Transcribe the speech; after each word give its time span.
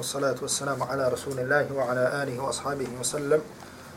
والصلاة 0.00 0.34
والسلام 0.42 0.82
على 0.82 1.08
رسول 1.08 1.40
الله 1.40 1.72
وعلى 1.76 2.22
آله 2.22 2.42
وأصحابه 2.42 2.88
وسلم. 3.00 3.40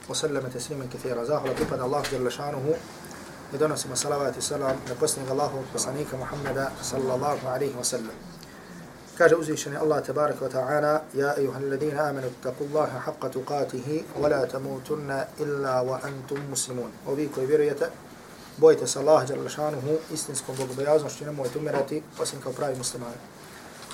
وسلم 0.09 0.43
تسليما 0.47 0.85
كثيرا. 0.93 1.23
زاهر 1.23 1.47
لطفة 1.47 1.85
الله 1.85 2.03
جل 2.11 2.31
شأنه. 2.31 2.75
يدونس 3.53 3.88
مسلاوة 3.88 4.35
السلام. 4.38 4.75
نقصن 4.91 5.21
الله 5.31 5.63
وصنيك 5.75 6.11
محمد 6.13 6.70
صلى 6.84 7.16
الله 7.16 7.39
عليه 7.47 7.73
وسلم. 7.80 8.11
كاج 9.20 9.34
أزيشني 9.34 9.80
الله 9.80 9.99
تبارك 9.99 10.41
وتعالى. 10.41 11.02
يا 11.16 11.38
أيها 11.38 11.58
الذين 11.58 11.97
آمنوا 11.97 12.30
اتقوا 12.35 12.67
الله 12.67 12.99
حق 13.05 13.27
تقاته 13.27 14.03
ولا 14.20 14.45
تموتن 14.45 15.25
إلا 15.39 15.80
وأنتم 15.80 16.39
مسلمون. 16.52 16.91
وبيكو 17.08 17.47
برية 17.47 17.80
بويت 18.59 18.97
الله 18.97 19.23
جل 19.23 19.49
شأنه. 19.49 19.88
إستنسكم 20.13 20.53
بقبيازن 20.59 21.09
شنمو 21.09 21.45
يتمرتي 21.45 22.03
وسنكو 22.20 22.52
براي 22.52 22.75
مسلمان. 22.75 23.16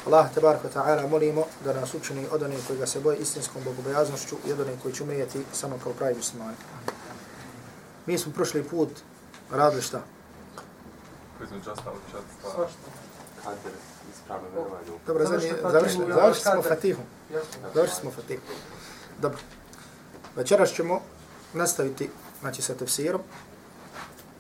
Allah 0.06 0.34
te 0.34 0.42
baraka 0.42 0.70
ta'ala 0.70 1.08
molimo 1.08 1.46
da 1.66 1.74
nas 1.74 1.94
učini 1.94 2.28
od 2.32 2.44
onih 2.44 2.60
koji 2.68 2.80
ga 2.80 2.86
se 2.86 3.00
boje 3.00 3.18
istinskom 3.18 3.64
bogobojaznošću 3.64 4.36
i 4.48 4.52
od 4.52 4.60
onih 4.60 4.82
koji 4.82 4.94
će 4.94 5.04
umrijeti 5.04 5.42
samo 5.54 5.80
kao 5.84 5.94
pravi 5.94 6.16
muslimani. 6.16 6.58
Mi 8.06 8.18
smo 8.18 8.34
prošli 8.34 8.64
put 8.64 8.90
radili 9.52 9.82
šta? 9.82 10.02
Dobro, 15.08 15.26
završili 15.26 15.56
smo 16.42 16.62
Fatihom. 16.62 17.04
Završili 17.74 18.02
smo 18.02 18.12
Fatihom. 18.12 18.44
Dobro. 19.22 19.40
Večeras 20.36 20.70
ćemo 20.70 21.02
nastaviti 21.54 22.10
znači, 22.42 22.62
sa 22.62 22.74
tefsirom. 22.74 23.22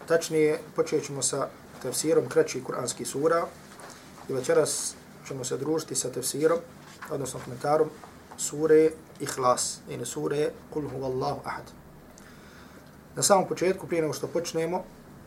Tačnije, 0.07 0.59
počet 0.75 1.05
ćemo 1.05 1.21
sa 1.21 1.47
tefsirom 1.81 2.29
kraćih 2.29 2.63
kuranskih 2.63 3.07
sura 3.07 3.45
i 4.29 4.33
večeras 4.33 4.95
ćemo 5.29 5.43
se 5.45 5.57
družiti 5.57 5.95
sa 5.95 6.09
tefsirom, 6.09 6.59
odnosno 7.11 7.39
komentarom 7.45 7.89
sure 8.37 8.91
Ihlas, 9.19 9.79
ili 9.89 10.05
sure 10.05 10.49
Kul 10.73 10.89
huvallahu 10.89 11.41
ahad. 11.45 11.69
Na 13.15 13.23
samom 13.23 13.47
početku, 13.47 13.87
prije 13.87 14.01
nego 14.01 14.13
što 14.13 14.27
počnemo, 14.27 14.83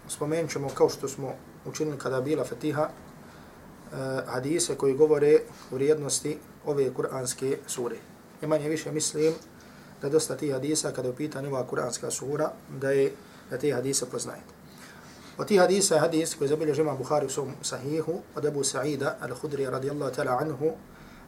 spomenut 0.08 0.50
ćemo 0.50 0.68
kao 0.74 0.88
što 0.88 1.08
smo 1.08 1.34
učinili 1.64 1.98
kada 1.98 2.20
bila 2.20 2.44
Fatiha, 2.44 2.88
uh, 2.88 3.98
hadise 4.26 4.74
koji 4.74 4.96
govore 4.96 5.38
o 5.70 5.74
vrijednosti 5.74 6.38
ove 6.66 6.94
kuranske 6.94 7.58
sure. 7.66 7.96
I 8.42 8.46
manje 8.46 8.68
više 8.68 8.92
mislim 8.92 9.34
da 10.02 10.08
dosta 10.08 10.36
tih 10.36 10.52
hadisa 10.52 10.90
kada 10.90 11.08
je 11.08 11.12
u 11.12 11.16
pitanju 11.16 11.48
ova 11.48 11.66
kuranska 11.66 12.10
sura, 12.10 12.50
da 12.80 12.90
je 12.90 13.12
da 13.50 13.58
te 13.58 13.72
hadise 13.72 14.06
poznajete. 14.10 14.61
Od 15.41 15.47
tih 15.47 15.59
hadisa 15.59 15.95
je 15.95 16.01
hadis 16.01 16.35
koji 16.35 16.47
zabilje 16.47 16.73
žima 16.73 16.95
Bukhari 16.95 17.25
u 17.25 17.29
svom 17.29 17.53
sahihu 17.61 18.21
od 18.35 18.45
Abu 18.45 18.63
Sa'ida 18.63 19.17
al-Khudri 19.21 19.69
radijallahu 19.69 20.15
ta'ala 20.15 20.41
anhu 20.41 20.71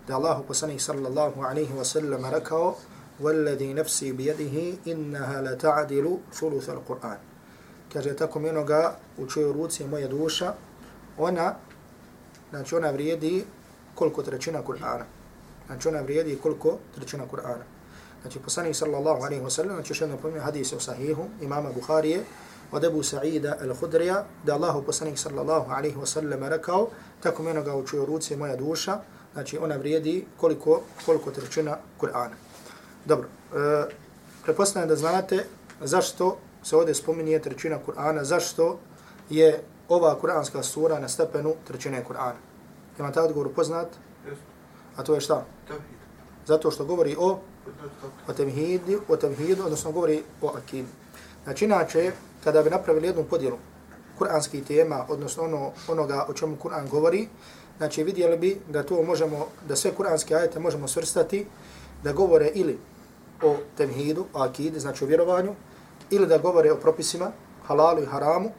da 0.07 0.15
Allahu 0.15 0.43
poslanih 0.43 0.81
sallallahu 0.81 1.41
alaihi 1.41 1.73
wa 1.73 1.85
sallam 1.85 2.25
rekao 2.31 2.75
والذي 3.19 3.73
نفسي 3.73 4.11
بيده 4.11 4.79
إنها 4.87 5.41
لتعدل 5.41 6.17
ثلث 6.33 6.69
القرآن 6.69 7.19
kaže 7.93 8.15
tako 8.15 8.39
mi 8.39 8.49
onoga 8.49 8.95
u 9.17 9.25
čojoj 9.25 9.53
ruci 9.53 9.87
moja 9.87 10.07
duša, 10.07 10.53
ona, 11.17 11.55
znači 12.49 12.75
ona 12.75 12.89
vrijedi 12.89 13.45
koliko 13.95 14.23
trećina 14.23 14.63
Kur'ana. 14.63 15.03
Znači 15.67 15.87
ona 15.87 16.01
vrijedi 16.01 16.37
koliko 16.43 16.77
trećina 16.95 17.23
Kur'ana. 17.31 17.65
Znači 18.21 18.39
poslanik 18.39 18.75
sallallahu 18.75 19.23
alaihi 19.23 19.43
wa 19.43 19.49
sallam, 19.49 19.75
znači 19.75 19.91
još 19.91 20.01
jedno 20.01 20.17
pomije 20.17 20.41
hadise 20.41 20.75
u 20.75 20.79
sahihu 20.79 21.25
imama 21.41 21.71
Bukharije, 21.71 22.23
od 22.74 22.84
Ebu 22.84 23.02
Sa'ida 23.02 23.56
al-Hudrija, 23.62 24.24
da 24.44 24.54
Allahu 24.54 24.82
poslanik 24.82 25.18
sallallahu 25.18 25.70
alaihi 25.70 25.96
wa 25.96 26.06
sallam 26.06 26.44
rekao, 26.44 26.88
tako 27.22 27.42
mi 27.42 27.50
onoga 27.50 27.74
u 27.76 27.86
čujoj 27.86 28.06
ruci 28.06 28.36
moja 28.36 28.56
duša, 28.56 28.98
znači 29.32 29.58
ona 29.58 29.76
vrijedi 29.76 30.26
koliko, 30.36 30.80
koliko 31.06 31.30
trećina 31.30 31.76
Kur'ana. 32.00 32.34
Dobro, 33.04 33.28
e, 33.28 33.84
prepostavljam 34.44 34.88
da 34.88 34.96
znate 34.96 35.44
zašto 35.80 36.38
se 36.62 36.76
ovdje 36.76 36.94
spominje 36.94 37.38
trećina 37.38 37.78
Kur'ana, 37.86 38.22
zašto 38.22 38.78
je 39.30 39.62
ova 39.88 40.18
kur'anska 40.22 40.62
sura 40.62 40.98
na 40.98 41.08
stepenu 41.08 41.54
trećine 41.66 42.04
Kur'ana. 42.08 42.40
Ima 42.98 43.12
taj 43.12 43.24
odgovor 43.24 43.54
poznat? 43.54 43.88
A 44.96 45.02
to 45.02 45.14
je 45.14 45.20
šta? 45.20 45.44
Zato 46.46 46.70
što 46.70 46.84
govori 46.84 47.16
o 47.18 47.38
o 48.28 48.32
temhidu, 48.32 49.00
o 49.08 49.16
temhidu, 49.16 49.64
odnosno 49.64 49.92
govori 49.92 50.22
o 50.42 50.52
akidu. 50.56 50.88
Znači, 51.44 51.64
inače, 51.64 52.12
kada 52.44 52.62
bi 52.62 52.70
napravili 52.70 53.06
jednu 53.06 53.24
podjelu 53.24 53.56
kuranskih 54.18 54.64
tema, 54.64 55.04
odnosno 55.08 55.42
ono, 55.42 55.72
onoga 55.88 56.26
o 56.28 56.32
čemu 56.32 56.56
Kur'an 56.62 56.88
govori, 56.88 57.28
znači 57.78 58.04
vidjeli 58.04 58.38
bi 58.38 58.60
da 58.68 58.82
to 58.82 59.02
možemo, 59.02 59.46
da 59.68 59.76
sve 59.76 59.94
kuranske 59.94 60.34
ajete 60.34 60.60
možemo 60.60 60.88
svrstati, 60.88 61.46
da 62.02 62.12
govore 62.12 62.50
ili 62.54 62.78
o 63.42 63.56
temhidu, 63.76 64.26
o 64.34 64.42
akidi, 64.42 64.80
znači 64.80 65.04
o 65.04 65.06
vjerovanju, 65.06 65.54
ili 66.10 66.26
da 66.26 66.38
govore 66.38 66.72
o 66.72 66.76
propisima, 66.76 67.32
halalu 67.66 68.02
i 68.02 68.06
haramu, 68.06 68.50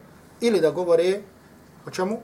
ili 0.42 0.62
da 0.62 0.72
govore 0.72 1.22
o 1.88 1.92
čemu? 1.92 2.20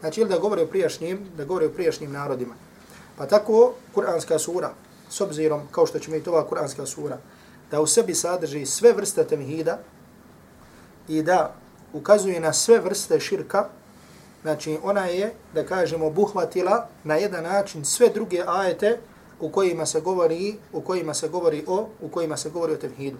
Znači, 0.00 0.20
ili 0.20 0.30
da 0.30 0.38
govore 0.38 0.62
o 0.62 0.66
prijašnjim, 0.66 1.28
da 1.36 1.44
govore 1.44 1.66
o 1.66 1.72
prijašnjim 1.72 2.12
narodima. 2.12 2.54
Pa 3.18 3.26
tako, 3.26 3.74
kuranska 3.94 4.38
sura, 4.38 4.70
s 5.08 5.20
obzirom, 5.20 5.60
kao 5.70 5.86
što 5.86 5.98
ćemo 5.98 6.16
i 6.16 6.22
to 6.22 6.30
ova 6.30 6.46
kuranska 6.46 6.86
sura, 6.86 7.18
da 7.70 7.80
u 7.80 7.86
sebi 7.86 8.14
sadrži 8.14 8.66
sve 8.66 8.92
vrste 8.92 9.24
temhida 9.24 9.78
i 11.08 11.22
da 11.22 11.54
ukazuje 11.92 12.40
na 12.40 12.52
sve 12.52 12.78
vrste 12.78 13.20
širka, 13.20 13.68
znači 14.42 14.78
ona 14.82 15.06
je, 15.06 15.32
da 15.54 15.66
kažemo, 15.66 16.10
buhvatila 16.10 16.88
na 17.04 17.14
jedan 17.14 17.44
način 17.44 17.84
sve 17.84 18.08
druge 18.08 18.42
ajete 18.46 18.98
u 19.40 19.50
kojima 19.50 19.86
se 19.86 20.00
govori, 20.00 20.56
u 20.72 20.80
kojima 20.80 21.14
se 21.14 21.28
govori 21.28 21.64
o, 21.66 21.88
u 22.00 22.08
kojima 22.08 22.36
se 22.36 22.50
govori 22.50 22.72
o 22.72 22.76
tevhidu. 22.76 23.16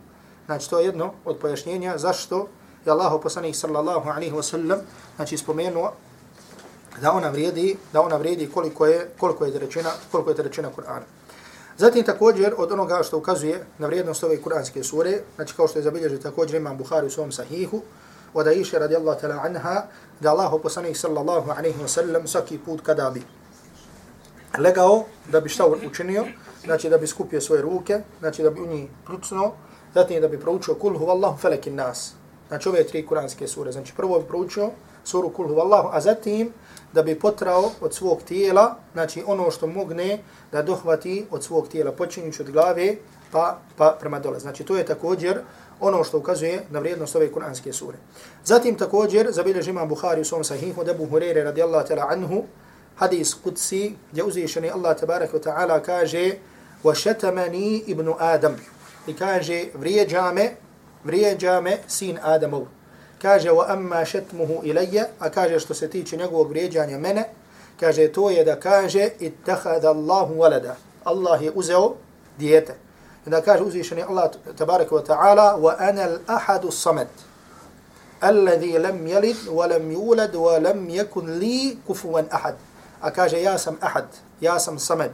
Znači 0.47 0.71
to 0.71 0.79
je 0.79 0.87
jedno 0.87 1.13
od 1.25 1.39
pojašnjenja 1.39 1.99
zašto 1.99 2.49
je 2.87 2.93
Allah 2.93 3.13
poslanih 3.23 3.57
sallallahu 3.57 4.11
alaihi 4.11 4.35
wa 4.35 4.43
sallam 4.43 4.79
znači 5.17 5.37
spomenuo 5.37 5.93
da 7.01 7.13
ona 7.13 7.29
vrijedi, 7.29 7.77
da 7.93 8.01
ona 8.01 8.17
vrijedi 8.17 8.51
koliko 8.55 8.87
je, 8.87 9.11
koliko 9.19 9.45
je 9.45 9.59
rečena, 9.59 9.91
koliko 10.13 10.31
je 10.31 10.43
rečena 10.43 10.71
Kur'ana. 10.77 11.16
Zatim 11.79 12.05
također 12.05 12.55
od 12.57 12.73
onoga 12.73 13.03
što 13.03 13.19
ukazuje 13.19 13.65
na 13.79 13.87
vrijednost 13.87 14.25
ove 14.25 14.43
kuranske 14.43 14.85
sure, 14.85 15.19
znači 15.37 15.55
kao 15.57 15.69
što 15.69 15.79
je 15.79 15.83
zabilježio 15.83 16.19
također 16.19 16.57
imam 16.57 16.77
Buhari 16.77 17.07
u 17.07 17.11
svom 17.11 17.33
sahihu, 17.33 17.81
od 18.35 18.47
Aisha 18.47 18.79
radijallahu 18.79 19.21
ta'la 19.21 19.45
anha, 19.45 19.83
da 20.21 20.31
Allah 20.31 20.53
poslanih 20.63 20.99
sallallahu 20.99 21.51
alaihi 21.51 21.79
wa 21.79 21.89
sallam 21.89 22.27
svaki 22.27 22.59
put 22.59 22.81
kada 22.81 23.11
bi 23.11 23.23
legao 24.59 25.05
da 25.33 25.41
bi 25.41 25.49
šta 25.49 25.67
učinio, 25.67 26.25
znači 26.65 26.91
da 26.91 26.99
bi 26.99 27.07
skupio 27.07 27.41
svoje 27.41 27.63
ruke, 27.63 28.01
znači 28.21 28.43
da 28.43 28.51
bi 28.51 28.61
u 28.61 28.67
njih 28.67 28.89
kljucno, 29.07 29.53
zatim 29.95 30.21
da 30.21 30.29
bi 30.29 30.41
proučio 30.41 30.75
kul 30.75 30.99
huvallahu 30.99 31.39
felekin 31.39 31.75
nas. 31.75 32.13
Znači 32.49 32.69
ove 32.69 32.85
tri 32.85 33.07
kuranske 33.07 33.49
sure. 33.49 33.73
Znači 33.73 33.93
prvo 33.97 34.19
bi 34.19 34.29
proučio 34.29 34.71
suru 35.05 35.31
kul 35.31 35.49
huvallahu, 35.49 35.89
a 35.93 36.01
zatim 36.01 36.53
da 36.96 37.04
bi 37.04 37.20
potrao 37.20 37.72
od 37.82 37.94
svog 37.94 38.22
tijela, 38.24 38.76
znači 38.94 39.24
ono 39.28 39.52
što 39.52 39.68
mogne 39.68 40.20
da 40.52 40.62
dohvati 40.62 41.26
od 41.32 41.44
svog 41.44 41.68
tijela, 41.68 41.92
počinjući 41.92 42.42
od 42.42 42.52
glave 42.52 42.96
pa, 43.32 43.60
pa 43.78 43.98
prema 44.00 44.20
dole. 44.20 44.40
Znači 44.40 44.64
to 44.64 44.78
je 44.78 44.86
također 44.86 45.42
ono 45.80 46.04
što 46.04 46.18
ukazuje 46.18 46.64
na 46.70 46.80
vrijednost 46.80 47.16
ove 47.16 47.32
kuranske 47.32 47.74
sure. 47.74 47.98
Zatim 48.44 48.78
također 48.78 49.28
zabilježi 49.32 49.70
imam 49.70 49.90
Bukhari 49.90 50.22
u 50.22 50.26
svom 50.26 50.44
sahihu 50.44 50.84
da 50.84 50.92
Abu 50.92 51.06
Hurere 51.06 51.44
radijallahu 51.44 51.88
ta'ala 51.88 52.06
anhu 52.10 52.44
hadis 52.96 53.34
kudsi 53.34 53.94
gdje 54.12 54.24
uzvišeni 54.24 54.70
Allah 54.70 55.00
tabaraka 55.00 55.38
wa 55.38 55.44
ta'ala 55.44 55.82
kaže 55.82 56.34
وَشَتَمَنِي 56.84 57.84
ibn 57.88 58.14
Adam 58.20 58.56
i 59.08 59.14
kaže 59.14 59.66
vrijeđa 59.74 60.32
me, 60.32 60.52
vrijeđa 61.04 61.62
me 61.62 61.78
sin 61.88 62.18
Adamov 62.22 62.66
kaže 63.23 63.51
wa 63.51 63.65
amma 63.69 64.05
shatmuhu 64.05 64.63
ilayya 64.63 65.07
a 65.19 65.31
kaže 65.31 65.61
što 65.61 65.75
se 65.75 65.91
tiče 65.91 66.17
njegovog 66.17 66.49
vrijeđanja 66.49 66.99
mene 66.99 67.25
kaže 67.81 68.13
to 68.13 68.31
je 68.31 68.45
da 68.45 68.61
kaže 68.61 69.09
ittakhadha 69.21 69.89
Allahu 69.89 70.35
walada 70.35 70.75
Allah 71.05 71.43
je 71.43 71.53
uzeo 71.55 71.95
dijete. 72.39 72.75
Da 73.27 73.41
kaže 73.43 73.63
uzvišeni 73.63 74.03
Allah 74.03 74.31
tabaraka 74.57 74.95
wa 74.95 75.05
ta'ala 75.07 75.57
wa 75.59 75.75
ana 75.79 76.03
al-ahad 76.03 76.65
as-samad 76.65 77.07
alladhi 78.21 78.79
lam 78.79 79.07
yalid 79.07 79.37
wa 79.51 79.67
lam 79.67 79.91
yulad 79.91 80.35
wa 80.35 80.63
lam 80.63 80.89
yakun 80.89 81.39
li 81.39 81.79
kufuwan 81.87 82.27
ahad 82.31 82.55
a 83.01 83.11
kaže 83.11 83.43
ja 83.43 83.59
sam 83.59 83.77
ahad 83.81 84.07
ja 84.41 84.59
sam 84.59 84.79
samad. 84.79 85.11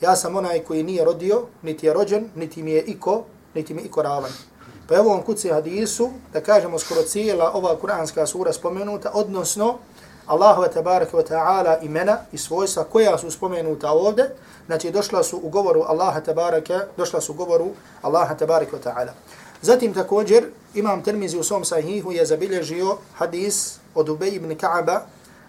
Ja 0.00 0.16
sam 0.16 0.36
onaj 0.36 0.58
koji 0.58 0.82
nije 0.82 1.04
rodio 1.04 1.46
niti 1.62 1.86
je 1.86 1.92
rođen 1.92 2.30
niti 2.34 2.62
mi 2.62 2.70
je 2.70 2.82
iko 2.82 3.24
niti 3.54 3.74
mi 3.74 3.82
iko 3.82 4.02
ravan 4.02 4.32
Pa 4.88 4.94
evo 4.94 5.12
on 5.12 5.22
kuci 5.22 5.48
hadisu, 5.48 6.10
da 6.32 6.40
kažemo 6.40 6.78
skoro 6.78 7.02
cijela 7.02 7.50
ova 7.54 7.76
kuranska 7.76 8.26
sura 8.26 8.52
spomenuta, 8.52 9.10
odnosno 9.14 9.78
Allahove 10.26 10.68
tabaraka 10.68 11.16
wa 11.16 11.22
ta'ala 11.22 11.78
imena 11.82 12.18
i 12.32 12.38
svojstva 12.38 12.84
koja 12.84 13.18
su 13.18 13.30
spomenuta 13.30 13.90
ovde, 13.90 14.30
znači 14.66 14.90
došla 14.90 15.22
su 15.22 15.40
u 15.42 15.48
govoru 15.48 15.82
Allaha 15.82 16.20
tabaraka, 16.20 16.80
došla 16.96 17.20
su 17.20 17.32
u 17.32 17.34
govoru 17.34 17.68
Allaha 18.02 18.34
tabaraka 18.34 18.76
wa 18.76 18.82
ta'ala. 18.82 19.10
Zatim 19.62 19.94
također 19.94 20.44
imam 20.74 21.02
termizi 21.02 21.38
u 21.38 21.42
svom 21.42 21.64
sahihu 21.64 22.12
je 22.12 22.26
zabilježio 22.26 22.96
hadis 23.14 23.78
od 23.94 24.08
Ubej 24.08 24.34
ibn 24.34 24.50
Ka'aba 24.50 25.00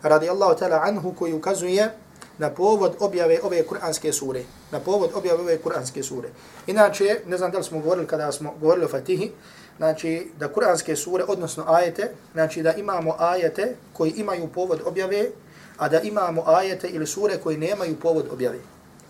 radijallahu 0.02 0.60
ta'ala 0.60 0.82
anhu 0.84 1.14
koji 1.20 1.34
ukazuje 1.34 1.92
na 2.38 2.50
povod 2.50 2.96
objave 3.00 3.40
ove 3.44 3.64
kuranske 3.64 4.14
sure. 4.14 4.44
Na 4.72 4.80
povod 4.80 5.10
objave 5.14 5.40
ove 5.40 5.58
kuranske 5.58 6.04
sure. 6.04 6.30
Inače, 6.68 7.20
ne 7.26 7.38
znam 7.38 7.52
da 7.52 7.58
li 7.58 7.64
smo 7.64 7.80
govorili 7.80 8.08
kada 8.08 8.32
smo 8.32 8.54
govorili 8.62 8.86
o 8.86 8.90
Fatihi, 8.90 9.32
znači 9.78 10.32
da 10.40 10.54
kuranske 10.54 10.96
sure, 10.96 11.24
odnosno 11.28 11.64
ajete, 11.68 12.12
znači 12.34 12.64
da 12.64 12.74
imamo 12.74 13.16
ajete 13.20 13.76
koji 13.94 14.12
imaju 14.12 14.48
povod 14.48 14.82
objave, 14.86 15.30
a 15.78 15.90
da 15.90 16.02
imamo 16.02 16.44
ajete 16.46 16.88
ili 16.88 17.08
sure 17.08 17.38
koji 17.38 17.58
nemaju 17.58 17.96
povod 18.00 18.28
objave. 18.32 18.58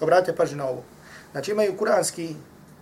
Obratite 0.01 0.35
pažnju 0.35 0.57
na 0.57 0.69
ovo. 0.69 0.83
Znači 1.31 1.51
imaju 1.51 1.77
kuranski 1.77 2.35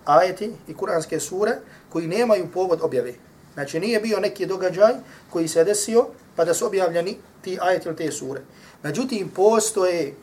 ajeti 0.04 0.52
i 0.68 0.74
kuranske 0.74 1.20
sure 1.20 1.56
koji 1.88 2.06
nemaju 2.06 2.48
povod 2.54 2.80
objave. 2.82 3.14
Znači 3.54 3.80
nije 3.80 4.00
bio 4.00 4.20
neki 4.20 4.46
događaj 4.46 4.94
koji 5.30 5.48
se 5.48 5.64
desio 5.64 6.06
pa 6.36 6.44
da 6.44 6.54
su 6.54 6.66
objavljeni 6.66 7.16
ti 7.42 7.58
ajeti 7.60 7.88
ili 7.88 7.96
te 7.96 8.12
sure. 8.12 8.40
Međutim, 8.82 9.28
postoje 9.28 10.14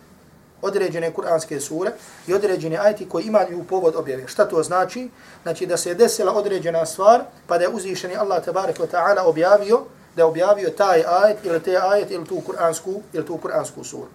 određene 0.64 1.12
kuranske 1.14 1.60
sure 1.60 1.92
i 2.28 2.34
određene 2.34 2.78
ajeti 2.78 3.10
koji 3.10 3.24
imaju 3.24 3.64
povod 3.64 3.96
objave. 3.96 4.28
Šta 4.28 4.46
to 4.46 4.64
znači? 4.64 5.10
Znači 5.44 5.66
da 5.66 5.78
se 5.78 5.90
je 5.90 5.96
desila 5.96 6.34
određena 6.34 6.86
stvar, 6.86 7.24
pa 7.48 7.58
da 7.58 7.64
je 7.64 7.70
uzvišeni 7.70 8.16
Allah 8.16 8.46
tabarak 8.46 8.78
wa 8.78 8.88
ta'ala 8.88 9.26
objavio, 9.26 9.82
da 10.16 10.22
je 10.22 10.26
objavio 10.26 10.70
taj 10.70 11.04
ajet 11.08 11.38
ili 11.44 11.64
te 11.64 11.78
ajet 11.78 12.12
ili 12.12 12.26
tu 12.26 12.42
kuransku, 12.42 13.02
ili 13.14 13.26
tu 13.26 13.38
kuransku 13.38 13.84
suru. 13.84 14.08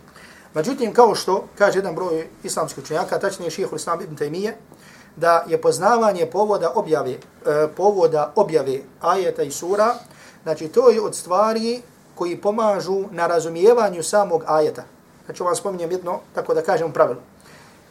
Međutim, 0.55 0.93
kao 0.93 1.15
što 1.15 1.49
kaže 1.59 1.79
jedan 1.79 1.95
broj 1.95 2.29
islamskih 2.43 2.85
učenjaka, 2.85 3.19
tačnije 3.19 3.51
šihul 3.51 3.77
islam 3.77 4.01
ibn 4.01 4.17
Taymiye, 4.17 4.53
da 5.17 5.45
je 5.49 5.61
poznavanje 5.61 6.27
povoda 6.27 6.73
objave, 6.75 7.13
e, 7.13 7.19
povoda 7.77 8.33
objave 8.37 8.81
ajeta 9.01 9.43
i 9.43 9.51
sura, 9.51 9.95
znači 10.43 10.69
to 10.69 10.91
je 10.91 11.01
od 11.01 11.15
stvari 11.15 11.83
koji 12.15 12.41
pomažu 12.41 13.05
na 13.11 13.27
razumijevanju 13.27 14.03
samog 14.03 14.45
ajeta. 14.47 14.85
Znači 15.29 15.43
vam 15.43 15.57
spominjem 15.57 15.91
jedno, 15.91 16.21
tako 16.35 16.55
da 16.55 16.63
kažem 16.63 16.93
pravilo. 16.93 17.21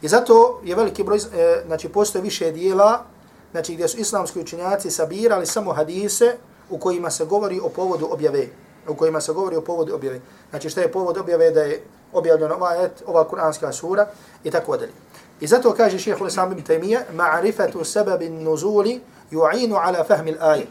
I 0.02 0.08
zato 0.08 0.60
je 0.64 0.74
veliki 0.74 1.04
broj, 1.04 1.18
e, 1.18 1.62
znači 1.66 1.88
postoje 1.88 2.22
više 2.22 2.50
dijela, 2.50 3.04
znači 3.50 3.74
gdje 3.74 3.88
su 3.88 3.98
islamski 3.98 4.40
učenjaci 4.40 4.90
sabirali 4.90 5.46
samo 5.46 5.72
hadise 5.72 6.36
u 6.70 6.78
kojima 6.78 7.10
se 7.10 7.24
govori 7.24 7.60
o 7.60 7.68
povodu 7.68 8.08
objave. 8.10 8.46
U 8.88 8.94
kojima 8.94 9.20
se 9.20 9.32
govori 9.32 9.56
o 9.56 9.60
povodu 9.60 9.94
objave. 9.94 10.20
Znači 10.50 10.70
šta 10.70 10.80
je 10.80 10.92
povod 10.92 11.16
objave 11.16 11.50
da 11.50 11.62
je 11.62 11.82
objavljena 12.12 12.54
ova 12.54 12.68
ajet, 12.68 13.02
ova 13.06 13.28
kuranska 13.28 13.72
sura 13.72 14.06
i 14.44 14.50
tako 14.50 14.76
dalje. 14.76 14.92
I 15.40 15.46
zato 15.46 15.74
kaže 15.74 15.98
šeheh 15.98 16.20
l-Islam 16.20 16.52
ibn 16.52 16.64
Taymiyyah, 16.64 17.02
ma'rifatu 17.14 17.84
sebebi 17.84 18.28
nuzuli 18.28 19.00
ju'inu 19.30 19.76
ala 19.82 20.04
fahmi 20.04 20.32
l'aje. 20.32 20.66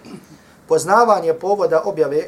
Poznavanje 0.68 1.34
povoda 1.34 1.82
objave, 1.86 2.24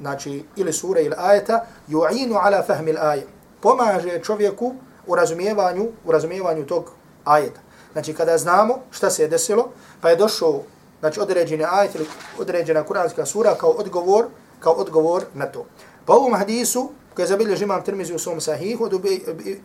znači 0.00 0.44
ili 0.56 0.72
sure 0.72 1.02
ili 1.02 1.14
ajeta, 1.18 1.66
ju'inu 1.88 2.38
ala 2.42 2.62
fahmi 2.62 2.92
l'aje 2.92 3.26
pomaže 3.60 4.20
čovjeku 4.22 4.74
u 5.06 5.14
razumijevanju, 5.14 5.88
u 6.04 6.12
razumijevanju 6.12 6.66
tog 6.66 6.90
ajeta. 7.24 7.60
Znači 7.92 8.14
kada 8.14 8.38
znamo 8.38 8.78
šta 8.90 9.10
se 9.10 9.22
je 9.22 9.28
desilo, 9.28 9.68
pa 10.00 10.10
je 10.10 10.16
došao 10.16 10.62
znači 11.00 11.20
određeni 11.20 11.64
ajet 11.70 11.94
ili 11.94 12.06
određena 12.38 12.82
kuranska 12.82 13.26
sura 13.26 13.54
kao 13.54 13.70
odgovor, 13.70 14.26
kao 14.60 14.72
odgovor 14.72 15.24
na 15.34 15.46
to. 15.46 15.66
Pa 16.06 16.12
u 16.12 16.16
ovom 16.16 16.34
hadisu, 16.34 16.90
koji 17.14 17.24
je 17.24 17.28
zabilježi 17.28 17.64
imam 17.64 17.84
Tirmizi 17.84 18.14
u 18.14 18.18
svom 18.18 18.40
sahihu 18.40 18.84
od 18.84 18.92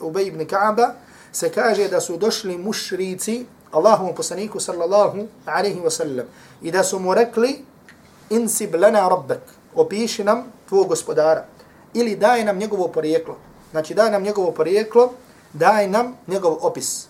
Ubej 0.01 0.27
ibn 0.27 0.39
Ka'aba, 0.39 0.89
se 1.31 1.49
kaže 1.49 1.87
da 1.87 2.01
su 2.01 2.17
došli 2.17 2.57
mušrici 2.57 3.45
Allahovom 3.71 4.15
poslaniku 4.15 4.59
sallallahu 4.59 5.27
alaihi 5.45 5.79
wa 5.79 5.89
sallam 5.89 6.25
i 6.61 6.71
da 6.71 6.83
su 6.83 6.99
mu 6.99 7.13
rekli 7.13 7.65
insib 8.29 8.75
lana 8.75 9.09
rabbek, 9.09 9.41
opiši 9.75 10.23
nam 10.23 10.43
tvoj 10.69 10.85
gospodara 10.87 11.45
ili 11.93 12.15
daj 12.15 12.43
nam 12.45 12.57
njegovo 12.57 12.87
porijeklo. 12.87 13.37
Znači 13.75 13.93
daj 13.93 14.11
nam 14.11 14.23
njegovo 14.23 14.51
porijeklo, 14.51 15.11
daj 15.53 15.87
nam 15.87 16.15
njegov 16.27 16.57
opis. 16.61 17.07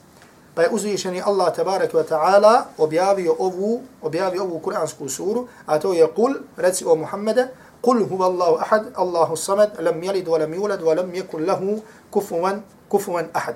Pa 0.56 0.62
je 0.62 0.70
uzvišeni 0.72 1.22
Allah 1.22 1.56
tabarak 1.56 1.94
wa 1.94 2.04
ta'ala 2.10 2.62
objavio 2.78 3.36
ovu, 3.40 3.82
objavio 4.02 4.44
ovu 4.44 4.60
kuransku 4.60 5.10
suru, 5.10 5.48
a 5.66 5.80
to 5.80 5.94
je 5.94 6.08
kul, 6.16 6.34
reci 6.58 6.86
o 6.86 6.96
Muhammede, 6.96 7.48
kul 7.82 8.02
huwa 8.10 8.26
Allahu 8.26 8.58
ahad, 8.62 8.86
Allahu 8.96 9.36
samad, 9.36 9.78
lam 9.80 10.02
yalid 10.02 10.26
wa 10.26 10.40
lam 10.40 10.54
yulad 10.54 10.82
wa 10.82 10.96
lam 10.96 11.12
yakul 11.14 11.46
lahu 11.46 11.82
kufuwan, 12.10 12.62
kufuvan 12.90 13.28
ahad. 13.34 13.56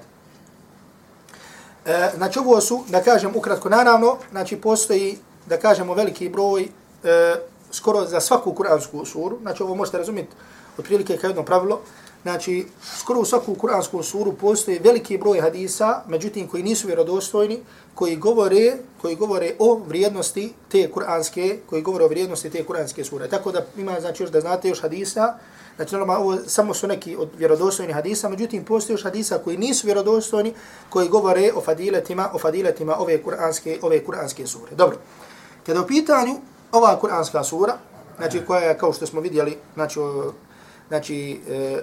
E, 1.86 2.10
znači 2.16 2.40
ovo 2.40 2.62
su, 2.62 2.84
da 2.88 3.02
kažem 3.02 3.36
ukratko, 3.36 3.70
naravno, 3.70 4.18
znači 4.32 4.62
postoji, 4.62 5.18
da 5.46 5.58
kažemo, 5.58 5.94
veliki 5.94 6.30
broj, 6.30 6.68
e, 7.04 7.36
skoro 7.72 8.06
za 8.06 8.20
svaku 8.20 8.54
kuransku 8.54 9.06
suru, 9.06 9.38
znači 9.42 9.64
ovo 9.64 9.76
možete 9.76 9.98
razumjeti, 9.98 10.36
otprilike 10.78 11.18
kao 11.18 11.28
jedno 11.28 11.44
pravilo, 11.46 11.82
Znači, 12.24 12.66
skoro 12.98 13.20
u 13.20 13.26
svaku 13.26 13.56
kuransku 13.56 14.04
suru 14.04 14.34
postoji 14.34 14.80
veliki 14.80 15.18
broj 15.18 15.42
hadisa, 15.42 16.04
međutim 16.08 16.48
koji 16.48 16.64
nisu 16.64 16.88
vjerodostojni, 16.88 17.60
koji 17.96 18.16
govore, 18.16 18.78
koji 19.02 19.16
govore 19.16 19.56
o 19.60 19.82
vrijednosti 19.88 20.54
te 20.72 20.92
kuranske, 20.92 21.60
koji 21.70 21.82
govore 21.82 22.06
o 22.06 22.08
vrijednosti 22.08 22.50
te 22.50 22.64
kuranske 22.64 23.04
sure. 23.04 23.30
Tako 23.30 23.52
da 23.52 23.66
ima, 23.78 24.00
znači, 24.00 24.24
još 24.24 24.32
da 24.32 24.42
znate 24.42 24.70
još 24.70 24.82
hadisa, 24.82 25.38
znači, 25.76 25.96
normalno, 25.96 26.24
ovo 26.24 26.38
samo 26.48 26.74
su 26.74 26.88
neki 26.88 27.16
od 27.16 27.30
vjerodostojnih 27.38 27.96
hadisa, 27.96 28.30
međutim, 28.30 28.66
postoji 28.66 28.94
još 28.94 29.04
hadisa 29.04 29.38
koji 29.38 29.58
nisu 29.58 29.88
vjerodostojni, 29.88 30.54
koji 30.90 31.10
govore 31.10 31.52
o 31.56 31.62
fadiletima, 31.62 32.30
o 32.34 32.40
fadiletima 32.40 32.96
ove 33.00 33.24
kuranske, 33.24 33.80
ove 33.82 34.04
kuranske 34.06 34.48
sure. 34.48 34.72
Dobro, 34.76 34.98
kada 35.66 35.82
u 35.82 35.88
pitanju 35.88 36.36
ova 36.72 37.00
kuranska 37.00 37.44
sura, 37.44 37.78
znači, 38.18 38.46
koja 38.48 38.62
je, 38.62 38.78
kao 38.78 38.94
što 38.94 39.06
smo 39.06 39.22
vidjeli, 39.22 39.58
znači, 39.76 40.00
znači, 40.90 41.40
e, 41.50 41.82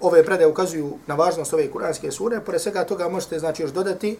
ove 0.00 0.24
predaje 0.24 0.46
ukazuju 0.46 0.98
na 1.06 1.14
važnost 1.14 1.52
ove 1.52 1.70
kuranske 1.70 2.10
sure, 2.10 2.40
pored 2.40 2.60
svega 2.60 2.84
toga 2.84 3.08
možete 3.08 3.38
znači 3.38 3.62
još 3.62 3.70
dodati 3.70 4.18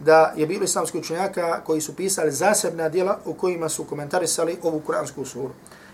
da 0.00 0.32
je 0.36 0.46
bilo 0.46 0.64
islamski 0.64 0.98
učenjaka 0.98 1.60
koji 1.64 1.80
su 1.80 1.96
pisali 1.96 2.32
zasebna 2.32 2.88
djela 2.88 3.18
u 3.24 3.34
kojima 3.34 3.68
su 3.68 3.84
komentarisali 3.84 4.58
ovu 4.62 4.80
kuransku 4.80 5.24
suru. 5.24 5.50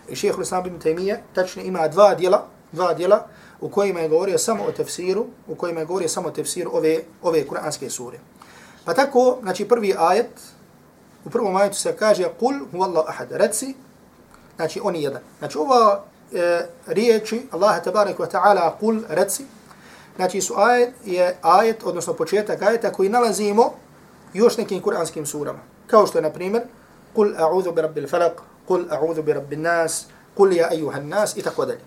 I 0.08 0.16
šehehu 0.16 0.42
Islam 0.42 0.66
ibn 0.66 0.78
Taymiye 0.78 1.16
tačno 1.34 1.62
ima 1.62 1.88
dva 1.88 2.14
djela, 2.14 2.46
dva 2.72 2.94
djela 2.94 3.26
u 3.60 3.68
kojima 3.68 4.00
je 4.00 4.08
govorio 4.08 4.38
samo 4.38 4.64
o 4.64 4.72
tefsiru, 4.72 5.26
u 5.48 5.54
kojima 5.54 5.80
je 5.80 5.86
govorio 5.86 6.08
samo 6.08 6.28
o 6.28 6.30
tefsiru 6.30 6.70
ove, 6.74 7.00
ove 7.22 7.46
kuranske 7.46 7.90
sure. 7.90 8.18
Pa 8.84 8.94
tako, 8.94 9.38
znači 9.42 9.68
prvi 9.68 9.94
ajet, 9.98 10.30
u 11.24 11.30
prvom 11.30 11.56
ajetu 11.56 11.76
se 11.76 11.96
kaže 11.96 12.28
Kul 12.38 12.54
huvallahu 12.70 13.08
ahad, 13.08 13.28
reci, 13.30 13.74
znači 14.56 14.80
on 14.82 14.96
je 14.96 15.02
jedan. 15.02 15.22
Znači 15.38 15.58
ova 15.58 16.04
e, 16.32 16.66
riječi 16.86 17.42
Allaha 17.50 17.80
tabarak 17.80 18.18
wa 18.18 18.30
ta'ala 18.30 18.70
kul 18.80 19.02
reci, 19.08 19.44
znači 20.16 20.40
su 20.40 20.54
ajet, 20.56 20.94
je 21.04 21.36
ajet, 21.42 21.82
odnosno 21.84 22.12
početak 22.12 22.62
ajeta 22.62 22.92
koji 22.92 23.08
nalazimo 23.08 23.72
još 24.34 24.56
nekim 24.56 24.82
kuranskim 24.82 25.26
surama. 25.26 25.58
Kao 25.86 26.06
što 26.06 26.18
je, 26.18 26.22
na 26.22 26.30
primjer, 26.30 26.62
kul 27.14 27.28
a'udhu 27.38 27.74
bi 27.74 27.80
rabbil 27.80 28.08
falak, 28.08 28.42
kul 28.68 28.84
a'udhu 28.90 29.22
bi 29.22 29.32
rabbin 29.32 29.62
nas, 29.62 30.06
kul 30.34 30.52
ja 30.52 30.68
ejuhan 30.72 31.08
nas 31.08 31.36
i 31.36 31.42
tako 31.42 31.66
dalje. 31.66 31.80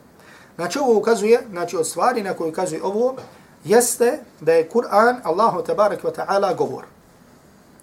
Znači 0.55 0.79
ovo 0.79 0.97
ukazuje, 0.97 1.39
znači 1.49 1.77
od 1.77 1.87
stvari 1.87 2.23
na 2.23 2.33
koju 2.33 2.49
ukazuje 2.49 2.83
ovo, 2.83 3.15
jeste 3.63 4.19
da 4.39 4.53
je 4.53 4.69
Kur'an 4.69 5.15
Allahu 5.23 5.61
tabarak 5.61 6.03
wa 6.03 6.11
ta'ala 6.15 6.55
govor. 6.55 6.83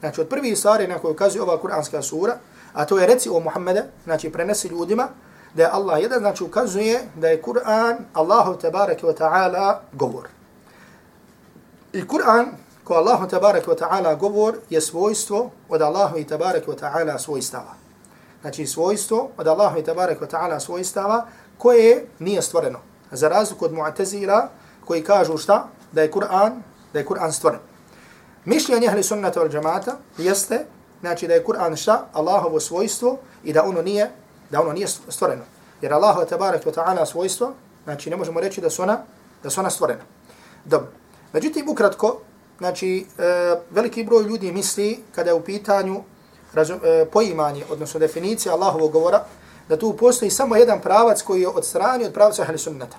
Znači 0.01 0.21
od 0.21 0.29
prvih 0.29 0.59
stvari 0.59 0.87
na 0.87 0.99
koju 0.99 1.13
ukazuje 1.13 1.43
ova 1.43 1.61
kuranska 1.61 2.03
sura, 2.03 2.39
a 2.73 2.85
to 2.85 2.99
je 2.99 3.07
reci 3.07 3.29
o 3.29 3.41
Muhammeda, 3.41 3.83
znači 4.05 4.33
prenesi 4.33 4.69
ljudima, 4.69 5.09
da 5.57 5.63
je 5.63 5.71
Allah 5.73 6.03
jedan, 6.03 6.21
znači 6.21 6.45
ukazuje 6.45 7.01
da 7.15 7.29
je 7.29 7.43
Kur'an 7.43 7.97
Allahu 8.13 8.59
tabaraka 8.59 9.07
wa 9.07 9.15
ta'ala 9.17 9.79
govor. 9.93 10.29
I 11.93 12.07
Kur'an 12.07 12.47
ko 12.85 12.95
Allahu 12.95 13.29
tabaraka 13.29 13.71
wa 13.71 13.79
ta'ala 13.79 14.19
govor 14.19 14.55
je 14.71 14.81
svojstvo 14.81 15.51
od 15.69 15.83
Allahu 15.83 16.25
tabaraka 16.29 16.67
wa 16.67 16.77
ta'ala 16.77 17.19
svojstava. 17.19 17.75
Znači 18.41 18.67
svojstvo 18.67 19.31
od 19.37 19.47
Allahu 19.47 19.83
tabaraka 19.83 20.27
wa 20.27 20.31
ta'ala 20.31 20.61
svojstava 20.61 21.27
koje 21.59 22.07
nije 22.19 22.43
stvoreno. 22.43 22.79
Za 23.11 23.29
razliku 23.29 23.65
od 23.65 23.73
Mu'tazila 23.73 24.47
koji 24.85 25.05
kažu 25.05 25.39
šta? 25.39 25.69
Da 25.93 26.03
je 26.03 26.11
Kur'an, 26.11 26.63
da 26.93 26.99
je 26.99 27.07
Kur'an 27.07 27.33
stvoren. 27.33 27.61
Mišljenje 28.45 28.89
ahli 28.89 29.03
sunnata 29.03 29.41
wal 29.41 29.51
džamata 29.51 29.97
jeste 30.19 30.67
znači 31.01 31.29
da 31.29 31.35
je 31.35 31.45
Kur'an 31.45 31.77
šta? 31.77 32.07
Allahovo 32.13 32.61
svojstvo 32.61 33.19
i 33.45 33.53
da 33.53 33.65
ono 33.65 33.83
nije 33.83 34.11
da 34.51 34.61
ono 34.61 34.73
nije 34.73 34.89
stvoreno. 34.89 35.43
Jer 35.81 35.93
Allah 35.93 36.29
te 36.29 36.37
barek 36.37 36.67
ve 36.67 36.73
ta'ala 36.73 37.07
svojstvo, 37.07 37.53
znači 37.85 38.11
ne 38.11 38.17
možemo 38.17 38.41
reći 38.41 38.61
da 38.61 38.71
su 38.71 38.83
ona, 38.83 38.99
da 39.43 39.51
su 39.51 39.61
ona 39.61 39.71
stvorena. 39.71 40.03
Dobro. 40.65 40.89
Međutim, 41.33 41.69
ukratko, 41.69 42.19
znači, 42.59 43.07
e, 43.19 43.57
veliki 43.71 44.05
broj 44.05 44.23
ljudi 44.23 44.53
misli 44.53 45.03
kada 45.15 45.31
je 45.31 45.35
u 45.35 45.45
pitanju 45.45 46.03
razum, 46.53 46.81
e, 46.85 47.05
poimanje, 47.13 47.65
odnosno 47.71 48.01
definicija 48.01 48.55
Allahovog 48.55 48.93
govora, 48.93 49.25
da 49.69 49.77
tu 49.77 49.97
postoji 49.97 50.31
samo 50.31 50.57
jedan 50.57 50.81
pravac 50.81 51.23
koji 51.23 51.41
je 51.41 51.49
od 51.49 51.65
strani 51.65 52.05
od 52.05 52.13
pravca 52.13 52.43
ahli 52.43 52.59
sunnata. 52.59 52.97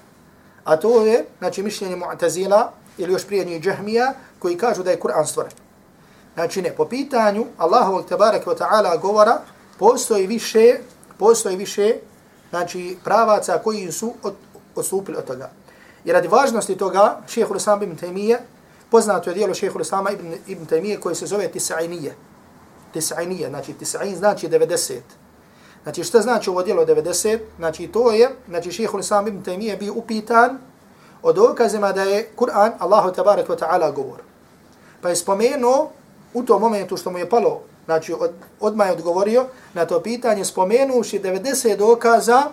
A 0.63 0.75
to 0.77 1.05
je, 1.05 1.25
znači, 1.39 1.63
mišljenje 1.63 1.95
Mu'tazila 1.95 2.67
ili 2.97 3.13
još 3.13 3.25
prije 3.25 3.45
njih 3.45 3.61
Džahmija, 3.61 4.13
koji 4.39 4.57
kažu 4.57 4.83
da 4.83 4.91
je 4.91 4.99
Kur'an 4.99 5.25
stvoren. 5.25 5.51
Znači, 6.33 6.61
ne, 6.61 6.75
po 6.75 6.85
pitanju 6.85 7.45
Allahovog 7.57 8.05
tabaraka 8.05 8.51
wa 8.51 8.57
ta'ala 8.57 9.01
govora, 9.01 9.41
postoji 9.79 10.27
više 10.27 10.79
postoji 11.19 11.55
više 11.55 11.95
znači 12.49 12.97
pravaca 13.03 13.59
koji 13.63 13.91
su 13.91 14.13
od, 14.23 14.33
odstupili 14.75 15.17
od 15.17 15.25
toga. 15.25 15.49
I 16.05 16.11
radi 16.11 16.27
važnosti 16.27 16.77
toga, 16.77 17.21
šehehu 17.27 17.53
l-Islam 17.53 17.83
ibn 17.83 17.97
Taymiye, 17.97 18.37
poznato 18.91 19.29
je 19.29 19.33
dijelo 19.33 19.53
šehehu 19.53 19.79
l-Islam 19.79 20.07
ibn, 20.13 20.33
ibn 20.47 20.65
Taymiye 20.65 20.99
koje 20.99 21.15
se 21.15 21.25
zove 21.25 21.51
Tisa'inije. 21.53 22.11
Tisa'inije, 22.93 23.49
znači 23.49 23.73
Tisa'in 23.73 24.15
znači 24.15 24.47
90. 24.47 24.99
Znači 25.83 26.03
šta 26.03 26.21
znači 26.21 26.49
ovo 26.49 26.63
dijelo 26.63 26.85
90? 26.85 27.39
Znači 27.57 27.87
to 27.87 28.11
je, 28.11 28.29
znači 28.47 28.71
šehehu 28.71 28.97
l-Islam 28.97 29.27
ibn 29.27 29.43
Taymiye 29.43 29.79
bio 29.79 29.93
upitan 29.93 30.57
o 31.21 31.33
dokazima 31.33 31.91
da 31.91 32.03
je 32.03 32.29
Kur'an 32.35 32.71
Allahu 32.79 33.11
tabarak 33.11 33.47
wa 33.47 33.57
ta'ala 33.57 33.93
govor. 33.93 34.21
Pa 35.01 35.09
je 35.09 35.15
spomenuo 35.15 35.91
u 36.33 36.43
tom 36.43 36.61
momentu 36.61 36.97
što 36.97 37.11
mu 37.11 37.17
je 37.17 37.29
palo, 37.29 37.61
znači 37.87 38.13
od, 38.13 38.31
odmah 38.59 38.87
je 38.87 38.93
odgovorio 38.93 39.45
na 39.73 39.85
to 39.85 39.99
pitanje, 39.99 40.45
spomenuši 40.45 41.19
90 41.19 41.77
dokaza 41.77 42.43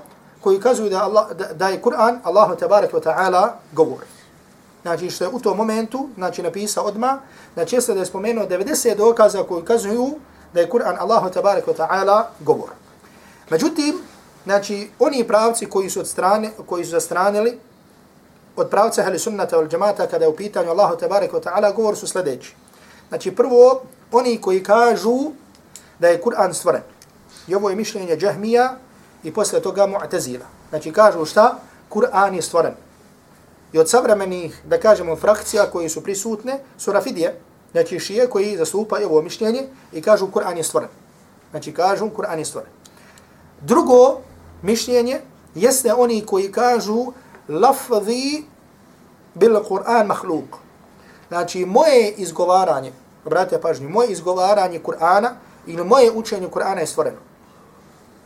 koji 0.40 0.60
kazuju 0.60 0.90
da, 0.90 1.02
Allah, 1.02 1.32
da, 1.32 1.52
da 1.52 1.68
je 1.68 1.82
Kur'an 1.82 2.18
Allahu 2.24 2.56
tabarak 2.56 2.92
wa 2.92 3.02
ta'ala 3.02 3.48
govor. 3.72 4.04
Znači 4.82 5.10
što 5.10 5.24
je 5.24 5.30
u 5.32 5.40
tom 5.40 5.56
momentu, 5.56 6.08
znači 6.14 6.42
napisao 6.42 6.84
odmah, 6.84 7.18
znači 7.54 7.76
jeste 7.76 7.94
da 7.94 8.00
je 8.00 8.06
spomenuo 8.06 8.46
90 8.46 8.96
dokaza 8.96 9.42
koji 9.42 9.64
kazuju 9.64 10.10
da 10.54 10.60
je 10.60 10.70
Kur'an 10.70 10.96
Allahu 10.98 11.30
tabarak 11.30 11.66
wa 11.66 11.76
ta'ala 11.76 12.22
govor. 12.40 12.70
Međutim, 13.50 13.98
znači 14.44 14.90
oni 14.98 15.24
pravci 15.24 15.66
koji 15.66 15.90
su 15.90 16.00
od 16.00 16.08
strane, 16.08 16.50
koji 16.66 16.84
su 16.84 16.90
zastranili, 16.90 17.58
od 18.56 18.68
pravca 18.70 19.02
ahli 19.02 19.18
sunnata 19.18 19.56
wal 19.56 19.68
džamata 19.68 20.06
kada 20.06 20.24
je 20.24 20.28
u 20.28 20.36
pitanju 20.36 20.70
Allahu 20.70 20.96
tabarak 20.96 21.32
wa 21.32 21.42
ta'ala 21.42 21.74
govor 21.74 21.96
su 21.96 22.06
sljedeći. 22.06 22.54
Znači 23.08 23.30
prvo, 23.30 23.82
oni 24.14 24.40
koji 24.40 24.62
kažu 24.62 25.18
da 25.98 26.08
je 26.08 26.22
Kur'an 26.22 26.52
stvoren. 26.52 26.82
I 27.48 27.54
ovo 27.54 27.70
je 27.70 27.76
mišljenje 27.76 28.16
Džahmija 28.16 28.76
i 29.22 29.32
posle 29.32 29.60
toga 29.60 29.86
Mu'tazila. 29.86 30.46
Znači 30.70 30.92
kažu 30.92 31.24
šta? 31.24 31.58
Kur'an 31.90 32.34
je 32.34 32.42
stvoren. 32.42 32.74
I 33.72 33.78
od 33.78 33.90
savremenih, 33.90 34.60
da 34.64 34.80
kažemo, 34.80 35.16
frakcija 35.16 35.70
koje 35.70 35.88
su 35.88 36.00
prisutne, 36.00 36.58
su 36.78 36.92
Rafidije, 36.92 37.40
znači 37.72 37.98
šije 37.98 38.28
koji 38.30 38.56
zastupaju 38.56 39.08
ovo 39.08 39.22
mišljenje 39.22 39.66
i 39.92 40.02
kažu 40.02 40.26
Kur'an 40.26 40.56
je 40.56 40.64
stvoren. 40.64 40.88
Znači 41.50 41.72
kažu 41.72 42.10
Kur'an 42.16 42.38
je 42.38 42.44
stvoren. 42.44 42.70
Drugo 43.60 44.20
mišljenje 44.62 45.20
jeste 45.54 45.94
oni 45.94 46.26
koji 46.26 46.52
kažu 46.52 47.12
lafzi 47.48 48.42
bil 49.34 49.54
Kur'an 49.68 50.06
mahluk. 50.06 50.56
Znači, 51.28 51.64
moje 51.64 52.10
izgovaranje, 52.10 52.92
obratite 53.24 53.60
pažnju, 53.60 53.88
moje 53.88 54.12
izgovaranje 54.12 54.80
Kur'ana 54.80 55.30
ili 55.66 55.84
moje 55.84 56.12
učenje 56.12 56.48
Kur'ana 56.48 56.78
je 56.78 56.86
stvoreno. 56.86 57.18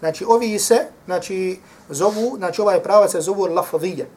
Znači, 0.01 0.25
ovi 0.25 0.59
se, 0.59 0.87
znači, 1.07 1.61
zovu, 1.89 2.37
znači, 2.37 2.61
ovaj 2.61 2.83
pravac 2.83 3.11
se 3.11 3.21
zovu 3.21 3.47
lafadije. 3.47 4.09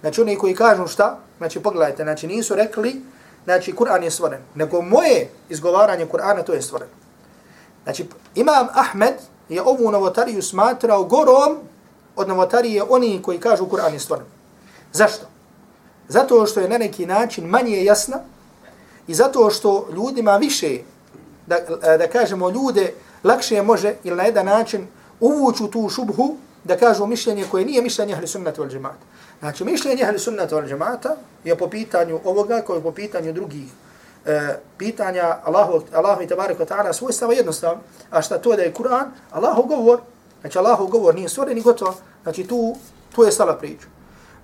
Znači, 0.00 0.20
oni 0.20 0.36
koji 0.36 0.54
kažu 0.54 0.86
šta, 0.86 1.18
znači, 1.38 1.62
pogledajte, 1.62 2.02
znači, 2.02 2.26
nisu 2.26 2.54
rekli, 2.54 3.02
znači, 3.44 3.72
Kur'an 3.72 4.02
je 4.02 4.10
stvoren, 4.10 4.40
nego 4.54 4.82
moje 4.82 5.30
izgovaranje 5.48 6.06
Kur'ana, 6.06 6.44
to 6.44 6.52
je 6.52 6.62
stvoreno. 6.62 6.92
Znači, 7.84 8.06
Imam 8.34 8.66
Ahmed 8.74 9.14
je 9.48 9.62
ovu 9.62 9.90
novotariju 9.90 10.42
smatrao 10.42 11.04
gorom 11.04 11.58
od 12.16 12.28
novotarije 12.28 12.82
oni 12.88 13.22
koji 13.22 13.40
kažu 13.40 13.66
Kur'an 13.66 13.92
je 13.92 13.98
stvoren. 13.98 14.26
Zašto? 14.92 15.26
Zato 16.08 16.46
što 16.46 16.60
je 16.60 16.68
na 16.68 16.78
neki 16.78 17.06
način 17.06 17.44
manje 17.44 17.84
jasna 17.84 18.20
i 19.08 19.14
zato 19.14 19.50
što 19.50 19.88
ljudima 19.94 20.36
više, 20.36 20.78
da, 21.46 21.56
da 21.98 22.08
kažemo 22.08 22.50
ljude, 22.50 22.92
lakše 23.24 23.62
može 23.62 23.94
ili 24.04 24.16
na 24.16 24.22
jedan 24.22 24.46
način 24.46 24.86
uvuću 25.20 25.68
tu 25.68 25.88
šubhu 25.88 26.36
da 26.64 26.76
kažu 26.76 27.06
mišljenje 27.06 27.44
koje 27.50 27.64
nije 27.64 27.82
mišljenje 27.82 28.14
ahli 28.14 28.26
sunnata 28.26 28.62
wal 28.62 28.70
džemata. 28.70 29.04
Znači 29.40 29.64
mišljenje 29.64 30.04
ahli 30.04 30.18
sunnata 30.18 30.56
wal 30.56 30.68
džemata 30.68 31.16
je 31.44 31.56
po 31.56 31.68
pitanju 31.68 32.20
ovoga 32.24 32.60
koje 32.66 32.78
je 32.78 32.82
po 32.82 32.92
pitanju 32.92 33.32
drugih 33.32 33.68
e, 34.26 34.54
pitanja 34.78 35.36
Allahu, 35.44 35.82
Allahu 35.94 36.22
i 36.22 36.26
tabarika 36.26 36.64
ta'ala 36.64 36.92
svojstava 36.92 37.32
jednostavno. 37.32 37.80
A 38.10 38.22
šta 38.22 38.38
to 38.38 38.56
da 38.56 38.62
je 38.62 38.74
Kur'an? 38.74 39.06
Allahu 39.30 39.62
govor. 39.62 40.00
Znači 40.40 40.58
Allahu 40.58 40.86
govor 40.86 41.14
nije 41.14 41.28
stvoren 41.28 41.54
ni 41.54 41.62
gotovo. 41.62 41.94
Znači 42.22 42.44
tu, 42.44 42.76
tu 43.14 43.24
je 43.24 43.32
stala 43.32 43.56
priča. 43.56 43.86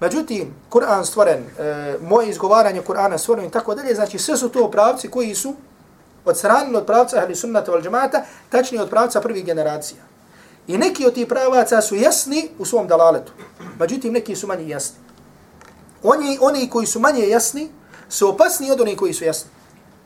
Međutim, 0.04 0.54
Kur'an 0.70 1.04
stvoren, 1.04 1.38
e, 1.58 1.96
moje 2.00 2.28
izgovaranje 2.28 2.82
Kur'ana 2.82 3.18
stvoren 3.18 3.44
i 3.44 3.50
tako 3.50 3.74
dalje, 3.74 3.94
znači 3.94 4.18
sve 4.18 4.36
su 4.36 4.48
to 4.48 4.70
pravci 4.70 5.08
koji 5.10 5.34
su 5.34 5.54
odstranili 6.24 6.76
od 6.76 6.86
pravca 6.86 7.18
ahli 7.18 7.34
sunnata 7.34 7.72
wal 7.72 7.82
džemata, 7.82 8.24
tačnije 8.48 8.82
od 8.82 8.90
pravca 8.90 9.20
prvih 9.20 9.44
generacija. 9.44 10.02
I 10.66 10.78
neki 10.78 11.06
od 11.06 11.14
tih 11.14 11.26
pravaca 11.26 11.80
su 11.80 11.96
jasni 11.96 12.48
u 12.58 12.64
svom 12.64 12.86
dalaletu. 12.86 13.32
Međutim, 13.78 14.12
neki 14.12 14.36
su 14.36 14.46
manje 14.46 14.68
jasni. 14.68 14.96
Oni, 16.02 16.38
oni 16.40 16.68
koji 16.70 16.86
su 16.86 17.00
manje 17.00 17.28
jasni 17.28 17.68
su 18.08 18.28
opasni 18.28 18.70
od 18.70 18.80
onih 18.80 18.98
koji 18.98 19.12
su 19.12 19.24
jasni. 19.24 19.50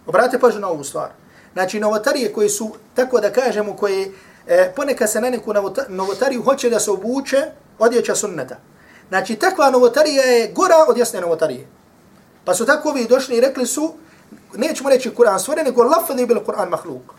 Obratite 0.07 0.38
pažnju 0.38 0.61
na 0.61 0.69
ovu 0.69 0.85
stvar. 0.85 1.11
Znači, 1.52 1.81
novotarije 1.81 2.33
koji 2.33 2.49
su, 2.49 2.71
tako 2.95 3.21
da 3.21 3.33
kažemo, 3.33 3.76
koje 3.76 4.12
e, 4.47 4.73
ponekad 4.76 5.11
se 5.11 5.21
na 5.21 5.31
neku 5.31 5.55
novotariju 5.88 6.43
hoće 6.43 6.71
da 6.71 6.81
se 6.81 6.90
obuče 6.90 7.47
odjeća 7.78 8.14
sunnata. 8.14 8.57
Znači, 9.09 9.37
takva 9.37 9.71
novotarija 9.71 10.23
je 10.23 10.53
gora 10.53 10.75
od 10.88 10.99
jasne 10.99 11.21
novotarije. 11.21 11.67
Pa 12.45 12.55
su 12.55 12.67
tako 12.67 12.88
ovi 12.88 13.07
došli 13.09 13.37
i 13.37 13.41
rekli 13.41 13.67
su, 13.67 13.95
nećemo 14.55 14.91
reći 14.91 15.11
Kur'an 15.11 15.38
stvoren, 15.38 15.65
nego 15.65 15.83
lafadi 15.83 16.27
bil 16.27 16.41
Kur'an 16.47 16.69
mahluk. 16.69 17.12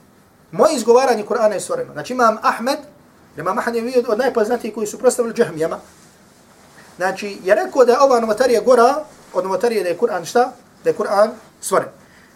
Moje 0.51 0.75
izgovaranje 0.75 1.25
Kur'ana 1.25 1.53
je 1.53 1.59
stvoreno. 1.59 1.93
Znači, 1.93 2.13
imam 2.13 2.37
Ahmed, 2.41 2.79
imam 3.37 3.57
Ahmed 3.57 3.75
je 3.75 3.81
vidio 3.81 4.03
od 4.07 4.17
najpoznatijih 4.17 4.73
koji 4.73 4.87
su 4.87 4.99
prostavili 4.99 5.33
džahmijama. 5.33 5.79
Znači, 6.97 7.37
je 7.43 7.55
rekao 7.55 7.85
da 7.85 7.91
je 7.91 7.99
ova 7.99 8.19
novotarija 8.19 8.61
gora 8.61 9.03
od 9.33 9.43
novotarije 9.43 9.83
da 9.83 9.89
je 9.89 9.97
Kur'an 9.97 10.25
šta? 10.25 10.51
Da 10.83 10.89
je 10.89 10.97
Kur'an 10.97 11.29
stvoren. 11.61 11.87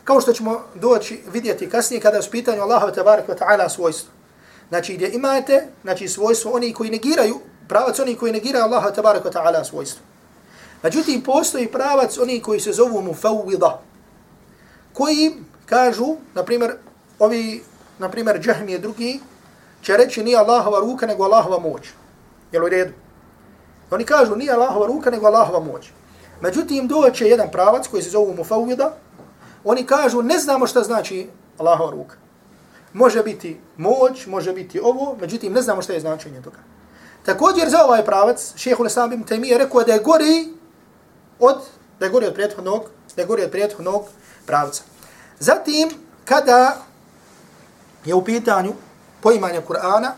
Kao 0.04 0.22
što 0.22 0.34
ćemo 0.34 0.62
doći 0.76 1.22
vidjeti 1.34 1.70
kasnije 1.70 2.02
kada 2.02 2.18
je 2.18 2.24
u 2.28 2.32
pitanju 2.32 2.62
Allahove 2.62 2.94
tabarak 2.94 3.28
wa 3.28 3.38
ta'ala 3.38 3.70
svojstvo. 3.70 4.12
Znači, 4.70 4.94
gdje 4.94 5.10
imate 5.10 5.68
znači, 5.84 6.08
svojstvo 6.08 6.52
oni 6.52 6.74
koji 6.74 6.90
negiraju 6.90 7.40
pravac 7.68 8.00
oni 8.00 8.16
koji 8.16 8.34
negira 8.34 8.60
Allaha 8.60 8.92
tabaraka 8.92 9.30
ta'ala 9.30 9.64
svojstvo. 9.64 10.02
Međutim, 10.84 11.22
postoji 11.22 11.72
pravac 11.72 12.18
oni 12.18 12.42
koji 12.42 12.60
se 12.60 12.72
zovu 12.72 13.02
mufawwida, 13.02 13.78
koji 14.94 15.34
kažu, 15.66 16.16
na 16.34 16.44
primjer, 16.44 16.76
ovi, 17.20 17.64
na 18.00 18.10
primjer, 18.10 18.40
džahmije 18.40 18.80
drugi, 18.80 19.20
će 19.82 19.98
reći 19.98 20.24
nije 20.24 20.38
Allahova 20.38 20.80
ruka, 20.80 21.06
nego 21.06 21.24
Allahova 21.24 21.60
moć. 21.60 21.90
Jel 22.52 22.66
u 22.66 22.70
redu? 22.70 22.94
Oni 23.92 24.04
kažu 24.04 24.36
nije 24.36 24.52
Allahova 24.52 24.88
ruka, 24.88 25.10
nego 25.10 25.28
Allahova 25.28 25.60
moć. 25.60 25.92
Međutim, 26.42 26.88
doće 26.88 27.26
jedan 27.28 27.52
pravac 27.52 27.88
koji 27.88 28.04
se 28.04 28.10
zovu 28.10 28.36
mufawwida, 28.38 28.90
oni 29.64 29.86
kažu 29.86 30.22
ne 30.22 30.40
znamo 30.40 30.68
šta 30.68 30.84
znači 30.84 31.28
Allahova 31.58 31.92
ruka. 31.92 32.16
Može 32.94 33.24
biti 33.24 33.60
moć, 33.78 34.28
može 34.28 34.54
biti 34.54 34.80
ovo, 34.80 35.16
međutim 35.22 35.54
ne 35.54 35.62
znamo 35.62 35.82
šta 35.82 35.94
je 35.94 36.00
značenje 36.00 36.42
toga. 36.42 36.58
Također 37.26 37.70
za 37.70 37.84
ovaj 37.86 38.06
pravac, 38.06 38.54
šeheh 38.56 38.80
Islam 38.86 39.14
ibn 39.14 39.24
Taymiyyah 39.24 39.58
rekao 39.58 39.84
da 39.84 39.94
je 39.94 40.00
gori 40.00 40.54
od, 41.40 41.58
da 42.00 42.06
je 42.06 42.12
gori 42.12 42.26
od 42.26 42.34
prethodnog, 42.34 42.84
da 43.16 43.22
je 43.22 43.26
gori 43.26 43.44
od 43.44 43.52
prethodnog 43.52 44.06
pravca. 44.46 44.84
Zatim, 45.40 45.90
kada 46.26 46.78
je 48.06 48.14
u 48.14 48.24
pitanju 48.24 48.74
poimanja 49.22 49.62
Kur'ana, 49.68 50.12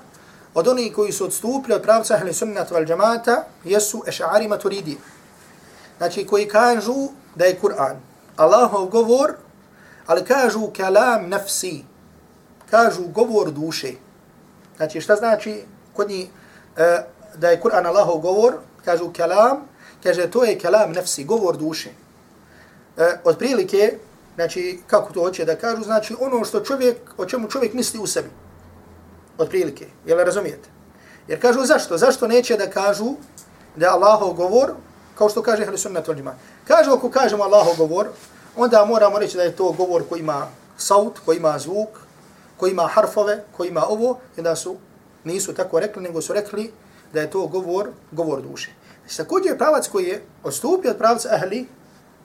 od 0.53 0.67
onih 0.67 0.93
koji 0.95 1.11
su 1.11 1.25
odstupili 1.25 1.75
od 1.75 1.81
pravca 1.81 2.13
ahli 2.13 2.33
sunnata 2.33 2.73
val 2.73 2.85
džamata, 2.85 3.43
jesu 3.63 4.03
eša'ari 4.07 4.47
maturidi. 4.47 4.97
Znači, 5.97 6.25
koji 6.25 6.47
kažu 6.47 6.95
da 7.35 7.45
je 7.45 7.59
Kur'an 7.61 7.95
Allahov 8.35 8.85
govor, 8.85 9.33
ali 10.07 10.25
kažu 10.25 10.67
kalam 10.77 11.29
nafsi, 11.29 11.83
kažu 12.69 13.01
govor 13.07 13.51
duše. 13.51 13.93
Znači, 14.77 15.01
šta 15.01 15.15
znači 15.15 15.63
kod 15.93 16.09
njih, 16.09 16.29
E, 16.77 17.03
da 17.37 17.49
je 17.49 17.61
Kur'an 17.61 17.85
Allahov 17.85 18.17
govor, 18.17 18.53
kažu 18.85 19.11
kelam, 19.13 19.67
kaže 20.03 20.31
to 20.31 20.43
je 20.43 20.59
kelam 20.59 20.91
nefsi, 20.91 21.23
govor 21.23 21.57
duše. 21.57 21.89
E, 22.97 23.19
od 23.23 23.37
prilike, 23.37 23.97
znači 24.35 24.79
kako 24.87 25.13
to 25.13 25.19
hoće 25.19 25.45
da 25.45 25.55
kažu, 25.55 25.83
znači 25.83 26.15
ono 26.19 26.45
što 26.45 26.59
čovjek, 26.59 26.97
o 27.17 27.25
čemu 27.25 27.49
čovjek 27.49 27.73
misli 27.73 27.99
u 27.99 28.07
sebi. 28.07 28.29
Od 29.37 29.49
prilike, 29.49 29.87
jel 30.05 30.17
razumijete? 30.17 30.69
Jer 31.27 31.41
kažu 31.41 31.65
zašto? 31.65 31.97
Zašto 31.97 32.27
neće 32.27 32.57
da 32.57 32.69
kažu 32.69 33.15
da 33.75 33.85
je 33.85 33.91
Allahov 33.91 34.33
govor, 34.33 34.71
kao 35.15 35.29
što 35.29 35.41
kaže 35.41 35.63
Ahli 35.63 35.77
Sunnat 35.77 36.09
al 36.09 36.15
Kažu 36.67 36.91
ako 36.91 37.09
kažemo 37.09 37.43
Allahov 37.43 37.75
govor, 37.77 38.07
onda 38.55 38.85
moramo 38.85 39.19
reći 39.19 39.37
da 39.37 39.43
je 39.43 39.55
to 39.55 39.71
govor 39.71 40.03
koji 40.09 40.19
ima 40.19 40.47
saut, 40.77 41.19
koji 41.25 41.37
ima 41.37 41.59
zvuk, 41.59 41.89
koji 42.57 42.71
ima 42.71 42.87
harfove, 42.87 43.43
koji 43.57 43.69
ima 43.69 43.85
ovo, 43.87 44.19
i 44.37 44.41
da 44.41 44.55
su 44.55 44.75
nisu 45.25 45.53
tako 45.53 45.79
rekli, 45.79 46.03
nego 46.03 46.21
su 46.21 46.33
rekli 46.33 46.71
da 47.13 47.21
je 47.21 47.29
to 47.29 47.47
govor, 47.47 47.89
govor 48.11 48.41
duše. 48.41 48.71
Znači, 49.01 49.17
također 49.17 49.51
je 49.51 49.57
pravac 49.57 49.87
koji 49.87 50.05
je 50.05 50.21
odstupio 50.43 50.91
od 50.91 50.97
pravca 50.97 51.29
ahli, 51.31 51.67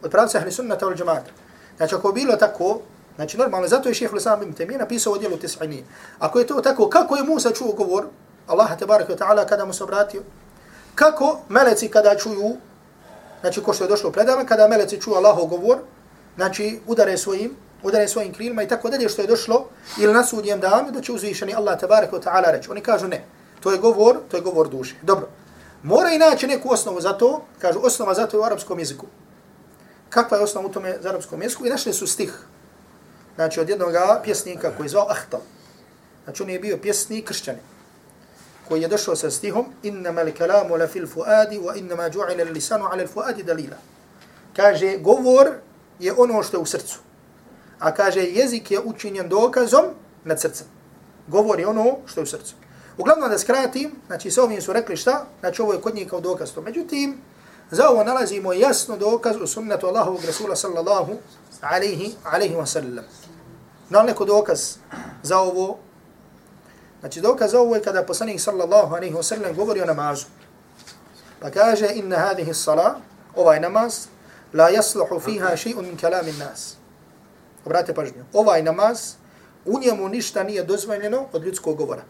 od 0.03 0.11
pravca 0.11 0.39
ahli 0.39 0.53
sunnata 0.53 0.87
ili 0.87 0.97
džemata. 0.97 1.31
Znači, 1.77 1.95
ako 1.95 2.13
bilo 2.13 2.37
tako, 2.37 2.81
znači 3.17 3.39
normalno, 3.39 3.69
zato 3.69 3.89
je 3.89 3.95
šehr 3.95 4.15
Lusam 4.15 4.43
ibn 4.43 4.53
Temije 4.53 4.79
napisao 4.79 5.13
odjelu 5.13 5.37
tis'ini. 5.37 5.83
Ako 6.19 6.39
je 6.39 6.47
to 6.47 6.61
tako, 6.61 6.89
kako 6.89 7.17
je 7.17 7.25
Musa 7.25 7.51
čuo 7.51 7.73
govor 7.73 8.07
Allaha 8.47 8.77
tabaraka 8.77 9.17
ta'ala 9.17 9.49
kada 9.49 9.65
mu 9.65 9.73
se 9.73 9.85
obratio? 9.85 10.23
kako 11.01 11.41
meleci 11.49 11.89
kada 11.89 12.17
čuju, 12.19 12.57
znači 13.41 13.63
ko 13.63 13.73
što 13.73 13.85
je 13.85 13.89
došlo 13.89 14.09
u 14.09 14.13
predama, 14.13 14.45
kada 14.45 14.69
meleci 14.69 15.01
čuju 15.01 15.17
Allahov 15.17 15.47
govor, 15.47 15.79
znači 16.37 16.81
udare 16.87 17.17
svojim, 17.17 17.57
udare 17.83 18.09
svojim 18.09 18.33
krilima 18.35 18.63
i 18.63 18.69
tako 18.69 18.91
dalje 18.91 19.09
što 19.09 19.23
je 19.23 19.29
došlo, 19.29 19.69
ili 19.99 20.15
na 20.15 20.25
sudjem 20.25 20.61
danu 20.61 20.91
da 20.91 21.01
će 21.01 21.13
uzvišeni 21.13 21.55
Allah 21.55 21.81
tabaraka 21.81 22.17
wa 22.17 22.23
ta'ala 22.23 22.53
reći. 22.53 22.71
Oni 22.71 22.81
kažu 22.81 23.09
ne, 23.09 23.25
to 23.61 23.73
je 23.73 23.79
govor, 23.79 24.17
to 24.31 24.37
je 24.37 24.43
govor 24.43 24.69
duše. 24.69 24.95
Dobro, 25.03 25.29
mora 25.83 26.11
i 26.11 26.19
naći 26.19 26.47
neku 26.47 26.73
osnovu 26.73 27.01
za 27.01 27.13
to, 27.13 27.43
kažu 27.59 27.81
osnova 27.83 28.15
za 28.15 28.27
to 28.27 28.37
je 28.37 28.41
u 28.41 28.45
arapskom 28.45 28.79
jeziku. 28.79 29.07
Kakva 30.09 30.37
je 30.37 30.43
osnova 30.43 30.67
u 30.67 30.73
tome 30.73 30.99
za 31.01 31.09
arapskom 31.09 31.43
jeziku? 31.43 31.67
I 31.67 31.71
našli 31.71 31.93
su 31.93 32.07
stih, 32.07 32.35
znači 33.35 33.61
od 33.61 33.69
jednog 33.69 33.93
pjesnika 34.25 34.71
koji 34.77 34.85
je 34.85 34.91
zvao 34.91 35.11
Ahtal. 35.11 35.41
Znači 36.25 36.43
on 36.43 36.51
je 36.51 36.59
bio 36.59 36.79
pjesnik 36.83 37.27
kršćanin 37.27 37.63
koji 38.71 38.83
je 38.83 38.89
došao 38.89 39.17
sa 39.17 39.31
stihom 39.31 39.65
innama 39.83 40.21
l-kalamu 40.21 40.77
la 40.79 40.87
fil 40.87 41.07
fuadi 41.07 41.59
wa 41.59 41.75
innama 41.79 42.11
ju'ila 42.11 42.41
l-lisanu 42.41 42.85
ala 42.85 43.03
al-fuadi 43.03 43.43
dalila. 43.43 43.77
Kaže, 44.57 44.99
govor 44.99 45.51
je 45.99 46.13
ono 46.17 46.43
što 46.43 46.57
je 46.57 46.61
u 46.61 46.67
srcu. 46.67 46.99
A 47.81 47.95
kaže, 47.95 48.21
jezik 48.21 48.71
je 48.71 48.81
učinjen 48.81 49.29
dokazom 49.29 49.85
nad 50.25 50.41
srcem. 50.41 50.67
Govori 51.27 51.65
ono 51.65 51.97
što 52.07 52.21
je 52.21 52.25
u 52.25 52.27
srcu. 52.27 52.55
Uglavnom 52.99 53.31
da 53.31 53.39
skratim, 53.39 53.91
znači 54.07 54.31
sa 54.31 54.43
ovim 54.43 54.63
su 54.63 54.73
rekli 54.73 54.97
šta? 54.97 55.25
Znači 55.41 55.63
ovo 55.63 55.73
je 55.73 55.81
kod 55.81 55.95
njih 55.95 56.09
kao 56.09 56.21
dokaz 56.21 56.53
to. 56.53 56.61
Međutim, 56.63 57.21
za 57.71 57.89
ovo 57.89 58.05
nalazimo 58.05 58.53
jasno 58.53 58.97
dokaz 58.97 59.37
u 59.43 59.47
sunnetu 59.47 59.87
Allahovog 59.87 60.25
Rasula 60.25 60.57
sallallahu 60.57 61.13
alaihi, 61.61 62.15
alaihi 62.25 62.55
wa 62.55 62.67
sallam. 62.67 63.05
Da 63.91 64.01
li 64.01 64.07
neko 64.07 64.25
dokaz 64.25 64.77
za 65.23 65.39
ovo 65.39 65.79
Znači 67.01 67.21
dokaz 67.21 67.51
za 67.51 67.61
ovo 67.61 67.75
je 67.75 67.83
kada 67.83 68.03
poslanik 68.03 68.41
sallallahu 68.41 68.95
alaihi 68.95 69.15
wa 69.15 69.23
sallam 69.23 69.57
govori 69.57 69.81
o 69.81 69.85
namazu. 69.85 70.27
Pa 71.41 71.51
kaže 71.51 71.89
inna 71.95 72.19
hadihi 72.19 72.55
sala, 72.55 73.01
ovaj 73.37 73.61
namaz, 73.61 74.07
la 74.53 74.71
yasluhu 74.71 75.21
fiha 75.21 75.57
še'un 75.57 75.83
min 75.83 75.97
kalamin 75.97 76.39
nas. 76.39 76.80
Obrate 77.65 77.95
pažnju. 77.95 78.25
Ovaj 78.33 78.63
namaz, 78.63 79.15
u 79.65 79.79
njemu 79.81 80.09
ništa 80.09 80.43
nije 80.43 80.65
dozvoljeno 80.65 81.27
od 81.33 81.45
ljudskog 81.45 81.77
govora. 81.77 82.03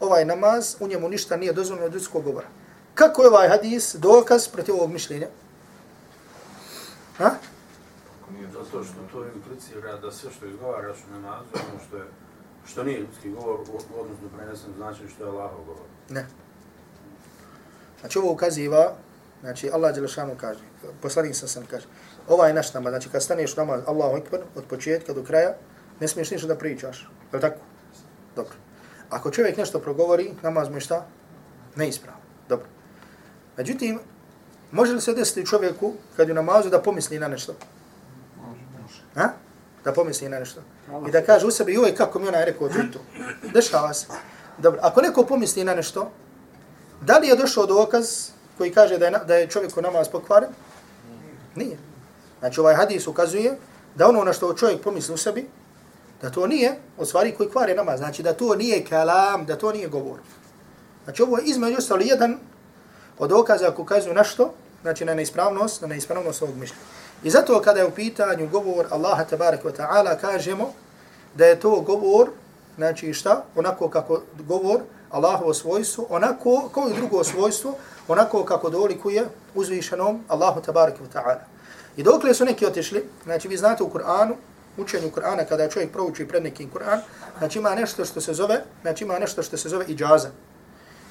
Ovaj 0.00 0.24
namaz, 0.24 0.76
u 0.80 0.88
njemu 0.88 1.08
ništa 1.08 1.36
nije 1.36 1.52
dozvoljeno 1.52 1.86
od 1.86 1.94
ljudskog 1.94 2.24
govora. 2.24 2.46
Kako 2.94 3.22
je 3.22 3.28
ovaj 3.28 3.48
hadis 3.48 3.94
dokaz 3.94 4.48
protiv 4.48 4.74
ovog 4.74 4.92
mišljenja? 4.92 5.28
Ha? 7.18 7.30
Zato 8.52 8.84
što 8.84 8.94
to 9.12 9.24
implicira 9.34 9.96
da 9.96 10.12
sve 10.12 10.30
što 10.36 10.46
izgovaraš 10.46 10.96
u 11.08 11.12
namazu, 11.12 11.48
ono 11.54 11.80
što 11.88 11.96
je 11.96 12.04
Što 12.66 12.84
nije 12.84 13.00
ljudski 13.00 13.30
govor, 13.30 13.60
odnosno 14.00 14.28
prenesem 14.36 14.72
znači 14.76 15.08
što 15.14 15.24
je 15.24 15.30
Allahov 15.30 15.64
govor. 15.66 15.82
Ne. 16.08 16.26
Znači 18.00 18.18
ovo 18.18 18.32
ukaziva, 18.32 18.94
znači 19.40 19.70
Allah 19.70 19.94
Đelešanu 19.94 20.36
kaže, 20.40 20.60
poslanik 21.02 21.36
sam 21.36 21.48
sam 21.48 21.66
kaže, 21.66 21.86
ova 22.28 22.46
je 22.46 22.54
naš 22.54 22.74
namaz, 22.74 22.90
znači 22.90 23.08
kad 23.08 23.22
staneš 23.22 23.56
namaz, 23.56 23.80
Allahu 23.86 24.16
Ekber, 24.16 24.40
od 24.56 24.64
početka 24.64 25.12
do 25.12 25.22
kraja, 25.22 25.54
ne 26.00 26.08
smiješ 26.08 26.30
ništa 26.30 26.46
da 26.46 26.56
pričaš. 26.56 27.08
Je 27.32 27.36
li 27.36 27.40
tako? 27.40 27.60
Dobro. 28.36 28.54
Ako 29.10 29.30
čovjek 29.30 29.56
nešto 29.56 29.78
progovori, 29.78 30.32
namaz 30.42 30.68
mu 30.68 30.76
je 30.76 30.80
šta? 30.80 31.06
Neispravno. 31.76 32.20
Dobro. 32.48 32.66
Međutim, 33.56 33.98
može 34.72 34.92
li 34.92 35.00
se 35.00 35.14
desiti 35.14 35.46
čovjeku 35.46 35.92
kad 36.16 36.28
je 36.28 36.34
namazu 36.34 36.70
da 36.70 36.82
pomisli 36.82 37.18
na 37.18 37.28
nešto? 37.28 37.54
Može, 38.36 38.60
može. 38.82 39.02
Ha? 39.14 39.32
Da 39.84 39.92
pomisli 39.92 40.28
na 40.28 40.38
nešto? 40.38 40.60
I 41.08 41.10
da 41.10 41.22
kaže 41.24 41.46
u 41.46 41.50
sebi, 41.50 41.74
joj, 41.74 41.94
kako 41.94 42.18
mi 42.18 42.28
onaj 42.28 42.44
rekao 42.44 42.68
to. 42.68 43.00
Dešava 43.54 43.94
se. 43.94 44.06
Dobro, 44.58 44.80
ako 44.82 45.00
neko 45.00 45.26
pomisli 45.26 45.64
na 45.64 45.74
nešto, 45.74 46.10
da 47.00 47.18
li 47.18 47.28
je 47.28 47.36
došao 47.36 47.66
dokaz 47.66 48.30
koji 48.58 48.72
kaže 48.72 48.98
da 48.98 49.06
je, 49.06 49.12
da 49.26 49.34
je 49.34 49.46
čovjek 49.46 49.76
u 49.76 49.82
namaz 49.82 50.08
pokvaren? 50.08 50.50
Nije. 51.54 51.78
Znači 52.40 52.60
ovaj 52.60 52.74
hadis 52.74 53.06
ukazuje 53.06 53.56
da 53.94 54.08
ono 54.08 54.24
na 54.24 54.32
što 54.32 54.54
čovjek 54.54 54.82
pomisli 54.82 55.14
u 55.14 55.16
sebi, 55.16 55.46
da 56.22 56.30
to 56.30 56.46
nije 56.46 56.78
od 56.98 57.08
stvari 57.08 57.32
koji 57.32 57.50
kvare 57.50 57.74
namaz. 57.74 57.98
Znači 57.98 58.22
da 58.22 58.32
to 58.32 58.54
nije 58.54 58.84
kalam, 58.84 59.46
da 59.46 59.56
to 59.56 59.72
nije 59.72 59.88
govor. 59.88 60.18
Znači 61.04 61.22
ovo 61.22 61.38
je 61.38 61.44
između 61.44 61.76
ostalo 61.78 62.02
jedan 62.04 62.38
od 63.18 63.30
dokaza 63.30 63.70
koji 63.70 63.82
ukazuju 63.82 64.14
na 64.14 64.24
što, 64.24 64.52
znači 64.82 65.04
na 65.04 65.14
neispravnost, 65.14 65.82
na 65.82 65.88
neispravnost 65.88 66.42
ovog 66.42 66.56
mišljenja. 66.56 66.82
I 67.22 67.30
zato 67.30 67.60
kada 67.60 67.80
je 67.80 67.86
u 67.86 67.90
pitanju 67.90 68.48
govor 68.48 68.86
Allaha 68.90 69.24
tabaraka 69.24 69.68
wa 69.68 69.76
ta'ala, 69.76 70.20
kažemo 70.20 70.72
da 71.34 71.46
je 71.46 71.60
to 71.60 71.80
govor, 71.80 72.30
znači 72.76 73.12
šta, 73.12 73.44
onako 73.56 73.88
kako 73.88 74.22
govor 74.48 74.80
Allahovo 75.10 75.54
svojstvo, 75.54 76.06
onako 76.10 76.70
kao 76.74 76.88
i 76.88 76.94
drugo 76.94 77.24
svojstvo, 77.24 77.74
onako 78.08 78.44
kako 78.44 78.70
dolikuje 78.70 79.26
uzvišenom 79.54 80.24
Allahu 80.28 80.60
tabaraka 80.60 80.98
wa 81.04 81.18
ta'ala. 81.18 81.59
I 82.00 82.02
dokle 82.02 82.34
su 82.34 82.44
neki 82.44 82.66
otišli, 82.66 83.04
znači 83.24 83.48
vi 83.48 83.56
znate 83.56 83.82
u 83.82 83.90
Kur'anu, 83.90 84.34
učenju 84.76 85.10
Kur'ana, 85.10 85.44
kada 85.48 85.68
čovjek 85.68 85.92
prouči 85.92 86.28
pred 86.28 86.42
nekim 86.42 86.70
Kur'an, 86.70 87.00
znači 87.38 87.58
ima 87.58 87.74
nešto 87.74 88.04
što 88.04 88.20
se 88.20 88.34
zove, 88.34 88.62
znači 88.82 89.04
ima 89.04 89.18
nešto 89.18 89.42
što 89.42 89.56
se 89.56 89.68
zove 89.68 89.84
iđaza. 89.88 90.30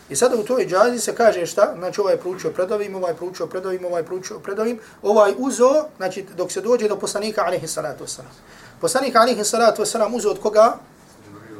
I 0.10 0.15
sada 0.15 0.36
u 0.36 0.43
toj 0.43 0.65
džazi 0.65 0.99
se 0.99 1.15
kaže 1.15 1.45
šta, 1.45 1.73
znači 1.78 2.02
ovaj 2.02 2.17
proučio 2.17 2.52
pred 2.52 2.71
ovim, 2.71 2.95
ovaj 2.95 3.13
proučio 3.13 3.47
pred 3.47 3.65
ovim, 3.65 3.86
ovaj 3.86 4.04
proučio 4.04 4.39
pred 4.39 4.60
ovim, 4.60 4.80
ovaj 5.02 5.34
uzo, 5.38 5.86
znači 5.97 6.25
dok 6.38 6.52
se 6.52 6.62
dođe 6.62 6.88
do 6.88 6.99
poslanika 6.99 7.43
alaihi 7.45 7.67
salatu 7.67 8.04
wasalam. 8.04 8.34
Poslanik 8.82 9.15
alaihi 9.15 9.43
salatu 9.43 9.82
wasalam 9.82 10.15
uzo 10.15 10.30
od 10.30 10.39
koga? 10.39 10.78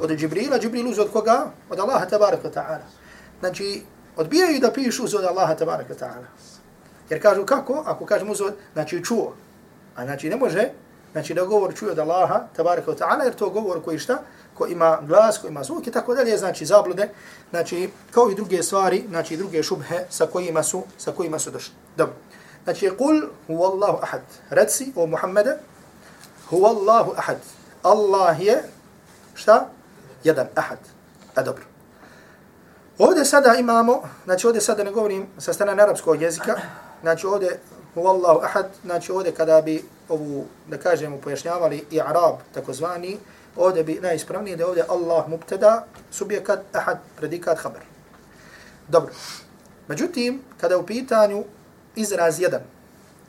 Od 0.00 0.10
Džibrila, 0.10 0.58
Džibril 0.58 0.88
uzo 0.88 1.02
od 1.02 1.12
koga? 1.12 1.46
Od 1.70 1.78
Allaha 1.78 2.06
tabaraka 2.06 2.50
ta'ala. 2.50 2.86
Znači, 3.40 3.82
odbijaju 4.16 4.60
da 4.60 4.72
pišu 4.72 5.04
uzo 5.04 5.18
od 5.18 5.24
Allaha 5.24 5.54
tabaraka 5.54 5.94
ta'ala. 5.94 6.26
Jer 7.10 7.22
kažu 7.22 7.46
kako? 7.46 7.82
Ako 7.86 8.06
kažemo 8.06 8.32
uzo, 8.32 8.52
znači 8.72 9.04
čuo. 9.04 9.34
A 9.96 10.04
znači 10.04 10.30
ne 10.30 10.36
može, 10.36 10.68
znači 11.12 11.34
da 11.34 11.44
govor 11.44 11.74
čuje 11.74 11.92
od 11.92 11.98
Allaha 11.98 12.40
tabaraka 12.56 12.90
ta'ala, 12.90 13.24
jer 13.24 13.34
to 13.34 13.50
govor 13.50 13.84
koji 13.84 13.98
šta? 13.98 14.18
ko 14.60 14.66
ima 14.66 14.98
glas, 15.08 15.38
ko 15.38 15.48
ima 15.48 15.64
zvuk 15.64 15.86
i 15.86 15.90
tako 15.90 16.14
dalje, 16.14 16.36
znači 16.38 16.66
zablude, 16.66 17.08
znači 17.50 17.90
kao 18.10 18.30
i 18.30 18.34
druge 18.34 18.62
stvari, 18.62 19.04
znači 19.08 19.36
druge 19.36 19.62
šubhe 19.62 20.04
sa 20.10 20.26
kojima 20.26 20.62
su, 20.62 20.82
sa 20.98 21.12
kojima 21.12 21.38
su 21.38 21.50
došli. 21.50 21.74
Dobro. 21.96 22.14
Znači, 22.64 22.90
kul 22.98 23.22
huvallahu 23.46 23.98
ahad. 24.02 24.20
Reci 24.50 24.92
o 24.96 25.06
Muhammede, 25.06 25.56
huvallahu 26.50 27.14
ahad. 27.16 27.40
Allah 27.82 28.36
je, 28.40 28.62
šta? 29.34 29.68
Jedan, 30.24 30.46
ahad. 30.54 30.78
A 31.34 31.42
dobro. 31.42 31.64
Ovdje 32.98 33.24
sada 33.24 33.54
imamo, 33.54 34.02
znači 34.24 34.46
ovdje 34.46 34.60
sada 34.60 34.84
ne 34.84 34.92
govorim 34.92 35.26
sa 35.38 35.52
strane 35.52 35.82
arapskog 35.82 36.22
jezika, 36.22 36.60
znači 37.02 37.26
ovdje 37.26 37.60
huvallahu 37.94 38.40
ahad, 38.42 38.70
znači 38.84 39.12
ovdje 39.12 39.34
kada 39.34 39.62
bi 39.62 39.84
ovu, 40.08 40.46
da 40.68 40.78
kažemo, 40.78 41.16
pojašnjavali 41.16 41.84
i 41.90 42.00
arab, 42.00 42.36
takozvani, 42.54 43.18
ovdje 43.56 43.84
bi 43.84 44.00
najispravnije 44.02 44.56
da 44.56 44.66
ovdje 44.66 44.84
Allah 44.88 45.28
mubtada, 45.28 45.86
subjekat, 46.10 46.60
ahad, 46.72 46.98
predikat, 47.16 47.58
haber. 47.58 47.82
Dobro. 48.88 49.12
Međutim, 49.88 50.42
kada 50.60 50.78
u 50.78 50.86
pitanju 50.86 51.44
izraz 51.96 52.40
jedan, 52.40 52.60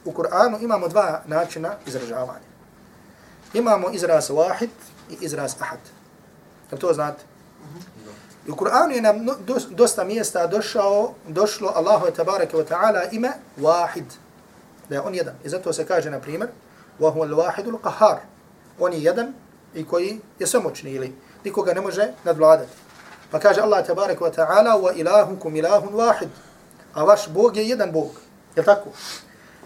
u 0.06 0.12
Kur'anu 0.12 0.64
imamo 0.64 0.88
dva 0.88 1.22
načina 1.28 1.76
izražavanja. 1.86 2.52
Imamo 3.54 3.90
izraz 3.92 4.30
wahid 4.30 4.70
i 5.10 5.18
izraz 5.22 5.56
ahad. 5.60 5.80
Jel 6.72 6.80
to 6.80 6.94
znate? 6.94 7.24
Mhm. 7.64 8.01
U 8.48 8.56
Kur'anu 8.56 8.94
je 8.96 9.02
nam 9.02 9.28
dosta 9.70 10.04
mjesta 10.04 10.48
došao, 10.48 11.14
došlo 11.28 11.72
Allahu 11.76 12.06
je 12.06 12.14
tabaraka 12.14 12.58
wa 12.58 12.66
ta'ala 12.66 13.04
ime 13.12 13.32
wahid. 13.58 14.06
Da 14.90 14.96
je 14.96 15.02
on 15.02 15.16
jedan. 15.16 15.36
I 15.44 15.50
zato 15.50 15.74
se 15.74 15.86
kaže, 15.86 16.10
na 16.10 16.20
primjer, 16.20 16.50
وَهُوَ 17.00 17.14
huwa 17.14 17.28
al-wahidul 17.28 17.80
qahar. 17.84 18.18
On 18.80 18.94
je 18.94 19.04
jedan 19.04 19.34
i 19.76 19.86
koji 19.86 20.20
je 20.40 20.48
samoćni 20.48 20.92
ili 20.92 21.16
nikoga 21.44 21.74
ne 21.74 21.82
može 21.82 22.08
nadvladati. 22.24 22.72
Pa 23.32 23.40
kaže 23.40 23.62
Allah 23.62 23.86
tabaraka 23.88 24.26
wa 24.26 24.34
ta'ala 24.36 24.82
wa 24.82 24.94
ilahukum 24.96 25.56
ilahun 25.56 25.94
wahid. 25.94 26.30
A 26.94 27.04
vaš 27.04 27.30
Bog 27.30 27.58
je 27.58 27.70
jedan 27.70 27.92
Bog. 27.92 28.12
Je 28.56 28.64
tako? 28.64 28.90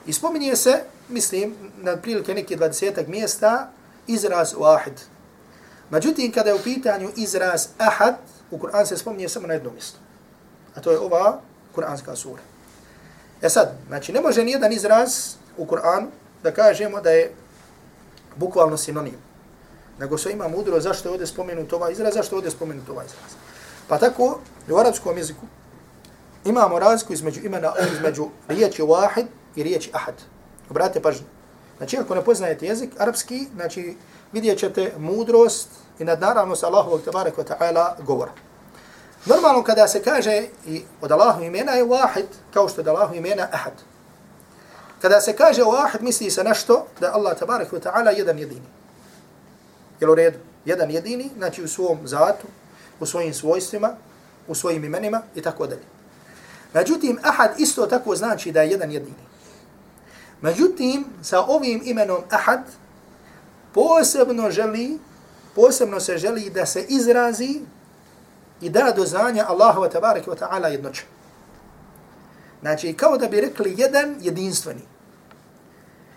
I 0.06 0.14
spominje 0.14 0.56
se, 0.56 0.84
mislim, 1.10 1.56
na 1.78 1.98
prilike 1.98 2.34
neke 2.34 2.56
dvadesetak 2.56 3.08
mjesta, 3.08 3.70
izraz 4.08 4.54
wahid. 4.54 5.00
Međutim, 5.90 6.32
kada 6.32 6.50
je 6.50 6.56
u 6.56 6.64
pitanju 6.64 7.10
izraz 7.16 7.68
ahad, 7.78 8.16
u 8.56 8.60
Kur'an 8.60 8.86
se 8.86 8.98
spominje 8.98 9.30
samo 9.30 9.48
na 9.48 9.54
jedno 9.54 9.72
mjesto. 9.72 10.00
A 10.76 10.82
to 10.82 10.92
je 10.92 11.00
ova 11.00 11.40
Kur'anska 11.76 12.16
sura. 12.16 12.42
E 13.42 13.50
sad, 13.50 13.72
znači, 13.88 14.14
ne 14.14 14.22
može 14.22 14.44
nijedan 14.44 14.74
izraz 14.74 15.36
u 15.58 15.66
Kur'anu 15.66 16.08
da 16.44 16.52
kažemo 16.52 17.02
da 17.02 17.10
je 17.10 17.32
bukvalno 18.36 18.78
sinonim 18.78 19.26
nego 20.00 20.18
se 20.18 20.32
ima 20.32 20.48
mudro 20.48 20.80
zašto 20.80 21.10
je 21.10 21.12
ovdje 21.12 21.28
spomenut 21.28 21.74
ovaj 21.74 21.92
izraz, 21.92 22.14
zašto 22.14 22.36
je 22.36 22.38
ovdje 22.38 22.52
spomenut 22.52 22.90
ovaj 22.90 23.06
izraz. 23.06 23.32
Pa 23.88 23.98
tako, 23.98 24.40
u 24.72 24.78
arabskom 24.78 25.18
jeziku 25.18 25.46
imamo 26.46 26.80
razliku 26.80 27.14
između 27.14 27.42
imena, 27.44 27.74
između 27.94 28.28
riječi 28.48 28.82
wahid 28.82 29.26
i 29.56 29.64
riječi 29.64 29.92
ahad. 29.94 30.16
Obratite 30.70 31.02
pažnju. 31.02 31.26
Znači, 31.78 31.98
ako 31.98 32.16
ne 32.16 32.22
poznajete 32.22 32.66
jezik 32.66 32.90
arapski, 32.98 33.48
znači, 33.56 33.98
vidjet 34.32 34.60
ćete 34.60 34.92
mudrost 34.98 35.70
i 36.00 36.04
nadnaravnost 36.04 36.64
Allahovog 36.64 37.02
tabaraka 37.02 37.42
wa 37.42 37.56
ta'ala 37.58 38.04
govora. 38.04 38.32
Normalno 39.26 39.64
kada 39.64 39.88
se 39.88 40.04
kaže 40.04 40.48
i 40.68 40.82
od 41.02 41.12
Allahu 41.12 41.44
imena 41.44 41.72
je 41.72 41.86
wahid, 41.86 42.26
kao 42.54 42.70
što 42.70 42.82
je 42.82 42.84
od 42.84 42.88
Allahu 42.88 43.16
imena 43.16 43.48
ahad. 43.52 43.74
Kada 45.02 45.22
se 45.22 45.36
kaže 45.36 45.62
wahid, 45.62 46.02
misli 46.02 46.32
se 46.32 46.44
nešto 46.44 46.88
da 47.00 47.14
Allah 47.14 47.38
tabarak 47.40 47.72
wa 47.72 47.80
ta'ala 47.80 48.18
jedan 48.18 48.40
jedini. 48.40 48.68
Jel 50.00 50.12
u 50.12 50.16
redu? 50.16 50.38
Jedan 50.66 50.92
jedini, 50.92 51.30
znači 51.38 51.64
u 51.64 51.68
svom 51.68 52.08
zatu, 52.08 52.48
u 53.00 53.06
svojim 53.06 53.34
svojstvima, 53.34 53.96
u 54.48 54.56
svojim 54.56 54.84
imenima 54.84 55.22
i 55.36 55.42
tako 55.42 55.68
dalje. 55.68 55.84
Međutim, 56.74 57.20
ahad 57.24 57.52
isto 57.58 57.86
tako 57.86 58.16
znači 58.16 58.52
da 58.52 58.62
je 58.62 58.72
jedan 58.72 58.92
jedini. 58.92 59.16
Međutim, 60.42 61.06
sa 61.22 61.42
ovim 61.42 61.82
imenom 61.86 62.22
ahad, 62.30 62.60
posebno 63.74 64.52
želi, 64.52 65.00
posebno 65.56 66.00
se 66.00 66.18
želi 66.18 66.50
da 66.50 66.66
se 66.66 66.86
izrazi 66.90 67.62
i 68.62 68.70
da 68.70 68.94
do 68.96 69.06
znanja 69.06 69.46
Allahu 69.48 69.90
tabaraka 69.90 70.32
wa 70.32 70.38
ta'ala 70.38 70.68
jednoća. 70.68 71.04
Znači, 72.62 72.94
kao 72.94 73.18
da 73.18 73.28
bi 73.28 73.42
rekli 73.42 73.76
jedan 73.78 74.16
jedinstveni. 74.20 74.82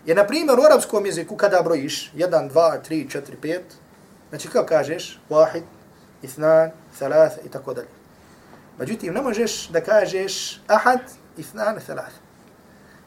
Je, 0.07 0.15
na 0.15 0.27
primjer, 0.27 0.59
u 0.59 0.63
arapskom 0.63 1.07
jeziku 1.07 1.37
kada 1.37 1.63
brojiš, 1.63 2.13
jedan, 2.15 2.49
dva, 2.49 2.79
tri, 2.79 3.11
četiri, 3.11 3.37
pet, 3.37 3.65
znači 4.29 4.49
kao 4.49 4.65
kažeš, 4.65 5.21
wahid, 5.31 5.63
ithnan, 6.23 6.71
thalath 6.99 7.37
i 7.45 7.49
tako 7.49 7.75
dalje. 7.75 7.89
Međutim, 8.79 9.15
ne 9.15 9.23
možeš 9.23 9.69
da 9.69 9.81
kažeš 9.81 10.61
ahad, 10.67 11.01
ithnan, 11.37 11.81
thalath. 11.87 12.15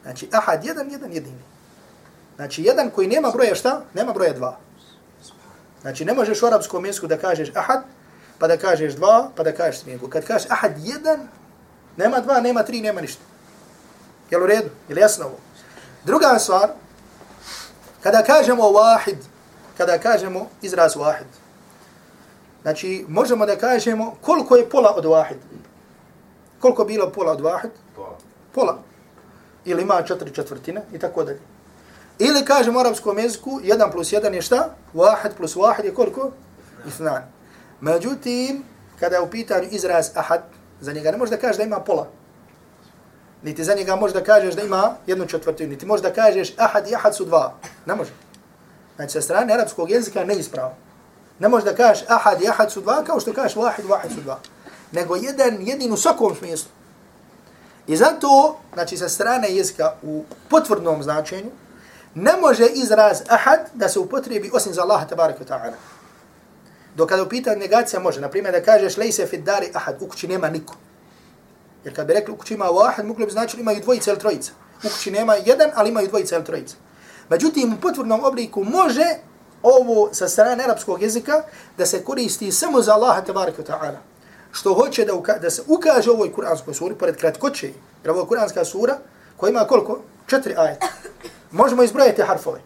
Znači, 0.02 0.28
ahad, 0.32 0.64
jedan, 0.64 0.90
jedan, 0.90 1.12
jedini. 1.12 1.42
Znači, 2.36 2.62
jedan 2.62 2.90
koji 2.90 3.08
nema 3.08 3.30
broja 3.30 3.54
šta? 3.54 3.82
Nema 3.94 4.12
broja 4.12 4.32
dva. 4.32 4.58
Znači, 5.80 6.04
ne 6.04 6.14
možeš 6.14 6.42
u 6.42 6.46
arapskom 6.46 6.86
jeziku 6.86 7.06
da 7.06 7.18
kažeš 7.18 7.50
ahad, 7.54 7.82
pa 8.42 8.48
da 8.48 8.56
kažeš 8.56 8.94
dva, 8.94 9.30
pa 9.36 9.42
da 9.42 9.52
kažeš 9.52 9.80
tri. 9.80 9.98
Kad 10.10 10.24
kažeš 10.26 10.50
ahad 10.50 10.72
jedan, 10.78 11.28
nema 11.96 12.20
dva, 12.20 12.40
nema 12.40 12.62
tri, 12.62 12.80
nema 12.80 13.00
ništa. 13.00 13.22
Jel 14.30 14.42
u 14.42 14.46
redu? 14.46 14.70
Jel 14.88 14.98
jasno 14.98 15.26
ovo? 15.26 15.36
Druga 16.04 16.38
stvar, 16.38 16.70
kada 18.02 18.22
kažemo 18.22 18.62
wahid, 18.62 19.16
kada 19.78 19.98
kažemo 19.98 20.48
izraz 20.62 20.96
wahid, 20.96 21.30
znači 22.62 23.04
možemo 23.08 23.46
da 23.46 23.56
kažemo 23.56 24.16
koliko 24.20 24.56
je 24.56 24.70
pola 24.70 24.94
od 24.96 25.04
wahid. 25.04 25.38
Koliko 26.60 26.84
bilo 26.84 27.10
pola 27.10 27.32
od 27.32 27.40
wahid? 27.40 27.70
Pola. 27.96 28.18
Pola. 28.54 28.78
Ili 29.64 29.82
ima 29.82 30.02
četiri 30.02 30.34
četvrtine 30.34 30.82
i 30.92 30.98
tako 30.98 31.24
dalje. 31.24 31.40
Ili 32.18 32.44
kažemo 32.44 32.78
u 32.78 32.80
arabskom 32.80 33.18
jeziku, 33.18 33.60
1 33.60 33.92
plus 33.92 34.12
1 34.12 34.32
je 34.32 34.42
šta? 34.42 34.74
Wahid 34.94 35.36
plus 35.36 35.56
wahid 35.56 35.84
je 35.84 35.94
koliko? 35.94 36.30
Ithnan. 36.88 37.41
Međutim, 37.82 38.64
kada 39.00 39.16
je 39.16 39.22
u 39.22 39.30
pitanju 39.30 39.68
izraz 39.70 40.10
ahad, 40.14 40.42
za 40.80 40.92
njega 40.92 41.10
ne 41.10 41.16
može 41.16 41.30
da 41.30 41.36
kaže 41.36 41.58
da 41.58 41.64
ima 41.64 41.80
pola. 41.80 42.06
Niti 43.42 43.64
za 43.64 43.74
njega 43.74 43.96
može 43.96 44.14
da 44.14 44.24
kažeš 44.24 44.54
da 44.54 44.62
ima 44.62 44.94
jednu 45.06 45.26
četvrtinu. 45.26 45.70
Niti 45.70 45.86
može 45.86 46.02
da 46.02 46.12
kažeš 46.12 46.54
ahad 46.56 46.88
i 46.88 46.94
ahad 46.94 47.16
su 47.16 47.24
dva. 47.24 47.54
Ne 47.86 47.94
može. 47.94 48.10
Znači, 48.96 49.12
sa 49.12 49.20
strane 49.20 49.54
arapskog 49.54 49.90
jezika 49.90 50.24
ne 50.24 50.34
ispravo. 50.34 50.74
Ne 51.38 51.48
može 51.48 51.64
da 51.64 51.74
kažeš 51.74 52.04
ahad 52.08 52.42
i 52.42 52.48
ahad 52.48 52.72
su 52.72 52.80
dva 52.80 53.02
kao 53.04 53.20
što 53.20 53.32
kažeš 53.32 53.56
vahid, 53.56 53.84
vahid 53.84 54.12
su 54.12 54.20
dva. 54.20 54.38
Nego 54.92 55.16
jedan, 55.16 55.58
jedin 55.60 55.92
u 55.92 55.96
svakom 55.96 56.36
smislu. 56.36 56.70
I 57.86 57.96
zato, 57.96 58.56
znači, 58.74 58.96
sa 58.96 59.08
strane 59.08 59.50
jezika 59.50 59.92
u 60.02 60.24
potvrdnom 60.48 61.02
značenju, 61.02 61.50
ne 62.14 62.36
može 62.36 62.66
izraz 62.66 63.22
ahad 63.28 63.60
da 63.74 63.88
se 63.88 63.98
upotrebi 63.98 64.50
osim 64.54 64.74
za 64.74 64.82
Allaha 64.82 65.06
tabaraka 65.06 65.44
ta'ala. 65.44 65.74
Dok 66.96 67.08
kada 67.08 67.22
upita 67.22 67.54
negacija 67.54 68.00
može, 68.00 68.20
na 68.20 68.28
primjer 68.28 68.52
da 68.52 68.62
kažeš 68.62 68.96
lejse 68.96 69.26
fid 69.26 69.44
dari 69.44 69.70
ahad, 69.74 69.96
u 70.00 70.08
kući 70.08 70.28
nema 70.28 70.50
niko. 70.50 70.74
Jer 71.84 71.96
kad 71.96 72.06
bi 72.06 72.12
rekli 72.12 72.34
u 72.34 72.36
kući 72.36 72.54
ima 72.54 72.66
ahad, 72.88 73.06
mogli 73.06 73.26
bi 73.26 73.32
znači 73.32 73.60
imaju 73.60 73.80
dvojica 73.80 74.10
ili 74.10 74.20
trojica. 74.20 74.52
U 74.84 74.88
kući 74.88 75.10
nema 75.10 75.34
jedan, 75.34 75.70
ali 75.74 75.90
imaju 75.90 76.08
dvojica 76.08 76.36
ili 76.36 76.44
trojica. 76.44 76.76
Međutim, 77.28 77.72
u 77.72 77.80
potvrdnom 77.80 78.24
obliku 78.24 78.64
može 78.64 79.06
ovo 79.62 80.14
sa 80.14 80.28
strane 80.28 80.64
arapskog 80.64 81.02
jezika 81.02 81.42
da 81.78 81.86
se 81.86 82.04
koristi 82.04 82.52
samo 82.52 82.82
za 82.82 82.94
Allaha 82.94 83.20
tabaraka 83.20 83.62
ta'ala. 83.62 83.96
Što 84.52 84.74
hoće 84.74 85.04
da, 85.04 85.14
uka 85.14 85.38
da 85.38 85.50
se 85.50 85.62
ukaže 85.66 86.10
ovoj 86.10 86.32
kuranskoj 86.32 86.74
suri, 86.74 86.94
pored 86.94 87.16
kratkoće, 87.16 87.66
jer 88.02 88.10
ovo 88.10 88.20
je 88.20 88.26
kuranska 88.26 88.64
sura 88.64 88.98
koja 89.36 89.50
ima 89.50 89.64
koliko? 89.64 90.00
Četiri 90.26 90.54
ajeta. 90.56 90.86
Možemo 91.50 91.82
izbrojiti 91.82 92.22
harfove. 92.22 92.60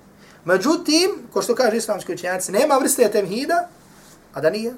Međutim, 0.44 1.10
ko 1.32 1.42
što 1.42 1.54
kaže 1.54 1.76
islamski 1.76 2.12
učenjaci, 2.12 2.52
nema 2.52 2.78
vrste 2.78 3.10
temhida, 3.10 3.68
a 4.36 4.40
da 4.40 4.50
nije 4.50 4.74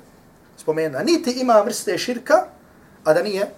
spomenu. 0.56 0.98
Niti 1.04 1.30
ima 1.30 1.60
vrste 1.60 1.98
širka, 1.98 2.44
a 3.04 3.14
da 3.14 3.22
nije, 3.22 3.50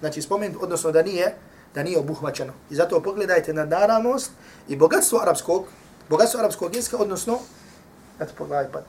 znači 0.00 0.22
spomenu, 0.22 0.58
odnosno 0.62 0.90
da 0.90 1.02
nije, 1.02 1.34
da 1.74 1.82
nije 1.82 1.98
obuhvaćeno. 1.98 2.52
I 2.70 2.74
zato 2.74 3.02
pogledajte 3.02 3.52
na 3.52 3.64
naravnost 3.64 4.30
i 4.68 4.76
bogatstvo 4.76 5.20
arapskog, 5.22 5.64
bogatstvo 6.08 6.40
arapskog 6.40 6.74
jezika, 6.74 6.96
odnosno, 6.96 7.38
eto 8.20 8.32
pogledaj 8.38 8.72
pa, 8.72 8.80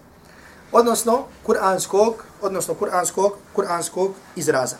odnosno 0.71 1.25
kuranskog, 1.43 2.23
odnosno 2.41 2.73
kuranskog, 2.73 3.37
kuranskog 3.53 4.13
izraza. 4.35 4.75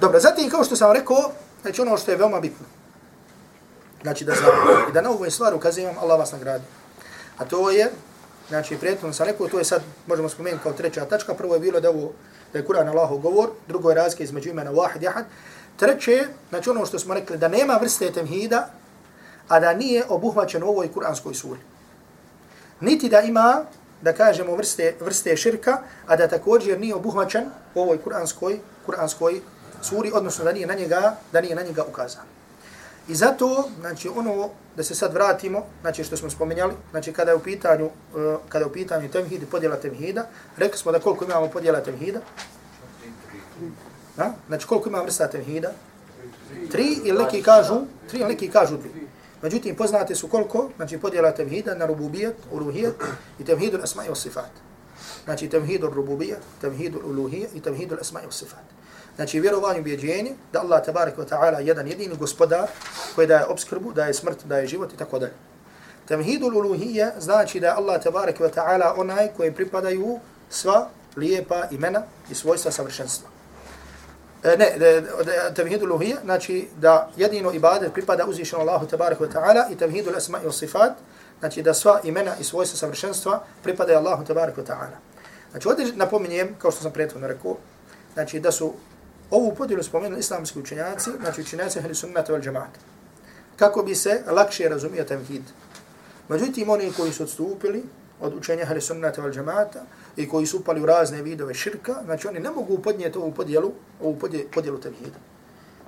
Dobro, 0.00 0.20
zatim 0.20 0.50
kao 0.50 0.64
što 0.64 0.76
sam 0.76 0.92
rekao, 0.92 1.32
znači 1.62 1.82
ono 1.82 1.96
što 1.96 2.10
je 2.10 2.16
veoma 2.16 2.40
bitno. 2.40 2.66
Znači 4.02 4.24
da 4.24 4.34
znam, 4.34 4.50
i 4.90 4.92
da 4.92 5.02
na 5.02 5.10
ovoj 5.10 5.30
stvari 5.30 5.56
ukazujem, 5.56 5.98
Allah 5.98 6.18
vas 6.18 6.32
nagradi. 6.32 6.64
A 7.38 7.44
to 7.44 7.70
je, 7.70 7.90
znači 8.52 8.76
prijetno 8.76 9.12
sam 9.12 9.26
rekao, 9.26 9.48
to 9.48 9.58
je 9.58 9.64
sad, 9.64 9.82
možemo 10.06 10.28
spomenuti 10.28 10.62
kao 10.62 10.72
treća 10.72 11.04
tačka, 11.04 11.34
prvo 11.34 11.54
je 11.54 11.60
bilo 11.60 11.80
da, 11.80 11.90
ovo, 11.90 12.12
da 12.52 12.58
je 12.58 12.66
Kur'an 12.66 12.88
Allahov 12.88 13.18
govor, 13.18 13.50
drugo 13.68 13.90
je 13.90 13.94
razlika 13.94 14.24
između 14.24 14.50
imena 14.50 14.72
Wahid 14.72 15.02
Jahad, 15.02 15.24
treće, 15.76 16.26
znači 16.50 16.70
ono 16.70 16.86
što 16.86 16.98
smo 16.98 17.14
rekli, 17.14 17.38
da 17.38 17.48
nema 17.48 17.78
vrste 17.80 18.10
temhida, 18.12 18.68
a 19.48 19.60
da 19.60 19.72
nije 19.74 20.04
obuhvaćen 20.08 20.62
u 20.62 20.68
ovoj 20.68 20.92
kuranskoj 20.92 21.34
suri. 21.34 21.60
Niti 22.80 23.08
da 23.08 23.20
ima, 23.20 23.64
da 24.02 24.12
kažemo, 24.12 24.56
vrste, 24.56 24.94
vrste 25.00 25.36
širka, 25.36 25.78
a 26.06 26.16
da 26.16 26.28
također 26.28 26.80
nije 26.80 26.94
obuhvaćen 26.94 27.48
u 27.74 27.80
ovoj 27.80 28.02
kuranskoj, 28.02 28.60
kuranskoj 28.86 29.40
suri, 29.82 30.10
odnosno 30.14 30.44
da 30.44 30.52
nije 30.52 30.66
na 30.66 30.74
njega, 30.74 31.16
da 31.32 31.40
nije 31.40 31.54
na 31.54 31.62
njega 31.62 31.84
ukazan. 31.88 32.41
I 33.08 33.14
zato, 33.14 33.68
znači 33.80 34.08
ono 34.08 34.48
da 34.76 34.82
se 34.82 34.94
sad 34.94 35.14
vratimo, 35.14 35.62
znači 35.80 36.04
što 36.04 36.16
smo 36.16 36.30
spomenjali, 36.30 36.72
znači 36.90 37.12
kada 37.12 37.30
je 37.30 37.36
u 37.36 37.40
pitanju, 37.40 37.84
uh, 37.84 38.36
kada 38.48 38.64
je 38.64 38.70
u 38.70 38.72
pitanju 38.72 39.10
temhid 39.10 39.42
i 39.42 39.46
podjela 39.46 39.76
temhida, 39.76 40.26
rekli 40.56 40.78
smo 40.78 40.92
da 40.92 41.00
koliko 41.00 41.24
imamo 41.24 41.48
podjela 41.48 41.80
temhida? 41.80 42.20
Da? 44.16 44.34
Znači 44.48 44.66
koliko 44.66 44.88
imamo 44.88 45.04
vrsta 45.04 45.28
temhida? 45.28 45.72
Tri 46.70 46.98
ili 47.04 47.24
neki 47.24 47.42
kažu, 47.42 47.74
tri 48.08 48.18
ili 48.18 48.28
neki 48.28 48.48
kažu 48.50 48.76
dvi. 48.76 49.08
Međutim, 49.42 49.76
poznate 49.76 50.14
su 50.14 50.28
koliko, 50.28 50.70
znači 50.76 50.98
podjela 50.98 51.32
temhida 51.32 51.74
na 51.74 51.86
rububijet, 51.86 52.36
uruhijet 52.50 52.94
i 53.38 53.44
temhidu 53.44 53.78
asma 53.82 54.04
i 54.04 54.16
sifat. 54.16 54.50
Znači 55.24 55.48
temhidu 55.48 55.86
rububijet, 55.86 56.40
temhidu 56.60 57.00
uluhijet 57.04 57.54
i 57.54 57.60
temhidu 57.60 57.96
asma 58.00 58.20
i 58.20 58.32
sifat. 58.32 58.64
Znači 59.16 59.40
vjerovanje 59.40 59.80
ubjeđenje 59.80 60.32
da 60.52 60.60
Allah 60.60 60.84
tabarik 60.84 61.16
wa 61.16 61.28
ta'ala 61.28 61.58
jedan 61.58 61.86
jedini 61.86 62.16
gospodar 62.16 62.68
koji 63.14 63.26
daje 63.26 63.46
obskrbu, 63.46 63.92
daje 63.92 64.14
smrt, 64.14 64.44
daje 64.44 64.66
život 64.66 64.92
i 64.92 64.96
tako 64.96 65.18
dalje. 65.18 65.32
Tamhidul 66.08 66.56
uluhiyya 66.56 67.10
znači 67.18 67.60
da 67.60 67.76
Allah 67.76 68.02
tabarik 68.02 68.40
wa 68.40 68.50
ta'ala 68.50 68.94
onaj 68.96 69.28
koji 69.36 69.52
pripadaju 69.52 70.18
sva 70.50 70.88
lijepa 71.16 71.68
imena 71.70 72.02
i 72.30 72.34
svojstva 72.34 72.70
savršenstva. 72.70 73.28
E, 74.44 74.56
ne, 74.56 74.64
e, 74.64 75.02
e, 75.50 75.54
tamhidul 75.54 75.92
uluhiyya 75.92 76.16
znači 76.24 76.68
da 76.76 77.10
jedino 77.16 77.52
ibadet 77.52 77.92
pripada 77.92 78.26
uzvišenom 78.26 78.68
Allahu 78.68 78.86
tabarak 78.86 79.20
wa 79.20 79.32
ta'ala 79.32 79.72
i 79.72 79.76
tamhidul 79.76 80.16
asma 80.16 80.38
i 80.48 80.52
sifat 80.52 80.92
znači 81.38 81.62
da 81.62 81.74
sva 81.74 82.00
imena 82.04 82.36
i 82.40 82.44
svojstva 82.44 82.78
savršenstva 82.78 83.42
pripadaju 83.62 83.98
Allahu 83.98 84.24
tabarak 84.24 84.56
wa 84.56 84.64
ta'ala. 84.66 84.96
Znači 85.50 85.68
ovdje 85.68 85.86
napominjem, 85.94 86.54
kao 86.58 86.70
što 86.70 86.82
sam 86.82 86.92
prethodno 86.92 87.28
rekao, 87.28 87.56
znači 88.14 88.40
da 88.40 88.52
su 88.52 88.72
Ovu 89.32 89.54
podjelu 89.54 89.82
spomenuli 89.82 90.20
islamski 90.20 90.58
učenjaci, 90.58 91.10
znači 91.20 91.40
učenjaci 91.40 91.78
ahli 91.78 91.94
sunnata 91.94 92.32
wal 92.32 92.42
džemata, 92.42 92.80
Kako 93.56 93.82
bi 93.82 93.94
se 93.94 94.22
lakše 94.26 94.68
razumio 94.68 95.04
tevhid. 95.04 95.42
Međutim, 96.28 96.70
oni 96.70 96.92
koji 96.96 97.12
su 97.12 97.22
odstupili 97.22 97.82
od 98.20 98.34
učenja 98.34 98.62
ahli 98.62 98.80
sunnata 98.80 99.22
wal 99.22 99.32
džemata 99.32 99.80
i 100.16 100.28
koji 100.28 100.46
su 100.46 100.58
upali 100.58 100.80
u 100.80 100.86
razne 100.86 101.22
vidove 101.22 101.54
širka, 101.54 101.94
znači 102.04 102.28
oni 102.28 102.40
ne 102.40 102.50
mogu 102.50 102.78
podnijeti 102.78 103.18
ovu 103.18 103.32
podjelu, 103.32 103.72
ovu 104.02 104.18
podjelu 104.54 104.80
tevhida. 104.80 105.18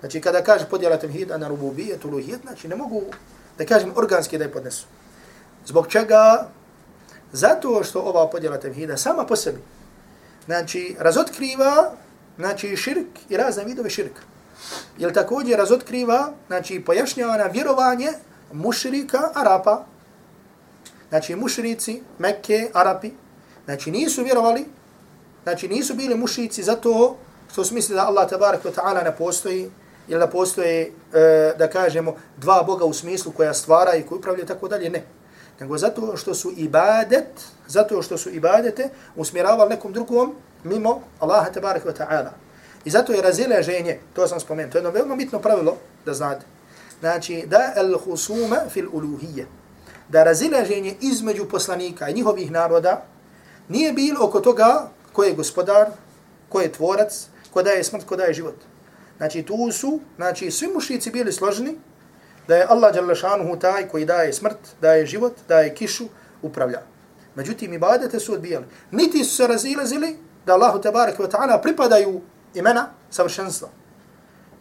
Znači 0.00 0.20
kada 0.20 0.42
kaže 0.42 0.68
podjela 0.70 0.96
tevhida 0.96 1.38
na 1.38 1.48
rububije, 1.48 1.98
tuluhijet, 1.98 2.40
znači 2.42 2.68
ne 2.68 2.76
mogu 2.76 3.02
da 3.58 3.66
kažem 3.66 3.92
organski 3.96 4.38
da 4.38 4.44
je 4.44 4.52
podnesu. 4.52 4.86
Zbog 5.66 5.86
čega? 5.88 6.48
Zato 7.32 7.84
što 7.84 8.00
ova 8.00 8.30
podjela 8.30 8.60
tevhida 8.60 8.96
sama 8.96 9.26
po 9.26 9.36
sebi, 9.36 9.60
znači 10.46 10.96
razotkriva 10.98 11.92
znači 12.36 12.76
širk 12.76 13.08
i 13.28 13.36
razne 13.36 13.64
vidove 13.64 13.90
širka. 13.90 14.22
Jel 14.98 15.12
također 15.12 15.58
razotkriva, 15.58 16.32
znači 16.46 16.80
pojašnjava 16.80 17.36
na 17.36 17.44
vjerovanje 17.44 18.08
mušrika 18.52 19.30
Arapa. 19.34 19.84
Znači 21.08 21.36
mušrici, 21.36 22.02
Mekke, 22.18 22.70
Arapi, 22.72 23.10
znači 23.64 23.90
nisu 23.90 24.24
vjerovali, 24.24 24.64
znači 25.42 25.68
nisu 25.68 25.94
bili 25.94 26.14
mušrici 26.14 26.62
zato 26.62 27.16
što 27.52 27.64
su 27.64 27.74
mislili 27.74 28.00
da 28.00 28.06
Allah 28.06 28.30
tabarak 28.30 28.64
wa 28.64 28.72
ta'ala 28.74 29.04
ne 29.04 29.16
postoji, 29.16 29.70
ili 30.08 30.20
da 30.20 30.26
postoje, 30.26 30.92
e, 31.12 31.54
da 31.58 31.68
kažemo, 31.68 32.16
dva 32.36 32.62
Boga 32.62 32.84
u 32.84 32.92
smislu 32.92 33.32
koja 33.32 33.54
stvara 33.54 33.94
i 33.94 34.02
koja 34.02 34.18
upravlja 34.18 34.46
tako 34.46 34.68
dalje, 34.68 34.90
ne. 34.90 35.04
Nego 35.60 35.78
zato 35.78 36.16
što 36.16 36.34
su 36.34 36.52
ibadet, 36.56 37.28
zato 37.66 38.02
što 38.02 38.18
su 38.18 38.30
ibadete 38.30 38.88
usmjeravali 39.16 39.70
nekom 39.70 39.92
drugom 39.92 40.34
mimo 40.64 41.02
Allaha 41.20 41.52
tabarak 41.52 41.84
wa 41.84 41.92
ta'ala. 41.92 42.30
I 42.84 42.90
zato 42.90 43.12
je 43.12 43.22
razilaženje, 43.22 44.00
to 44.14 44.28
sam 44.28 44.40
spomenuo, 44.40 44.72
to 44.72 44.78
je 44.78 44.80
jedno 44.80 44.90
veoma 44.90 45.16
bitno 45.16 45.38
pravilo 45.38 45.76
da 46.06 46.14
znate. 46.14 46.46
Znači, 47.00 47.44
da 47.46 47.72
el 47.76 47.98
husuma 47.98 48.60
fil 48.70 48.88
uluhije, 48.92 49.46
da 50.08 50.24
razilaženje 50.24 50.96
između 51.00 51.48
poslanika 51.48 52.08
i 52.08 52.14
njihovih 52.14 52.50
naroda 52.50 53.04
nije 53.68 53.92
bilo 53.92 54.24
oko 54.24 54.40
toga 54.40 54.88
ko 55.12 55.24
je 55.24 55.34
gospodar, 55.34 55.86
ko 56.48 56.60
je 56.60 56.72
tvorac, 56.72 57.26
ko 57.50 57.62
daje 57.62 57.84
smrt, 57.84 58.04
ko 58.04 58.16
daje 58.16 58.34
život. 58.34 58.54
Znači, 59.16 59.42
tu 59.42 59.72
su, 59.72 60.00
znači, 60.16 60.50
svi 60.50 60.68
mušici 60.68 61.10
bili 61.10 61.32
složeni 61.32 61.76
da 62.48 62.56
je 62.56 62.66
Allah 62.68 62.94
Đalešanuhu 62.94 63.56
taj 63.58 63.88
koji 63.88 64.04
daje 64.04 64.32
smrt, 64.32 64.58
daje 64.80 65.06
život, 65.06 65.32
daje 65.48 65.74
kišu, 65.74 66.04
upravlja. 66.42 66.82
Međutim, 67.34 67.72
ibadete 67.72 68.20
su 68.20 68.32
odbijali. 68.32 68.64
Niti 68.90 69.24
su 69.24 69.36
se 69.36 69.46
razilazili 69.46 70.16
da 70.46 70.54
Allahu 70.54 70.80
tabarak 70.80 71.18
wa 71.18 71.30
ta'ala 71.30 71.62
pripadaju 71.62 72.20
imena 72.54 72.88
savršenstva. 73.10 73.68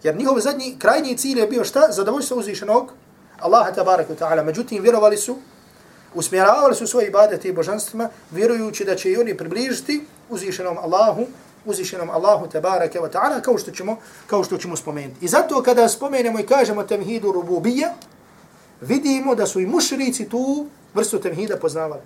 Jer 0.04 0.16
njihov 0.16 0.40
zadnji, 0.40 0.76
krajnji 0.80 1.18
cilj 1.18 1.40
je 1.40 1.48
bio 1.48 1.64
šta? 1.64 1.88
Zadovoljstvo 1.92 2.38
uzvišenog 2.38 2.92
Allaha 3.40 3.72
tabarak 3.72 4.10
wa 4.10 4.16
ta'ala. 4.16 4.44
Međutim, 4.44 4.84
vjerovali 4.84 5.18
su, 5.18 5.38
usmjeravali 6.14 6.76
su 6.76 6.88
svoje 6.88 7.08
ibadete 7.08 7.48
i 7.48 7.54
božanstvima, 7.54 8.10
vjerujući 8.32 8.86
da 8.86 8.96
će 8.96 9.12
i 9.12 9.18
oni 9.18 9.38
približiti 9.38 10.06
uzvišenom 10.30 10.78
Allahu, 10.78 11.26
uzvišenom 11.66 12.10
Allahu 12.10 12.48
tabaraka 12.48 13.00
wa 13.00 13.12
ta'ala, 13.12 13.42
kao 13.42 13.58
što 13.58 13.72
ćemo, 13.72 13.98
kao 14.28 14.44
što 14.44 14.58
ćemo 14.58 14.76
spomenuti. 14.76 15.26
I 15.26 15.28
zato 15.28 15.64
kada 15.64 15.90
spomenemo 15.90 16.40
i 16.40 16.46
kažemo 16.46 16.84
temhidu 16.84 17.32
rububija, 17.32 17.94
vidimo 18.82 19.36
da 19.36 19.46
su 19.46 19.60
i 19.60 19.66
mušrici 19.66 20.30
tu 20.30 20.66
vrstu 20.94 21.20
temhida 21.20 21.58
poznavali, 21.58 22.02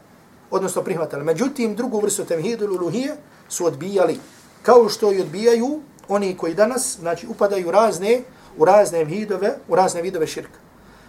odnosno 0.52 0.82
prihvatali. 0.82 1.24
Međutim, 1.24 1.76
drugu 1.76 2.00
vrstu 2.00 2.26
temhidu 2.26 2.68
luluhije 2.68 3.16
su 3.50 3.66
odbijali 3.66 4.20
kao 4.64 4.90
što 4.90 5.14
i 5.14 5.22
odbijaju 5.22 5.82
oni 6.08 6.38
koji 6.38 6.54
danas 6.54 6.98
znači 7.00 7.28
upadaju 7.28 7.72
razne 7.72 8.22
u 8.58 8.66
razne 8.66 9.04
vidove 9.04 9.56
u 9.68 9.76
razne 9.76 10.02
vidove 10.02 10.28
širka. 10.28 10.60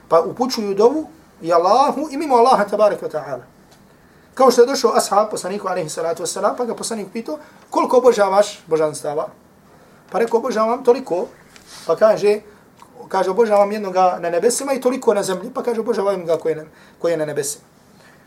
Pa 0.09 0.20
upućuju 0.20 0.74
dovu 0.74 1.07
i 1.42 1.53
Allahu 1.53 2.09
i 2.11 2.16
mimo 2.16 2.37
Allaha 2.37 2.64
tabarak 2.64 3.03
wa 3.03 3.11
ta'ala. 3.11 3.42
Kao 4.35 4.51
što 4.51 4.62
je 4.62 4.66
došao 4.66 4.96
ashab 4.96 5.31
poslaniku 5.31 5.68
alaihi 5.68 5.88
salatu 5.88 6.22
wasalam, 6.22 6.57
pa 6.57 6.64
ga 6.64 6.74
poslanik 6.74 7.09
pitao 7.12 7.38
koliko 7.70 7.98
obožavaš 7.98 8.61
božanstava? 8.66 9.29
Pa 10.11 10.18
rekao 10.18 10.38
obožavam 10.38 10.85
toliko. 10.85 11.27
Pa 11.87 11.96
kaže 11.96 12.40
kaže 13.09 13.31
obožavam 13.31 13.72
jednog 13.72 13.94
na 13.94 14.31
nebesima 14.31 14.72
i 14.72 14.81
toliko 14.81 15.14
na 15.14 15.22
zemlji. 15.22 15.51
Pa 15.55 15.62
kaže 15.62 15.81
obožavam 15.81 16.27
ga 16.27 16.37
koji 16.37 16.53
je 16.53 16.57
na, 16.57 16.64
koji 16.98 17.12
je 17.12 17.16
na 17.16 17.24
nebesima. 17.24 17.64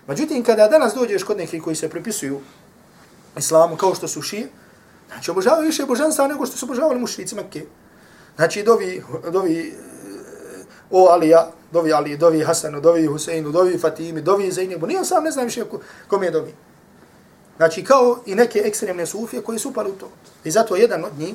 Međutim 0.08 0.44
kada 0.44 0.68
danas 0.68 0.94
dođeš 0.94 1.24
kod 1.24 1.38
nekih 1.38 1.64
koji 1.64 1.76
se 1.76 1.90
pripisuju 1.90 2.40
islamu 3.38 3.76
kao 3.76 3.96
što 3.96 4.08
su 4.08 4.22
šije 4.22 4.48
Znači, 5.12 5.32
obožavaju 5.32 5.68
više 5.68 5.86
božanstva 5.86 6.28
nego 6.28 6.46
što 6.46 6.58
su 6.58 6.66
obožavali 6.66 7.00
mušrici 7.00 7.36
Mekke. 7.36 7.66
Znači, 8.36 8.64
dovi, 8.64 9.04
dovi 9.32 9.74
o 10.92 11.08
Alija, 11.10 11.52
dovi 11.72 11.94
Ali, 11.94 12.18
dovi 12.18 12.44
Hasanu, 12.44 12.82
dovi 12.82 13.06
Huseinu, 13.06 13.52
dovi 13.52 13.78
Fatimi, 13.78 14.22
dovi 14.22 14.52
Zainebu, 14.52 14.88
nije 14.88 15.06
sam, 15.06 15.24
ne 15.24 15.32
znam 15.32 15.46
više 15.46 15.64
kom 16.08 16.24
je 16.24 16.32
dovi. 16.32 16.54
Znači, 17.58 17.84
kao 17.84 18.20
i 18.26 18.36
neke 18.36 18.62
ekstremne 18.66 19.06
sufije 19.06 19.42
koji 19.42 19.60
su 19.60 19.70
upali 19.70 19.92
u 19.92 19.96
to. 19.96 20.10
I 20.44 20.52
zato 20.52 20.76
jedan 20.76 21.06
od 21.06 21.20
njih, 21.20 21.34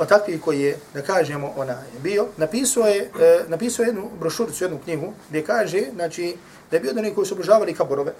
od 0.00 0.08
takvih 0.08 0.40
koji 0.40 0.60
je, 0.60 0.78
da 0.94 1.02
kažemo, 1.02 1.52
ona 1.56 1.72
je 1.72 2.00
bio, 2.02 2.26
napisao 2.36 2.86
je, 2.86 3.10
e, 3.20 3.44
napisao 3.48 3.84
jednu 3.84 4.10
brošuricu, 4.20 4.64
jednu 4.64 4.78
knjigu, 4.84 5.12
gdje 5.28 5.44
kaže, 5.44 5.82
znači, 5.94 6.36
da 6.70 6.76
je 6.76 6.80
bio 6.80 6.92
da 6.92 7.02
neki 7.02 7.14
koji 7.14 7.26
su 7.26 7.34
obožavali 7.34 7.74
kaborove. 7.74 8.12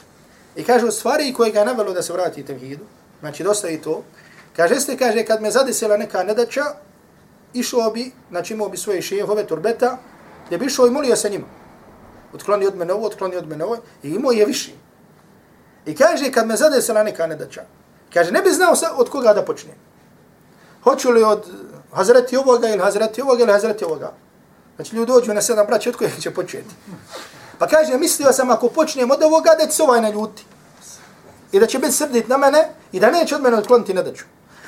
I 0.56 0.64
kaže, 0.64 0.86
u 0.86 0.90
stvari 0.90 1.32
koje 1.32 1.52
ga 1.52 1.58
je 1.58 1.66
navelo 1.66 1.92
da 1.92 2.02
se 2.02 2.12
vrati 2.12 2.44
tevhidu, 2.44 2.84
znači, 3.20 3.42
dosta 3.42 3.68
i 3.68 3.80
to, 3.80 4.02
Kaže 4.56 4.80
ste, 4.80 4.96
kaže, 4.96 5.24
kad 5.24 5.42
me 5.42 5.50
zadesila 5.50 5.96
neka 5.96 6.22
nedaća, 6.22 6.64
išao 7.54 7.90
bi, 7.90 8.12
znači 8.30 8.54
imao 8.54 8.68
bi 8.68 8.76
svoje 8.76 9.02
šehove, 9.02 9.46
turbeta, 9.46 9.98
gdje 10.46 10.58
bi 10.58 10.66
išao 10.66 10.86
i 10.86 10.90
molio 10.90 11.16
se 11.16 11.30
njima. 11.30 11.46
Otkloni 12.34 12.66
od 12.66 12.76
mene 12.76 12.92
ovo, 12.92 13.06
otkloni 13.06 13.36
od 13.36 13.48
mene 13.48 13.64
ovo, 13.64 13.76
i 14.02 14.10
imao 14.10 14.32
je 14.32 14.46
više. 14.46 14.72
I 15.86 15.96
kaže, 15.96 16.32
kad 16.32 16.46
me 16.46 16.56
zadesila 16.56 17.02
neka 17.02 17.26
nedaća, 17.26 17.62
kaže, 18.14 18.32
ne 18.32 18.42
bi 18.42 18.50
znao 18.50 18.76
sa, 18.76 18.92
od 18.96 19.10
koga 19.10 19.32
da 19.34 19.44
počnem. 19.44 19.76
Hoću 20.82 21.10
li 21.10 21.22
od 21.22 21.46
Hazreti 21.92 22.36
ovoga 22.36 22.68
ili 22.68 22.78
Hazreti 22.78 23.22
ovoga 23.22 23.42
ili 23.42 23.52
Hazreti 23.52 23.84
ovoga. 23.84 24.12
Znači 24.76 24.96
ljudi 24.96 25.12
dođu 25.12 25.34
na 25.34 25.42
sedam 25.42 25.66
braća, 25.66 25.90
od 25.90 25.96
kojeg 25.96 26.20
će 26.20 26.30
početi. 26.30 26.74
Pa 27.62 27.68
kaže, 27.68 27.98
mislio 27.98 28.32
sam 28.32 28.50
ako 28.50 28.68
počnem 28.68 29.10
od 29.10 29.22
ovoga, 29.22 29.50
da 29.58 29.66
će 29.66 29.72
se 29.72 29.82
ovaj 29.82 30.00
naljuti. 30.00 30.44
I 31.52 31.60
da 31.60 31.66
će 31.66 31.78
biti 31.78 31.92
srdit 31.92 32.28
na 32.28 32.36
mene 32.36 32.68
i 32.92 33.00
da 33.00 33.10
neće 33.10 33.36
od 33.36 33.42
mene 33.42 33.56
otkloniti 33.56 33.94
nedaću. 33.94 34.24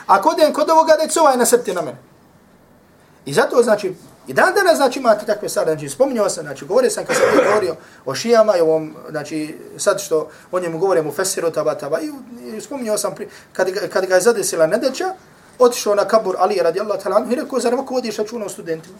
Ako 0.07 0.29
odem 0.29 0.53
kod 0.53 0.71
ovoga 0.71 0.95
da 1.03 1.09
će 1.09 1.21
ovaj 1.21 1.37
nasrti 1.37 1.73
na 1.73 1.83
mene. 1.83 1.99
I 3.27 3.33
zato, 3.33 3.63
znači, 3.63 3.95
i 4.27 4.33
dan 4.33 4.55
danas, 4.55 4.77
znači, 4.77 4.99
imate 4.99 5.27
takve 5.27 5.49
stvari. 5.49 5.71
znači, 5.71 5.89
spominjao 5.89 6.31
sam, 6.31 6.45
znači, 6.45 6.65
govorio 6.65 6.91
sam 6.91 7.05
kad 7.05 7.17
sam 7.17 7.25
govorio 7.49 7.77
o 8.05 8.15
šijama 8.15 8.57
i 8.57 8.61
ovom, 8.61 8.95
znači, 9.11 9.59
sad 9.79 10.01
što 10.01 10.29
o 10.53 10.61
njemu 10.61 10.79
govorim 10.79 11.07
u 11.07 11.13
Fesiru, 11.13 11.51
taba, 11.51 11.75
taba, 11.75 12.01
i, 12.01 12.13
i 12.57 12.61
spominjao 12.61 12.99
sam, 12.99 13.15
pri, 13.15 13.29
kad, 13.53 13.89
kad 13.89 14.07
ga 14.07 14.15
je 14.15 14.21
zadesila 14.21 14.67
nedeća, 14.67 15.15
otišao 15.59 15.95
na 15.95 16.05
kabur 16.05 16.37
Ali 16.39 16.61
radijallahu 16.63 17.03
ta'ala 17.03 17.33
i 17.33 17.35
rekao, 17.35 17.61
zar 17.61 17.75
ovako 17.75 17.95
vodiš 17.95 18.17
računa 18.17 18.47
o 18.47 18.49
studentima? 18.49 18.99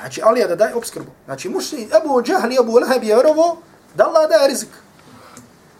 Znači, 0.00 0.20
Ali 0.24 0.44
da 0.48 0.56
daje 0.56 0.74
obskrbu. 0.74 1.10
Znači, 1.24 1.48
mušli, 1.48 1.88
Abu 1.92 2.22
Džahl 2.22 2.52
i 2.52 2.58
Abu 2.58 2.78
Lahab 2.78 3.02
je 3.02 3.14
vjerovo 3.14 3.56
da 3.94 4.04
Allah 4.04 4.30
daje 4.30 4.48
rizik. 4.48 4.68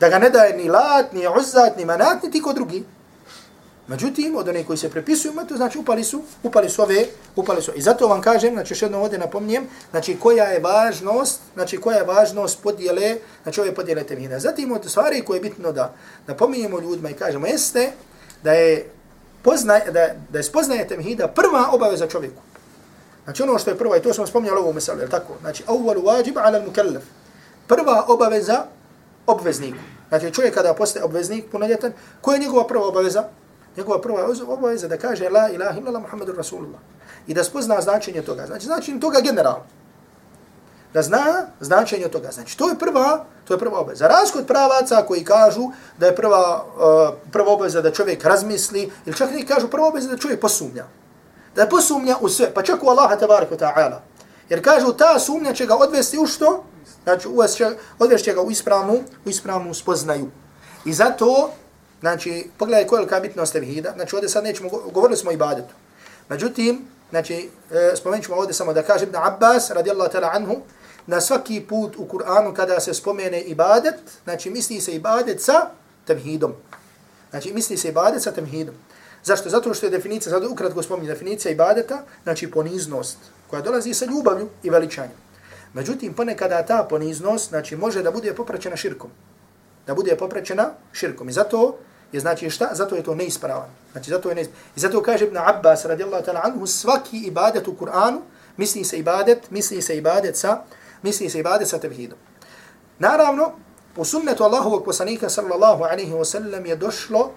Da 0.00 0.08
ga 0.08 0.18
ne 0.18 0.30
daje 0.30 0.56
ni 0.56 0.68
lat, 0.68 1.12
ni 1.12 1.26
uzat, 1.38 1.76
ni 1.76 1.84
manat, 1.84 2.22
ni 2.22 2.30
tiko 2.30 2.52
drugi. 2.52 2.84
Međutim, 3.86 4.36
od 4.36 4.48
onih 4.48 4.66
koji 4.66 4.78
se 4.78 4.90
prepisuju, 4.90 5.32
to 5.48 5.56
znači 5.56 5.78
upali 5.78 6.04
su, 6.04 6.22
upali 6.42 6.68
su 6.68 6.82
ove, 6.82 7.06
upali 7.36 7.62
su. 7.62 7.72
I 7.76 7.82
zato 7.82 8.08
vam 8.08 8.20
kažem, 8.20 8.54
znači 8.54 8.72
još 8.72 8.82
jednom 8.82 9.02
ovdje 9.02 9.18
napomnijem, 9.18 9.66
znači 9.90 10.16
koja 10.20 10.44
je 10.44 10.60
važnost, 10.60 11.40
znači 11.54 11.76
koja 11.76 11.96
je 11.96 12.04
važnost 12.04 12.62
podjele, 12.62 13.16
znači 13.42 13.60
ove 13.60 13.74
podjele 13.74 14.04
temhida. 14.04 14.38
Zatim 14.38 14.72
od 14.72 14.90
stvari 14.90 15.24
koje 15.24 15.36
je 15.36 15.42
bitno 15.42 15.72
da 15.72 15.94
napominjemo 16.26 16.80
ljudima 16.80 17.10
i 17.10 17.14
kažemo 17.14 17.46
jeste 17.46 17.92
da 18.42 18.52
je 18.52 18.90
poznaj, 19.42 19.80
da, 19.92 20.06
da 20.30 20.38
je 20.38 20.42
spoznaje 20.42 20.88
temhida 20.88 21.28
prva 21.28 21.68
obaveza 21.72 22.06
čovjeku. 22.06 22.42
Znači 23.24 23.42
ono 23.42 23.58
što 23.58 23.70
je 23.70 23.78
prva, 23.78 23.96
i 23.96 24.02
to 24.02 24.14
smo 24.14 24.26
spominjali 24.26 24.60
ovu 24.60 24.72
mesalu, 24.72 25.00
je 25.00 25.08
tako? 25.10 25.32
Znači, 25.40 25.64
awwalu 25.66 26.02
wajib 26.02 26.38
ala 26.38 26.60
al-mukallaf. 26.60 27.02
Prva 27.66 28.04
obaveza 28.08 28.64
obvezniku. 29.26 29.78
Znači 30.08 30.34
čovjek 30.34 30.54
kada 30.54 30.74
postaje 30.74 31.04
obveznik 31.04 31.44
punoljetan, 31.52 31.92
koja 32.20 32.34
je 32.34 32.40
njegova 32.40 32.66
prva 32.66 32.86
obaveza? 32.86 33.24
njegova 33.76 34.00
prva 34.00 34.28
obaveza 34.48 34.88
da 34.88 34.96
kaže 34.96 35.28
la 35.28 35.48
ilaha 35.50 35.78
illallah 35.78 36.02
Muhammedur 36.02 36.36
Rasulullah. 36.36 36.80
I 37.26 37.34
da 37.34 37.44
spozna 37.44 37.80
značenje 37.80 38.22
toga. 38.22 38.46
Znači, 38.46 38.66
značenje 38.66 39.00
toga 39.00 39.20
general. 39.20 39.60
Da 40.94 41.02
zna 41.02 41.46
značenje 41.60 42.08
toga. 42.08 42.30
Znači, 42.30 42.58
to 42.58 42.68
je 42.68 42.78
prva, 42.78 43.24
to 43.44 43.54
je 43.54 43.58
prva 43.58 43.80
obaveza. 43.80 44.08
Razkod 44.08 44.46
pravaca 44.46 45.02
koji 45.06 45.24
kažu 45.24 45.70
da 45.98 46.06
je 46.06 46.16
prva, 46.16 46.64
uh, 46.64 47.14
prva 47.32 47.52
obaveza 47.52 47.80
da 47.80 47.92
čovjek 47.92 48.24
razmisli, 48.24 48.90
ili 49.06 49.16
čak 49.16 49.30
neki 49.30 49.46
kažu 49.46 49.68
prva 49.68 49.88
obaveza 49.88 50.08
da 50.08 50.18
čovjek 50.18 50.40
posumnja. 50.40 50.84
Da 51.54 51.66
posumnja 51.66 52.16
u 52.20 52.28
sve, 52.28 52.54
pa 52.54 52.62
čak 52.62 52.82
u 52.82 52.88
Allaha 52.88 53.16
tabaraka 53.16 53.56
ta'ala. 53.56 53.98
Jer 54.48 54.64
kažu 54.64 54.92
ta 54.92 55.18
sumnja 55.18 55.52
će 55.52 55.66
ga 55.66 55.74
odvesti 55.76 56.18
u 56.18 56.26
što? 56.26 56.64
Znači, 57.04 57.28
odvesti 57.98 58.24
će 58.24 58.34
ga 58.34 58.42
u 58.42 58.50
ispravnu, 58.50 58.94
u 59.24 59.28
ispravnu 59.28 59.74
spoznaju. 59.74 60.30
I 60.84 60.92
zato 60.92 61.50
Znači, 62.04 62.50
pogledaj 62.58 62.86
koja 62.86 63.16
je 63.16 63.20
bitnost 63.20 63.52
tevhida. 63.52 63.92
Znači, 63.96 64.16
ovdje 64.16 64.28
sad 64.28 64.44
nećemo, 64.44 64.68
govorili 64.92 65.16
smo 65.16 65.30
o 65.30 65.32
ibadetu. 65.32 65.74
Međutim, 66.28 66.84
znači, 67.10 67.50
e, 67.70 67.96
spomenut 67.96 68.24
ćemo 68.24 68.36
ovdje 68.36 68.54
samo 68.54 68.72
da 68.72 68.82
kaže 68.82 69.04
Ibn 69.04 69.16
Abbas, 69.16 69.70
radijallahu 69.70 70.12
ta'ala 70.12 70.30
anhu, 70.32 70.56
na 71.06 71.20
svaki 71.20 71.60
put 71.60 71.96
u 71.96 72.04
Kur'anu 72.06 72.54
kada 72.54 72.80
se 72.80 72.94
spomene 72.94 73.40
ibadet, 73.40 73.94
znači 74.24 74.50
misli 74.50 74.80
se 74.80 74.92
ibadet 74.92 75.42
sa 75.42 75.70
tevhidom. 76.06 76.52
Znači, 77.30 77.52
misli 77.52 77.76
se 77.76 77.88
ibadet 77.88 78.22
sa 78.22 78.32
tevhidom. 78.32 78.74
Zašto? 79.24 79.48
Zato 79.48 79.74
što 79.74 79.86
je 79.86 79.90
definicija, 79.90 80.32
sad 80.32 80.44
ukratko 80.44 80.82
spominje 80.82 81.08
definicija 81.08 81.52
ibadeta, 81.52 82.02
znači 82.22 82.50
poniznost, 82.50 83.18
koja 83.50 83.62
dolazi 83.62 83.94
sa 83.94 84.04
ljubavlju 84.04 84.48
i 84.62 84.70
veličanjem. 84.70 85.16
Međutim, 85.72 86.14
ponekada 86.14 86.62
ta 86.66 86.86
poniznost, 86.90 87.48
znači, 87.48 87.76
može 87.76 88.02
da 88.02 88.10
bude 88.10 88.34
popraćena 88.34 88.76
širkom. 88.76 89.10
Da 89.86 89.94
bude 89.94 90.16
popraćena 90.16 90.70
širkom. 90.92 91.28
I 91.28 91.32
zato 91.32 91.78
je 92.12 92.20
znači 92.20 92.50
šta? 92.50 92.68
Zato 92.72 92.96
je 92.96 93.02
to 93.02 93.14
neispravan. 93.14 93.68
Znači 93.92 94.10
zato 94.10 94.28
je 94.28 94.34
neispravan. 94.34 94.62
I 94.76 94.80
zato 94.80 95.02
kaže 95.02 95.24
Ibn 95.24 95.36
Abbas 95.36 95.84
radijallahu 95.84 96.24
ta'ala 96.24 96.40
anhu 96.44 96.66
svaki 96.66 97.18
ibadet 97.26 97.68
u 97.68 97.74
Kur'anu 97.80 98.20
misli 98.56 98.84
se 98.84 98.98
ibadet, 98.98 99.50
misli 99.50 99.82
se 99.82 99.96
ibadet 99.96 100.36
sa, 100.36 100.62
misli 101.02 101.30
se 101.30 101.38
ibadet 101.38 101.68
sa 101.68 101.78
tevhidom. 101.78 102.18
Naravno, 102.98 103.52
u 103.96 104.04
sunnetu 104.04 104.44
Allahovog 104.44 104.84
poslanika 104.84 105.28
sallallahu 105.28 105.82
alaihi 105.82 106.12
wa 106.12 106.24
sallam 106.24 106.66
je 106.66 106.76
došlo, 106.76 107.30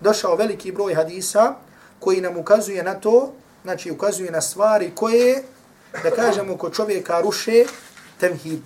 došao 0.00 0.36
veliki 0.36 0.72
broj 0.72 0.94
hadisa 0.94 1.54
koji 1.98 2.20
nam 2.20 2.36
ukazuje 2.36 2.82
na 2.82 2.94
to, 2.94 3.32
znači 3.62 3.90
ukazuje 3.90 4.30
na 4.30 4.40
stvari 4.40 4.92
koje, 4.94 5.42
da 6.02 6.10
kažemo, 6.10 6.56
kod 6.56 6.74
čovjeka 6.74 7.20
ruše 7.20 7.64
temhid. 8.20 8.60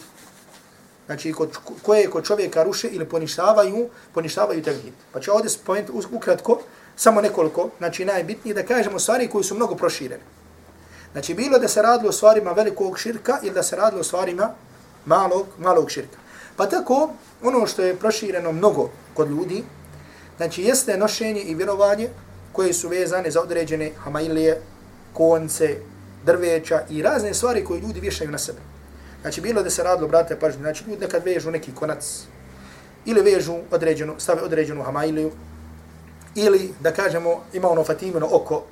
Znači, 1.07 1.33
kod, 1.33 1.59
koje 1.83 2.11
kod 2.11 2.25
čovjeka 2.25 2.63
ruše 2.63 2.89
ili 2.89 3.09
poništavaju, 3.09 3.89
poništavaju 4.15 4.63
temhid. 4.63 4.93
Pa 5.13 5.21
ću 5.21 5.33
ovdje 5.33 5.51
spomenuti 5.51 5.93
ukratko, 6.13 6.61
samo 6.97 7.21
nekoliko, 7.21 7.71
znači 7.79 8.05
najbitnije, 8.05 8.55
da 8.55 8.63
kažemo 8.63 8.99
stvari 8.99 9.29
koji 9.29 9.45
su 9.45 9.55
mnogo 9.55 9.75
proširene. 9.75 10.23
Znači, 11.13 11.35
bilo 11.35 11.59
da 11.59 11.69
se 11.69 11.83
radilo 11.83 12.09
o 12.09 12.13
stvarima 12.13 12.53
velikog 12.53 12.99
širka 12.99 13.39
ili 13.43 13.55
da 13.55 13.63
se 13.63 13.77
radilo 13.77 14.01
o 14.01 14.05
stvarima 14.05 14.55
malog, 15.05 15.47
malog 15.59 15.91
širka. 15.91 16.19
Pa 16.57 16.69
tako, 16.69 17.11
ono 17.43 17.67
što 17.67 17.83
je 17.83 17.97
prošireno 17.97 18.53
mnogo 18.53 18.91
kod 19.15 19.31
ljudi, 19.31 19.65
znači 20.37 20.63
jeste 20.63 20.99
nošenje 20.99 21.41
i 21.41 21.55
vjerovanje 21.55 22.09
koje 22.53 22.73
su 22.73 22.89
vezane 22.89 23.31
za 23.31 23.41
određene 23.41 23.91
hamailije, 24.05 24.61
konce, 25.13 25.77
drveća 26.25 26.83
i 26.91 27.03
razne 27.03 27.35
stvari 27.35 27.65
koje 27.65 27.81
ljudi 27.81 28.01
vješaju 28.01 28.31
na 28.31 28.39
sebe. 28.39 28.59
Znači, 29.23 29.41
bilo 29.41 29.63
da 29.63 29.71
se 29.71 29.83
radilo, 29.83 30.09
brate, 30.09 30.39
pažnje, 30.41 30.61
znači 30.61 30.85
ljudi 30.85 31.01
nekad 31.01 31.25
vežu 31.25 31.51
neki 31.51 31.73
konac 31.75 32.25
ili 33.05 33.23
vežu 33.23 33.55
određenu, 33.71 34.15
stave 34.19 34.43
određenu 34.43 34.83
hamailiju 34.83 35.31
ili, 36.35 36.75
da 36.81 36.93
kažemo, 36.93 37.45
ima 37.53 37.71
ono 37.71 37.85
fatimino 37.85 38.29
oko 38.33 38.63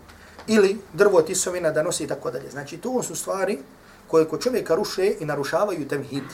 ili 0.46 0.78
drvo 0.92 1.22
tisovina 1.22 1.70
da 1.70 1.82
nosi 1.82 2.04
i 2.04 2.06
tako 2.06 2.30
dalje. 2.30 2.50
Znači, 2.50 2.76
to 2.76 3.02
su 3.02 3.16
stvari 3.16 3.58
koje 4.06 4.28
kod 4.28 4.42
čovjeka 4.42 4.74
ruše 4.74 5.14
i 5.20 5.24
narušavaju 5.24 5.88
temhid. 5.88 6.24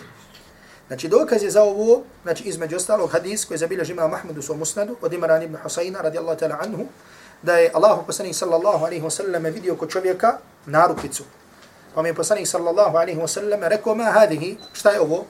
Znači, 0.88 1.08
dokaz 1.08 1.42
je 1.42 1.50
za 1.50 1.62
ovo, 1.62 2.02
znači, 2.22 2.44
između 2.44 2.76
ostalog 2.76 3.10
hadis 3.12 3.44
koji 3.44 3.58
zabilježi 3.58 3.92
imam 3.92 4.10
Mahmudu 4.10 4.42
svom 4.42 4.58
musnadu 4.58 4.96
od 5.02 5.12
Imran 5.12 5.42
ibn 5.42 5.56
Husayna 5.64 6.02
radijallahu 6.02 6.40
ta'ala 6.40 6.56
anhu, 6.60 6.86
da 7.42 7.56
je 7.56 7.70
Allahu 7.74 8.06
poslanik 8.06 8.34
sallallahu 8.34 8.84
alaihi 8.84 9.04
wa 9.04 9.10
sallam 9.10 9.44
vidio 9.44 9.76
kod 9.76 9.90
čovjeka 9.90 10.38
narupicu. 10.66 11.24
Pa 11.94 12.02
mi 12.02 12.08
je 12.08 12.14
poslanik 12.14 12.46
sallallahu 12.46 12.96
alaihi 12.96 13.20
wa 13.20 13.28
sallam 13.28 13.60
rekao, 13.62 13.94
ma 13.94 14.04
hadihi, 14.04 14.56
šta 14.72 14.90
je 14.90 15.00
ovo? 15.00 15.24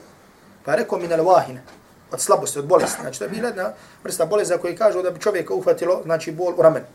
Pa 0.65 0.75
rekao 0.75 0.99
min 0.99 1.13
al 1.13 1.19
wahina, 1.19 1.59
od 2.11 2.21
slabosti, 2.21 2.59
od 2.59 2.65
bolesti. 2.65 3.01
Znači, 3.01 3.19
to 3.19 3.25
je 3.25 3.29
bila 3.29 3.47
jedna 3.47 3.73
vrsta 4.03 4.25
bolest 4.25 4.49
za 4.49 4.57
koju 4.57 4.77
kažu 4.77 5.01
da 5.01 5.11
bi 5.11 5.19
čovjeka 5.19 5.53
uhvatilo, 5.53 6.01
znači, 6.03 6.31
bol 6.31 6.53
u 6.57 6.61
ramenu. 6.61 6.85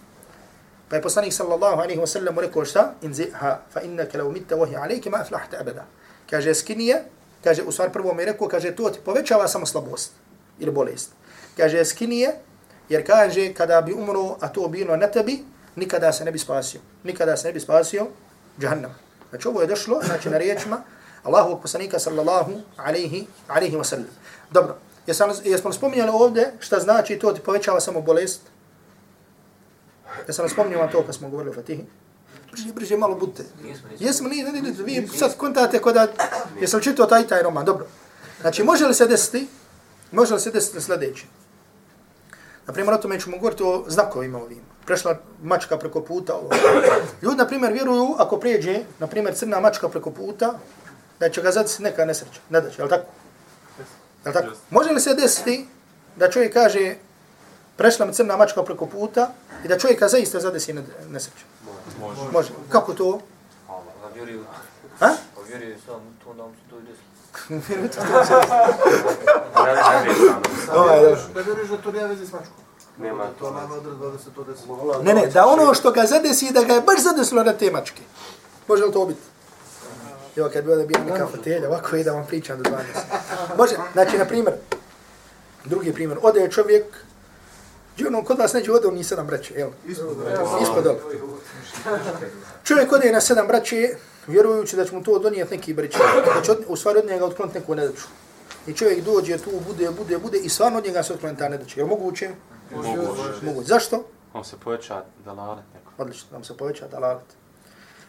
Pa 0.88 0.96
je 0.96 1.02
poslanik 1.02 1.32
sallallahu 1.32 1.80
alaihi 1.80 2.00
wa 2.00 2.06
sallam 2.06 2.38
rekao 2.38 2.64
šta? 2.64 2.92
Inziha, 3.02 3.58
fa 3.72 3.80
innaka 3.80 4.18
law 4.18 4.32
mitta 4.32 4.56
wahi 4.56 4.76
alayka 4.76 5.10
ma 5.10 5.18
aflahta 5.18 5.56
abada. 5.60 5.84
Kaže 6.30 6.54
skinije, 6.54 7.04
kaže 7.44 7.62
u 7.62 7.72
stvari 7.72 7.92
prvo 7.92 8.14
mi 8.14 8.24
rekao, 8.24 8.48
kaže 8.48 8.76
to 8.76 8.90
ti 8.90 8.98
povećava 9.04 9.48
samo 9.48 9.66
slabost 9.66 10.12
ili 10.58 10.72
bolest. 10.72 11.10
Kaže 11.56 11.84
skinije, 11.84 12.34
jer 12.88 13.06
kaže 13.06 13.54
kada 13.54 13.80
bi 13.80 13.92
umro, 13.92 14.36
a 14.40 14.48
to 14.48 14.68
bilo 14.68 14.96
na 14.96 15.06
tebi, 15.06 15.44
nikada 15.76 16.12
se 16.12 16.24
ne 16.24 16.32
bi 16.32 16.38
spasio. 16.38 16.80
Nikada 17.04 17.36
se 17.36 17.46
ne 17.46 17.52
bi 17.52 17.60
spasio 17.60 18.06
džahannam. 18.60 18.94
Znači 19.30 19.48
ovo 19.48 19.60
je 19.60 19.66
došlo, 19.66 20.00
znači 20.04 20.30
na 20.30 20.38
riječima 20.38 20.82
Allahovog 21.22 21.62
poslanika 21.62 21.98
sallallahu 21.98 22.52
alaihi, 22.76 23.26
alaihi 23.48 23.76
wa 23.76 23.84
sallam. 23.84 24.08
Dobro, 24.50 24.76
jesmo, 25.06 25.26
jesmo 25.44 25.72
spominjali 25.72 26.10
ovdje 26.14 26.52
šta 26.60 26.80
znači 26.80 27.18
to 27.18 27.32
ti 27.32 27.40
povećava 27.40 27.80
samo 27.80 28.00
bolest? 28.00 28.40
Ja 30.28 30.32
sam 30.32 30.48
spomnio 30.48 30.88
to 30.92 31.02
kad 31.06 31.14
smo 31.14 31.28
govorili 31.28 31.50
o 31.50 31.54
Fatihi. 31.54 31.84
Brže, 32.54 32.72
brže, 32.72 32.96
malo 32.96 33.14
budite. 33.14 33.44
Jesmo, 33.98 34.28
nije, 34.28 34.52
nije, 34.52 34.62
nije, 34.62 35.00
vi 35.00 35.08
sad 35.08 35.36
kontate 35.36 35.78
kod 35.78 35.94
da... 35.94 36.06
Jesam 36.60 36.80
čitao 36.80 37.06
taj 37.06 37.26
taj 37.26 37.42
roman, 37.42 37.64
dobro. 37.64 37.86
Znači, 38.40 38.62
može 38.62 38.86
li 38.86 38.94
se 38.94 39.06
desiti, 39.06 39.48
može 40.12 40.34
li 40.34 40.40
se 40.40 40.50
desiti 40.50 40.80
sljedeći? 40.80 41.26
Naprimjer, 42.66 42.94
o 42.94 42.98
tome 42.98 43.20
ćemo 43.20 43.36
govoriti 43.36 43.62
o 43.62 43.84
znakovima 43.88 44.38
ovim. 44.38 44.60
Prešla 44.86 45.18
mačka 45.42 45.78
preko 45.78 46.00
puta. 46.00 46.34
Ovo. 46.34 46.50
Ljudi, 47.22 47.36
na 47.36 47.46
primjer, 47.46 47.72
vjeruju, 47.72 48.14
ako 48.18 48.36
prijeđe, 48.36 48.80
na 48.98 49.06
primjer, 49.06 49.34
crna 49.34 49.60
mačka 49.60 49.88
preko 49.88 50.10
puta, 50.10 50.58
da 51.20 51.28
će 51.28 51.42
ga 51.42 51.50
zadesiti 51.50 51.82
neka 51.82 52.04
nesreća. 52.04 52.40
Ne 52.50 52.60
da 52.60 52.70
će, 52.70 52.82
je 52.82 52.84
li 52.84 52.90
tako? 52.90 53.06
Je 54.24 54.28
li 54.28 54.32
tako? 54.32 54.54
Može 54.70 54.90
li 54.90 55.00
se 55.00 55.14
desiti 55.14 55.66
da 56.16 56.30
čovjek 56.30 56.52
kaže, 56.52 56.94
prešla 57.76 58.06
mi 58.06 58.14
crna 58.14 58.36
mačka 58.36 58.62
preko 58.62 58.86
puta 58.86 59.30
i 59.64 59.68
da 59.68 59.78
čovjeka 59.78 60.08
zaista 60.08 60.40
zadesi 60.40 60.74
nesreća. 61.08 61.44
Može. 62.00 62.20
Može. 62.32 62.50
Kako 62.68 62.94
to? 62.94 63.20
Pa 63.66 64.08
vjeruju. 64.14 64.44
Ha? 64.98 65.10
Vjeruju 65.48 65.76
sam 65.86 66.00
to 66.24 66.34
da 66.34 66.42
mu 66.42 66.52
se 66.54 66.60
to 66.70 66.78
ide. 66.78 66.92
Vjeruju 67.68 67.88
to 67.88 68.00
da 68.12 68.24
se 68.24 68.34
Da 71.34 71.40
vjeruješ 71.40 71.68
da 71.68 71.76
to 71.76 71.92
nema 71.92 72.06
veze 72.06 72.26
s 72.26 72.32
mačkom. 72.32 72.64
Nema 72.98 73.26
To 73.38 73.50
nama 73.50 73.74
odredba 73.74 74.08
da 74.08 74.18
se 74.18 74.30
to 74.34 74.44
desi. 74.44 74.62
Ne, 75.02 75.14
ne, 75.14 75.26
da 75.26 75.46
ono 75.46 75.74
što 75.74 75.92
ga 75.92 76.06
zadesi, 76.06 76.52
da 76.52 76.62
ga 76.62 76.74
je 76.74 76.80
baš 76.80 77.02
zadesilo 77.02 77.42
na 77.42 77.52
te 77.52 77.70
mačke. 77.70 78.02
Može 78.68 78.84
li 78.84 78.92
to 78.92 79.06
biti? 79.06 79.20
Evo, 80.36 80.50
kad 80.52 80.64
bi 80.64 80.70
da 80.70 80.86
bio 80.86 80.98
neka 81.04 81.26
fotelja, 81.26 81.68
ovako 81.68 81.96
je 81.96 82.04
da 82.04 82.12
vam 82.12 82.26
pričam 82.26 82.62
do 82.62 82.70
12. 82.70 82.76
Može, 83.58 83.74
znači, 83.92 84.18
na 84.18 84.24
primjer, 84.24 84.54
drugi 85.64 85.92
primjer, 85.92 86.18
ode 86.22 86.48
čovjek, 86.50 86.84
Gdje 87.94 88.06
ono, 88.06 88.24
kod 88.24 88.38
vas 88.38 88.52
neđe 88.52 88.72
ode, 88.72 88.86
on 88.88 88.94
nije 88.94 89.04
sedam 89.04 89.26
braće, 89.26 89.54
jel? 89.54 89.70
Ispod 90.62 90.84
dole. 90.84 90.98
Čovjek 92.64 92.92
ode 92.92 93.12
na 93.12 93.20
sedam 93.20 93.46
braće, 93.46 93.96
vjerujući 94.26 94.76
da 94.76 94.84
će 94.84 94.94
mu 94.94 95.02
to 95.02 95.18
donijeti 95.18 95.56
neki 95.56 95.74
braće, 95.74 95.98
da 96.34 96.42
će 96.42 96.52
od, 96.52 96.64
u 96.68 96.76
stvari 96.76 96.98
od 96.98 97.06
njega 97.06 97.24
otkloniti 97.24 97.58
neku 97.58 97.74
nedaču. 97.74 98.06
I 98.66 98.72
čovjek 98.72 99.04
dođe 99.04 99.38
tu, 99.38 99.50
bude, 99.66 99.90
bude, 99.90 100.18
bude 100.18 100.38
i 100.38 100.48
stvarno 100.48 100.78
od 100.78 100.84
njega 100.84 101.02
se 101.02 101.12
otkloniti 101.12 101.38
ta 101.38 101.48
nedača. 101.48 101.80
Je 101.80 101.86
moguće? 101.86 102.30
Moguće. 103.42 103.66
Zašto? 103.66 104.04
On 104.32 104.44
se 104.44 104.56
poveća 104.64 105.04
dalalet 105.24 105.64
neko. 105.74 105.92
Odlično, 105.98 106.38
da 106.38 106.44
se 106.44 106.56
poveća 106.56 106.88
dalalet. 106.88 107.24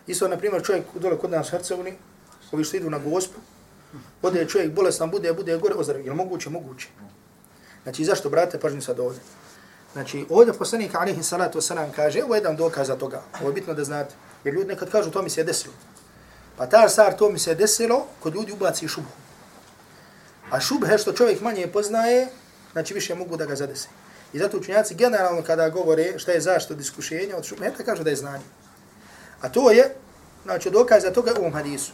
Isto, 0.07 0.27
na 0.27 0.37
primjer, 0.37 0.63
čovjek 0.63 0.83
dole 0.93 1.17
kod 1.17 1.31
nas 1.31 1.47
u 1.47 1.51
Hercegovini, 1.51 1.97
ovi 2.51 2.63
što 2.63 2.77
idu 2.77 2.89
na 2.89 2.99
gospu, 2.99 3.39
ode 4.21 4.45
čovjek 4.45 4.71
bolestan, 4.71 5.11
bude, 5.11 5.33
bude 5.33 5.57
gore, 5.57 5.75
ozdravi. 5.75 6.05
Je 6.05 6.13
moguće? 6.13 6.49
Moguće. 6.49 6.87
Znači, 7.83 8.05
zašto, 8.05 8.29
brate, 8.29 8.59
pažnji 8.59 8.81
sad 8.81 8.99
ovdje. 8.99 9.21
Znači, 9.95 10.25
ovdje 10.29 10.53
poslanik 10.53 10.95
alaihi 10.95 11.23
salatu 11.23 11.59
wasalam 11.59 11.91
kaže, 11.95 12.23
ovo 12.23 12.35
je 12.35 12.39
jedan 12.39 12.55
dokaz 12.55 12.87
za 12.87 12.95
toga. 12.95 13.21
Ovo 13.39 13.49
je 13.49 13.53
bitno 13.53 13.73
da 13.73 13.83
znate. 13.83 14.15
Jer 14.43 14.53
ljudi 14.53 14.67
nekad 14.67 14.91
kažu, 14.91 15.11
to 15.11 15.21
mi 15.21 15.29
se 15.29 15.43
desilo. 15.43 15.73
Pa 16.57 16.67
ta 16.67 16.89
stvar, 16.89 17.15
to 17.15 17.29
mi 17.29 17.39
se 17.39 17.55
desilo, 17.55 18.07
kod 18.19 18.35
ljudi 18.35 18.51
ubaci 18.51 18.87
šubhu. 18.87 19.11
A 20.51 20.59
šubhe 20.59 20.97
što 20.97 21.13
čovjek 21.13 21.41
manje 21.41 21.67
poznaje, 21.67 22.27
znači 22.71 22.93
više 22.93 23.15
mogu 23.15 23.37
da 23.37 23.45
ga 23.45 23.55
zadese. 23.55 23.87
I 24.33 24.39
zato 24.39 24.57
učenjaci 24.57 24.95
generalno 24.95 25.43
kada 25.43 25.69
govore 25.69 26.19
šta 26.19 26.31
je 26.31 26.41
zašto 26.41 26.75
diskušenja 26.75 27.37
od 27.37 27.45
šubhe, 27.45 27.71
kažu 27.85 28.03
da 28.03 28.09
je 28.09 28.15
znanje. 28.15 28.43
A 29.41 29.49
to 29.49 29.71
je, 29.71 29.95
znači, 30.43 30.69
dokaz 30.69 31.03
za 31.03 31.11
toga 31.11 31.31
u 31.35 31.39
ovom 31.39 31.53
hadisu. 31.53 31.91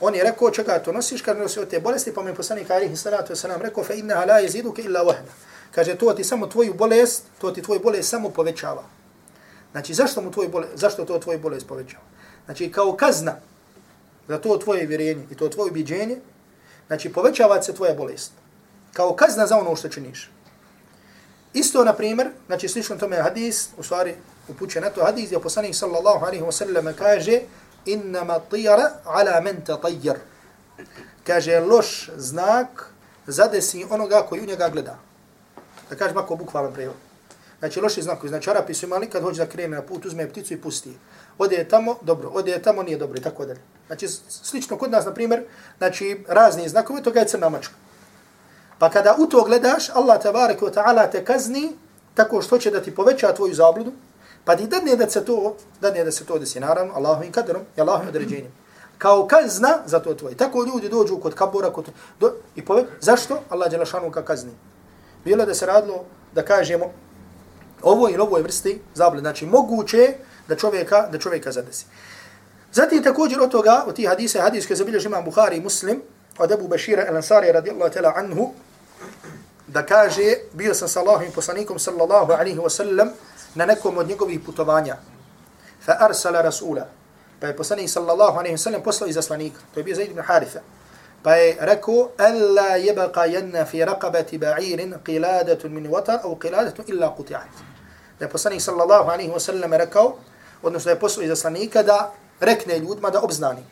On 0.00 0.14
je 0.14 0.24
rekao, 0.24 0.50
čega 0.50 0.78
to 0.78 0.92
nosiš, 0.92 1.22
kad 1.22 1.38
nosi 1.38 1.60
od 1.60 1.68
te 1.68 1.80
bolesti, 1.80 2.14
pa 2.14 2.22
mi 2.22 2.34
poslanik 2.34 2.70
alaihi 2.70 2.96
salatu 2.96 3.32
wasalam 3.32 3.60
rekao, 3.60 3.84
fe 3.84 3.98
inna 3.98 4.24
la 4.24 4.38
jeziduke 4.38 4.82
illa 4.82 5.04
wahda. 5.04 5.53
Kaže, 5.74 5.98
to 5.98 6.12
ti 6.12 6.24
samo 6.24 6.46
tvoju 6.46 6.74
bolest, 6.74 7.22
to 7.40 7.50
ti 7.50 7.62
tvoj 7.62 7.78
bolest 7.78 8.10
samo 8.10 8.30
povećava. 8.30 8.84
Znači, 9.72 9.94
zašto 9.94 10.22
mu 10.22 10.30
tvoj 10.30 10.48
bolest, 10.48 10.72
zašto 10.76 11.04
to 11.04 11.18
tvoj 11.18 11.38
bolest 11.38 11.66
povećava? 11.66 12.04
Znači, 12.44 12.70
kao 12.72 12.96
kazna 12.96 13.34
za 14.28 14.38
to 14.38 14.58
tvoje 14.58 14.86
vjerenje 14.86 15.26
i 15.30 15.34
to 15.34 15.48
tvoje 15.48 15.70
ubiđenje, 15.70 16.16
znači, 16.86 17.12
povećava 17.12 17.62
se 17.62 17.74
tvoja 17.74 17.94
bolest. 17.94 18.32
Kao 18.92 19.14
kazna 19.14 19.46
za 19.46 19.58
ono 19.58 19.76
što 19.76 19.88
činiš. 19.88 20.30
Isto, 21.52 21.84
na 21.84 21.92
primjer, 21.92 22.30
znači, 22.46 22.68
slično 22.68 22.96
tome 22.96 23.16
hadis, 23.16 23.68
u 23.78 23.82
stvari, 23.82 24.14
upuće 24.48 24.80
na 24.80 24.90
to 24.90 25.04
hadis, 25.04 25.32
je 25.32 25.40
poslanik 25.40 25.74
sallallahu 25.74 26.24
alaihi 26.24 26.44
wa 26.44 26.52
sallam 26.52 26.94
kaže, 26.98 27.40
innama 27.86 28.38
tijara 28.38 28.90
ala 29.04 29.40
men 29.40 29.64
tatajjar. 29.64 30.18
Kaže, 31.26 31.60
loš 31.60 32.10
znak 32.16 32.90
zadesi 33.26 33.86
onoga 33.90 34.22
koji 34.28 34.42
u 34.42 34.46
njega 34.46 34.68
gleda 34.68 34.98
da 35.94 35.98
kažem 35.98 36.18
ako 36.18 36.36
bukvalan 36.36 36.72
prevod. 36.72 36.96
Znači 37.58 37.80
loši 37.80 38.02
znakovi, 38.02 38.28
znači 38.28 38.50
Arapi 38.50 38.74
su 38.74 38.86
imali 38.86 39.10
kad 39.10 39.22
hoće 39.22 39.38
da 39.38 39.46
krene 39.46 39.76
na 39.76 39.82
put, 39.82 40.06
uzme 40.06 40.28
pticu 40.28 40.54
i 40.54 40.60
pusti 40.60 40.88
je. 40.88 40.94
Ode 41.38 41.56
je 41.56 41.68
tamo, 41.68 41.96
dobro, 42.02 42.28
ode 42.28 42.50
je 42.50 42.62
tamo, 42.62 42.82
nije 42.82 42.98
dobro 42.98 43.18
i 43.18 43.22
tako 43.22 43.46
dalje. 43.46 43.60
Znači 43.86 44.08
slično 44.28 44.76
kod 44.76 44.90
nas, 44.90 45.04
na 45.04 45.14
primjer, 45.14 45.44
znači 45.78 46.24
razni 46.28 46.68
znakovi, 46.68 47.02
toga 47.02 47.20
je 47.20 47.28
crna 47.28 47.48
mačka. 47.48 47.74
Pa 48.78 48.90
kada 48.90 49.16
u 49.18 49.26
to 49.26 49.44
gledaš, 49.44 49.90
Allah 49.94 50.22
tabarak 50.22 50.60
wa 50.60 50.74
ta'ala 50.74 51.10
te 51.10 51.24
kazni 51.24 51.72
tako 52.14 52.42
što 52.42 52.58
će 52.58 52.70
da 52.70 52.82
ti 52.82 52.94
poveća 52.94 53.32
tvoju 53.34 53.54
zabludu, 53.54 53.92
pa 54.44 54.56
ti 54.56 54.66
dadne 54.66 54.96
da 54.96 55.10
se 55.10 55.24
to, 55.24 55.56
dadne 55.80 56.04
da 56.04 56.12
se 56.12 56.24
to 56.24 56.38
desi, 56.38 56.60
naravno, 56.60 56.94
Allahovim 56.94 57.32
kaderom 57.32 57.62
i 57.76 57.80
Allahovim 57.80 58.08
određenjem. 58.08 58.52
Kao 58.98 59.26
kazna 59.26 59.78
za 59.86 59.98
to 59.98 60.14
tvoje. 60.14 60.36
Tako 60.36 60.64
ljudi 60.64 60.88
dođu 60.88 61.16
kod 61.16 61.34
kabura, 61.34 61.70
kod, 61.72 61.88
do, 62.20 62.32
i 62.56 62.64
pove, 62.64 62.84
zašto? 63.00 63.40
Allah 63.48 63.72
je 63.72 63.78
lašanu 63.78 64.10
ka 64.10 64.24
kazni 64.24 64.52
bilo 65.24 65.46
da 65.46 65.54
se 65.54 65.66
radilo 65.66 66.04
da 66.32 66.42
kažemo 66.42 66.92
ovo 67.82 68.08
ili 68.08 68.18
ovoj 68.18 68.42
vrsti 68.42 68.80
zablude. 68.94 69.20
Znači 69.20 69.46
moguće 69.46 70.14
da 70.48 70.56
čovjeka 70.56 71.08
da 71.12 71.18
čovjeka 71.18 71.52
zadesi. 71.52 71.86
Zatim 72.72 73.02
također 73.02 73.40
od 73.40 73.50
toga, 73.50 73.84
od 73.86 73.94
tih 73.94 74.08
hadisa, 74.08 74.42
hadis 74.42 74.66
koji 74.66 74.76
zabilježi 74.76 75.06
imam 75.06 75.24
Bukhari 75.24 75.56
i 75.56 75.60
Muslim, 75.60 76.02
od 76.38 76.52
Abu 76.52 76.68
Bashira 76.68 77.06
al-Ansari 77.10 77.52
radijallahu 77.52 77.94
ta'ala 77.94 78.12
anhu, 78.16 78.52
da 79.66 79.86
kaže, 79.86 80.34
bio 80.52 80.74
sam 80.74 80.88
sa 80.88 81.00
Allahovim 81.00 81.32
poslanikom 81.32 81.78
sallallahu 81.78 82.32
alaihi 82.32 82.58
wa 82.58 82.70
sallam 82.70 83.10
na 83.54 83.66
nekom 83.66 83.98
od 83.98 84.08
njegovih 84.08 84.40
putovanja. 84.46 84.96
Fa 85.84 85.96
arsala 86.00 86.42
rasula. 86.42 86.86
Pa 87.40 87.46
je 87.46 87.56
poslanik 87.56 87.90
sallallahu 87.90 88.38
alaihi 88.38 88.56
wa 88.56 88.62
sallam 88.62 88.82
poslao 88.82 89.08
izaslanika. 89.08 89.60
To 89.74 89.80
je 89.80 89.84
bio 89.84 89.94
Zaid 89.94 90.10
ibn 90.10 90.22
Haritha. 90.22 90.60
Pa 91.24 91.34
je 91.34 91.56
rekao, 91.60 92.10
Alla 92.18 92.76
jebaka 92.76 93.24
jedna 93.24 93.64
fi 93.64 93.78
raqabati 93.84 94.38
ba'irin 94.38 94.94
qiladatun 95.04 95.72
min 95.72 95.88
watar 95.88 96.18
au 96.24 96.36
qiladatun 96.36 96.84
illa 96.86 97.14
quti'at. 97.18 97.62
Da 98.18 98.24
je 98.24 98.28
poslanik 98.28 98.60
sallallahu 98.60 99.10
alaihi 99.10 99.32
wa 99.32 99.40
sallam 99.40 99.72
rekao, 99.72 100.16
odnosno 100.62 100.88
da 100.88 100.90
je 100.90 101.00
poslao 101.00 101.24
izaslanika 101.24 101.82
da 101.82 102.12
rekne 102.40 102.78
ljudima 102.78 103.10
da 103.10 103.20
obznani. 103.20 103.64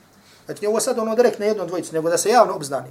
Znači, 0.46 0.66
ovo 0.66 0.80
sad 0.80 0.98
ono 0.98 1.14
da 1.14 1.22
rekne 1.22 1.46
jednom 1.46 1.66
dvojicu, 1.68 1.94
nego 1.94 2.10
da 2.10 2.18
se 2.18 2.30
javno 2.30 2.54
obznani. 2.54 2.90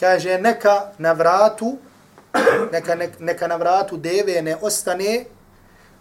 Kaže, 0.00 0.38
neka 0.38 0.92
na 0.98 1.12
vratu, 1.12 1.76
neka, 2.72 2.94
neka, 2.94 3.16
neka 3.18 3.46
na 3.46 3.56
vratu 3.56 3.96
deve 3.96 4.42
ne 4.42 4.56
ostane 4.56 5.24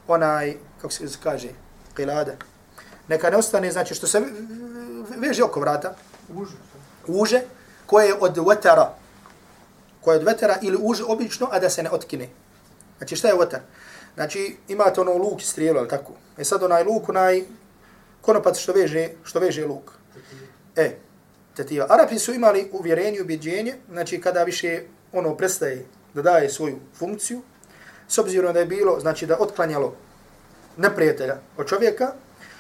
onaj, 0.08 0.58
kako 0.82 0.94
se 0.94 1.06
kaže, 1.24 1.50
qilada. 1.96 2.38
Neka 3.08 3.30
ne 3.30 3.38
ostane, 3.38 3.72
znači, 3.72 3.96
što 3.96 4.08
se 4.08 4.22
veže 5.18 5.44
oko 5.44 5.60
vrata. 5.60 5.96
Uže. 6.36 6.56
Uže, 7.08 7.42
koje 7.90 8.08
je 8.08 8.16
od 8.20 8.38
vetera. 8.48 8.94
Koje 10.02 10.16
je 10.16 10.20
od 10.20 10.26
vetera 10.26 10.58
ili 10.62 10.78
uže 10.82 11.04
obično, 11.04 11.48
a 11.52 11.60
da 11.60 11.70
se 11.70 11.84
ne 11.84 11.90
otkine. 11.92 12.30
Znači, 12.98 13.16
šta 13.16 13.28
je 13.28 13.38
vetar? 13.40 13.62
Znači, 14.16 14.58
imate 14.68 15.02
ono 15.02 15.18
luk 15.18 15.42
i 15.42 15.46
strijelo, 15.46 15.80
ali 15.80 15.90
tako? 15.90 16.14
E 16.38 16.44
sad 16.44 16.64
onaj 16.64 16.84
luk, 16.84 17.10
onaj 17.10 17.42
konopac 18.22 18.58
što 18.58 18.74
veže, 18.74 19.10
što 19.24 19.40
veže 19.40 19.66
luk. 19.66 19.92
E, 20.76 20.98
tetiva. 21.56 21.88
Arapi 21.90 22.20
su 22.20 22.34
imali 22.34 22.70
uvjerenje 22.72 23.22
ubjeđenje, 23.22 23.76
znači 23.90 24.22
kada 24.22 24.44
više 24.44 24.84
ono 25.14 25.36
prestaje 25.38 25.86
da 26.14 26.22
daje 26.22 26.50
svoju 26.50 26.80
funkciju, 26.94 27.42
s 28.08 28.18
obzirom 28.18 28.54
da 28.54 28.60
je 28.60 28.66
bilo, 28.66 29.00
znači 29.00 29.26
da 29.26 29.38
otklanjalo 29.40 29.96
neprijatelja 30.78 31.40
od 31.58 31.68
čovjeka, 31.68 32.14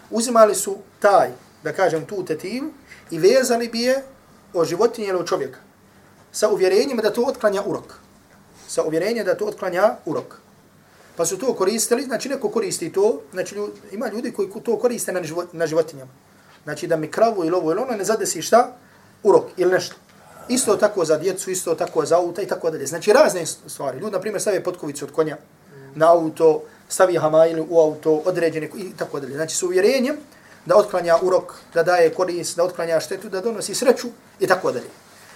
uzimali 0.10 0.56
su 0.56 0.78
taj, 1.00 1.30
da 1.64 1.74
kažem, 1.74 2.06
tu 2.06 2.26
tetivu 2.26 2.74
i 3.12 3.20
vezali 3.20 3.68
bi 3.68 3.82
je 3.82 4.04
o 4.54 4.66
životinje 4.66 5.08
ili 5.08 5.20
o 5.20 5.24
čovjeka. 5.24 5.60
Sa 6.32 6.50
uvjerenjem 6.50 6.98
da 6.98 7.14
to 7.14 7.22
otklanja 7.22 7.64
urok. 7.66 7.94
Sa 8.68 8.84
uvjerenjem 8.84 9.26
da 9.26 9.38
to 9.38 9.46
otklanja 9.46 9.96
urok. 10.06 10.40
Pa 11.16 11.26
su 11.26 11.38
to 11.38 11.54
koristili, 11.54 12.04
znači 12.04 12.30
neko 12.30 12.50
koristi 12.50 12.92
to, 12.92 13.22
znači 13.32 13.56
ima 13.92 14.08
ljudi 14.08 14.32
koji 14.32 14.50
to 14.64 14.80
koriste 14.80 15.12
na, 15.12 15.24
život, 15.24 15.54
na 15.54 15.68
životinjama. 15.68 16.12
Znači 16.64 16.88
da 16.88 16.98
mi 16.98 17.12
kravu 17.12 17.46
ili 17.46 17.56
ovo 17.56 17.72
ili 17.72 17.82
ono 17.82 17.98
ne 17.98 18.04
zadesi 18.04 18.42
šta? 18.42 18.74
Urok 19.24 19.46
ili 19.58 19.72
nešto. 19.72 19.96
Isto 20.48 20.76
tako 20.76 21.06
za 21.06 21.18
djecu, 21.18 21.52
isto 21.52 21.76
tako 21.76 22.06
za 22.06 22.18
auta 22.18 22.42
i 22.42 22.48
tako 22.48 22.72
dalje. 22.72 22.86
Znači 22.86 23.14
razne 23.14 23.46
stvari. 23.46 24.00
Ljudi, 24.00 24.12
na 24.12 24.20
primjer, 24.20 24.42
stave 24.42 24.64
potkovicu 24.64 25.06
od 25.06 25.12
konja 25.12 25.38
na 25.96 26.12
auto, 26.12 26.62
stavi 26.90 27.18
hamajlu 27.18 27.68
u 27.70 27.80
auto, 27.80 28.22
određene 28.26 28.70
i 28.78 28.98
tako 28.98 29.20
dalje. 29.20 29.34
Znači 29.34 29.56
s 29.56 29.64
uvjerenjem 29.64 30.18
da 30.70 30.78
otklanja 30.78 31.18
urok, 31.22 31.54
da 31.74 31.84
daje 31.84 32.14
korist, 32.14 32.58
da 32.58 32.64
otklanja 32.64 33.00
štetu, 33.00 33.30
da 33.30 33.42
donosi 33.42 33.76
sreću 33.76 34.08
i 34.40 34.48
tako 34.48 34.72
dalje. 34.72 34.90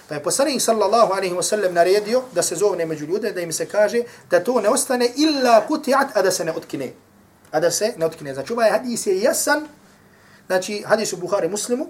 Pa 0.09 0.15
je 0.15 0.23
poslanik 0.23 0.61
sallallahu 0.61 1.13
alaihi 1.13 1.33
wa 1.33 1.41
sallam 1.41 1.73
naredio 1.73 2.21
da 2.31 2.41
se 2.41 2.55
zovne 2.55 2.85
među 2.85 3.05
ljude, 3.05 3.31
da 3.31 3.41
im 3.41 3.53
se 3.53 3.65
kaže 3.65 4.03
da 4.29 4.43
to 4.43 4.61
ne 4.61 4.69
ostane 4.69 5.09
illa 5.15 5.55
kutiat, 5.67 6.17
a 6.17 6.21
da 6.21 6.31
se 6.31 6.45
ne 6.45 6.53
otkine. 6.53 6.91
A 7.51 7.59
da 7.59 7.71
se 7.71 7.93
ne 7.97 8.05
otkine. 8.05 8.33
Znači 8.33 8.53
ovaj 8.53 8.69
hadis 8.69 9.07
je 9.07 9.21
jasan, 9.21 9.65
znači 10.47 10.83
hadis 10.85 11.13
u 11.13 11.17
Buhari 11.17 11.49
muslimu, 11.49 11.87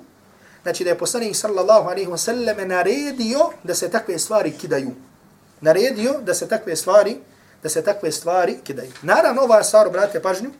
znači 0.64 0.84
da 0.84 0.90
je 0.90 0.98
poslanik 0.98 1.36
sallallahu 1.36 1.90
alaihi 1.90 2.10
wa 2.10 2.18
sallam 2.18 2.68
naredio 2.68 3.50
da 3.64 3.76
se 3.76 3.92
takve 3.92 4.20
stvari 4.20 4.52
kidaju. 4.52 4.92
Naredio 5.62 6.20
da 6.22 6.34
se 6.34 6.48
takve 6.48 6.76
stvari 6.76 7.18
da 7.64 7.70
se 7.70 7.84
takve 7.84 8.12
stvari 8.12 8.58
kidaju. 8.64 8.92
Naravno, 9.02 9.42
ova 9.42 9.64
stvar, 9.64 9.90
brate, 9.90 10.22
pažnju, 10.22 10.52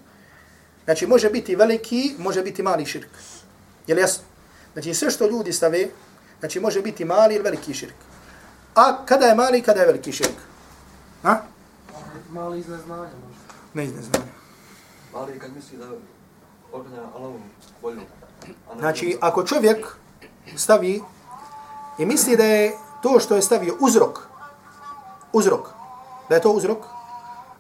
znači 0.86 1.08
može 1.08 1.30
biti 1.30 1.56
veliki, 1.56 2.16
može 2.18 2.44
biti 2.44 2.64
mali 2.64 2.86
širk. 2.86 3.10
Je 3.88 3.96
li 3.96 4.02
jasno? 4.02 4.24
Znači 4.74 4.94
sve 4.94 5.12
što 5.12 5.28
ljudi 5.28 5.54
stave, 5.54 5.88
znači 6.40 6.60
može 6.60 6.82
biti 6.82 7.06
mali 7.06 7.36
ili 7.36 7.44
veliki 7.44 7.74
širk. 7.74 7.96
A 8.76 9.06
kada 9.06 9.26
je 9.26 9.36
mali, 9.36 9.62
kada 9.62 9.80
je 9.80 9.86
veliki 9.86 10.12
širk? 10.12 10.38
A? 11.24 11.36
Mali 12.30 12.60
iz 12.60 12.68
neznanja 12.68 13.02
možda. 13.02 13.44
Ne 13.74 13.84
iz 13.84 13.96
neznanja. 13.96 14.32
Mali 15.14 15.40
kad 15.40 15.56
misli 15.56 15.78
da 15.78 15.86
ognja 16.72 17.02
Allahom 17.16 17.42
volju. 17.82 18.02
Znači, 18.80 19.18
ako 19.22 19.44
čovjek 19.44 19.88
stavi 20.56 21.02
i 21.98 22.06
misli 22.06 22.38
da 22.38 22.44
je 22.44 22.74
to 23.04 23.20
što 23.20 23.36
je 23.36 23.42
stavio 23.42 23.78
uzrok, 23.80 24.20
uzrok, 25.34 25.68
da 26.30 26.36
je 26.36 26.42
to 26.42 26.52
uzrok, 26.52 26.78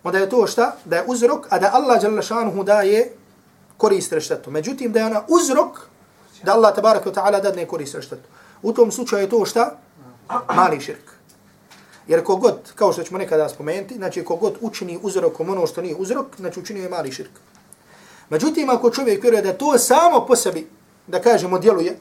onda 0.04 0.20
je 0.20 0.30
to 0.30 0.48
šta? 0.48 0.76
Da 0.86 0.96
je 0.96 1.04
uzrok, 1.08 1.48
a 1.50 1.60
da 1.60 1.72
Allah 1.74 2.02
Đalešanuhu 2.02 2.64
daje 2.64 3.12
korist 3.78 4.14
reštetu. 4.14 4.52
Međutim, 4.52 4.92
da 4.92 5.00
je 5.00 5.06
ona 5.06 5.24
uzrok 5.28 5.80
da 6.44 6.54
Allah 6.54 6.76
tabaraka 6.76 7.10
wa 7.10 7.16
ta'ala 7.16 7.42
dadne 7.42 7.66
korist 7.68 7.96
reštetu. 7.96 8.30
U 8.62 8.74
tom 8.74 8.92
slučaju 8.92 9.22
je 9.22 9.30
to 9.30 9.46
šta? 9.46 9.78
Mali 10.56 10.82
širk. 10.82 11.12
Jer 12.08 12.24
kogod, 12.24 12.72
kao 12.76 12.94
što 12.94 13.04
ćemo 13.04 13.18
nekada 13.18 13.50
spomenuti, 13.50 13.96
znači 13.96 14.24
kogod 14.24 14.58
učini 14.62 15.00
uzrokom 15.02 15.50
ono 15.50 15.68
što 15.68 15.82
nije 15.82 15.96
uzrok, 15.96 16.36
znači 16.38 16.60
učinio 16.60 16.84
je 16.84 16.90
mali 16.90 17.12
širk. 17.12 17.32
Međutim, 18.30 18.70
ako 18.70 18.90
čovjek 18.90 19.22
vjeruje 19.22 19.42
da 19.42 19.54
to 19.54 19.78
samo 19.78 20.26
po 20.26 20.36
sebi, 20.36 20.68
da 21.08 21.22
kažemo, 21.22 21.60
djeluje, 21.60 21.98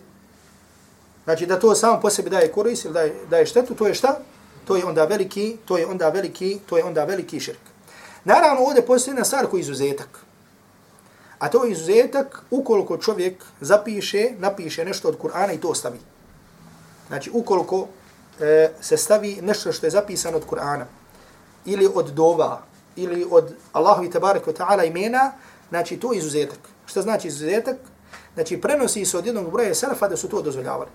znači 1.24 1.46
da 1.46 1.58
to 1.58 1.74
samo 1.74 2.00
po 2.00 2.10
sebi 2.10 2.30
daje 2.30 2.52
korist 2.52 2.84
ili 2.84 2.94
daje, 2.94 3.14
daje 3.30 3.46
štetu, 3.46 3.74
to 3.74 3.86
je 3.86 3.94
šta? 3.94 4.18
To 4.64 4.76
je 4.76 4.84
onda 4.84 5.04
veliki, 5.04 5.56
to 5.64 5.78
je 5.78 5.86
onda 5.86 6.08
veliki, 6.08 6.58
to 6.66 6.76
je 6.76 6.84
onda 6.84 7.04
veliki 7.04 7.40
širk. 7.40 7.71
Naravno, 8.24 8.64
ovdje 8.64 8.86
postoji 8.86 9.12
jedna 9.12 9.24
stvar 9.24 9.46
koji 9.46 9.60
je 9.60 9.62
izuzetak. 9.62 10.18
A 11.38 11.48
to 11.48 11.64
je 11.64 11.72
izuzetak 11.72 12.42
ukoliko 12.50 12.98
čovjek 12.98 13.44
zapiše, 13.60 14.30
napiše 14.38 14.84
nešto 14.84 15.08
od 15.08 15.18
Kur'ana 15.18 15.54
i 15.54 15.60
to 15.60 15.74
stavi. 15.74 15.98
Znači, 17.08 17.30
ukoliko 17.34 17.88
e, 18.40 18.70
se 18.80 18.96
stavi 18.96 19.38
nešto 19.42 19.72
što 19.72 19.86
je 19.86 19.90
zapisano 19.90 20.36
od 20.36 20.46
Kur'ana, 20.46 20.84
ili 21.64 21.88
od 21.94 22.10
dova, 22.10 22.62
ili 22.96 23.26
od 23.30 23.54
Allahovi 23.72 24.10
tabarak 24.10 24.46
wa 24.46 24.52
ta'ala 24.52 24.86
imena, 24.86 25.32
znači 25.68 25.96
to 25.96 26.12
je 26.12 26.18
izuzetak. 26.18 26.58
Šta 26.86 27.02
znači 27.02 27.28
izuzetak? 27.28 27.76
Znači, 28.34 28.60
prenosi 28.60 29.04
se 29.04 29.18
od 29.18 29.26
jednog 29.26 29.50
broja 29.50 29.74
selefa 29.74 30.08
da 30.08 30.16
su 30.16 30.28
to 30.28 30.42
dozvoljavali. 30.42 30.90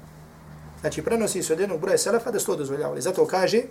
Znači, 0.81 1.01
prenosi 1.01 1.43
se 1.43 1.53
od 1.53 1.59
jednog 1.59 1.79
broja 1.79 1.97
selefa 1.97 2.31
da 2.31 2.39
su 2.39 2.45
to 2.45 2.55
dozvoljavali. 2.55 3.01
Zato 3.01 3.27
kaže 3.27 3.61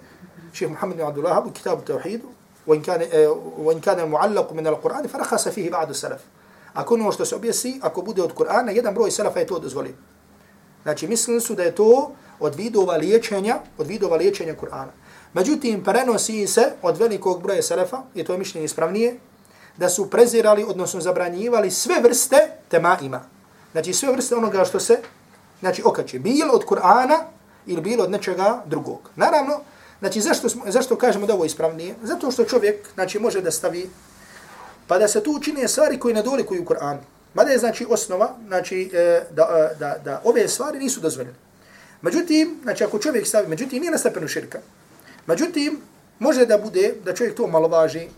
ših 0.53 0.69
Muhammed 0.69 0.99
ibn 0.99 1.09
Abdullah 1.09 1.47
u 1.47 1.51
kitabu 1.51 1.83
Tauhidu, 1.83 2.29
وإن 2.68 2.82
كان 2.82 3.02
وإن 3.58 3.80
كان 3.80 4.10
معلق 4.10 4.54
من 4.54 4.68
القرآن 4.68 5.08
فرخص 5.08 5.48
فيه 5.48 5.70
بعض 5.70 5.90
السلف. 5.90 6.22
Ako 6.74 6.94
ono 6.94 7.12
što 7.12 7.26
se 7.26 7.36
objesi, 7.36 7.80
ako 7.82 8.02
bude 8.02 8.24
od 8.24 8.34
Kur'ana, 8.34 8.72
jedan 8.72 8.94
broj 8.94 9.12
selefa 9.12 9.40
je 9.40 9.48
to 9.48 9.60
dozvolio. 9.60 9.94
Znači, 10.84 11.08
mislili 11.08 11.42
su 11.42 11.56
da 11.56 11.64
je 11.64 11.76
to 11.76 12.12
od 12.40 12.56
vidova 12.56 12.98
liječenja, 12.98 13.60
od 13.78 13.88
vidova 13.88 14.18
liječenja 14.18 14.56
Kur'ana. 14.62 14.92
Međutim, 15.34 15.84
prenosi 15.84 16.48
se 16.48 16.72
od 16.82 16.98
velikog 16.98 17.42
broja 17.44 17.62
selefa, 17.62 17.98
i 18.16 18.24
to 18.24 18.34
je 18.34 18.40
mišljenje 18.40 18.66
ispravnije, 18.66 19.20
da 19.78 19.90
su 19.90 20.10
prezirali, 20.10 20.64
odnosno 20.64 21.02
zabranjivali 21.02 21.72
sve 21.72 22.02
vrste 22.02 22.52
tema 22.70 22.98
ima. 23.02 23.22
Znači, 23.72 23.94
sve 23.94 24.12
vrste 24.12 24.36
onoga 24.36 24.66
što 24.66 24.80
se, 24.80 25.00
znači, 25.60 25.82
okače. 25.86 26.20
Bilo 26.20 26.54
od 26.54 26.66
Kur'ana 26.66 27.20
ili 27.66 27.82
bilo 27.82 28.04
od 28.04 28.12
nečega 28.12 28.64
drugog. 28.66 29.10
Naravno, 29.16 29.60
znači, 29.99 30.21
zašto, 30.21 30.49
zašto 30.67 30.97
kažemo 30.97 31.27
da 31.27 31.35
ovo 31.35 31.45
je 31.45 31.47
ispravnije? 31.47 31.95
Zato 32.03 32.31
što 32.31 32.45
čovjek, 32.45 32.89
znači, 32.95 33.19
može 33.19 33.41
da 33.41 33.51
stavi 33.51 33.91
pa 34.87 34.99
da 34.99 35.09
se 35.09 35.23
tu 35.23 35.33
učine 35.33 35.69
stvari 35.69 35.99
koje 35.99 36.15
ne 36.15 36.23
dolikuju 36.23 36.63
u 36.63 36.65
Kur'anu. 36.65 36.99
Mada 37.35 37.51
je 37.51 37.59
znači 37.59 37.87
osnova 37.89 38.35
znači, 38.47 38.91
e, 38.93 39.23
da, 39.31 39.71
e, 39.73 39.79
da, 39.79 39.97
da 40.05 40.21
ove 40.25 40.49
stvari 40.49 40.79
nisu 40.79 41.01
dozvoljene. 41.01 41.35
Međutim, 42.03 42.61
znači 42.63 42.85
ako 42.85 42.99
čovjek 42.99 43.27
stavi, 43.27 43.49
međutim 43.49 43.81
nije 43.81 43.91
na 43.91 43.99
stepenu 43.99 44.29
širka. 44.29 44.59
Međutim, 45.27 45.81
može 46.19 46.47
da 46.47 46.59
bude, 46.59 46.95
da 47.05 47.15
čovjek 47.15 47.37
to 47.37 47.47
malo 47.47 47.69
važi, 47.69 48.09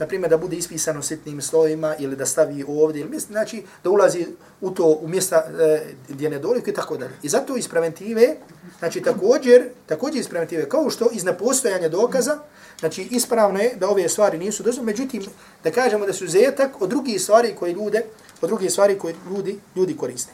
na 0.00 0.06
primjer 0.06 0.30
da 0.30 0.36
bude 0.36 0.56
ispisano 0.56 1.02
sitnim 1.02 1.42
slovima 1.42 1.94
ili 1.98 2.16
da 2.16 2.26
stavi 2.26 2.64
ovdje, 2.68 3.00
ili 3.00 3.10
mjesto, 3.10 3.32
znači 3.32 3.62
da 3.84 3.90
ulazi 3.90 4.26
u 4.60 4.70
to 4.70 4.98
u 5.02 5.08
mjesta 5.08 5.36
e, 5.36 5.80
gdje 6.08 6.30
ne 6.30 6.38
doliku 6.38 6.70
i 6.70 6.74
tako 6.74 6.96
dalje. 6.96 7.12
I 7.22 7.28
zato 7.28 7.56
iz 7.56 7.68
preventive, 7.68 8.36
znači 8.78 9.00
također, 9.00 9.68
također 9.86 10.20
iz 10.20 10.28
preventive, 10.28 10.68
kao 10.68 10.90
što 10.90 11.08
iz 11.12 11.24
nepostojanja 11.24 11.88
dokaza, 11.88 12.38
Znači, 12.80 13.02
ispravno 13.10 13.60
je 13.60 13.74
da 13.76 13.88
ove 13.88 14.08
stvari 14.08 14.38
nisu 14.38 14.62
dozvoljene, 14.62 14.92
međutim, 14.92 15.22
da 15.64 15.70
kažemo 15.70 16.06
da 16.06 16.12
su 16.12 16.26
zetak 16.26 16.82
od 16.82 16.88
drugih 16.88 17.22
stvari 17.22 17.54
koje 17.58 17.72
ljude, 17.72 18.04
od 18.40 18.48
drugih 18.48 18.70
stvari 18.70 18.98
koje 18.98 19.14
ljudi, 19.30 19.58
ljudi 19.76 19.96
koriste. 19.96 20.32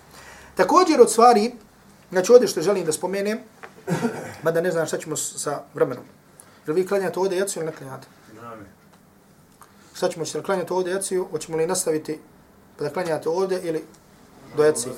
Također 0.54 1.00
od 1.00 1.10
stvari, 1.10 1.52
znači 2.10 2.32
ovdje 2.32 2.48
što 2.48 2.62
želim 2.62 2.84
da 2.84 2.92
spomenem, 2.92 3.38
mada 4.42 4.60
ne 4.60 4.70
znam 4.70 4.86
šta 4.86 4.98
ćemo 4.98 5.16
sa 5.16 5.62
vremenom. 5.74 6.04
Jel 6.66 6.76
vi 6.76 6.86
klanjate 6.86 7.20
ovdje 7.20 7.38
jacu 7.38 7.58
ili 7.58 7.66
ne 7.66 7.72
klanjate? 7.72 8.06
Šta 9.96 10.08
ćemo 10.08 10.26
se 10.26 10.42
klanjati 10.42 10.72
ovdje 10.72 10.92
jaciju, 10.92 11.28
hoćemo 11.30 11.56
li 11.56 11.66
nastaviti 11.66 12.18
da 12.78 12.90
klanjate 12.90 13.28
ovdje 13.28 13.60
ili 13.62 13.84
do 14.56 14.64
jacije? 14.64 14.94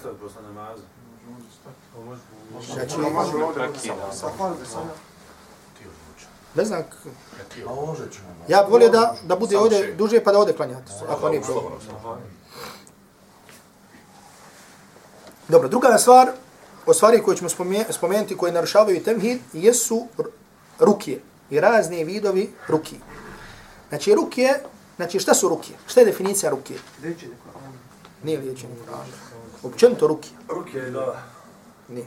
Znači, 7.36 7.64
može 7.64 8.11
ćemo. 8.11 8.28
Ja 8.49 8.62
bih 8.62 8.72
volio 8.72 8.88
da, 8.88 9.14
da 9.24 9.36
bude 9.36 9.59
ovdje 9.59 9.94
duže 9.94 10.24
pa 10.24 10.32
da 10.32 10.38
ovdje 10.38 10.57
klanjate, 10.57 10.92
ako 11.09 11.28
nije 11.28 11.42
problem. 11.42 11.72
Dobro, 15.49 15.68
druga 15.68 15.99
stvar, 15.99 16.28
o 16.86 16.94
stvari 16.94 17.22
koje 17.22 17.36
ćemo 17.36 17.49
spomenuti 17.90 18.36
koje 18.36 18.53
narušavaju 18.53 19.05
temhid, 19.05 19.38
jesu 19.53 20.07
rukije 20.78 21.20
i 21.51 21.61
razni 21.61 22.05
vidovi 22.05 22.53
rukije. 22.68 23.01
Znači, 23.88 24.14
rukije, 24.14 24.62
znači 24.99 25.20
šta 25.20 25.34
su 25.34 25.49
rukije? 25.49 25.78
Šta 25.86 26.01
je 26.01 26.07
definicija 26.07 26.51
rukije? 26.51 26.78
Liječenje 27.03 27.32
Kur'ana. 27.32 27.72
Nije 28.24 28.38
liječenje 28.38 28.74
Kur'ana. 28.86 29.38
Općenito 29.62 30.07
rukije. 30.07 30.32
Ruke 30.49 30.78
je 30.78 30.90
da... 30.90 31.22
Nije. 31.88 32.07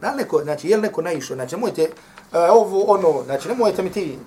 Da 0.00 0.10
li 0.10 0.16
neko, 0.16 0.42
znači, 0.42 0.68
je 0.68 0.76
li 0.76 0.82
neko 0.82 1.02
naišao? 1.02 1.34
Znači, 1.36 1.54
nemojte, 1.54 1.82
uh, 1.82 2.38
ovo, 2.50 2.82
ono, 2.82 3.22
znači, 3.24 3.48
nemojte 3.48 3.82
mi 3.82 3.92
ti, 3.92 4.18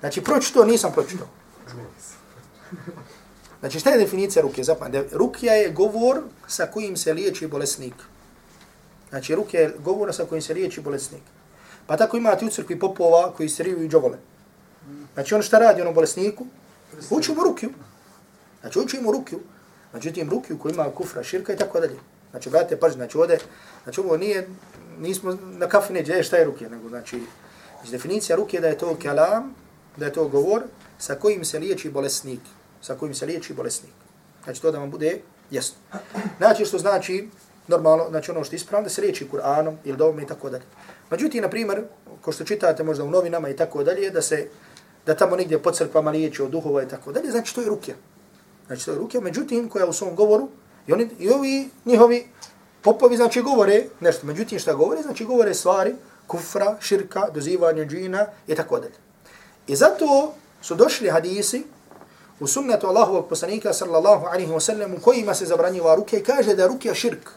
znači, 0.00 0.20
pročito, 0.20 0.64
nisam 0.64 0.92
pročito. 0.92 1.28
Znači, 3.60 3.80
šta 3.80 3.90
je 3.90 3.98
definicija 3.98 4.42
ruke? 4.42 4.64
Zapamte, 4.64 5.08
rukija 5.12 5.54
je 5.54 5.70
govor 5.70 6.22
sa 6.46 6.66
kojim 6.66 6.96
se 6.96 7.12
liječi 7.12 7.46
bolesnik. 7.46 7.94
Znači, 9.08 9.34
ruke 9.34 9.58
je 9.58 9.74
govor 9.84 10.14
sa 10.14 10.24
kojim 10.24 10.42
se 10.42 10.54
liječi 10.54 10.80
bolesnik. 10.80 11.22
Pa 11.86 11.96
tako 11.96 12.16
imate 12.16 12.44
u 12.44 12.50
crkvi 12.50 12.78
popova 12.78 13.32
koji 13.36 13.48
se 13.48 13.62
riju 13.62 13.84
i 13.84 13.88
džovole. 13.88 14.18
Znači, 15.14 15.34
on 15.34 15.42
šta 15.42 15.58
radi 15.58 15.82
onom 15.82 15.94
bolesniku? 15.94 16.46
Uči 17.10 17.32
mu 17.34 17.44
rukiju. 17.44 17.70
Znači, 18.60 18.78
uči 18.78 19.00
mu 19.00 19.12
rukiju. 19.12 19.40
Međutim, 19.92 20.30
rukiju 20.30 20.58
koji 20.58 20.72
ima 20.72 20.90
kufra, 20.90 21.22
širka 21.22 21.52
i 21.52 21.56
tako 21.56 21.80
dalje. 21.80 21.98
Znači, 22.30 22.50
brate, 22.50 22.76
pažnje, 22.76 22.96
znači, 22.96 23.18
ovdje, 23.18 23.38
znači, 23.84 24.00
ovo 24.00 24.16
nije, 24.16 24.48
nismo 24.98 25.38
na 25.42 25.68
kafi 25.68 25.92
neđe, 25.92 26.12
e, 26.12 26.22
šta 26.22 26.36
je 26.36 26.44
ruke, 26.44 26.68
nego, 26.68 26.88
znači, 26.88 27.20
znači, 27.76 27.90
definicija 27.90 28.36
rukije 28.36 28.60
da 28.60 28.68
je 28.68 28.78
to 28.78 28.96
kalam, 29.02 29.54
da 29.96 30.06
je 30.06 30.12
to 30.12 30.28
govor 30.28 30.62
sa 30.98 31.14
kojim 31.14 31.44
se 31.44 31.58
liječi 31.58 31.90
bolesnik, 31.90 32.40
sa 32.82 32.94
kojim 32.94 33.14
se 33.14 33.26
liječi 33.26 33.54
bolesnik. 33.54 33.92
Znači, 34.44 34.62
to 34.62 34.70
da 34.70 34.78
vam 34.78 34.90
bude 34.90 35.20
jasno. 35.50 35.76
Znači, 36.38 36.64
što 36.64 36.78
znači, 36.78 37.28
normalno, 37.68 38.06
znači, 38.10 38.30
ono 38.30 38.44
što 38.44 38.54
je 38.54 38.56
ispravno, 38.56 38.84
da 38.84 38.90
se 38.90 39.00
liječi 39.00 39.28
Kur'anom 39.32 39.76
ili 39.84 39.96
dovom 39.96 40.20
i 40.20 40.26
tako 40.26 40.50
dalje. 40.50 40.64
Međutim, 41.10 41.42
na 41.42 41.50
primjer, 41.50 41.84
ko 42.20 42.32
što 42.32 42.44
čitate 42.44 42.82
možda 42.82 43.04
u 43.04 43.10
novinama 43.10 43.48
i 43.48 43.56
tako 43.56 43.84
dalje, 43.84 44.10
da 44.10 44.22
se, 44.22 44.48
da 45.06 45.14
tamo 45.14 45.36
negdje 45.36 45.62
po 45.62 45.72
crkvama 45.72 46.10
liječi 46.10 46.42
od 46.42 46.50
duhova 46.50 46.82
i 46.82 46.88
tako 46.88 47.12
dalje, 47.12 47.30
znači, 47.30 47.54
to 47.54 47.60
je 47.60 47.68
ruke. 47.68 47.94
Znači, 48.66 48.84
to 48.84 48.90
je 48.90 48.98
ruke, 48.98 49.20
međutim, 49.20 49.68
koja 49.68 49.86
u 49.86 49.92
svom 49.92 50.14
govoru, 50.14 50.48
i, 50.86 50.92
oni, 50.92 51.08
i 51.18 51.30
ovi 51.30 51.70
njihovi 51.84 52.26
popovi, 52.82 53.16
znači, 53.16 53.42
govore 53.42 53.84
nešto. 54.00 54.26
Međutim, 54.26 54.58
šta 54.58 54.74
govore? 54.74 55.02
Znači, 55.02 55.24
govore 55.24 55.54
stvari, 55.54 55.94
kufra, 56.26 56.76
širka, 56.80 57.28
dozivanje 57.34 57.86
džina 57.86 58.26
i 58.46 58.54
tako 58.54 58.80
dalje. 58.80 58.94
I 59.66 59.76
zato 59.76 60.32
su 60.62 60.74
došli 60.74 61.10
hadisi 61.10 61.62
u 62.40 62.46
sunnetu 62.46 62.86
Allahovog 62.86 63.28
poslanika 63.28 63.72
sallallahu 63.72 64.26
alaihi 64.26 64.52
wa 64.52 64.60
sallam 64.60 64.94
u 64.94 65.00
kojima 65.00 65.34
se 65.34 65.46
zabranjiva 65.46 65.94
ruke 65.94 66.18
i 66.18 66.22
kaže 66.22 66.54
da 66.54 66.68
je 66.82 66.94
širk. 66.94 67.30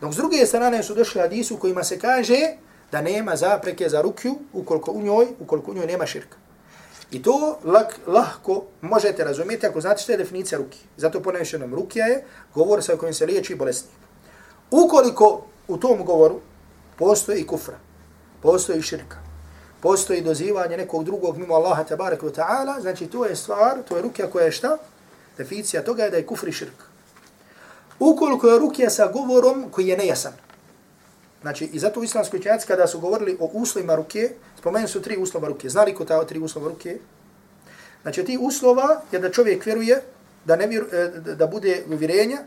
Dok 0.00 0.12
s 0.12 0.16
druge 0.16 0.46
strane 0.46 0.82
su 0.82 0.94
došli 0.94 1.20
hadisi 1.20 1.54
u 1.54 1.56
kojima 1.56 1.84
se 1.84 1.98
kaže 1.98 2.56
da 2.92 3.00
nema 3.00 3.36
zapreke 3.36 3.88
za 3.88 4.00
rukju 4.00 4.34
ukoliko 4.52 4.90
u 4.92 5.02
njoj, 5.02 5.26
ukoliko 5.40 5.70
u 5.70 5.74
njoj 5.74 5.86
nema 5.86 6.06
širka. 6.06 6.36
I 7.10 7.22
to 7.22 7.58
lak, 7.64 7.98
lahko 8.06 8.64
možete 8.80 9.24
razumjeti 9.24 9.66
ako 9.66 9.80
znate 9.80 10.02
što 10.02 10.12
je 10.12 10.18
definicija 10.18 10.58
ruki. 10.58 10.78
Zato 10.96 11.22
ponavljam 11.22 11.62
još 11.62 11.70
rukija 11.72 12.06
je 12.06 12.24
govor 12.54 12.82
sa 12.82 12.96
kojim 12.96 13.14
se 13.14 13.26
liječi 13.26 13.54
bolesnik. 13.54 13.94
Ukoliko 14.70 15.44
u 15.68 15.76
tom 15.76 16.04
govoru 16.04 16.40
postoji 16.98 17.46
kufra, 17.46 17.78
postoji 18.42 18.82
širka, 18.82 19.16
postoji 19.80 20.20
dozivanje 20.20 20.76
nekog 20.76 21.04
drugog 21.04 21.38
mimo 21.38 21.54
Allaha 21.54 21.84
tabaraka 21.84 22.26
wa 22.26 22.34
ta'ala, 22.34 22.80
znači 22.80 23.06
to 23.06 23.24
je 23.24 23.36
stvar, 23.36 23.82
to 23.88 23.96
je 23.96 24.02
rukija 24.02 24.30
koja 24.30 24.44
je 24.44 24.52
šta? 24.52 24.78
Definicija 25.38 25.84
toga 25.84 26.02
je 26.02 26.10
da 26.10 26.16
je 26.16 26.26
kufri 26.26 26.52
širk. 26.52 26.82
Ukoliko 27.98 28.48
je 28.48 28.58
rukija 28.58 28.90
sa 28.90 29.06
govorom 29.12 29.70
koji 29.70 29.86
je 29.86 29.96
nejasan, 29.96 30.32
Znači, 31.46 31.64
i 31.64 31.78
zato 31.78 32.02
islamski 32.02 32.36
učenjaci 32.36 32.66
kada 32.66 32.86
su 32.86 33.00
govorili 33.00 33.36
o 33.40 33.50
uslovima 33.52 33.94
ruke, 33.94 34.30
spomenuli 34.58 34.88
su 34.88 35.02
tri 35.02 35.16
uslova 35.16 35.48
ruke. 35.48 35.68
Znali 35.68 35.94
ko 35.94 36.04
ta 36.04 36.24
tri 36.26 36.38
uslova 36.38 36.68
ruke? 36.68 36.98
Znači, 38.02 38.24
ti 38.24 38.38
uslova 38.40 39.02
je 39.12 39.18
da 39.18 39.30
čovjek 39.30 39.66
vjeruje, 39.66 40.02
da, 40.44 40.56
ne 40.56 40.66
vjeru, 40.66 40.86
e, 40.92 41.06
da 41.34 41.46
bude 41.46 41.84
uvjerenja, 41.92 42.38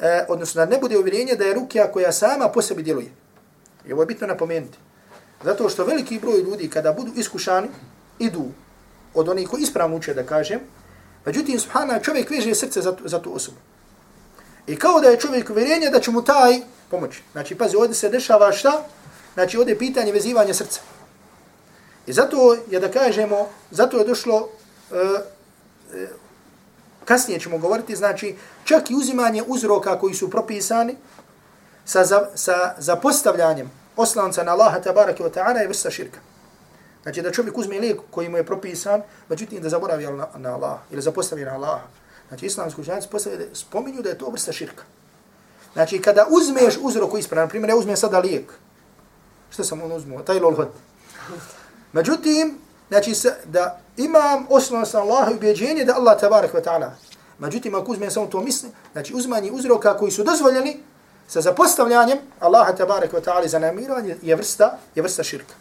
eh, 0.00 0.24
odnosno 0.28 0.64
da 0.64 0.70
ne 0.70 0.78
bude 0.78 0.98
uvjerenje 0.98 1.34
da 1.34 1.44
je 1.44 1.54
ruke 1.54 1.84
koja 1.92 2.12
sama 2.12 2.48
po 2.48 2.62
sebi 2.62 2.82
djeluje. 2.82 3.10
I 3.86 3.92
ovo 3.92 4.02
je 4.02 4.06
bitno 4.06 4.26
napomenuti. 4.26 4.78
Zato 5.44 5.68
što 5.68 5.84
veliki 5.84 6.18
broj 6.18 6.40
ljudi 6.40 6.70
kada 6.70 6.92
budu 6.92 7.12
iskušani, 7.16 7.68
idu 8.18 8.48
od 9.14 9.28
onih 9.28 9.48
koji 9.48 9.62
ispravno 9.62 9.96
uče 9.96 10.14
da 10.14 10.22
kažem, 10.22 10.60
međutim, 11.26 11.60
subhana, 11.60 12.00
čovjek 12.00 12.30
veže 12.30 12.54
srce 12.54 12.80
za, 12.80 12.96
tu- 12.96 13.08
za 13.08 13.22
tu 13.22 13.34
osobu. 13.34 13.58
I 14.66 14.76
kao 14.76 15.00
da 15.00 15.08
je 15.08 15.20
čovjek 15.20 15.50
uvjerenje 15.50 15.90
da 15.90 16.00
će 16.00 16.10
mu 16.10 16.24
taj 16.24 16.60
pomoći. 16.94 17.22
Znači, 17.32 17.54
pazi, 17.54 17.76
ovdje 17.76 17.94
se 17.94 18.08
dešava 18.08 18.52
šta? 18.52 18.82
Znači, 19.34 19.58
ovdje 19.58 19.72
je 19.72 19.78
pitanje 19.78 20.12
vezivanja 20.12 20.54
srca. 20.54 20.80
I 22.06 22.12
zato 22.12 22.56
je 22.70 22.80
da 22.80 22.90
kažemo, 22.90 23.48
zato 23.70 23.98
je 23.98 24.04
došlo, 24.04 24.48
e, 24.92 24.96
e, 25.98 26.08
kasnije 27.04 27.40
ćemo 27.40 27.58
govoriti, 27.58 27.96
znači, 27.96 28.36
čak 28.64 28.90
i 28.90 28.94
uzimanje 28.94 29.42
uzroka 29.46 29.98
koji 29.98 30.14
su 30.14 30.30
propisani 30.30 30.96
sa, 31.84 32.04
za, 32.04 32.28
sa 32.34 32.74
zapostavljanjem 32.78 33.70
oslanca 33.96 34.42
na 34.42 34.52
Allaha 34.52 34.80
tabaraka 34.80 35.24
wa 35.24 35.30
ta'ala 35.30 35.60
je 35.60 35.68
vrsta 35.68 35.90
širka. 35.90 36.20
Znači, 37.02 37.22
da 37.22 37.32
čovjek 37.32 37.58
uzme 37.58 37.78
lijek 37.78 38.00
koji 38.10 38.28
mu 38.28 38.36
je 38.36 38.46
propisan, 38.46 39.02
međutim 39.28 39.62
da 39.62 39.68
zaboravi 39.68 40.06
na, 40.06 40.28
na 40.36 40.54
Allah 40.54 40.78
ili 40.90 41.02
zapostavi 41.02 41.44
na 41.44 41.54
Allaha. 41.54 41.86
Znači, 42.28 42.46
islamski 42.46 42.80
učenjaci 42.80 43.08
spominju 43.52 44.02
da 44.02 44.08
je 44.08 44.18
to 44.18 44.30
vrsta 44.30 44.52
širka. 44.52 44.84
Znači, 45.74 46.00
kada 46.00 46.26
uzmeš 46.30 46.78
uzrok 46.80 47.10
koji 47.10 47.20
ispravlja, 47.20 47.44
na 47.44 47.48
primjer, 47.48 47.70
ja 47.70 47.76
uzmem 47.76 47.96
sada 47.96 48.18
lijek. 48.18 48.52
Što 49.50 49.64
sam 49.64 49.82
on 49.82 49.92
uzmuo? 49.92 50.22
Taj 50.22 50.38
lolhot. 50.38 50.68
Međutim, 51.92 52.58
znači, 52.88 53.14
da 53.44 53.80
imam 53.96 54.46
osnovan 54.50 54.86
sa 54.86 55.00
Allaha 55.00 55.30
i 55.30 55.34
ubjeđenje 55.34 55.84
da 55.84 55.94
Allah 55.94 56.20
tabarak 56.20 56.54
wa 56.54 56.64
ta'ala. 56.64 56.90
Međutim, 57.38 57.74
ako 57.74 57.92
uzmem 57.92 58.10
samo 58.10 58.26
to 58.26 58.40
misli, 58.40 58.68
znači 58.92 59.14
uzmanje 59.14 59.52
uzroka 59.52 59.96
koji 59.96 60.12
su 60.12 60.24
dozvoljeni 60.24 60.80
sa 61.28 61.40
zapostavljanjem 61.40 62.18
Allaha 62.40 62.72
tabarak 62.72 63.12
wa 63.12 63.20
ta'ala 63.24 63.46
za 63.46 63.58
namiranje 63.58 64.16
je 64.22 64.36
vrsta, 64.36 64.78
je 64.94 65.02
vrsta 65.02 65.22
širka. 65.22 65.54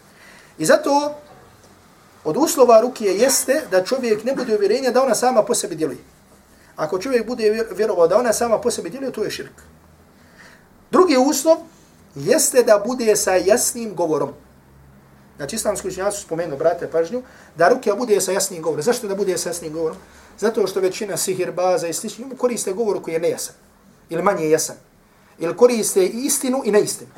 I 0.58 0.66
zato 0.66 1.16
od 2.24 2.38
uslova 2.38 2.82
rukije 2.82 3.18
jeste 3.18 3.62
da 3.72 3.84
čovjek 3.84 4.24
ne 4.24 4.36
bude 4.36 4.56
uvjerenja 4.56 4.92
da 4.92 5.04
ona 5.04 5.16
sama 5.16 5.44
po 5.44 5.56
sebi 5.56 5.76
djeluje. 5.76 6.00
Ako 6.76 7.00
čovjek 7.00 7.28
bude 7.28 7.68
vjerovao 7.76 8.08
da 8.08 8.18
ona 8.18 8.34
sama 8.34 8.58
po 8.62 8.72
sebi 8.72 8.90
djeluje, 8.90 9.12
to 9.12 9.24
je 9.24 9.32
širk. 9.32 9.73
Drugi 10.94 11.18
uslov 11.18 11.58
jeste 12.16 12.64
da 12.64 12.84
bude 12.86 13.16
sa 13.16 13.34
jasnim 13.36 13.96
govorom. 13.96 14.30
Znači, 15.38 15.56
islamski 15.56 15.88
učenjaci 15.88 16.18
su 16.18 16.24
spomenuli, 16.24 16.58
brate, 16.58 16.88
pažnju, 16.92 17.22
da 17.56 17.70
rukija 17.70 17.96
bude 17.96 18.22
sa 18.22 18.32
jasnim 18.32 18.62
govorom. 18.62 18.84
Zašto 18.84 19.08
da 19.08 19.16
bude 19.16 19.38
sa 19.38 19.50
jasnim 19.50 19.74
govorom? 19.74 19.98
Zato 20.40 20.68
što 20.68 20.80
većina 20.80 21.18
sihirbaza 21.18 21.88
i 21.88 21.94
sličnih 21.94 22.28
koriste 22.38 22.74
govor 22.74 23.02
koji 23.02 23.14
je 23.14 23.20
nejasan. 23.20 23.56
Ili 24.10 24.24
manje 24.24 24.50
jasan. 24.50 24.76
Ili 25.40 25.58
koriste 25.58 26.06
i 26.06 26.26
istinu 26.26 26.62
i 26.66 26.72
neistinu. 26.72 27.12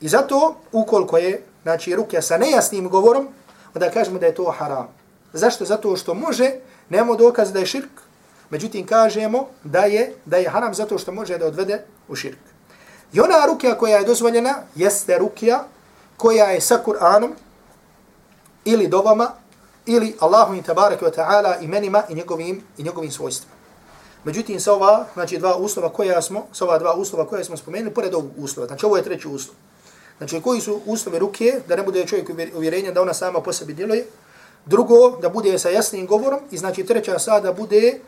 I 0.00 0.08
zato, 0.08 0.56
ukoliko 0.72 1.18
je, 1.18 1.42
znači, 1.62 1.94
rukija 1.94 2.22
sa 2.22 2.38
nejasnim 2.38 2.88
govorom, 2.88 3.28
onda 3.74 3.90
kažemo 3.90 4.18
da 4.18 4.26
je 4.26 4.34
to 4.34 4.50
haram. 4.50 4.88
Zašto? 5.32 5.64
Zato 5.64 5.96
što 5.96 6.14
može, 6.14 6.50
nemamo 6.88 7.16
dokaz 7.16 7.52
da 7.52 7.58
je 7.58 7.66
širk, 7.66 8.00
međutim 8.50 8.86
kažemo 8.86 9.46
da 9.64 9.84
je, 9.84 10.14
da 10.24 10.36
je 10.36 10.48
haram 10.48 10.74
zato 10.74 10.98
što 10.98 11.12
može 11.12 11.38
da 11.38 11.46
odvede 11.46 11.84
u 12.08 12.16
širk. 12.16 12.53
I 13.14 13.20
ona 13.20 13.46
rukija 13.46 13.78
koja 13.78 13.98
je 13.98 14.04
dozvoljena 14.04 14.54
jeste 14.74 15.18
rukija 15.18 15.64
koja 16.16 16.44
je 16.44 16.60
sa 16.60 16.82
Kur'anom 16.86 17.30
ili 18.64 18.88
dovama 18.88 19.30
ili 19.86 20.16
Allahom 20.20 20.54
i 20.56 20.62
tabaraka 20.62 21.06
wa 21.06 21.14
ta'ala 21.16 21.64
imenima 21.64 22.02
i 22.08 22.14
njegovim, 22.14 22.62
i 22.78 22.82
njegovim 22.82 23.10
svojstvima. 23.10 23.54
Međutim, 24.24 24.60
sa 24.60 24.72
ova, 24.72 25.06
znači 25.14 25.38
dva 25.38 25.56
uslova 25.56 25.88
koja 25.88 26.22
smo, 26.22 26.46
sa 26.52 26.64
ova 26.64 26.78
dva 26.78 26.94
uslova 26.94 27.26
koja 27.26 27.44
smo 27.44 27.56
spomenuli, 27.56 27.94
pored 27.94 28.14
ovog 28.14 28.30
uslova, 28.38 28.66
znači 28.66 28.86
ovo 28.86 28.96
je 28.96 29.02
treći 29.02 29.28
uslov. 29.28 29.56
Znači, 30.18 30.40
koji 30.40 30.60
su 30.60 30.80
uslovi 30.86 31.18
ruke, 31.18 31.60
da 31.68 31.76
ne 31.76 31.82
bude 31.82 32.06
čovjek 32.06 32.30
uvjerenja 32.54 32.92
da 32.92 33.02
ona 33.02 33.14
sama 33.14 33.40
po 33.40 33.52
sebi 33.52 33.74
djeluje. 33.74 34.06
Drugo, 34.66 35.18
da 35.22 35.28
bude 35.28 35.58
sa 35.58 35.68
jasnim 35.68 36.06
govorom. 36.06 36.40
I 36.50 36.58
znači, 36.58 36.84
treća 36.86 37.18
sad 37.18 37.42
da 37.42 37.52
bude, 37.52 38.00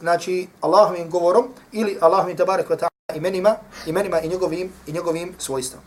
znači, 0.00 0.48
Allahovim 0.60 1.10
govorom 1.10 1.48
ili 1.72 1.98
Allahovim 2.00 2.36
tabarak 2.36 2.68
wa 2.68 2.76
ta'ala 2.76 2.89
imenima, 3.14 3.56
imenima 3.86 4.20
i 4.20 4.28
njegovim, 4.28 4.72
i 4.86 4.92
njegovim 4.92 5.34
svojstvom. 5.38 5.82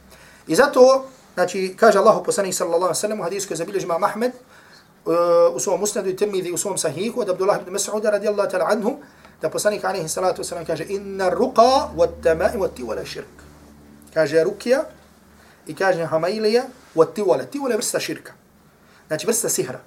I 0.48 0.56
zato, 0.56 1.06
znači, 1.34 1.76
kaže 1.80 2.00
Allahu 2.00 2.24
poslanik 2.24 2.54
sallallahu 2.54 2.84
alaihi 2.84 3.00
sallam 3.00 3.20
u 3.20 3.24
hadisu 3.24 3.48
koji 3.48 3.58
zabilježi 3.58 3.86
imam 3.86 4.04
Ahmed, 4.04 4.32
uh, 4.32 5.14
u 5.56 5.60
svom 5.60 5.80
musnadu 5.80 6.10
i 6.10 6.16
tirmidhi 6.16 6.52
u 6.52 6.58
svom 6.58 6.78
sahihu 6.78 7.22
od 7.22 7.30
Abdullah 7.30 7.62
ibn 7.62 7.76
Mas'uda 7.76 8.12
radijallahu 8.12 8.52
ta'ala 8.52 8.72
anhu, 8.72 8.98
da 9.42 9.50
poslanik 9.50 9.84
alaihi 9.84 10.10
salatu 10.10 10.42
wasalam 10.42 10.66
kaže, 10.66 10.86
inna 10.90 11.30
ruqa 11.30 11.90
wa 11.96 12.08
tamai 12.24 12.58
wa 12.58 12.70
tiwala 12.78 13.06
širk. 13.06 13.44
Kaže, 14.14 14.44
rukija, 14.44 14.84
i 15.68 15.76
kaže 15.76 16.06
Hamailija, 16.06 16.64
wa 16.96 17.06
tiwala, 17.16 17.72
je 17.72 17.78
vrsta 17.78 18.00
širka. 18.00 18.34
znači 19.08 19.28
vrsta 19.28 19.50
sihra. 19.50 19.80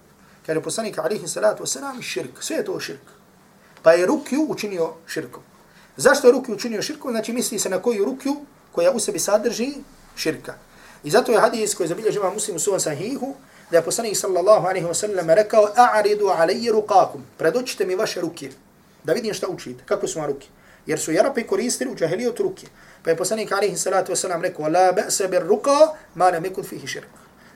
Kaže 0.47 0.61
poslanik 0.61 0.99
alihi 0.99 1.29
salatu 1.29 1.65
wasalam, 1.65 2.03
širk, 2.03 2.43
sve 2.43 2.57
je 2.57 2.65
to 2.65 2.81
širk. 2.81 3.03
Pa 3.83 3.93
je 3.93 4.07
rukju 4.07 4.47
učinio 4.49 4.93
širkom. 5.07 5.43
Zašto 5.97 6.29
je 6.29 6.33
rukju 6.33 6.55
učinio 6.55 6.83
širkom? 6.83 7.11
Znači 7.11 7.33
misli 7.33 7.59
se 7.59 7.69
na 7.69 7.83
koju 7.83 8.05
rukju 8.05 8.37
koja 8.73 8.91
u 8.91 9.01
sebi 9.01 9.19
sadrži 9.19 9.75
širka. 10.17 10.55
I 11.05 11.11
zato 11.11 11.33
je 11.33 11.41
hadis 11.41 11.75
koji 11.75 11.89
zabilježi 11.89 12.19
ima 12.19 12.31
muslim 12.31 12.57
u 12.57 12.61
suvan 12.61 12.81
sahihu, 12.81 13.35
da 13.71 13.77
je 13.77 13.85
poslanik 13.85 14.17
sallallahu 14.17 14.67
alaihi 14.67 14.87
wa 14.87 14.95
sallam 14.95 15.31
rekao, 15.31 15.69
a'ridu 15.77 16.29
alaihi 16.29 16.71
rukakum, 16.71 17.25
predočite 17.39 17.87
mi 17.87 17.95
vaše 17.95 18.21
ruke, 18.21 18.51
da 19.05 19.13
vidim 19.13 19.35
šta 19.35 19.49
učite, 19.49 19.85
kako 19.87 20.07
su 20.07 20.19
vam 20.19 20.29
ruke. 20.29 20.47
Jer 20.87 21.01
su 21.01 21.13
jarape 21.13 21.43
koristili 21.43 21.91
u 21.91 21.97
džahilijotu 21.97 22.43
ruke. 22.43 22.67
Pa 23.03 23.11
je 23.11 23.17
poslanik 23.17 23.53
alaihi 23.53 23.77
salatu 23.77 24.13
wa 24.13 24.17
sallam 24.17 24.43
rekao, 24.43 24.69
la 24.69 24.93
ba'sa 24.93 25.29
bir 25.31 25.43
ruka, 25.43 25.77
ma 26.15 26.31
nam 26.31 26.45
yakun 26.45 26.65
fihi 26.65 26.87
širk. 26.87 27.09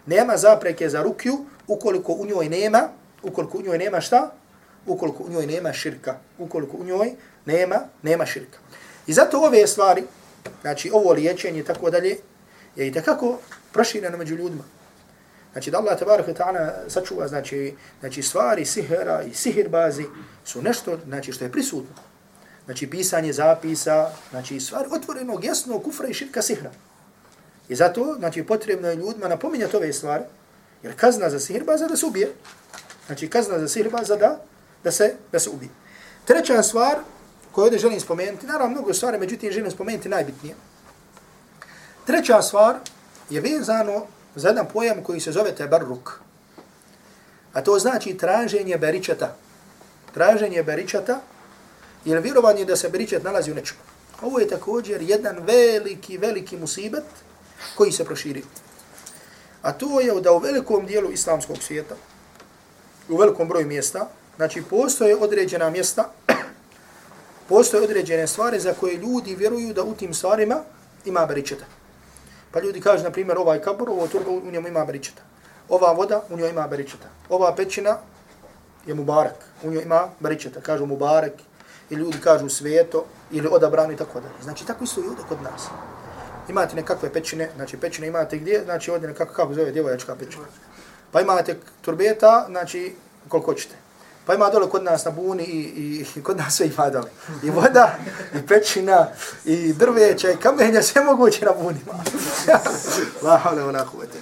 Nema 0.07 0.37
zapreke 0.37 0.89
za 0.89 1.03
rukju, 1.03 1.39
ukoliko 1.67 2.13
u 2.13 2.27
njoj 2.27 2.49
nema, 2.49 2.89
ukoliko 3.23 3.59
u 3.59 3.63
njoj 3.63 3.79
nema 3.79 4.01
šta? 4.01 4.31
Ukoliko 4.87 5.23
u 5.23 5.31
njoj 5.31 5.47
nema 5.47 5.73
širka. 5.73 6.19
Ukoliko 6.39 6.77
u 6.77 6.85
njoj 6.85 7.13
nema, 7.45 7.81
nema 8.03 8.27
širka. 8.27 8.59
I 9.07 9.13
zato 9.13 9.41
ove 9.41 9.67
stvari, 9.67 10.03
znači 10.61 10.91
ovo 10.95 11.13
liječenje 11.13 11.61
i 11.61 11.65
tako 11.65 11.91
dalje, 11.91 12.17
je 12.77 12.89
i 12.89 12.93
takako 12.93 13.39
prošireno 13.73 14.19
među 14.19 14.35
ljudima. 14.35 14.65
Znači 15.53 15.71
da 15.71 15.79
Allah 15.79 15.99
tabarak 15.99 16.27
wa 16.27 16.35
ta'ala 16.35 16.89
sačuva, 16.89 17.29
znači, 17.29 17.75
znači 18.01 18.23
stvari 18.23 18.65
sihera 18.65 19.23
i 19.23 19.35
sihirbazi 19.35 20.05
su 20.45 20.63
nešto 20.63 20.99
znači, 21.07 21.33
što 21.33 21.45
je 21.45 21.53
prisutno. 21.53 21.95
Znači 22.65 22.91
pisanje 22.91 23.33
zapisa, 23.33 24.11
znači 24.31 24.61
stvari 24.61 24.89
otvorenog 24.93 25.45
jasnog 25.45 25.83
kufra 25.85 26.09
i 26.09 26.15
širka 26.15 26.43
sihra. 26.43 26.71
I 27.69 27.75
zato, 27.75 28.15
znači, 28.19 28.43
potrebno 28.43 28.89
je 28.89 28.97
ljudima 28.97 29.29
napominjati 29.29 29.77
ove 29.77 29.93
stvari, 29.93 30.25
jer 30.83 30.97
kazna 30.97 31.31
za 31.31 31.41
sihirbaza 31.41 31.87
da 31.87 31.97
se 31.97 32.07
ubije. 32.07 32.33
Znači, 33.07 33.29
kazna 33.29 33.59
za 33.59 33.69
sihirbaza 33.69 34.17
da, 34.17 34.41
da, 34.85 34.93
se, 34.93 35.15
da 35.33 35.39
se 35.39 35.51
ubije. 35.51 35.71
Treća 36.25 36.63
stvar 36.63 36.99
koju 37.53 37.65
ovdje 37.65 37.79
želim 37.79 38.01
spomenuti, 38.01 38.47
naravno 38.47 38.75
mnogo 38.75 38.95
stvari, 38.95 39.19
međutim 39.19 39.53
želim 39.53 39.71
spomenuti 39.71 40.09
najbitnije. 40.09 40.55
Treća 42.07 42.43
stvar 42.43 42.77
je 43.31 43.41
vezano 43.41 44.07
za 44.35 44.49
jedan 44.49 44.67
pojam 44.73 45.03
koji 45.03 45.21
se 45.21 45.33
zove 45.33 45.55
tebarruk. 45.55 46.21
A 47.53 47.63
to 47.63 47.79
znači 47.79 48.17
traženje 48.17 48.79
beričata. 48.79 49.37
Traženje 50.15 50.63
beričata 50.63 51.21
ili 52.05 52.21
vjerovanje 52.21 52.65
da 52.65 52.77
se 52.77 52.89
beričat 52.89 53.23
nalazi 53.23 53.53
u 53.53 53.55
nečemu. 53.55 53.81
Ovo 54.23 54.39
je 54.39 54.49
također 54.49 55.03
jedan 55.03 55.37
veliki, 55.39 56.19
veliki 56.19 56.57
musibet 56.57 57.05
koji 57.77 57.93
se 57.93 58.05
proširio. 58.05 58.45
A 59.63 59.73
to 59.73 60.01
je 60.01 60.21
da 60.21 60.33
u 60.33 60.39
velikom 60.39 60.87
dijelu 60.87 61.11
islamskog 61.11 61.63
svijeta, 61.63 61.95
u 63.09 63.17
velikom 63.17 63.49
broju 63.49 63.67
mjesta, 63.67 64.09
znači 64.41 64.63
postoje 64.71 65.17
određena 65.17 65.71
mjesta, 65.71 66.05
postoje 67.49 67.83
određene 67.85 68.27
stvari 68.27 68.61
za 68.61 68.73
koje 68.73 68.97
ljudi 68.97 69.35
vjeruju 69.35 69.75
da 69.75 69.83
u 69.85 69.95
tim 69.95 70.15
stvarima 70.15 70.63
ima 71.05 71.27
beričeta. 71.27 71.65
Pa 72.51 72.61
ljudi 72.61 72.81
kažu, 72.81 73.05
na 73.05 73.11
primjer, 73.11 73.39
ovaj 73.39 73.61
kabur, 73.61 73.91
ovo 73.91 74.07
turbo, 74.09 74.31
u 74.31 74.51
njemu 74.51 74.69
ima 74.69 74.85
beričeta. 74.85 75.23
Ova 75.69 75.93
voda, 75.93 76.23
u 76.31 76.37
njoj 76.37 76.51
ima 76.51 76.65
beričeta. 76.69 77.09
Ova 77.29 77.55
pećina 77.55 77.99
je 78.87 78.95
mubarak, 78.95 79.45
u 79.63 79.71
njoj 79.71 79.83
ima 79.83 80.09
beričeta. 80.21 80.61
Kažu 80.61 80.87
mubarak, 80.87 81.33
i 81.91 81.95
ljudi 81.95 82.19
kažu 82.25 82.49
sveto, 82.49 83.05
ili 83.31 83.49
odabrano 83.51 83.93
i 83.93 83.97
tako 83.97 84.21
dalje. 84.21 84.43
Znači, 84.43 84.67
tako 84.67 84.85
isto 84.85 85.01
i 85.01 85.09
ovdje 85.09 85.25
kod 85.29 85.43
nas. 85.43 85.69
Imate 86.49 86.77
nekakve 86.77 87.13
pećine, 87.13 87.51
znači 87.57 87.77
pećine 87.77 88.07
imate 88.07 88.39
gdje, 88.39 88.65
znači 88.65 88.91
ovdje 88.91 89.09
nekako, 89.09 89.35
kako 89.35 89.55
zove 89.55 89.71
djevojačka 89.71 90.17
pećina. 90.17 90.45
Pa 91.13 91.21
imate 91.21 91.59
turbeta, 91.83 92.47
znači 92.49 92.95
koliko 93.29 93.55
ćete. 93.55 93.90
Pa 94.31 94.35
ima 94.35 94.51
dole 94.51 94.69
kod 94.71 94.85
nas 94.85 95.05
na 95.05 95.11
buni 95.11 95.45
i, 95.45 95.61
i, 95.61 96.07
i 96.17 96.23
kod 96.23 96.37
nas 96.37 96.57
sve 96.57 96.67
ima 96.67 96.91
dole. 96.91 97.11
I 97.43 97.51
voda, 97.51 97.97
i 98.35 98.47
pećina, 98.47 99.07
i 99.45 99.73
drveća, 99.73 100.31
i 100.31 100.37
kamenja, 100.37 100.83
sve 100.83 101.05
moguće 101.05 101.45
na 101.45 101.53
bunima. 101.53 102.05
La 103.23 103.39
havle 103.39 103.63
wa 103.63 103.73
la 103.73 103.85
huvete. 103.85 104.19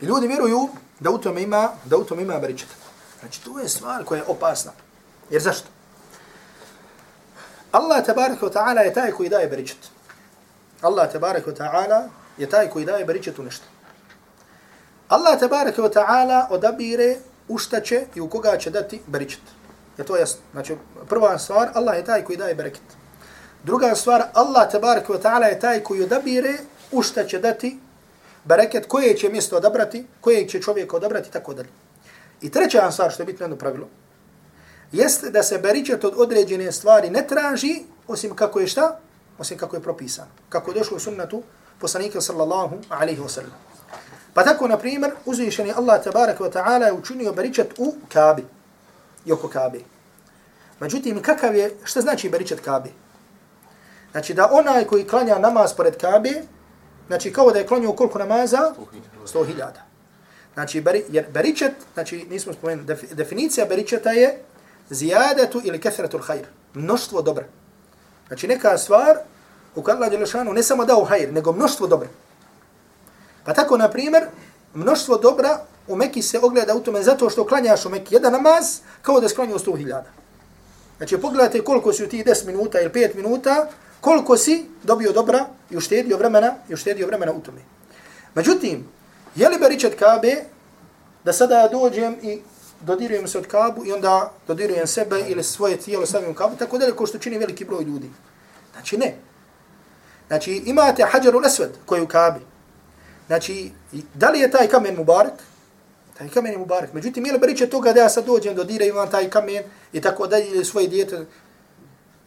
I 0.00 0.04
ljudi 0.04 0.28
vjeruju 0.28 0.68
da 1.00 1.10
u 1.10 1.18
tome 1.18 1.42
ima, 1.42 1.68
da 1.84 1.96
u 1.96 2.04
tome 2.04 2.22
ima 2.22 2.38
beričeta. 2.38 2.74
Znači, 3.20 3.44
to 3.44 3.58
je 3.58 3.68
stvar 3.68 4.04
koja 4.04 4.18
je 4.18 4.24
opasna. 4.26 4.72
Jer 5.30 5.42
zašto? 5.42 5.68
Allah 7.72 8.06
tabaraka 8.06 8.46
wa 8.46 8.52
ta'ala 8.52 8.80
je 8.80 8.94
taj 8.94 9.10
koji 9.10 9.28
daje 9.28 9.48
beričet. 9.48 9.78
Allah 10.80 11.12
tabaraka 11.12 11.50
wa 11.50 11.56
ta'ala 11.56 12.08
je 12.38 12.50
taj 12.50 12.70
koji 12.70 12.84
daje 12.84 13.04
beričet 13.04 13.38
u 13.38 13.42
nešto. 13.42 13.64
Allah 15.10 15.34
tabaraka 15.34 15.82
wa 15.82 15.90
ta'ala 15.90 16.46
odabire 16.50 17.16
u 17.48 17.58
šta 17.58 17.80
će 17.80 18.04
i 18.14 18.20
u 18.20 18.28
koga 18.28 18.56
će 18.58 18.70
dati 18.70 19.00
beričet. 19.06 19.42
Je 19.98 20.04
to 20.04 20.16
jasno? 20.16 20.40
Znači, 20.52 20.76
prva 21.08 21.38
stvar, 21.38 21.70
Allah 21.74 21.96
je 21.96 22.04
taj 22.04 22.24
koji 22.24 22.36
daje 22.36 22.54
bereket. 22.54 22.82
Druga 23.64 23.94
stvar, 23.94 24.22
Allah 24.34 24.70
tabaraka 24.70 25.12
wa 25.12 25.22
ta'ala 25.22 25.44
je 25.44 25.60
taj 25.60 25.82
koji 25.82 26.02
odabire 26.02 26.52
u 26.92 27.02
šta 27.02 27.24
će 27.24 27.38
dati 27.38 27.78
bereket, 28.44 28.86
koje 28.86 29.16
će 29.16 29.28
mjesto 29.28 29.56
odabrati, 29.56 30.06
koje 30.20 30.48
će 30.48 30.62
čovjek 30.62 30.94
odabrati, 30.94 31.30
tako 31.30 31.54
dalje. 31.54 31.68
I 32.40 32.50
treća 32.50 32.90
stvar, 32.90 33.10
što 33.10 33.22
je 33.22 33.26
bitno 33.26 33.44
jedno 33.44 33.56
pravilo, 33.56 33.88
jeste 34.92 35.30
da 35.30 35.42
se 35.42 35.58
beričet 35.58 36.04
od 36.04 36.14
određene 36.16 36.72
stvari 36.72 37.10
ne 37.10 37.26
traži, 37.26 37.82
osim 38.08 38.36
kako 38.36 38.60
je 38.60 38.66
šta? 38.66 38.98
Osim 39.38 39.58
kako 39.58 39.76
je 39.76 39.82
propisano. 39.82 40.30
Kako 40.48 40.70
je 40.70 40.78
došlo 40.78 40.96
u 40.96 41.00
sunnatu 41.00 41.42
poslanika 41.80 42.20
sallallahu 42.20 42.78
alaihi 42.88 43.20
wa 43.20 43.28
sallam. 43.28 43.69
Pa 44.34 44.44
tako, 44.44 44.68
na 44.68 44.78
primjer, 44.78 45.12
uzvišeni 45.26 45.72
Allah 45.72 46.04
tabaraka 46.04 46.44
wa 46.44 46.52
ta'ala 46.52 46.86
je 46.86 46.92
učinio 46.92 47.32
beričet 47.32 47.74
u 47.78 47.94
Kabi. 48.12 48.44
I 49.24 49.32
oko 49.32 49.48
Kabi. 49.48 49.84
Međutim, 50.80 51.22
kakav 51.22 51.56
je, 51.56 51.76
šta 51.84 52.00
znači 52.00 52.28
beričet 52.28 52.60
Kabi? 52.60 52.90
Znači 54.12 54.34
da 54.34 54.48
onaj 54.52 54.84
koji 54.84 55.06
klanja 55.06 55.38
namaz 55.38 55.74
pored 55.76 55.96
Kabe, 55.96 56.42
znači 57.06 57.32
kao 57.32 57.50
da 57.50 57.58
je 57.58 57.66
klanio 57.66 57.92
koliko 57.92 58.18
namaza? 58.18 58.74
100.000. 59.24 59.70
Znači, 60.54 60.80
beri, 60.80 61.04
jer 61.08 61.26
beričet, 61.30 61.72
znači 61.94 62.26
nismo 62.30 62.52
spomenuli, 62.52 62.96
definicija 63.12 63.66
beričeta 63.66 64.10
je 64.10 64.42
zijadetu 64.90 65.60
ili 65.64 65.80
kefratul 65.80 66.20
hajr. 66.20 66.46
Mnoštvo 66.74 67.22
dobra. 67.22 67.44
Znači 68.28 68.48
neka 68.48 68.78
stvar 68.78 69.16
u 69.74 69.82
kojoj 69.82 69.96
Allah 69.96 70.10
Đelešanu 70.10 70.52
ne 70.52 70.62
samo 70.62 70.84
dao 70.84 71.04
hajr, 71.04 71.32
nego 71.32 71.52
mnoštvo 71.52 71.86
dobra. 71.86 72.08
Pa 73.44 73.54
tako, 73.54 73.76
na 73.76 73.90
primjer, 73.90 74.24
mnoštvo 74.74 75.16
dobra 75.16 75.60
u 75.88 75.96
Mekiji 75.96 76.22
se 76.22 76.38
ogleda 76.42 76.74
u 76.74 76.80
tome 76.80 77.02
zato 77.02 77.30
što 77.30 77.46
klanjaš 77.46 77.86
u 77.86 77.90
Mekiji 77.90 78.16
jedan 78.16 78.32
namaz 78.32 78.78
kao 79.02 79.20
da 79.20 79.28
sklanjao 79.28 79.58
sto 79.58 79.76
hiljada. 79.76 80.10
Znači 80.96 81.18
pogledajte 81.18 81.64
koliko 81.64 81.92
si 81.92 82.04
u 82.04 82.08
tih 82.08 82.24
10 82.24 82.46
minuta 82.46 82.80
ili 82.80 82.90
5 82.90 83.16
minuta, 83.16 83.68
koliko 84.00 84.36
si 84.36 84.66
dobio 84.82 85.12
dobra 85.12 85.46
i 85.70 85.76
uštedio 85.76 86.16
vremena 86.16 86.54
i 86.68 86.74
uštedio 86.74 87.06
vremena 87.06 87.32
u 87.32 87.40
tome. 87.40 87.60
Međutim, 88.34 88.88
je 89.36 89.48
li 89.48 89.58
beričet 89.58 89.98
Kabe 89.98 90.36
da 91.24 91.32
sada 91.32 91.58
ja 91.58 91.68
dođem 91.68 92.16
i 92.22 92.38
dodirujem 92.80 93.28
se 93.28 93.38
od 93.38 93.46
kabu 93.46 93.86
i 93.86 93.92
onda 93.92 94.32
dodirujem 94.46 94.86
sebe 94.86 95.24
ili 95.28 95.44
svoje 95.44 95.76
tijelo 95.76 96.06
stavim 96.06 96.30
u 96.30 96.34
kabu, 96.34 96.56
tako 96.56 96.78
dalje 96.78 96.96
kao 96.96 97.06
što 97.06 97.18
čini 97.18 97.38
veliki 97.38 97.64
broj 97.64 97.84
ljudi. 97.84 98.10
Znači 98.72 98.96
ne. 98.96 99.16
Znači 100.26 100.62
imate 100.66 101.04
hađaru 101.04 101.38
lesved 101.38 101.70
koji 101.86 101.98
je 101.98 102.02
u 102.02 102.08
kabi. 102.08 102.40
Znači, 103.30 103.70
da 104.14 104.30
li 104.30 104.40
je 104.40 104.50
taj 104.50 104.66
kamen 104.68 104.96
mubarak? 104.96 105.32
Taj 106.18 106.28
kamen 106.28 106.52
je 106.52 106.58
mubarak. 106.58 106.92
Međutim, 106.92 107.26
je 107.26 107.32
li 107.32 107.38
beriče 107.38 107.68
toga 107.70 107.92
da 107.92 108.00
ja 108.00 108.08
sad 108.08 108.24
dođem, 108.26 108.54
dodiram 108.54 108.96
vam 108.96 109.10
taj 109.10 109.30
kamen 109.30 109.62
i 109.92 110.00
tako 110.00 110.26
dalje 110.26 110.48
ili 110.48 110.64
svoje 110.64 110.88
dijete? 110.88 111.26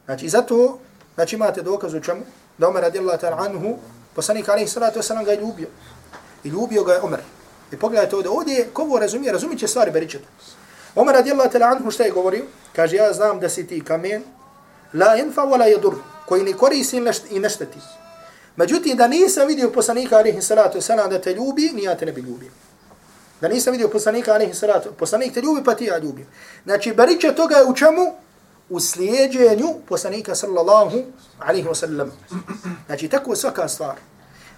Znači, 0.06 0.30
zato, 0.30 0.80
znači 1.16 1.36
imate 1.36 1.62
dokaz 1.62 1.93
u 1.93 1.99
čemu? 1.99 2.22
Da 2.58 2.70
Omer 2.70 2.84
radijallahu 2.84 3.20
ta'ala 3.22 3.45
anhu, 3.45 3.78
poslanik 4.16 4.49
alaihi 4.49 4.68
salatu 4.68 4.99
wasalam 4.99 5.26
ga 5.26 5.32
je 5.32 5.41
ljubio. 5.41 5.68
I 6.43 6.49
ljubio 6.49 6.84
ga 6.84 6.93
je 6.93 7.01
Omer. 7.01 7.20
I 7.72 7.78
pogledajte 7.78 8.16
ovdje, 8.16 8.32
ovdje 8.32 8.68
ko 8.74 8.82
ovo 8.82 8.99
razumije, 8.99 9.32
razumit 9.32 9.60
će 9.60 9.68
stvari 9.68 9.91
beričeta. 9.91 10.28
Omer 10.95 11.16
radijallahu 11.16 11.49
ta'ala 11.49 11.76
anhu 11.76 11.91
šta 11.91 12.04
je 12.04 12.12
govorio? 12.12 12.45
Kaže, 12.76 12.95
ja 12.95 13.14
znam 13.14 13.39
da 13.39 13.49
si 13.49 13.68
ti 13.68 13.84
kamen, 13.84 14.24
la 14.93 15.18
infa 15.18 15.41
wa 15.41 15.60
la 15.60 15.66
yadur, 15.66 15.95
koji 16.26 16.43
ne 16.43 16.54
koristi 16.54 16.97
i 17.30 17.39
ne 17.39 17.49
šteti. 17.49 17.80
Međutim, 18.56 18.97
da 18.97 19.08
nisam 19.08 19.47
vidio 19.47 19.70
poslanika 19.70 20.18
alihi 20.18 20.41
salatu 20.41 20.78
wasalam 20.78 21.10
da 21.10 21.22
te 21.22 21.34
ljubi, 21.34 21.72
ni 21.74 21.84
ja 21.84 21.97
te 21.97 22.06
ne 22.06 22.12
bi 22.12 22.22
ljubio. 22.22 22.51
Da 23.41 23.47
nisam 23.47 23.72
vidio 23.72 23.89
poslanika 23.89 24.34
alihi 24.34 24.54
salatu, 24.54 24.89
poslanik 24.99 25.34
te 25.34 25.41
ljubi, 25.41 25.64
pa 25.64 25.76
ti 25.76 25.86
ja 25.86 25.97
ljubim. 25.97 26.28
Znači, 26.64 26.93
bariče 26.93 27.36
toga 27.36 27.56
je 27.56 27.66
u 27.66 27.76
čemu? 27.76 28.14
U 28.70 28.80
slijedjenju 28.80 29.68
poslanika 29.88 30.36
sallallahu 30.36 31.04
alihi 31.39 31.68
wasallam. 31.68 32.10
Znači, 32.86 33.08
tako 33.08 33.36
svaka 33.36 33.68
stvar. 33.68 33.95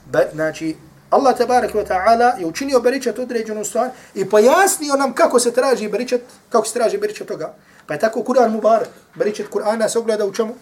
Ba, 0.05 0.19
znači, 0.33 0.75
Allah 1.09 1.37
tabarak 1.37 1.73
wa 1.73 1.87
ta'ala 1.87 2.39
je 2.39 2.45
učinio 2.45 2.79
beričat 2.79 3.19
određenu 3.19 3.65
stvar 3.65 3.89
i 4.13 4.29
pojasnio 4.29 4.95
nam 4.95 5.13
kako 5.13 5.39
se 5.39 5.51
traži 5.53 5.87
baričat, 5.87 6.21
kako 6.49 6.67
se 6.67 6.73
traži 6.73 6.97
beričat 6.97 7.27
toga. 7.27 7.55
Pa 7.87 7.93
je 7.93 7.99
tako 7.99 8.19
Kur'an 8.19 8.51
mubarak. 8.51 8.89
baričat 9.15 9.47
Kur'ana 9.51 9.89
se 9.89 9.99
ogleda 9.99 10.25
u 10.25 10.33
čemu? 10.33 10.53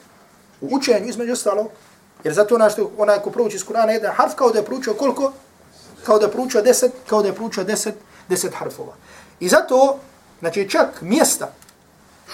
U 0.61 0.75
učenju 0.75 1.07
između 1.07 1.33
ostalog. 1.33 1.67
Jer 2.23 2.33
zato 2.33 2.55
onaj, 2.55 2.69
što, 2.69 2.91
onaj 2.97 3.19
ko 3.19 3.29
prouči 3.29 3.55
iz 3.55 3.65
Kur'ana 3.65 3.89
jedan 3.89 4.13
harf 4.15 4.35
kao 4.35 4.51
da 4.51 4.59
je 4.59 4.65
proučio 4.65 4.93
koliko? 4.93 5.33
kao 6.03 6.19
da 6.19 6.25
je 6.25 6.31
proučio 6.31 6.61
10, 6.61 6.89
kao 7.09 7.21
da 7.21 7.27
je 7.27 7.35
proučio 7.35 7.63
10, 7.63 7.91
10 8.29 8.53
harfova. 8.53 8.93
I 9.39 9.49
zato, 9.49 9.99
znači 10.39 10.69
čak 10.69 11.01
mjesta, 11.01 11.53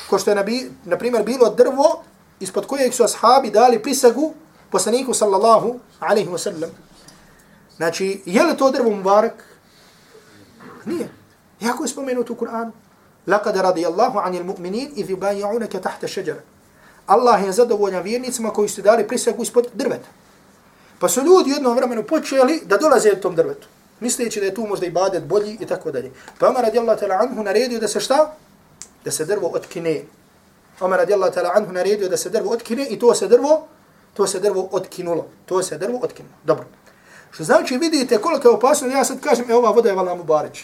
ko 0.10 0.20
što 0.20 0.32
je 0.32 0.36
na, 0.36 0.44
bi, 0.44 0.72
na 0.86 0.98
primjer 0.98 1.24
bilo 1.24 1.50
drvo, 1.50 2.04
ispod 2.40 2.68
kojeg 2.68 2.94
su 2.94 3.04
ashabi 3.04 3.52
dali 3.52 3.84
prisagu 3.84 4.34
poslaniku 4.72 5.14
sallallahu 5.14 5.80
alaihi 6.00 6.30
wasallam. 6.30 6.70
Znači, 7.78 8.22
je 8.26 8.44
li 8.44 8.58
to 8.58 8.72
drvo 8.72 8.90
mubarak? 8.90 9.44
Nije. 10.86 11.10
Jako 11.60 11.84
je 11.84 11.88
spomenuto 11.88 12.34
u 12.34 12.36
Kur'anu. 12.36 12.72
Laqad 13.28 13.62
radijallahu 13.62 14.20
anil 14.20 14.44
mu'minin 14.44 14.92
idh 14.96 15.10
yubayyi'unaka 15.10 15.82
tahta 15.82 16.08
shajara. 16.08 16.42
Allah 17.10 17.46
je 17.46 17.52
zadovoljan 17.52 18.04
vjernicima 18.04 18.50
koji 18.50 18.70
su 18.70 18.82
dali 18.82 19.08
prisegu 19.08 19.44
ispod 19.44 19.68
drveta. 19.74 20.08
Pa 21.00 21.10
su 21.10 21.22
ljudi 21.22 21.52
u 21.52 21.54
jednom 21.54 21.76
vremenu 21.76 22.04
počeli 22.04 22.62
da 22.66 22.78
dolaze 22.78 23.12
u 23.12 23.22
tom 23.22 23.36
drvetu. 23.36 23.68
Misleći 24.00 24.40
da 24.40 24.46
je 24.46 24.54
tu 24.54 24.68
možda 24.68 24.86
i 24.86 24.92
badet 24.92 25.24
bolji 25.24 25.58
i 25.60 25.66
tako 25.66 25.92
dalje. 25.92 26.12
Pa 26.40 26.48
Omar 26.48 26.64
radijallahu 26.64 27.00
ta'ala 27.02 27.18
anhu 27.22 27.44
naredio 27.44 27.80
da 27.80 27.88
se 27.88 28.00
šta? 28.00 28.36
Da 29.06 29.12
se 29.12 29.26
drvo 29.26 29.52
otkine. 29.54 30.02
Omar 30.80 31.00
radijallahu 31.00 31.34
ta'ala 31.34 31.52
anhu 31.56 31.72
naredio 31.72 32.10
da 32.10 32.18
se 32.18 32.30
drvo 32.30 32.52
otkine 32.52 32.88
i 32.90 33.00
to 33.00 33.16
se 33.16 33.28
drvo, 33.28 33.68
to 34.14 34.28
se 34.28 34.40
drvo 34.40 34.70
otkinulo. 34.72 35.26
To 35.46 35.64
se 35.64 35.78
drvo 35.78 36.00
otkinulo. 36.04 36.36
Dobro. 36.44 36.66
Što 37.32 37.44
znači 37.44 37.78
vidite 37.78 38.18
koliko 38.18 38.48
je 38.48 38.54
opasno, 38.54 38.88
ja 38.88 39.04
sad 39.04 39.20
kažem, 39.20 39.52
e 39.52 39.56
ova 39.56 39.72
voda 39.72 39.90
je 39.90 39.96
vala 39.96 40.16
Mubareć. 40.16 40.64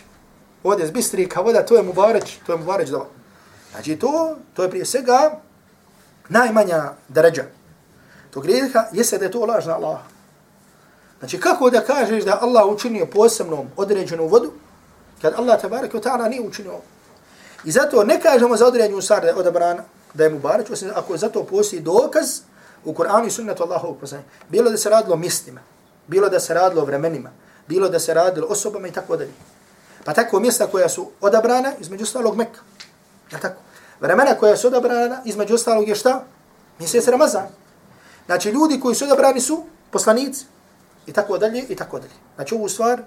Ovdje 0.63 0.83
je 0.83 0.87
zbistrika 0.87 1.41
voda, 1.41 1.65
to 1.65 1.75
je 1.75 1.83
Mubareć, 1.83 2.37
to 2.45 2.51
je 2.51 2.57
Mubareć 2.57 2.89
dova. 2.89 3.05
Znači 3.71 3.95
to, 3.95 4.35
to 4.53 4.63
je 4.63 4.69
prije 4.69 4.85
svega 4.85 5.39
najmanja 6.29 6.91
deređa. 7.07 7.43
To 8.31 8.41
grijeha 8.41 8.85
jeste 8.91 9.17
da 9.17 9.25
je 9.25 9.31
to 9.31 9.45
lažna 9.45 9.75
Allah. 9.75 9.99
Znači 11.19 11.39
kako 11.39 11.69
da 11.69 11.81
kažeš 11.81 12.23
da 12.23 12.39
Allah 12.41 12.65
učinio 12.67 13.05
posebnom 13.05 13.67
određenu 13.77 14.27
vodu, 14.27 14.51
kad 15.21 15.33
Allah 15.37 15.61
tabarak 15.61 15.93
wa 15.93 16.03
ta'ala 16.03 16.29
nije 16.29 16.41
učinio. 16.41 16.79
I 17.63 17.71
zato 17.71 18.03
ne 18.03 18.21
kažemo 18.21 18.57
za 18.57 18.67
određenu 18.67 19.01
stvar 19.01 19.21
da 19.21 19.27
je 19.27 19.35
odabrana, 19.35 19.83
da 20.13 20.23
je 20.23 20.29
Mubareć, 20.29 20.69
osim 20.69 20.91
ako 20.95 21.17
zato 21.17 21.43
postoji 21.43 21.81
dokaz 21.81 22.39
u 22.85 22.93
Kur'anu 22.93 23.27
i 23.27 23.31
sunnetu 23.31 23.63
Allahovog 23.63 23.97
poslanika. 23.99 24.29
Bilo 24.49 24.71
da 24.71 24.77
se 24.77 24.89
radilo 24.89 25.15
mjestima, 25.15 25.61
bilo 26.07 26.29
da 26.29 26.39
se 26.39 26.53
radilo 26.53 26.85
vremenima, 26.85 27.31
bilo 27.67 27.89
da 27.89 27.99
se 27.99 28.13
radilo 28.13 28.47
osobama 28.47 28.87
i 28.87 28.91
tako 28.91 29.17
dalje. 29.17 29.33
Pa 30.03 30.13
tako 30.13 30.39
mjesta 30.39 30.67
koja 30.67 30.89
su 30.89 31.11
odabrana, 31.21 31.73
između 31.79 32.05
stalog 32.05 32.35
Mekka. 32.35 32.59
Ja 33.31 33.39
tako? 33.39 33.61
Vremena 33.99 34.35
koja 34.35 34.57
su 34.57 34.67
odabrana, 34.67 35.21
između 35.25 35.55
ostalog 35.55 35.87
je 35.87 35.95
šta? 35.95 36.23
Mjesec 36.79 37.07
Ramazan. 37.07 37.47
Znači 38.25 38.49
ljudi 38.49 38.79
koji 38.79 38.95
su 38.95 39.05
odabrani 39.05 39.41
su 39.41 39.63
poslanici. 39.91 40.45
I 41.07 41.13
tako 41.13 41.37
dalje, 41.37 41.63
i 41.69 41.75
tako 41.75 41.99
dalje. 41.99 42.13
Znači 42.35 42.55
ovu 42.55 42.69
stvar. 42.69 43.01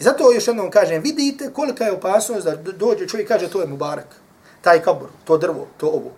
I 0.00 0.02
zato 0.02 0.32
još 0.32 0.48
jednom 0.48 0.70
kažem, 0.70 1.02
vidite 1.02 1.52
kolika 1.52 1.84
je 1.84 1.92
opasnost 1.92 2.46
da 2.46 2.56
dođe 2.56 3.08
čovjek 3.08 3.28
kaže 3.28 3.50
to 3.50 3.60
je 3.60 3.66
Mubarak. 3.66 4.06
Taj 4.60 4.82
kabur, 4.82 5.08
to 5.24 5.38
drvo, 5.38 5.66
to 5.76 5.86
ovo. 5.86 6.12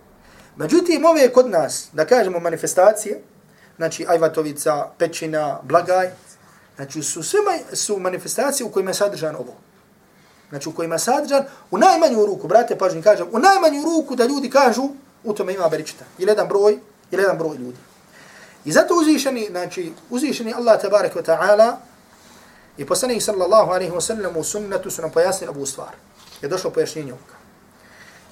Međutim, 0.55 1.05
ove 1.05 1.33
kod 1.33 1.49
nas, 1.49 1.87
da 1.93 2.05
kažemo 2.05 2.39
manifestacije, 2.39 3.21
znači 3.77 4.05
Ajvatovica, 4.07 4.87
Pećina, 4.97 5.59
Blagaj, 5.63 6.09
znači 6.75 7.03
su 7.03 7.23
sve 7.23 7.39
su 7.73 7.99
manifestacije 7.99 8.65
u 8.67 8.71
kojima 8.71 8.89
je 8.89 8.93
sadržan 8.93 9.35
ovo. 9.35 9.53
Znači 10.53 10.69
u 10.69 10.71
kojima 10.71 10.95
je 10.95 10.99
sadržan, 10.99 11.45
u 11.71 11.77
najmanju 11.77 12.25
ruku, 12.25 12.47
brate, 12.47 12.77
pažnji 12.77 13.01
kažem, 13.01 13.27
u 13.31 13.39
najmanju 13.39 13.83
ruku 13.83 14.15
da 14.15 14.25
ljudi 14.25 14.49
kažu, 14.49 14.89
u 15.23 15.33
tome 15.33 15.53
ima 15.53 15.69
beričita. 15.69 16.05
Ili 16.17 16.31
jedan 16.31 16.47
broj, 16.47 16.77
ili 17.11 17.21
jedan 17.21 17.37
broj 17.37 17.57
ljudi. 17.57 17.77
I 18.65 18.71
zato 18.71 18.93
uzvišeni, 18.93 19.47
znači, 19.49 19.93
uzvišeni 20.09 20.53
Allah 20.53 20.81
tabarek 20.81 21.15
wa 21.15 21.23
ta'ala 21.25 21.75
i 22.77 22.85
poslanih 22.85 23.23
sallallahu 23.23 23.71
alaihi 23.71 23.91
wa 23.91 24.01
sallam 24.01 24.37
u 24.37 24.43
sunnetu 24.43 24.91
su 24.91 25.01
nam 25.01 25.11
pojasnili 25.11 25.53
ovu 25.55 25.65
stvar. 25.65 25.95
Je 26.41 26.49
došlo 26.49 26.69
pojašnjenje 26.69 27.13
ovoga. 27.13 27.33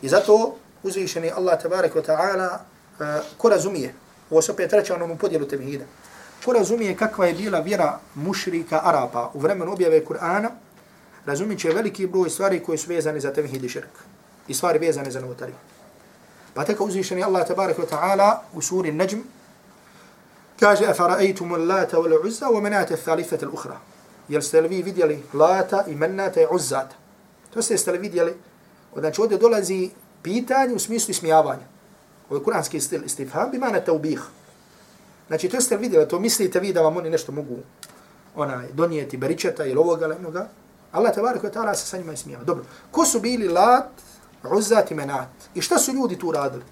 I 0.01 0.09
zato 0.09 0.55
uzvišeni 0.83 1.31
Allah 1.31 1.61
tabarek 1.61 1.95
wa 1.95 2.05
ta'ala 2.05 2.49
uh, 2.53 3.25
ko 3.37 3.49
razumije, 3.49 3.95
ovo 4.29 4.41
se 4.41 4.51
opet 4.51 4.73
reče 4.73 4.93
onom 4.93 5.17
podijelu 5.17 5.45
tevhida, 5.45 5.85
ko 6.45 6.53
razumije 6.53 6.97
kakva 6.97 7.25
je 7.25 7.33
bila 7.33 7.59
vjera 7.59 7.99
mušrika 8.15 8.81
Arapa 8.83 9.31
u 9.33 9.39
vremenu 9.39 9.73
objave 9.73 10.05
Kur'ana, 10.05 10.49
razumit 11.25 11.59
će 11.59 11.69
veliki 11.69 12.07
broj 12.07 12.29
stvari 12.29 12.63
koje 12.63 12.77
su 12.77 12.89
vezane 12.89 13.19
za 13.19 13.33
tevhid 13.33 13.63
i 13.63 13.69
širk. 13.69 13.99
I 14.47 14.53
stvari 14.53 14.79
vezane 14.79 15.11
za 15.11 15.21
novotari. 15.21 15.53
Pa 16.53 16.65
tako 16.65 16.85
uzvišeni 16.85 17.23
Allah 17.23 17.47
tabarak 17.47 17.77
wa 17.77 17.87
ta'ala 17.89 18.37
u 18.53 18.61
suri 18.61 18.91
Najm 18.91 19.23
kaže 20.59 20.85
أَفَرَأَيْتُمُ 20.85 21.55
اللَّاتَ 21.55 21.93
وَالْعُزَّ 21.93 22.45
wal-uzza 22.45 22.45
wa 22.45 22.85
ath-thalithata 22.85 23.45
al-ukhra. 23.45 23.77
Jel 24.29 24.41
ste 24.41 24.61
li 24.61 24.67
vi 24.67 24.81
vidjeli 24.81 25.23
lata 25.33 25.83
i 25.87 25.95
manata 25.95 26.41
i 26.41 26.45
uzzata? 26.51 26.95
To 27.53 27.61
ste 27.61 27.77
ste 27.77 27.91
li 27.91 27.97
vidjeli? 27.97 28.33
Znači 28.95 29.21
ovdje 29.21 29.37
dolazi 29.37 29.89
pitanje 30.21 30.73
u 30.73 30.79
smislu 30.79 31.11
ismijavanja. 31.11 31.65
Ovo 32.29 32.39
je 32.39 32.43
kuranski 32.43 32.79
stil 32.79 33.03
istifham, 33.05 33.51
bi 33.51 33.57
mana 33.57 33.79
taubih. 33.79 34.21
Znači 35.27 35.49
to 35.49 35.61
ste 35.61 35.75
li 35.75 35.81
vidjeli, 35.81 36.07
to 36.07 36.19
mislite 36.19 36.59
vi 36.59 36.73
da 36.73 36.81
vam 36.81 36.97
oni 36.97 37.09
nešto 37.09 37.31
mogu 37.31 37.57
onaj, 38.35 38.67
donijeti 38.73 39.17
beričeta 39.17 39.65
ili 39.65 39.77
ovoga 39.77 40.05
ili 40.05 40.15
onoga. 40.15 40.47
Allah 40.91 41.15
tabarik 41.15 41.43
wa 41.43 41.53
ta'ala 41.53 41.75
se 41.75 41.85
sa 41.85 41.97
njima 41.97 42.13
ismijava. 42.13 42.43
Dobro, 42.43 42.65
ko 42.91 43.05
su 43.05 43.19
bili 43.19 43.47
lat, 43.47 43.89
Uzat 44.43 44.91
i 44.91 44.95
menat? 44.95 45.29
I 45.55 45.61
šta 45.61 45.77
su 45.77 45.93
ljudi 45.93 46.19
tu 46.19 46.31
radili? 46.31 46.63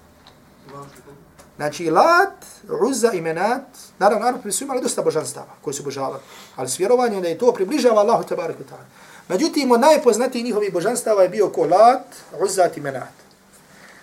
Znači, 1.56 1.90
Lat, 1.90 2.44
Uzza 2.88 3.12
i 3.12 3.20
Menat, 3.20 3.62
naravno, 3.98 4.26
Arapi 4.26 4.52
su 4.52 4.64
imali 4.64 4.80
dosta 4.80 5.02
božanstava 5.02 5.52
koji 5.60 5.74
su 5.74 5.82
božavali, 5.82 6.20
ali 6.56 6.68
s 6.68 6.78
vjerovanjem 6.78 7.22
da 7.22 7.28
je 7.28 7.38
to 7.38 7.52
približava 7.52 8.00
Allahu 8.00 8.24
tabarik 8.28 8.56
wa 8.56 8.64
ta'ala. 8.70 8.86
Međutim, 9.28 9.72
od 9.72 9.80
najpoznatijih 9.80 10.44
njihovih 10.44 10.72
božanstava 10.72 11.22
je 11.22 11.28
bio 11.28 11.48
ko 11.48 11.64
Lat, 11.64 12.06
Uzza 12.40 12.70
i 12.76 12.80
Menat. 12.80 13.12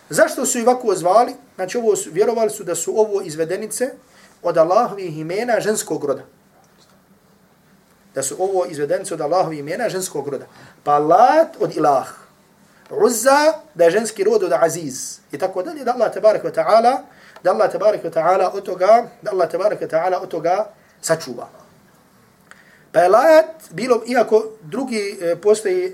Zašto 0.09 0.45
su 0.45 0.59
i 0.59 0.61
ovako 0.61 0.95
zvali? 0.95 1.33
Znači, 1.55 1.77
ovo 1.77 1.95
su, 1.95 2.09
vjerovali 2.13 2.49
su 2.49 2.63
da 2.63 2.75
su 2.75 2.99
ovo 2.99 3.21
izvedenice 3.21 3.93
od 4.43 4.57
Allahovih 4.57 5.17
imena 5.17 5.59
ženskog 5.59 6.05
roda. 6.05 6.23
Da 8.17 8.23
su 8.23 8.35
ovo 8.39 8.65
izvedenice 8.65 9.13
od 9.13 9.21
Allahovih 9.21 9.59
imena 9.59 9.89
ženskog 9.89 10.27
roda. 10.27 10.45
Pa 10.83 10.97
Lat 10.97 11.53
od 11.59 11.75
Ilah. 11.75 12.09
Uzza 12.89 13.53
da 13.75 13.83
je 13.83 13.91
ženski 13.91 14.23
rod 14.23 14.43
od 14.43 14.53
Aziz. 14.53 15.19
I 15.31 15.37
tako 15.37 15.63
dalje 15.63 15.83
da 15.85 15.93
Allah 15.93 16.09
tabarak 16.13 16.43
wa 16.43 16.53
ta'ala 16.53 16.97
da 17.43 17.51
Allah 17.51 17.69
tabarak 17.71 18.03
wa 18.03 18.09
ta'ala 18.09 18.51
od 18.53 18.65
toga, 18.65 19.07
da 19.21 19.31
Allah 19.31 19.49
tabarak 19.49 19.81
wa 19.81 19.87
ta'ala 19.87 20.21
od 20.21 20.29
toga 20.29 20.73
sačuva. 21.01 21.47
Pa 22.91 22.99
je 22.99 23.09
lajat 23.09 23.69
bilo, 23.71 24.01
iako 24.07 24.45
drugi 24.61 25.17
e, 25.21 25.35
postoji 25.35 25.85
e, 25.85 25.93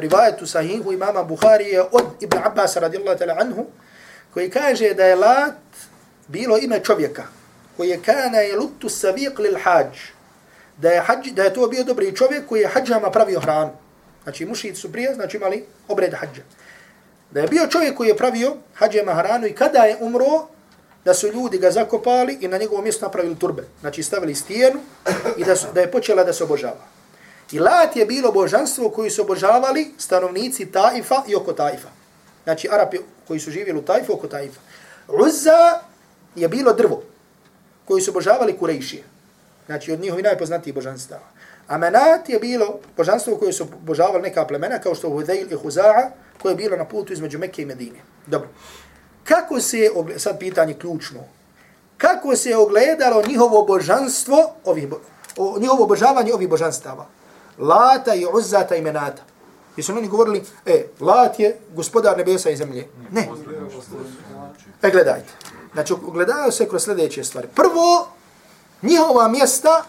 rivajet 0.00 0.42
u 0.42 0.46
sahihu 0.46 0.92
imama 0.92 1.24
Buharije 1.24 1.82
od 1.82 2.04
Ibn 2.20 2.38
Abbas 2.44 2.76
radijallahu 2.76 3.18
ta'ala 3.18 3.40
anhu, 3.40 3.66
koji 4.34 4.50
kaže 4.50 4.94
da 4.94 5.04
je 5.04 5.16
lat 5.16 5.58
bilo 6.28 6.58
ime 6.58 6.80
čovjeka, 6.84 7.24
koji 7.76 7.88
je 7.88 8.02
kana 8.02 8.38
je 8.38 8.56
lutu 8.56 8.88
sabiq 8.88 9.38
lil 9.38 9.58
hađ, 9.64 9.98
da 10.80 10.90
je, 10.90 11.00
hađ, 11.00 11.28
da 11.32 11.42
je 11.42 11.54
to 11.54 11.68
bio 11.68 11.84
dobri 11.84 12.16
čovjek 12.16 12.46
koji 12.48 12.60
je 12.60 12.68
hađama 12.68 13.10
pravio 13.10 13.40
hranu. 13.40 13.70
Znači 14.22 14.46
mušici 14.46 14.80
su 14.80 14.92
prije, 14.92 15.14
znači 15.14 15.36
imali 15.36 15.64
obred 15.88 16.14
hađa. 16.14 16.42
Da 17.30 17.40
je 17.40 17.48
bio 17.48 17.66
čovjek 17.66 17.96
koji 17.96 18.08
je 18.08 18.16
pravio 18.16 18.56
hađama 18.74 19.14
hranu 19.14 19.46
i 19.46 19.54
kada 19.54 19.78
je 19.78 19.96
umro, 20.00 20.46
da 21.04 21.14
su 21.14 21.28
ljudi 21.28 21.58
ga 21.58 21.70
zakopali 21.70 22.38
i 22.40 22.48
na 22.48 22.58
njegovom 22.58 22.84
mjestu 22.84 23.04
napravili 23.04 23.38
turbe. 23.38 23.64
Znači 23.80 24.02
stavili 24.02 24.34
stijenu 24.34 24.80
i 25.36 25.44
da, 25.44 25.56
su, 25.56 25.66
da 25.74 25.80
je 25.80 25.90
počela 25.90 26.24
da 26.24 26.32
se 26.32 26.44
obožava. 26.44 26.84
I 27.52 27.58
Lat 27.58 27.96
je 27.96 28.06
bilo 28.06 28.32
božanstvo 28.32 28.90
koji 28.90 29.10
su 29.10 29.22
obožavali 29.22 29.94
stanovnici 29.98 30.66
Taifa 30.66 31.22
i 31.28 31.34
oko 31.34 31.52
Taifa. 31.52 31.88
Znači 32.44 32.68
Arapi 32.72 32.98
koji 33.28 33.40
su 33.40 33.50
živjeli 33.50 33.78
u 33.78 33.82
Taifu 33.82 34.12
oko 34.12 34.26
Taifa. 34.26 34.60
Uzza 35.08 35.80
je 36.36 36.48
bilo 36.48 36.72
drvo 36.72 37.02
koji 37.84 38.02
su 38.02 38.10
obožavali 38.10 38.58
Kurejšije. 38.58 39.02
Znači 39.70 39.92
od 39.92 40.00
njihovi 40.00 40.22
najpoznatijih 40.22 40.74
božanstava. 40.74 41.28
A 41.68 41.78
Menat 41.78 42.28
je 42.28 42.38
bilo 42.38 42.80
božanstvo 42.96 43.36
koje 43.36 43.52
su 43.52 43.64
obožavali 43.64 44.22
neka 44.22 44.46
plemena 44.46 44.78
kao 44.78 44.94
što 44.94 45.10
Hudejl 45.10 45.52
i 45.52 45.56
Huza'a 45.56 46.10
koje 46.42 46.52
je 46.52 46.56
bilo 46.56 46.76
na 46.76 46.84
putu 46.84 47.12
između 47.12 47.38
Mekke 47.38 47.62
i 47.62 47.66
Medine. 47.66 47.98
Dobro 48.26 48.48
kako 49.30 49.60
se 49.60 49.78
je, 49.78 49.90
sad 50.16 50.38
pitanje 50.38 50.74
ključno, 50.74 51.20
kako 51.98 52.36
se 52.36 52.50
je 52.50 52.56
ogledalo 52.56 53.22
njihovo 53.26 53.64
božanstvo, 53.64 54.50
ovih, 54.64 54.88
o, 55.36 55.58
njihovo 55.58 55.84
obožavanje 55.84 56.34
ovih 56.34 56.48
božanstava? 56.48 57.06
Lata 57.58 58.14
i 58.14 58.26
Uzzata 58.32 58.76
i 58.76 58.82
Menata. 58.82 59.22
I 59.76 59.82
su 59.82 59.92
oni 59.92 60.08
govorili, 60.08 60.42
e, 60.66 60.84
Lat 61.00 61.40
je 61.40 61.58
gospodar 61.74 62.18
nebesa 62.18 62.50
i 62.50 62.56
zemlje. 62.56 62.88
Ne. 63.10 63.28
E, 64.82 64.90
gledajte. 64.90 65.32
Znači, 65.72 65.94
gledaju 66.12 66.52
se 66.52 66.68
kroz 66.68 66.84
sljedeće 66.84 67.24
stvari. 67.24 67.48
Prvo, 67.54 68.08
njihova 68.81 69.27
mjesta 69.27 69.83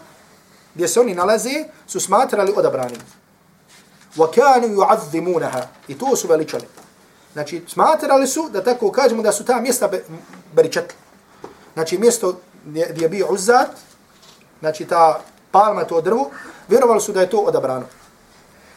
gdje 0.75 0.87
se 0.87 0.99
oni 0.99 1.15
nalaze 1.15 1.63
su 1.87 1.99
smatrali 1.99 2.53
odabranim. 2.55 3.01
وَكَانُوا 4.17 4.75
يُعَذِّمُونَهَا 4.75 5.61
I 5.87 5.97
to 5.97 6.15
su 6.15 6.27
veličali. 6.27 6.67
Znači, 7.33 7.63
smatrali 7.67 8.27
su, 8.27 8.49
da 8.49 8.63
tako 8.63 8.91
kažemo, 8.91 9.23
da 9.23 9.31
su 9.31 9.45
ta 9.45 9.61
mjesta 9.61 9.87
be, 9.87 10.03
beričetla. 10.53 10.97
Znači, 11.73 11.97
mjesto 11.97 12.39
gdje, 12.65 12.87
gdje 12.89 13.05
je 13.05 13.09
bio 13.09 13.27
Uzzat, 13.29 13.69
znači 14.59 14.85
ta 14.85 15.21
palma 15.51 15.83
to 15.83 16.01
drvo, 16.01 16.29
vjerovali 16.67 17.01
su 17.01 17.11
da 17.11 17.21
je 17.21 17.29
to 17.29 17.37
odabrano. 17.37 17.85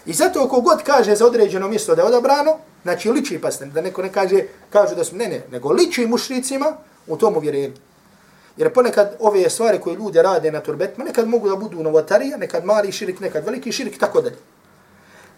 I 0.06 0.12
zato 0.12 0.40
ako 0.40 0.60
god 0.60 0.82
kaže 0.82 1.16
za 1.16 1.26
određeno 1.26 1.68
mjesto 1.68 1.94
da 1.94 2.02
je 2.02 2.08
odabrano, 2.08 2.56
znači 2.82 3.10
liči, 3.10 3.40
pa 3.40 3.48
da 3.50 3.80
neko 3.80 4.02
ne 4.02 4.12
kaže, 4.12 4.44
kažu 4.70 4.94
da 4.94 5.04
su, 5.04 5.16
ne, 5.16 5.28
ne, 5.28 5.42
nego 5.50 5.72
liči 5.72 6.06
mušricima 6.06 6.76
u 7.06 7.16
tom 7.16 7.36
uvjerenju. 7.36 7.74
Jer 8.57 8.73
ponekad 8.73 9.15
ove 9.19 9.49
stvari 9.49 9.79
koje 9.79 9.95
ljudi 9.95 10.21
rade 10.21 10.51
na 10.51 10.61
turbetima, 10.61 11.05
nekad 11.05 11.27
mogu 11.27 11.49
da 11.49 11.55
budu 11.55 11.83
novotarija, 11.83 12.37
nekad 12.37 12.65
mali 12.65 12.91
širik, 12.91 13.19
nekad 13.19 13.45
veliki 13.45 13.71
širik, 13.71 13.99
tako 13.99 14.21
dalje. 14.21 14.37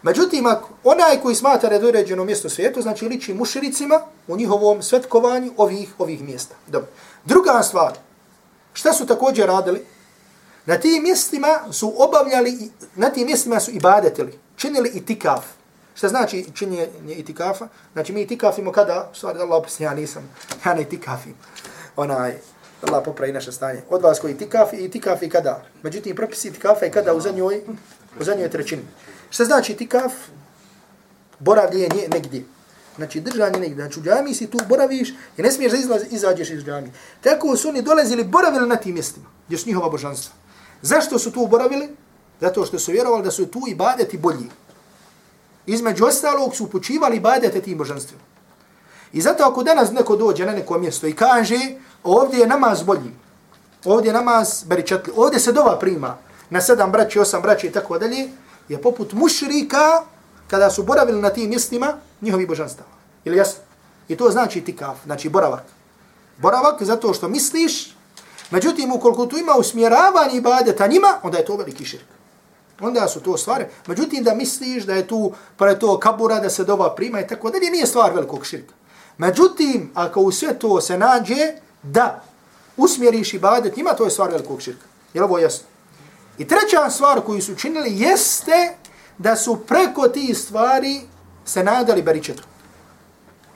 Međutim, 0.02 0.46
onaj 0.84 1.20
koji 1.22 1.34
smatra 1.34 1.68
da 1.68 1.74
je 1.74 1.80
doređeno 1.80 2.24
mjesto 2.24 2.48
svijetu, 2.48 2.82
znači 2.82 3.08
liči 3.08 3.34
muširicima 3.34 4.00
u 4.28 4.36
njihovom 4.36 4.82
svetkovanju 4.82 5.52
ovih 5.56 5.94
ovih 5.98 6.22
mjesta. 6.22 6.54
Dobro. 6.66 6.88
Druga 7.24 7.62
stvar, 7.62 7.92
šta 8.72 8.92
su 8.92 9.06
također 9.06 9.46
radili? 9.46 9.84
Na 10.66 10.76
tim 10.76 11.02
mjestima 11.02 11.72
su 11.72 11.94
obavljali, 11.96 12.70
na 12.94 13.10
tim 13.10 13.26
mjestima 13.26 13.60
su 13.60 13.70
ibadetili, 13.70 14.38
činili 14.56 14.90
itikaf. 14.94 15.44
Šta 15.94 16.08
znači 16.08 16.46
činjenje 16.54 16.88
itikafa? 17.06 17.68
Znači 17.92 18.12
mi 18.12 18.22
itikafimo 18.22 18.72
kada? 18.72 19.10
Stvari 19.14 19.38
da 19.38 19.44
Allah 19.44 19.58
opisni, 19.58 19.84
ja 19.84 19.94
nisam, 19.94 20.30
ja 20.66 20.74
ne 20.74 20.82
itikafim. 20.82 21.34
Onaj, 21.96 22.38
Allah 22.82 23.02
popravi 23.04 23.32
naše 23.32 23.52
stanje. 23.52 23.82
Od 23.90 24.02
vas 24.02 24.20
koji 24.20 24.32
itikafi, 24.32 25.26
i 25.26 25.28
kada? 25.28 25.64
Međutim, 25.82 26.16
propisi 26.16 26.48
itikafa 26.48 26.86
i 26.86 26.90
kada 26.90 27.14
u 27.14 27.20
zadnjoj, 27.20 27.62
u 28.20 28.24
zadnjoj 28.24 28.50
trećini. 28.50 28.82
Šta 29.30 29.44
znači 29.44 29.72
itikaf? 29.72 30.12
Boravljenje 31.38 32.08
negdje. 32.12 32.44
Znači 32.96 33.20
držanje 33.20 33.60
negdje. 33.60 33.74
Znači 33.84 34.00
u 34.00 34.02
džami 34.02 34.34
si 34.34 34.46
tu 34.46 34.58
boraviš 34.68 35.10
i 35.36 35.42
ne 35.42 35.52
smiješ 35.52 35.72
da 35.72 35.78
izlaz, 35.78 36.02
izađeš 36.10 36.50
iz 36.50 36.64
džami. 36.64 36.92
Tako 37.20 37.56
su 37.56 37.68
oni 37.68 37.82
dolazili, 37.82 38.24
boravili 38.24 38.68
na 38.68 38.76
tim 38.76 38.94
mjestima 38.94 39.26
gdje 39.46 39.58
su 39.58 39.68
njihova 39.68 39.88
božanstva. 39.88 40.34
Zašto 40.82 41.18
su 41.18 41.32
tu 41.32 41.46
boravili? 41.46 41.88
Zato 42.40 42.66
što 42.66 42.78
su 42.78 42.92
vjerovali 42.92 43.24
da 43.24 43.30
su 43.30 43.46
tu 43.46 43.60
ibadeti 43.68 44.18
bolji. 44.18 44.50
Između 45.66 46.04
ostalog 46.04 46.56
su 46.56 46.64
upućivali 46.64 47.16
ibadete 47.16 47.60
tim 47.60 47.78
božanstvima. 47.78 48.22
I 49.12 49.20
zato 49.20 49.44
ako 49.44 49.62
danas 49.62 49.92
neko 49.92 50.16
dođe 50.16 50.46
na 50.46 50.52
neko 50.52 50.78
mjesto 50.78 51.06
i 51.06 51.12
kaže 51.12 51.58
ovdje 52.04 52.40
je 52.40 52.46
namaz 52.46 52.82
bolji, 52.82 53.10
ovdje 53.84 54.08
je 54.08 54.12
namaz 54.12 54.64
beričatli, 54.66 55.12
ovdje 55.16 55.40
se 55.40 55.52
dova 55.52 55.78
prima 55.78 56.16
na 56.50 56.60
sedam 56.60 56.92
braći, 56.92 57.18
osam 57.18 57.42
braći 57.42 57.66
i 57.66 57.72
tako 57.72 57.98
dalje, 57.98 58.28
je 58.68 58.82
poput 58.82 59.12
mušrika 59.12 60.02
kada 60.48 60.70
su 60.70 60.82
boravili 60.82 61.22
na 61.22 61.30
tim 61.30 61.50
mjestima 61.50 61.94
njihovi 62.20 62.46
božanstava. 62.46 62.88
Ili 63.24 63.36
jasno? 63.36 63.60
I 64.08 64.16
to 64.16 64.30
znači 64.30 64.60
tikaf, 64.60 64.96
znači 65.04 65.28
boravak. 65.28 65.64
Boravak 66.38 66.82
zato 66.82 67.14
što 67.14 67.28
misliš, 67.28 67.96
međutim 68.50 68.92
ukoliko 68.92 69.26
tu 69.26 69.38
ima 69.38 69.52
usmjeravanje 69.52 70.36
ibadeta 70.36 70.86
njima, 70.86 71.20
onda 71.22 71.38
je 71.38 71.44
to 71.44 71.56
veliki 71.56 71.84
širk. 71.84 72.06
Onda 72.80 73.08
su 73.08 73.20
to 73.20 73.36
stvari. 73.36 73.64
Međutim 73.86 74.24
da 74.24 74.34
misliš 74.34 74.84
da 74.84 74.94
je 74.94 75.06
tu 75.06 75.32
pa 75.56 75.68
je 75.68 75.78
to 75.78 75.98
kabura 75.98 76.40
da 76.40 76.50
se 76.50 76.64
dova 76.64 76.94
prima 76.94 77.20
i 77.20 77.26
tako 77.26 77.50
dalje, 77.50 77.70
nije 77.70 77.86
stvar 77.86 78.14
velikog 78.14 78.46
širka. 78.46 78.74
Međutim, 79.18 79.90
ako 79.94 80.20
u 80.20 80.32
sve 80.32 80.58
to 80.58 80.80
se 80.80 80.98
nađe 80.98 81.52
da 81.82 82.22
usmjeriš 82.76 83.34
ibadet 83.34 83.76
njima, 83.76 83.94
to 83.94 84.04
je 84.04 84.10
stvar 84.10 84.30
velikog 84.30 84.62
širka. 84.62 84.86
Je 85.14 85.24
ovo 85.24 85.38
jasno? 85.38 85.66
I 86.38 86.48
treća 86.48 86.90
stvar 86.90 87.20
koju 87.20 87.42
su 87.42 87.54
činili 87.54 88.00
jeste 88.00 88.74
da 89.18 89.36
su 89.36 89.56
preko 89.66 90.08
tih 90.08 90.38
stvari 90.38 91.00
se 91.44 91.64
nadali 91.64 92.02
beričetu. 92.02 92.42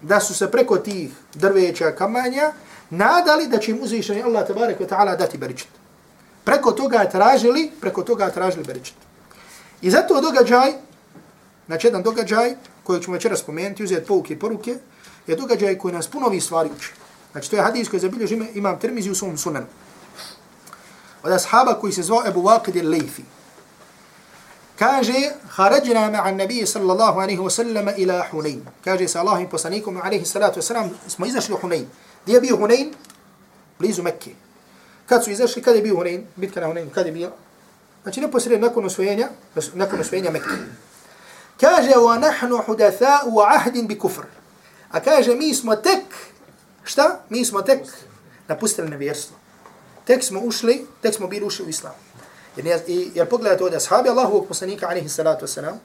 Da 0.03 0.21
su 0.21 0.35
se 0.35 0.51
preko 0.51 0.77
tih 0.77 1.11
drveća 1.35 1.93
kamanja 1.93 2.53
nadali 2.91 3.47
da 3.47 3.59
će 3.59 3.71
im 3.71 3.79
uzvišeni 3.83 4.23
Allah 4.23 4.47
tabarek 4.47 4.81
ve 4.81 4.87
ta'ala 4.87 5.17
dati 5.19 5.39
beričet. 5.39 5.69
Preko 6.45 6.73
toga 6.73 7.05
tražili, 7.05 7.71
preko 7.81 8.03
toga 8.03 8.31
tražili 8.31 8.65
beričet. 8.65 8.95
I 9.83 9.91
zato 9.91 10.21
događaj, 10.21 10.73
znači 11.67 11.87
jedan 11.87 12.03
događaj 12.03 12.55
koji 12.85 13.03
ćemo 13.03 13.15
večera 13.15 13.37
spomenuti, 13.37 13.85
uzeti 13.85 14.07
pouke 14.07 14.35
i 14.35 14.39
poruke, 14.39 14.79
je 15.27 15.37
događaj 15.37 15.79
koji 15.79 15.95
nas 15.95 16.07
puno 16.07 16.27
ovih 16.27 16.45
stvari 16.45 16.71
uči. 16.77 16.93
Znači 17.33 17.51
to 17.51 17.57
je 17.57 17.63
hadis 17.63 17.89
koji 17.89 18.01
zabilježi 18.01 18.41
imam 18.55 18.79
termizi 18.79 19.11
u 19.11 19.15
svom 19.15 19.39
sunanu 19.39 19.67
od 21.23 21.33
ashaba 21.33 21.75
koji 21.75 21.93
se 21.93 22.03
zvao 22.03 22.27
Ebu 22.27 22.43
Waqid 22.43 22.83
al-Layfi. 22.83 23.23
Kaže, 24.79 25.15
harađena 25.49 26.11
ma'a 26.11 26.37
nabije 26.37 26.67
sallallahu 26.67 27.21
alaihi 27.21 27.39
wa 27.39 27.51
sallam 27.51 27.89
ila 27.97 28.27
Hunayn. 28.33 28.61
Kaže 28.85 29.09
sa 29.09 29.21
Allahim 29.21 29.49
poslanikom 29.49 30.01
alaihi 30.03 30.25
salatu 30.25 30.61
wa 30.61 30.63
sallam, 30.63 30.91
smo 31.09 31.27
izašli 31.27 31.55
u 31.55 31.59
Hunayn. 31.59 31.85
Gdje 32.25 32.35
je 32.35 32.41
bio 32.41 32.57
Hunayn? 32.57 32.93
Blizu 33.79 34.03
Mekke. 34.03 34.31
Kad 35.07 35.25
su 35.25 35.31
izašli, 35.31 35.63
kada 35.63 35.77
je 35.77 35.83
bio 35.83 35.95
Hunayn? 35.95 36.23
Bitka 36.37 36.61
na 36.61 36.67
Hunayn, 36.67 36.91
kada 36.91 37.09
je 37.09 37.13
bio? 37.13 37.31
Znači 38.03 38.21
neposredno 38.21 38.67
nakon 38.67 38.85
osvojenja, 38.85 39.29
nakon 39.75 40.01
osvojenja 40.01 40.31
Mekke. 40.31 40.51
Kaže, 41.61 41.91
wa 41.91 42.19
nahnu 42.19 42.59
hudatha'u 42.67 43.31
wa 43.31 43.55
ahdin 43.55 43.87
bi 43.87 43.99
kufr. 43.99 44.27
A 44.93 45.01
kaže, 45.01 45.35
mi 45.35 45.55
smo 45.55 45.77
tek, 45.77 46.05
šta? 46.85 47.21
Mi 47.29 47.45
smo 47.45 47.63
tek 47.63 47.81
napustili 48.49 48.89
nevjerstvo 48.89 49.43
tek 50.05 50.25
smo 50.25 50.41
ušli, 50.41 50.87
tek 51.03 51.15
smo 51.15 51.27
bili 51.27 51.47
ušli 51.47 51.67
u 51.67 51.69
islam. 51.69 51.95
Jer, 52.57 52.67
jer, 52.67 52.81
jer 53.15 53.29
pogledajte 53.29 53.65
ovdje, 53.65 53.77
ashabi 53.77 54.09
Allahovog 54.09 54.49
poslanika, 54.49 54.87
alaihi 54.87 55.09
salatu 55.09 55.47
wasalam, 55.47 55.77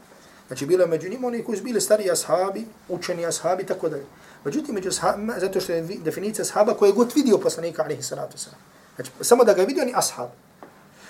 znači 0.48 0.66
bilo 0.66 0.84
je 0.84 0.88
među 0.88 1.10
njima 1.10 1.28
oni 1.28 1.44
koji 1.44 1.58
su 1.58 1.64
bili 1.64 1.82
stari 1.82 2.12
ashabi, 2.12 2.66
učeni 2.90 3.26
ashabi, 3.26 3.64
tako 3.64 3.90
dalje. 3.90 4.06
Međutim, 4.44 4.76
među 4.76 4.90
ashabima, 4.90 5.34
zato 5.40 5.62
što 5.62 5.74
je 5.74 5.82
definicija 5.82 6.44
ashaba 6.44 6.74
koji 6.74 6.90
je 6.90 6.94
god 6.94 7.12
vidio 7.16 7.38
poslanika, 7.38 7.84
alaihi 7.84 8.04
salatu 8.04 8.38
wasalam. 8.38 8.62
Znači, 8.96 9.12
samo 9.22 9.44
da 9.44 9.54
ga 9.54 9.62
je 9.62 9.68
vidio, 9.68 9.84
je 9.84 9.94
ashab. 9.96 10.30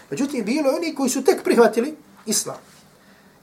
Međutim, 0.09 0.45
bilo 0.45 0.69
je 0.69 0.75
oni 0.75 0.95
koji 0.95 1.09
su 1.09 1.23
tek 1.23 1.43
prihvatili 1.43 1.95
islam. 2.25 2.57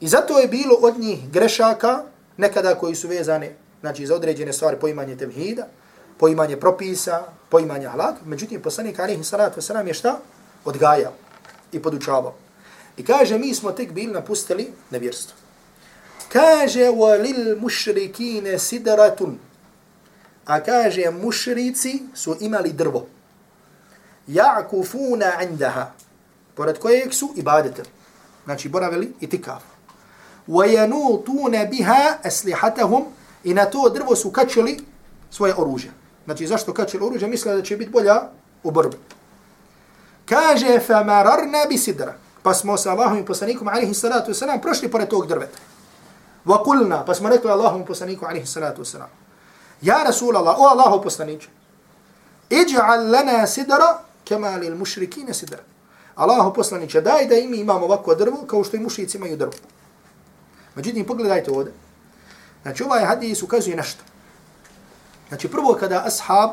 I 0.00 0.08
zato 0.08 0.38
je 0.38 0.48
bilo 0.48 0.74
od 0.80 0.98
njih 0.98 1.30
grešaka, 1.30 2.02
nekada 2.36 2.74
koji 2.74 2.94
su 2.94 3.08
vezane, 3.08 3.56
znači, 3.84 4.06
za 4.06 4.14
određene 4.14 4.52
stvari 4.52 4.76
poimanje 4.80 5.16
tevhida, 5.16 5.66
poimanje 6.18 6.56
propisa, 6.56 7.22
poimanje 7.48 7.86
halak, 7.86 8.14
međutim 8.24 8.62
poslanik 8.62 8.98
alaihi 8.98 9.24
salatu 9.24 9.60
wasalam 9.60 9.86
je 9.86 9.94
šta? 9.94 10.18
Odgajao 10.64 11.12
i 11.72 11.82
podučavao. 11.82 12.34
I 12.96 13.04
kaže, 13.04 13.38
mi 13.38 13.54
smo 13.54 13.72
tek 13.72 13.92
bili 13.92 14.12
napustili 14.12 14.72
nevjerstvo. 14.90 15.36
Kaže, 16.32 16.80
walil 16.80 17.60
mušrikine 17.60 18.58
sidaratun. 18.58 19.36
A 20.46 20.60
kaže, 20.60 21.10
mušrici 21.10 22.02
su 22.14 22.36
imali 22.40 22.72
drvo. 22.72 23.06
Ja'kufuna 24.28 25.44
indaha. 25.48 25.92
Pored 26.54 26.78
kojeg 26.78 27.14
su 27.14 27.32
ibadete. 27.36 27.82
Znači, 28.44 28.68
boravili 28.68 29.12
i 29.20 29.26
tikav. 29.26 29.60
Wajanutuna 30.48 31.70
biha 31.70 32.16
aslihatahum. 32.22 33.04
I 33.44 33.54
na 33.54 33.64
to 33.64 33.88
drvo 33.88 34.16
su 34.16 34.30
kačili 34.30 34.78
svoje 35.30 35.54
oružje. 35.56 35.92
Znači, 36.24 36.46
zašto 36.46 36.74
kačili 36.74 37.06
oružje? 37.06 37.28
Misle 37.28 37.56
da 37.56 37.62
će 37.62 37.76
biti 37.76 37.90
bolja 37.90 38.22
u 38.62 38.70
borbi. 38.70 38.96
Kaže, 40.28 40.80
famararna 40.86 41.66
bi. 41.68 41.78
Pa 42.42 42.54
smo 42.54 42.76
sa 42.76 42.90
Allahom 42.90 43.18
i 43.18 43.24
poslanikom, 43.24 43.68
alaihi 43.68 43.94
salatu 43.94 44.32
wasalam, 44.32 44.60
prošli 44.60 44.90
pored 44.90 45.08
tog 45.08 45.26
drveta. 45.26 45.58
Wa 46.44 46.64
kulna, 46.64 47.04
pa 47.04 47.14
smo 47.14 47.28
rekli 47.28 47.50
Allahom 47.50 47.82
i 47.82 47.86
poslaniku, 47.86 48.26
alaihi 48.26 48.46
salatu 48.46 48.82
wasalam. 48.82 49.08
Ja 49.82 50.02
Rasul 50.04 50.36
Allah, 50.36 50.58
o 50.58 50.66
Allaho 50.68 51.02
poslaniče, 51.02 51.48
iđa'al 52.50 53.10
lana 53.12 53.46
sidra, 53.46 54.04
kema 54.24 54.56
lil 54.56 54.76
mušrikine 54.76 55.34
sidra. 55.34 55.62
Allaho 56.14 56.52
poslaniče, 56.52 57.00
daj 57.00 57.26
da 57.26 57.34
i 57.34 57.48
mi 57.48 57.56
imamo 57.56 57.86
ovako 57.86 58.14
drvo, 58.14 58.44
kao 58.46 58.64
što 58.64 58.76
i 58.76 58.80
mušici 58.80 59.16
imaju 59.16 59.36
drvo. 59.36 59.52
Međutim, 60.74 61.06
pogledajte 61.06 61.50
ovdje. 61.50 61.72
Znači, 62.64 62.82
ovaj 62.82 63.04
hadis 63.04 63.42
ukazuje 63.42 63.76
nešto. 63.76 64.02
Znači 65.28 65.48
prvo 65.48 65.76
kada 65.80 66.02
ashab 66.06 66.50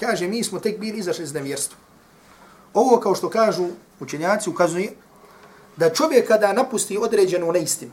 kaže 0.00 0.28
mi 0.28 0.44
smo 0.44 0.60
tek 0.60 0.78
bili 0.78 0.98
izašli 0.98 1.24
iz 1.24 1.34
nevjerstva. 1.34 1.76
Ovo 2.74 3.00
kao 3.00 3.14
što 3.14 3.30
kažu 3.30 3.66
učenjaci 4.00 4.50
ukazuje 4.50 4.92
da 5.76 5.92
čovjek 5.92 6.28
kada 6.28 6.52
napusti 6.52 6.98
određenu 6.98 7.52
neistinu, 7.52 7.92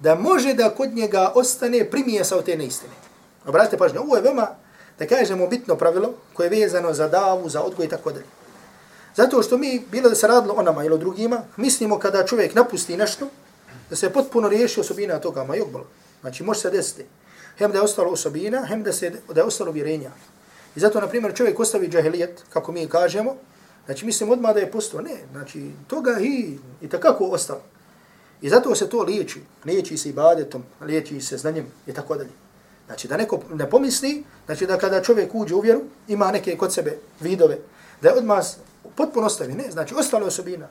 da 0.00 0.14
može 0.14 0.54
da 0.54 0.70
kod 0.70 0.94
njega 0.94 1.32
ostane 1.34 1.90
primijesa 1.90 2.36
od 2.36 2.44
te 2.44 2.56
neistine. 2.56 2.92
Obratite 3.46 3.78
pažnju, 3.78 4.00
ovo 4.00 4.16
je 4.16 4.22
veoma, 4.22 4.48
da 4.98 5.06
kažemo, 5.06 5.46
bitno 5.46 5.76
pravilo 5.76 6.14
koje 6.34 6.46
je 6.46 6.60
vezano 6.60 6.92
za 6.92 7.08
davu, 7.08 7.48
za 7.48 7.62
odgoj 7.62 7.86
i 7.86 7.88
tako 7.88 8.12
dalje. 8.12 8.26
Zato 9.16 9.42
što 9.42 9.58
mi, 9.58 9.82
bilo 9.90 10.08
da 10.08 10.14
se 10.14 10.26
radilo 10.26 10.54
o 10.54 10.62
nama 10.62 10.84
ili 10.84 10.94
o 10.94 10.98
drugima, 10.98 11.42
mislimo 11.56 11.98
kada 11.98 12.26
čovjek 12.26 12.54
napusti 12.54 12.96
nešto, 12.96 13.28
da 13.90 13.96
se 13.96 14.10
potpuno 14.10 14.48
riješi 14.48 14.80
osobina 14.80 15.18
toga, 15.18 15.44
ma 15.44 15.54
jokbala. 15.54 15.84
Znači, 16.20 16.42
može 16.42 16.60
se 16.60 16.70
desiti 16.70 17.04
hem 17.60 17.72
da 17.72 17.78
je 17.78 17.84
ostalo 17.84 18.10
osobina, 18.10 18.64
hem 18.66 18.82
da, 18.82 18.92
se, 18.92 19.12
da 19.28 19.40
je 19.40 19.46
ostalo 19.46 19.72
vjerenja. 19.72 20.10
I 20.76 20.80
zato, 20.80 21.00
na 21.00 21.08
primjer, 21.08 21.34
čovjek 21.36 21.60
ostavi 21.60 21.88
džahilijet, 21.88 22.42
kako 22.52 22.72
mi 22.72 22.88
kažemo, 22.88 23.36
znači 23.84 24.06
mislim 24.06 24.30
odmah 24.30 24.54
da 24.54 24.60
je 24.60 24.70
postao, 24.70 25.00
ne, 25.00 25.16
znači 25.32 25.70
toga 25.86 26.16
i, 26.20 26.58
i 26.80 26.88
takako 26.88 27.24
ostalo. 27.24 27.62
I 28.42 28.48
zato 28.48 28.74
se 28.74 28.88
to 28.88 29.02
liječi, 29.02 29.42
liječi 29.64 29.96
se 29.96 30.08
ibadetom, 30.08 30.62
liječi 30.80 31.20
se 31.20 31.36
znanjem 31.36 31.66
i 31.86 31.92
tako 31.92 32.16
dalje. 32.16 32.30
Znači 32.86 33.08
da 33.08 33.16
neko 33.16 33.40
ne 33.54 33.70
pomisli, 33.70 34.24
znači 34.46 34.66
da 34.66 34.78
kada 34.78 35.02
čovjek 35.02 35.34
uđe 35.34 35.54
u 35.54 35.60
vjeru, 35.60 35.82
ima 36.08 36.30
neke 36.32 36.56
kod 36.56 36.72
sebe 36.72 36.98
vidove, 37.20 37.58
da 38.02 38.08
je 38.08 38.14
odmah 38.14 38.44
potpuno 38.96 39.26
ostavi, 39.26 39.52
ne, 39.52 39.70
znači 39.70 39.94
ostalo 39.94 40.26
osobina. 40.26 40.68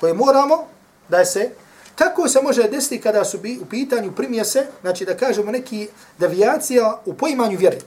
koje 0.00 0.14
moramo 0.14 0.66
da 1.08 1.24
se 1.24 1.50
tako 1.96 2.28
se 2.28 2.42
može 2.42 2.68
desiti 2.68 3.00
kada 3.00 3.24
su 3.24 3.38
bi 3.38 3.58
u 3.62 3.66
pitanju 3.66 4.12
primjese, 4.12 4.66
znači 4.80 5.04
da 5.04 5.16
kažemo 5.16 5.52
neki 5.52 5.88
devijacija 6.18 7.00
u 7.04 7.14
poimanju 7.14 7.58
vjere. 7.58 7.78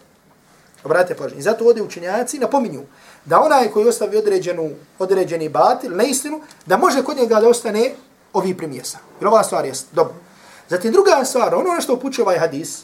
Obratite 0.83 1.15
pažnje. 1.15 1.37
I 1.37 1.41
zato 1.41 1.65
ovdje 1.65 1.83
učenjaci 1.83 2.39
napominju 2.39 2.81
da 3.25 3.41
onaj 3.41 3.67
koji 3.67 3.87
ostavi 3.87 4.17
određenu, 4.17 4.69
određeni 4.99 5.49
batil, 5.49 5.95
neistinu, 5.95 6.41
da 6.65 6.77
može 6.77 7.03
kod 7.03 7.17
njega 7.17 7.39
da 7.39 7.49
ostane 7.49 7.91
ovi 8.33 8.57
primjesa. 8.57 8.97
Jer 9.19 9.27
ova 9.27 9.43
stvar 9.43 9.65
jest 9.65 9.87
dobro. 9.91 10.13
Zatim 10.69 10.91
druga 10.91 11.25
stvar, 11.25 11.55
ono 11.55 11.81
što 11.81 11.93
upućuje 11.93 12.23
ovaj 12.23 12.39
hadis, 12.39 12.81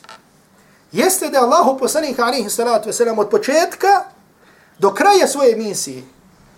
jeste 0.91 1.30
da 1.30 1.41
Allah 1.41 1.78
poslanih 1.80 2.19
alihi 2.19 2.49
salatu 2.49 2.89
wasalam 2.89 3.19
od 3.19 3.30
početka 3.30 4.03
do 4.80 4.93
kraja 4.93 5.28
svoje 5.28 5.55
misije 5.55 6.03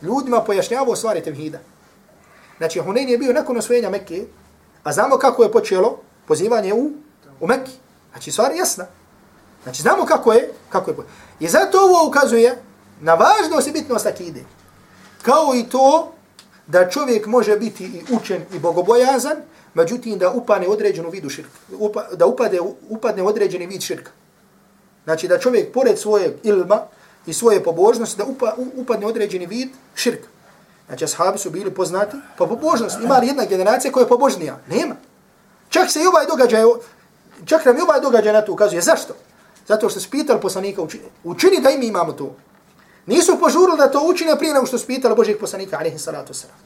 ljudima 0.01 0.43
pojašnjavao 0.43 0.95
stvari 0.95 1.23
tevhida. 1.23 1.59
Znači, 2.57 2.79
Hunayn 2.79 3.09
je 3.09 3.17
bio 3.17 3.33
nakon 3.33 3.57
osvojenja 3.57 3.89
Mekke, 3.89 4.25
a 4.87 4.91
znamo 4.91 5.17
kako 5.17 5.43
je 5.43 5.51
počelo 5.51 5.99
pozivanje 6.27 6.73
u, 6.73 6.91
u 7.39 7.47
Mekki. 7.47 7.71
Znači, 8.11 8.31
stvar 8.31 8.51
je 8.51 8.57
jasna. 8.57 8.85
Znači, 9.63 9.81
znamo 9.81 10.05
kako 10.05 10.33
je, 10.33 10.51
kako 10.69 10.91
je 10.91 10.95
počelo. 10.95 11.13
I 11.39 11.47
zato 11.47 11.77
ovo 11.77 12.07
ukazuje 12.07 12.55
na 13.01 13.13
važnost 13.13 13.67
i 13.67 13.71
bitnost 13.71 14.05
akide. 14.05 14.43
Kao 15.21 15.55
i 15.55 15.63
to 15.63 16.11
da 16.67 16.89
čovjek 16.89 17.25
može 17.25 17.57
biti 17.57 17.83
i 17.83 18.13
učen 18.13 18.45
i 18.53 18.59
bogobojazan, 18.59 19.37
međutim 19.73 20.19
da 20.19 20.31
upane 20.31 20.67
određenu 20.67 21.09
vidu 21.09 21.29
širka. 21.29 21.57
Upa, 21.79 22.03
da 22.13 22.25
upade, 22.25 22.59
upadne 22.89 23.23
određeni 23.23 23.67
vid 23.67 23.81
širka. 23.81 24.11
Znači 25.03 25.27
da 25.27 25.39
čovjek 25.39 25.73
pored 25.73 25.99
svojeg 25.99 26.33
ilma 26.43 26.81
i 27.25 27.33
svoje 27.33 27.63
pobožnosti 27.63 28.17
da 28.17 28.25
upa, 28.25 28.55
upadne 28.75 29.05
određeni 29.07 29.45
vid 29.45 29.69
širka. 29.95 30.27
Znači 30.87 31.03
ashabi 31.03 31.37
su 31.37 31.49
bili 31.49 31.73
poznati 31.73 32.17
po 32.37 32.47
pobožnosti. 32.47 33.03
Ima 33.03 33.17
li 33.17 33.27
jedna 33.27 33.45
generacija 33.45 33.91
koja 33.91 34.03
je 34.03 34.09
pobožnija? 34.09 34.59
Nema. 34.67 34.95
Čak 35.69 35.91
se 35.91 36.01
i 36.01 36.07
ovaj 36.07 36.25
događaj, 36.25 36.63
čak 37.45 37.65
nam 37.65 37.77
i 37.77 37.81
ovaj 37.81 38.01
događaj 38.01 38.33
na 38.33 38.41
to 38.41 38.53
ukazuje. 38.53 38.81
Zašto? 38.81 39.13
Zato 39.67 39.89
što 39.89 39.99
su 39.99 40.09
pitali 40.09 40.41
poslanika 40.41 40.81
učini, 40.81 41.03
učini 41.23 41.61
da 41.61 41.69
i 41.69 41.77
mi 41.77 41.85
imamo 41.87 42.13
to. 42.13 42.35
Nisu 43.05 43.39
požurili 43.39 43.77
da 43.77 43.91
to 43.91 44.07
učine 44.09 44.37
prije 44.37 44.53
nego 44.53 44.65
što 44.65 44.77
su 44.77 44.87
pitali 44.87 45.15
Božih 45.15 45.37
poslanika, 45.39 45.77
alaihi 45.77 45.99
salatu 45.99 46.33
wasalam. 46.33 46.59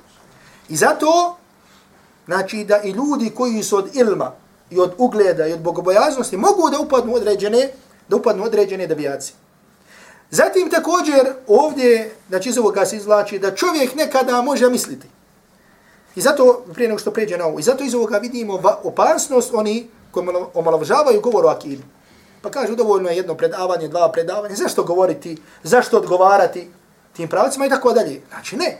I 0.69 0.75
zato, 0.75 1.37
znači 2.25 2.63
da 2.63 2.81
i 2.81 2.91
ljudi 2.91 3.29
koji 3.29 3.63
su 3.63 3.77
od 3.77 3.95
ilma 3.95 4.31
i 4.69 4.79
od 4.79 4.93
ugleda 4.97 5.47
i 5.47 5.53
od 5.53 5.59
bogobojaznosti 5.59 6.37
mogu 6.37 6.69
da 6.69 6.79
upadnu 6.79 7.15
određene, 7.15 7.69
da 8.07 8.15
upadnu 8.15 8.43
određene 8.43 8.87
devijacije. 8.87 9.35
Zatim 10.31 10.69
također 10.69 11.33
ovdje, 11.47 12.15
znači 12.29 12.49
iz 12.49 12.57
ovoga 12.57 12.85
se 12.85 12.95
izvlači 12.95 13.39
da 13.39 13.55
čovjek 13.55 13.95
nekada 13.95 14.41
može 14.41 14.69
misliti. 14.69 15.07
I 16.15 16.21
zato, 16.21 16.65
prije 16.73 16.89
nego 16.89 16.99
što 16.99 17.11
pređe 17.11 17.37
na 17.37 17.45
ovo, 17.45 17.59
i 17.59 17.63
zato 17.63 17.83
iz 17.83 17.95
ovoga 17.95 18.17
vidimo 18.17 18.61
opasnost 18.83 19.53
oni 19.53 19.89
koji 20.11 20.27
omalovažavaju 20.53 21.21
govor 21.21 21.45
o 21.45 21.49
akidu. 21.49 21.83
Pa 22.41 22.51
kažu 22.51 22.75
dovoljno 22.75 23.09
je 23.09 23.17
jedno 23.17 23.35
predavanje, 23.35 23.87
dva 23.87 24.11
predavanja, 24.11 24.55
zašto 24.55 24.83
govoriti, 24.83 25.37
zašto 25.63 25.97
odgovarati 25.97 26.69
tim 27.13 27.27
pravcima 27.29 27.65
i 27.65 27.69
tako 27.69 27.93
dalje. 27.93 28.21
Znači 28.29 28.55
ne. 28.55 28.79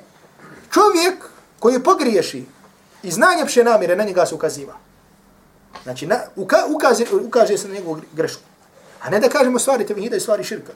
Čovjek 0.73 1.29
koji 1.59 1.83
pogriješi 1.83 2.45
i 3.03 3.11
znanje 3.11 3.37
njepše 3.37 3.63
namire, 3.63 3.95
na 3.95 4.03
njega 4.03 4.25
se 4.25 4.35
ukaziva. 4.35 4.73
Znači 5.83 6.07
na, 6.07 6.15
uka, 6.35 6.57
ukaže, 6.75 7.05
ukaže 7.27 7.57
se 7.57 7.67
na 7.67 7.73
njegovu 7.73 8.01
grešku. 8.13 8.43
A 9.01 9.09
ne 9.09 9.19
da 9.19 9.29
kažemo 9.29 9.59
stvari 9.59 9.85
tevhida 9.85 10.15
i 10.15 10.19
stvari 10.19 10.43
širka. 10.43 10.73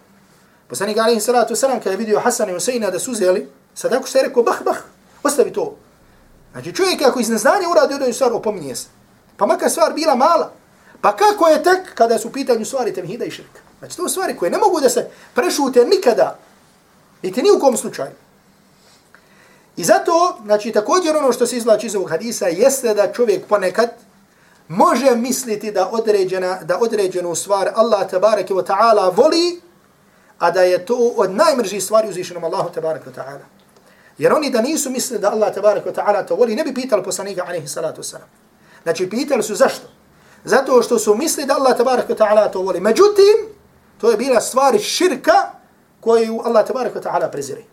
Poslanik 0.68 0.98
alaihi 0.98 1.22
salatu 1.22 1.54
wasalam 1.54 1.80
kada 1.80 1.92
je 1.92 1.98
vidio 1.98 2.20
Hasan 2.20 2.50
i 2.50 2.54
Huseina 2.54 2.92
da 2.92 3.00
su 3.00 3.12
uzeli, 3.12 3.50
sad 3.74 3.94
ako 3.94 4.08
što 4.08 4.18
je 4.18 4.24
rekao, 4.24 4.44
bah, 4.44 4.64
bah, 4.66 4.78
ostavi 5.24 5.54
to. 5.54 5.76
Znači 6.52 6.76
čovjek 6.76 7.02
ako 7.02 7.20
iz 7.20 7.30
neznanja 7.30 7.70
uradi 7.72 7.94
odaju 7.94 8.14
stvar, 8.14 8.34
opominje 8.34 8.76
se. 8.76 8.88
Pa 9.38 9.46
makar 9.46 9.70
stvar 9.70 9.94
bila 9.94 10.16
mala, 10.16 10.52
Pa 11.06 11.16
kako 11.16 11.48
je 11.48 11.64
tek 11.64 11.94
kada 11.96 12.20
su 12.20 12.28
u 12.28 12.32
pitanju 12.32 12.66
stvari 12.66 12.94
tevhida 12.94 13.26
i 13.26 13.32
širka? 13.32 13.60
Znači, 13.80 13.98
to 13.98 14.10
stvari 14.10 14.38
koje 14.38 14.52
ne 14.52 14.58
mogu 14.58 14.82
da 14.82 14.90
se 14.90 15.10
prešute 15.36 15.86
nikada, 15.86 16.38
niti 17.22 17.42
ni 17.42 17.52
u 17.52 17.60
kom 17.60 17.78
slučaju. 17.78 18.12
I 19.78 19.84
zato, 19.84 20.38
znači, 20.46 20.72
također 20.72 21.18
ono 21.18 21.32
što 21.32 21.48
se 21.48 21.58
izvlači 21.58 21.88
iz 21.88 21.96
ovog 21.96 22.10
hadisa 22.10 22.48
jeste 22.48 22.94
da 22.94 23.12
čovjek 23.14 23.46
ponekad 23.46 23.90
može 24.68 25.16
misliti 25.16 25.72
da 25.72 25.90
određena 25.92 26.60
da 26.64 26.80
određenu 26.80 27.36
stvar 27.36 27.72
Allah 27.76 28.10
tebareke 28.10 28.54
wa 28.54 28.66
ta'ala 28.66 29.16
voli, 29.16 29.62
a 30.40 30.52
da 30.52 30.62
je 30.62 30.86
to 30.86 31.14
od 31.18 31.32
najmržih 31.32 31.84
stvari 31.84 32.10
uzvišenom 32.10 32.44
Allahu 32.44 32.70
tabaraka 32.74 33.10
wa 33.10 33.16
ta'ala. 33.16 33.46
Jer 34.18 34.34
oni 34.34 34.50
da 34.50 34.62
nisu 34.62 34.90
mislili 34.90 35.22
da 35.22 35.32
Allah 35.32 35.54
tabaraka 35.54 35.90
wa 35.90 35.96
ta'ala 35.96 36.28
to 36.28 36.36
voli, 36.36 36.56
ne 36.56 36.64
bi 36.64 36.74
pitali 36.74 37.04
poslanika 37.04 37.44
alaihi 37.48 37.68
salatu 37.68 38.02
wasalam. 38.02 38.30
Znači, 38.84 39.10
pitali 39.10 39.44
su 39.44 39.56
zašto? 39.56 39.88
Zato 40.44 40.82
što 40.82 41.00
su 41.00 41.16
misli 41.16 41.46
da 41.46 41.56
Allah 41.56 41.78
tabaraka 41.78 42.14
wa 42.14 42.18
ta'ala 42.18 42.52
to 42.52 42.62
voli. 42.62 42.80
Međutim, 42.80 43.56
to 43.98 44.12
je 44.12 44.18
bila 44.18 44.42
stvar 44.42 44.80
širka 44.80 45.52
koju 46.00 46.42
Allah 46.44 46.68
tabaraka 46.68 47.00
wa 47.00 47.04
ta'ala 47.04 47.32
prezire. 47.32 47.64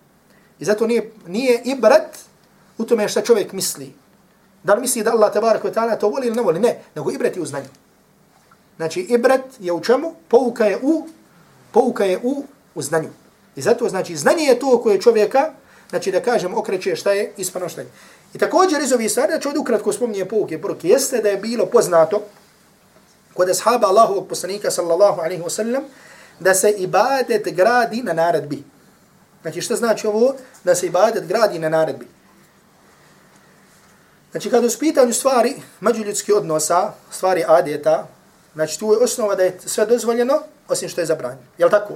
I 0.59 0.65
zato 0.65 0.87
nije, 0.87 1.13
nije 1.27 1.63
ibrat 1.65 2.19
u 2.79 2.85
tome 2.85 3.09
što 3.09 3.21
čovjek 3.21 3.53
misli. 3.53 3.95
Da 4.63 4.75
li 4.75 4.81
misli 4.81 5.03
da 5.03 5.11
Allah 5.11 5.33
tabaraka 5.33 5.69
wa 5.69 5.75
ta'ala 5.75 5.99
to 5.99 6.09
voli 6.09 6.27
ili 6.27 6.37
ne 6.37 6.43
voli? 6.43 6.61
Ne, 6.61 6.83
nego 6.95 7.11
ibrat 7.11 7.37
je 7.37 7.43
u 7.43 7.47
znanju. 7.47 7.69
Znači, 8.77 9.01
ibrat 9.01 9.45
je 9.61 9.73
u 9.73 9.81
čemu? 9.81 10.15
Pouka 10.29 10.65
je 10.67 10.79
u, 10.83 11.09
pouka 11.73 12.05
je 12.05 12.19
u, 12.23 12.45
u 12.75 12.83
znanju. 12.83 13.09
I 13.57 13.63
zato, 13.63 13.89
znači, 13.89 14.17
znanje 14.17 14.45
je 14.45 14.59
to 14.59 14.83
koje 14.83 15.01
čovjeka, 15.01 15.53
znači 15.91 16.13
da 16.13 16.23
kažem, 16.23 16.55
okreće 16.55 16.97
šta 16.97 17.13
je 17.13 17.33
ispano 17.37 17.69
šta 17.69 17.81
je. 17.81 17.87
I 18.35 18.39
također 18.39 18.83
iz 18.83 18.93
ovih 18.93 19.11
stvari, 19.11 19.33
da 19.33 19.41
ću 19.41 19.49
ovdje 19.49 19.61
ukratko 19.61 19.93
spominje 19.93 20.25
pouke, 20.25 20.61
poruke, 20.61 20.89
jeste 20.89 21.19
da 21.19 21.29
je 21.29 21.37
bilo 21.37 21.67
poznato, 21.67 22.23
kod 23.35 23.51
ashaba 23.51 23.89
Allahovog 23.89 24.29
poslanika 24.29 24.71
sallallahu 24.71 25.21
alaihi 25.21 25.43
wasallam 25.43 25.83
da 26.41 26.55
se 26.55 26.71
ibadet 26.71 27.55
gradi 27.55 28.03
na 28.03 28.13
naredbi. 28.13 28.63
Znači 29.43 29.61
šta 29.61 29.77
znači 29.77 30.07
ovo? 30.07 30.35
Da 30.65 30.75
se 30.75 30.87
ibadet 30.87 31.27
gradi 31.27 31.59
na 31.59 31.69
naredbi. 31.69 32.07
Znači 34.31 34.51
kada 34.51 34.71
su 34.71 34.79
pitanju 34.79 35.13
stvari 35.13 35.55
međuljudskih 35.81 36.35
odnosa, 36.35 36.93
stvari 37.11 37.45
adeta, 37.49 38.07
znači 38.55 38.79
tu 38.79 38.93
je 38.93 38.99
osnova 38.99 39.35
da 39.35 39.43
je 39.43 39.59
sve 39.67 39.87
dozvoljeno 39.87 40.43
osim 40.69 40.89
što 40.89 41.01
je 41.01 41.07
zabranjeno. 41.07 41.49
Je 41.59 41.71
tako? 41.71 41.95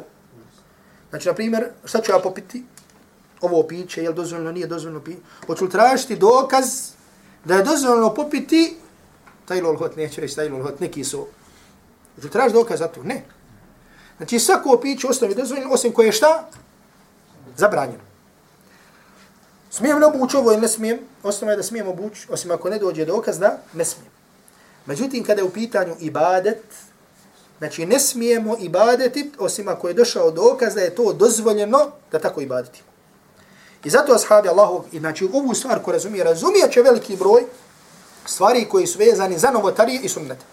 Znači, 1.11 1.29
na 1.29 1.35
primjer, 1.35 1.69
šta 1.85 2.01
ću 2.01 2.13
ja 2.13 2.19
popiti? 2.19 2.65
Ovo 3.41 3.63
piće, 3.63 4.03
je 4.03 4.09
li 4.09 4.15
dozvoljeno, 4.15 4.53
nije 4.53 4.67
dozvoljeno 4.67 5.05
piti? 5.05 5.23
Hoću 5.47 5.65
li 5.65 5.71
tražiti 5.71 6.17
dokaz 6.17 6.91
da 7.45 7.55
je 7.55 7.63
dozvoljeno 7.63 8.15
popiti 8.15 8.77
taj 9.45 9.61
lol 9.61 9.77
hot, 9.77 9.97
neću 9.97 10.21
reći 10.21 10.37
taj 10.37 10.49
lol 10.49 10.63
hot, 10.63 10.81
neki 10.81 11.05
su. 11.05 11.27
Hoću 12.15 12.27
li 12.27 12.33
tražiti 12.33 12.59
dokaz 12.59 12.79
za 12.79 12.89
to? 12.89 13.03
Ne. 13.03 13.25
Znači, 14.17 14.39
svako 14.39 14.79
piće 14.83 15.07
osnovi 15.07 15.35
dozvoljeno, 15.35 15.71
osim 15.73 15.93
koje 15.93 16.07
je 16.07 16.13
šta? 16.13 16.49
Zabranjeno. 17.57 18.05
Smijem 19.71 19.99
li 19.99 20.05
obući 20.05 20.37
ovo 20.37 20.53
ili 20.53 20.61
ne 20.61 20.69
smijem? 20.69 20.99
Osnova 21.23 21.53
je 21.53 21.57
da 21.57 21.63
smijem 21.63 21.89
obući, 21.89 22.27
osim 22.31 22.51
ako 22.51 22.71
ne 22.71 22.79
dođe 22.79 23.05
dokaz 23.05 23.39
da 23.39 23.59
ne 23.73 23.85
smijem. 23.85 24.13
Međutim, 24.87 25.25
kada 25.25 25.41
je 25.41 25.45
u 25.45 25.51
pitanju 25.51 25.95
ibadet, 26.01 26.63
znači 27.59 27.87
ne 27.87 28.01
smijemo 28.01 28.57
ibadeti, 28.61 29.31
osim 29.39 29.69
ako 29.69 29.89
je 29.89 29.95
došao 29.95 30.31
dokaz 30.31 30.75
da 30.75 30.81
je 30.81 30.95
to 30.95 31.13
dozvoljeno 31.13 31.91
da 32.13 32.19
tako 32.19 32.41
ibadetimo. 32.41 32.87
I 33.85 33.91
zato 33.91 34.13
ashabi 34.13 34.49
Allahu, 34.49 34.85
znači 34.93 35.29
ovu 35.33 35.55
stvar 35.55 35.83
ko 35.83 35.93
razumije, 35.93 36.25
razumije 36.25 36.73
će 36.73 36.83
veliki 36.83 37.17
broj, 37.17 37.45
stvari 38.27 38.67
koji 38.71 38.87
su 38.87 38.99
vezani 38.99 39.39
za 39.39 39.51
novotarije 39.51 40.01
i 40.03 40.09
sunnete. 40.09 40.45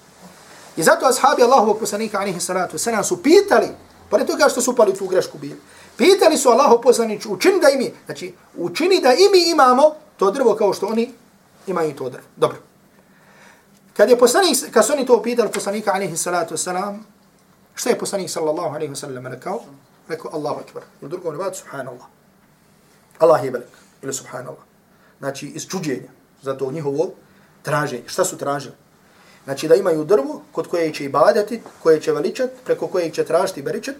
I 0.77 0.83
zato 0.83 1.05
ashabi 1.05 1.43
Allahovog 1.43 1.79
poslanika 1.79 2.19
alaihi 2.19 2.39
salatu 2.39 2.77
wasalam 2.77 3.03
su 3.03 3.23
pitali, 3.23 3.67
pored 4.09 4.27
toga 4.27 4.49
što 4.49 4.61
su 4.61 4.75
pali 4.75 4.93
tu 4.93 5.07
grešku 5.07 5.37
bili, 5.37 5.61
pitali 5.97 6.37
su 6.37 6.49
Allahov 6.49 6.81
poslanić, 6.81 7.25
učini 7.25 7.59
da 7.61 7.69
imi, 7.69 7.93
znači 8.05 8.33
učini 8.57 9.01
da 9.01 9.13
imi 9.13 9.49
imamo 9.51 9.95
to 10.17 10.31
drvo 10.31 10.55
kao 10.55 10.73
što 10.73 10.87
oni 10.87 11.11
imaju 11.67 11.95
to 11.95 12.09
drvo. 12.09 12.23
Dobro. 12.35 12.72
Kad 13.97 14.09
je 14.09 14.17
poslanik, 14.17 14.57
kad 14.71 14.85
su 14.85 14.93
oni 14.93 15.05
to 15.05 15.21
pitali 15.23 15.51
poslanika 15.51 15.91
alaihi 15.93 16.17
salatu 16.17 16.55
wasalam, 16.55 16.99
šta 17.75 17.89
je 17.89 17.99
poslanik 17.99 18.29
sallallahu 18.29 18.75
alaihi 18.75 18.93
wasallam 18.93 19.31
rekao? 19.31 19.59
Rekao 20.07 20.31
Allahu 20.33 20.59
akbar. 20.59 20.83
U 21.01 21.07
drugom 21.07 21.33
nevadu 21.33 21.55
subhanallah. 21.55 22.05
Allah 23.19 23.43
je 23.43 23.51
velik. 23.51 23.69
Ili 24.01 24.13
subhanallah. 24.13 24.63
Znači, 25.19 25.47
iz 25.47 25.67
čuđenja. 25.67 26.09
Zato 26.41 26.71
njihovo 26.71 27.11
traženje. 27.61 28.03
Šta 28.07 28.25
su 28.25 28.37
tražili? 28.37 28.75
Znači 29.43 29.67
da 29.67 29.75
imaju 29.75 30.03
drvo 30.03 30.41
kod 30.51 30.67
koje 30.67 30.93
će 30.93 31.05
ibadati, 31.05 31.61
koje 31.83 32.01
će 32.01 32.11
veličat, 32.11 32.49
preko 32.65 32.87
koje 32.87 33.11
će 33.11 33.25
tražiti 33.25 33.61
beričat. 33.61 33.95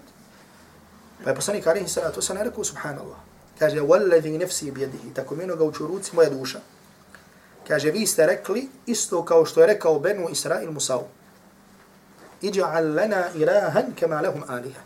Pa 1.23 1.29
je 1.29 1.35
poslanik 1.35 1.67
alaihi 1.67 1.87
Salatu 1.87 2.21
wasalam 2.21 2.43
rekao, 2.43 2.63
subhanallah. 2.63 3.17
Kaže, 3.59 3.79
wallazi 3.79 4.37
nefsi 4.37 4.71
bijedihi, 4.71 5.13
tako 5.13 5.35
mi 5.35 5.47
ga 5.47 5.63
uču 5.63 5.87
ruci 5.87 6.15
moja 6.15 6.29
duša. 6.29 6.59
Kaže, 7.68 7.91
vi 7.91 8.07
ste 8.07 8.26
rekli 8.26 8.70
isto 8.86 9.26
kao 9.26 9.45
što 9.45 9.61
je 9.61 9.68
rekao 9.68 9.99
Benu 9.99 10.30
Israil 10.30 10.72
Musa'u. 10.72 11.03
Iđa'al 12.41 12.95
lana 12.95 13.24
ilahan 13.36 13.93
kema 13.95 14.22
lahum 14.22 14.43
aliha. 14.47 14.82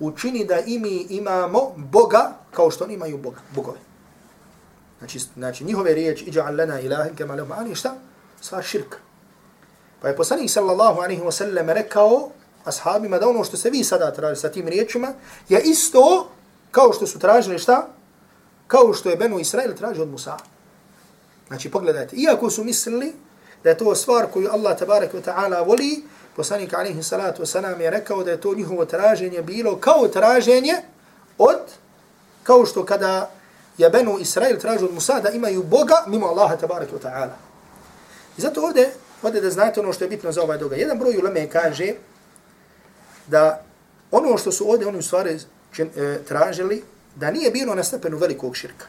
Učini 0.00 0.44
da 0.44 0.60
i 0.60 0.78
mi 0.78 1.06
imamo 1.10 1.72
Boga 1.76 2.32
kao 2.50 2.70
što 2.70 2.84
oni 2.84 2.94
imaju 2.94 3.18
Boga, 3.18 3.38
bogove. 3.54 3.78
Znači, 4.98 5.18
znači 5.18 5.64
njihove 5.64 5.94
riječi, 5.94 6.24
iđa'al 6.24 6.58
lana 6.58 6.80
ilahan 6.80 7.14
kema 7.16 7.34
lehum 7.34 7.52
aliha, 7.52 7.74
šta? 7.74 7.94
Sva 8.40 8.62
širka. 8.62 8.98
Pa 10.00 10.08
je 10.08 10.16
poslanik 10.16 10.50
sallallahu 10.50 11.00
alaihi 11.00 11.22
wa 11.22 11.32
sallam 11.32 11.70
rekao 11.70 12.30
ashabima 12.64 13.18
da 13.18 13.28
ono 13.28 13.44
što 13.44 13.56
se 13.56 13.70
vi 13.70 13.84
sada 13.84 14.12
tražili 14.12 14.36
sa 14.36 14.48
tim 14.48 14.68
riječima 14.68 15.12
je 15.48 15.60
isto 15.60 16.28
kao 16.70 16.92
što 16.92 17.06
su 17.06 17.18
tražili 17.18 17.58
šta? 17.58 17.88
Kao 18.66 18.94
što 18.94 19.10
je 19.10 19.16
Benu 19.16 19.38
Israil 19.38 19.74
tražio 19.74 20.02
od 20.02 20.10
Musa. 20.10 20.36
Znači, 21.50 21.70
pogledajte, 21.70 22.16
iako 22.16 22.50
su 22.50 22.64
mislili 22.64 23.12
da 23.64 23.70
je 23.70 23.78
to 23.78 23.94
stvar 23.94 24.26
koju 24.32 24.48
Allah 24.52 24.78
tabarak 24.78 25.12
wa 25.14 25.20
ta'ala 25.22 25.66
voli, 25.66 26.02
poslanik 26.36 26.74
alaihi 26.74 27.02
salatu 27.02 27.42
wasalam 27.42 27.80
je 27.80 27.90
rekao 27.90 28.24
da 28.24 28.30
je 28.30 28.40
to 28.40 28.54
njihovo 28.54 28.84
traženje 28.84 29.42
bilo 29.42 29.76
kao 29.76 30.08
traženje 30.08 30.74
od, 31.38 31.58
kao 32.42 32.66
što 32.66 32.84
kada 32.84 33.30
je 33.78 33.90
Benu 33.90 34.18
Israel 34.18 34.58
tražio 34.58 34.86
od 34.86 34.94
Musa 34.94 35.20
da 35.20 35.30
imaju 35.30 35.62
Boga 35.62 36.04
mimo 36.06 36.26
Allaha 36.26 36.56
tabarak 36.56 36.88
wa 36.92 37.08
ta'ala. 37.08 37.34
I 38.38 38.40
zato 38.40 38.62
ovdje, 38.62 38.90
ovdje 39.22 39.40
da 39.40 39.50
znate 39.50 39.80
ono 39.80 39.92
što 39.92 40.04
je 40.04 40.08
bitno 40.08 40.32
za 40.32 40.42
ovaj 40.42 40.58
doga. 40.58 40.76
Jedan 40.76 40.98
broj 40.98 41.18
uleme 41.18 41.50
kaže 41.50 41.94
da 43.26 43.64
ono 44.10 44.38
što 44.38 44.52
su 44.52 44.70
ovdje 44.70 44.86
oni 44.86 44.98
u 44.98 45.02
stvari 45.02 45.38
e, 45.78 46.18
tražili, 46.28 46.82
da 47.16 47.30
nije 47.30 47.50
bilo 47.50 47.74
na 47.74 47.84
stepenu 47.84 48.18
velikog 48.18 48.56
širka. 48.56 48.86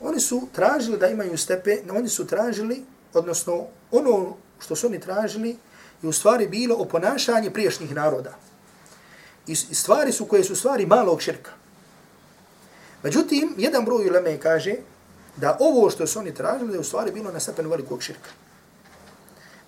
Oni 0.00 0.20
su 0.20 0.48
tražili 0.52 0.98
da 0.98 1.08
imaju 1.08 1.38
stepe, 1.38 1.78
oni 1.90 2.08
su 2.08 2.26
tražili, 2.26 2.84
odnosno 3.14 3.66
ono 3.90 4.36
što 4.60 4.76
su 4.76 4.86
oni 4.86 5.00
tražili, 5.00 5.56
je 6.02 6.08
u 6.08 6.12
stvari 6.12 6.48
bilo 6.48 6.76
oponašanje 6.76 7.50
priješnjih 7.50 7.94
naroda. 7.94 8.34
I 9.46 9.54
stvari 9.56 10.12
su 10.12 10.26
koje 10.26 10.44
su 10.44 10.56
stvari 10.56 10.86
malog 10.86 11.22
širka. 11.22 11.50
Međutim, 13.02 13.54
jedan 13.56 13.84
broj 13.84 14.08
uleme 14.08 14.40
kaže 14.40 14.74
da 15.36 15.56
ovo 15.60 15.90
što 15.90 16.06
su 16.06 16.18
oni 16.18 16.34
tražili 16.34 16.72
je 16.72 16.80
u 16.80 16.84
stvari 16.84 17.12
bilo 17.12 17.32
na 17.32 17.40
stepenu 17.40 17.70
velikog 17.70 18.02
širka. 18.02 18.30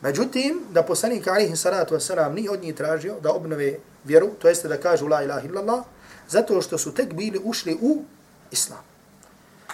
Međutim, 0.01 0.65
da 0.71 0.83
poslanik 0.83 1.27
alihi 1.29 1.57
salatu 1.57 1.95
wasalam 1.95 2.35
nije 2.35 2.51
od 2.51 2.63
njih 2.63 2.75
tražio 2.75 3.21
da 3.21 3.33
obnove 3.33 3.79
vjeru, 4.05 4.31
to 4.39 4.49
jeste 4.49 4.69
da 4.69 4.81
kažu 4.81 5.07
la 5.07 5.23
ilaha 5.23 5.47
illallah, 5.47 5.85
zato 6.29 6.63
što 6.63 6.79
su 6.79 6.95
tek 6.95 7.13
bili 7.13 7.41
ušli 7.45 7.79
u 7.81 8.03
islam. 8.51 8.88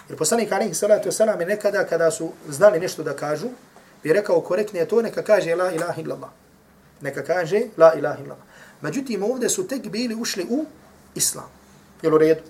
Jer 0.09 0.19
poslanik 0.19 0.53
alihi 0.53 0.75
salatu 0.75 1.09
wasalam 1.09 1.41
je 1.41 1.47
nekada 1.47 1.85
kada 1.85 2.11
su 2.11 2.33
znali 2.49 2.81
nešto 2.81 3.03
da 3.03 3.17
kažu, 3.17 3.49
bi 4.03 4.13
rekao 4.13 4.41
korektnije 4.41 4.89
to, 4.89 5.03
neka 5.03 5.23
kaže 5.23 5.55
la 5.55 5.73
ilaha 5.73 6.01
illallah. 6.01 6.31
Neka 7.01 7.23
kaže 7.25 7.63
la 7.77 7.95
ilaha 7.95 8.23
illallah. 8.23 8.47
Međutim, 8.81 9.23
ovdje 9.23 9.49
su 9.49 9.69
tek 9.69 9.89
bili 9.89 10.15
ušli 10.15 10.47
u 10.51 10.65
islam. 11.15 11.49
Jel 12.03 12.15
u 12.15 12.19
redu? 12.19 12.43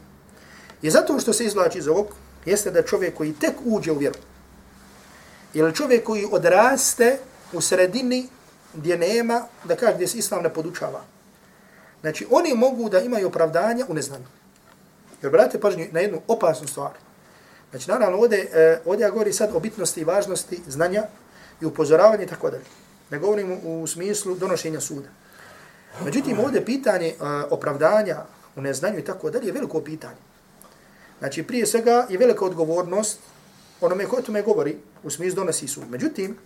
I 0.82 0.90
zato 0.90 1.18
što 1.18 1.32
se 1.32 1.44
izvlači 1.44 1.78
iz 1.78 1.88
ovog, 1.88 2.06
jeste 2.44 2.70
da 2.70 2.82
čovjek 2.82 3.14
koji 3.14 3.32
tek 3.32 3.54
uđe 3.64 3.92
u 3.92 3.98
vjeru, 3.98 4.18
ili 5.54 5.74
čovjek 5.74 6.04
koji 6.04 6.28
odraste 6.32 7.18
u 7.52 7.60
sredini 7.60 8.28
gdje 8.74 8.98
nema, 8.98 9.46
da 9.64 9.76
kaže 9.76 9.94
gdje 9.94 10.08
se 10.08 10.18
islam 10.18 10.42
ne 10.42 10.54
podučava. 10.54 11.00
Znači, 12.00 12.26
oni 12.30 12.54
mogu 12.54 12.88
da 12.88 13.00
imaju 13.00 13.28
opravdanja 13.28 13.86
u 13.88 13.94
neznanju. 13.94 14.26
Jer, 15.22 15.32
brate, 15.32 15.60
pažnju 15.60 15.86
na 15.92 16.00
jednu 16.00 16.20
opasnu 16.28 16.68
stvar. 16.68 16.90
Znači, 17.74 17.90
naravno, 17.90 18.18
ovdje, 18.18 18.48
eh, 18.52 18.80
ovdje 18.84 19.04
ja 19.04 19.10
govori 19.10 19.32
sad 19.32 19.50
o 19.54 19.60
bitnosti 19.60 20.00
i 20.00 20.04
važnosti 20.04 20.60
znanja 20.66 21.02
i 21.60 21.64
upozoravanja 21.64 22.22
i 22.22 22.26
tako 22.26 22.50
dalje. 22.50 22.64
Ne 23.10 23.18
govorim 23.18 23.58
u 23.64 23.86
smislu 23.86 24.34
donošenja 24.34 24.80
suda. 24.80 25.08
Međutim, 26.04 26.38
ovdje 26.38 26.64
pitanje 26.64 27.06
e, 27.06 27.14
opravdanja 27.50 28.22
u 28.56 28.60
neznanju 28.60 28.98
i 28.98 29.04
tako 29.04 29.30
dalje 29.30 29.46
je 29.46 29.52
veliko 29.52 29.80
pitanje. 29.80 30.22
Znači, 31.18 31.42
prije 31.42 31.66
svega 31.66 32.06
je 32.08 32.18
velika 32.18 32.44
odgovornost 32.44 33.18
onome 33.80 34.06
koje 34.06 34.22
tome 34.22 34.42
govori 34.42 34.76
u 35.02 35.10
smislu 35.10 35.36
donosi 35.36 35.68
sud. 35.68 35.90
Međutim, 35.90 36.38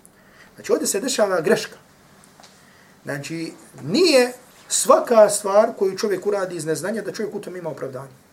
znači, 0.54 0.72
ovdje 0.72 0.86
se 0.86 1.00
dešava 1.00 1.40
greška. 1.40 1.76
Znači, 3.04 3.52
nije 3.82 4.32
svaka 4.68 5.28
stvar 5.28 5.72
koju 5.78 5.98
čovjek 5.98 6.26
uradi 6.26 6.56
iz 6.56 6.64
neznanja 6.64 7.02
da 7.02 7.12
čovjek 7.12 7.34
u 7.34 7.40
tome 7.40 7.58
ima 7.58 7.70
opravdanje. 7.70 8.27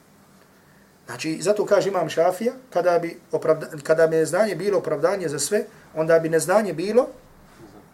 Znači, 1.05 1.41
zato 1.41 1.65
kaže 1.65 1.89
imam 1.89 2.09
šafija, 2.09 2.53
kada 2.73 2.99
bi, 2.99 3.19
opravda, 3.31 3.67
kada 3.83 4.07
bi 4.07 4.15
neznanje 4.15 4.55
bilo 4.55 4.77
opravdanje 4.77 5.29
za 5.29 5.39
sve, 5.39 5.65
onda 5.95 6.19
bi 6.19 6.29
neznanje 6.29 6.73
bilo 6.73 7.07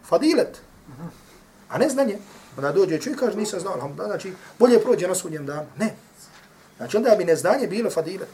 fadilet. 0.09 0.61
A 1.69 1.77
neznanje. 1.77 2.17
Onda 2.57 2.71
dođe 2.71 2.99
čovjek 2.99 3.19
kaže 3.19 3.37
nisam 3.37 3.59
znao, 3.59 3.73
alhamdulillah, 3.73 4.11
znači 4.11 4.33
bolje 4.59 4.79
prođe 4.79 5.07
na 5.07 5.15
sudnjem 5.15 5.45
danu. 5.45 5.67
Ne. 5.77 5.95
Znači 6.77 6.97
onda 6.97 7.15
bi 7.15 7.25
neznanje 7.25 7.67
bilo 7.67 7.89
fadilet. 7.89 8.29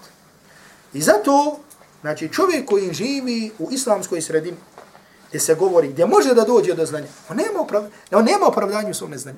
I 0.93 1.01
zato, 1.01 1.59
znači 2.01 2.29
čovjek 2.33 2.65
koji 2.65 2.93
živi 2.93 3.51
u 3.59 3.71
islamskoj 3.71 4.21
sredini, 4.21 4.57
gdje 5.29 5.39
se 5.39 5.55
govori, 5.55 5.87
gdje 5.87 6.05
može 6.05 6.33
da 6.33 6.43
dođe 6.43 6.73
do 6.73 6.85
znanja, 6.85 7.07
on 7.29 7.37
nema, 7.37 7.61
opravda, 7.61 7.89
on 8.11 8.25
nema 8.25 8.47
opravdanja 8.47 8.89
u 8.89 8.93
svom 8.93 9.11
neznanju. 9.11 9.37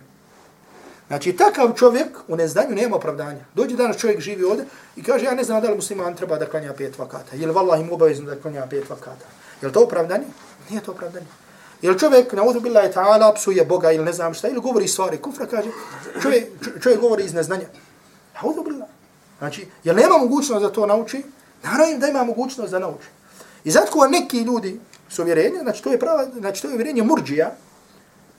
Znači, 1.10 1.34
takav 1.34 1.74
čovjek 1.76 2.18
u 2.28 2.36
neznanju 2.36 2.76
nema 2.76 2.95
opravdanja. 2.95 3.39
Dođe 3.53 3.76
danas 3.76 3.97
čovjek 3.97 4.20
živi 4.20 4.43
ovdje 4.43 4.66
i 4.95 5.03
kaže, 5.03 5.26
ja 5.26 5.34
ne 5.34 5.43
znam 5.43 5.62
da 5.62 5.70
li 5.70 5.76
musliman 5.76 6.16
treba 6.16 6.38
da 6.38 6.45
klanja 6.45 6.74
pet 6.74 6.99
vakata. 6.99 7.36
Je 7.36 7.47
li 7.47 7.53
vallaha 7.53 7.82
im 7.82 7.91
obavezno 7.91 8.26
da 8.26 8.41
klanja 8.41 8.68
pet 8.70 8.89
vakata? 8.89 9.26
Je 9.62 9.68
li 9.68 9.74
to 9.74 9.84
opravdanje? 9.84 10.26
Nije 10.70 10.82
to 10.82 10.91
opravdanje. 10.91 11.26
Jel 11.82 11.97
čovjek 11.97 12.34
na 12.34 12.43
uzu 12.43 12.60
billahi 12.60 12.93
ta'ala 12.93 13.34
psuje 13.36 13.66
Boga 13.66 13.91
ili 13.91 14.05
ne 14.05 14.14
znam 14.14 14.34
šta, 14.34 14.47
ili 14.47 14.62
govori 14.62 14.88
stvari 14.88 15.18
kufra, 15.18 15.45
kaže, 15.45 15.70
čovjek, 16.22 16.47
čovjek 16.82 17.01
govori 17.01 17.24
iz 17.24 17.34
neznanja. 17.34 17.66
Na 18.36 18.49
uzu 18.49 18.64
billahi. 18.64 18.91
Znači, 19.39 19.68
jel 19.84 19.95
nema 19.95 20.18
mogućnost 20.18 20.62
da 20.62 20.72
to 20.72 20.86
nauči? 20.86 21.24
Naravno 21.64 21.97
da 21.97 22.07
ima 22.07 22.24
mogućnost 22.24 22.72
da 22.72 22.80
nauči. 22.80 23.07
I 23.64 23.72
zato 23.72 24.07
neki 24.07 24.39
ljudi 24.39 24.80
su 25.10 25.24
vjerenje, 25.24 25.60
znači 25.62 25.84
to 25.84 25.91
je 25.91 25.99
prava, 25.99 26.26
znači 26.39 26.62
to 26.62 26.70
je 26.70 26.78
vjerenje 26.78 27.03
murđija, 27.03 27.51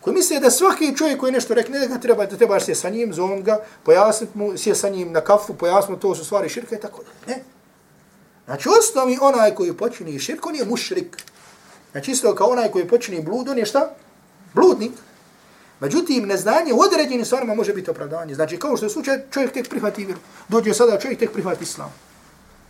koji 0.01 0.14
misle 0.14 0.40
da 0.40 0.51
svaki 0.51 0.96
čovjek 0.96 1.20
koji 1.20 1.32
nešto 1.32 1.55
rekne, 1.55 1.78
da 1.78 1.86
ga 1.86 2.01
treba, 2.01 2.26
da 2.26 2.36
trebaš 2.36 2.64
se 2.64 2.74
sa 2.74 2.89
njim, 2.90 3.14
zovem 3.14 3.43
ga, 3.43 3.64
pojasniti 3.85 4.39
mu, 4.39 4.56
sjeti 4.56 4.78
sa 4.78 4.89
njim 4.89 5.12
na 5.12 5.20
kafu, 5.20 5.55
pojasniti 5.55 6.02
to 6.02 6.14
su 6.14 6.24
stvari 6.24 6.48
širka 6.48 6.77
i 6.77 6.81
tako 6.81 7.02
da. 7.02 7.32
Ne. 7.32 7.43
Znači, 8.44 8.68
osnovi 8.68 9.18
onaj 9.20 9.55
koji 9.55 9.72
počini 9.72 10.18
širk, 10.18 10.47
on 10.47 10.56
je 10.56 10.64
mušrik. 10.64 11.16
Znači 11.93 12.10
isto 12.10 12.35
kao 12.35 12.48
onaj 12.48 12.70
koji 12.70 12.89
počini 12.89 13.22
blud, 13.22 13.48
on 13.48 13.59
je 13.59 13.66
šta? 13.66 13.90
Bludnik. 14.55 14.93
Međutim, 15.81 16.27
neznanje 16.27 16.72
u 16.72 16.81
određenim 16.81 17.24
stvarima 17.24 17.55
može 17.55 17.72
biti 17.72 17.90
opravdanje. 17.90 18.35
Znači, 18.35 18.59
kao 18.59 18.77
što 18.77 18.86
je 18.86 18.90
slučaj, 18.90 19.18
čovjek 19.31 19.52
tek 19.52 19.68
prihvati 19.68 20.05
vjeru. 20.05 20.20
Dođe 20.48 20.74
sada, 20.74 20.98
čovjek 20.98 21.18
tek 21.18 21.32
prihvati 21.32 21.64
islam. 21.64 21.93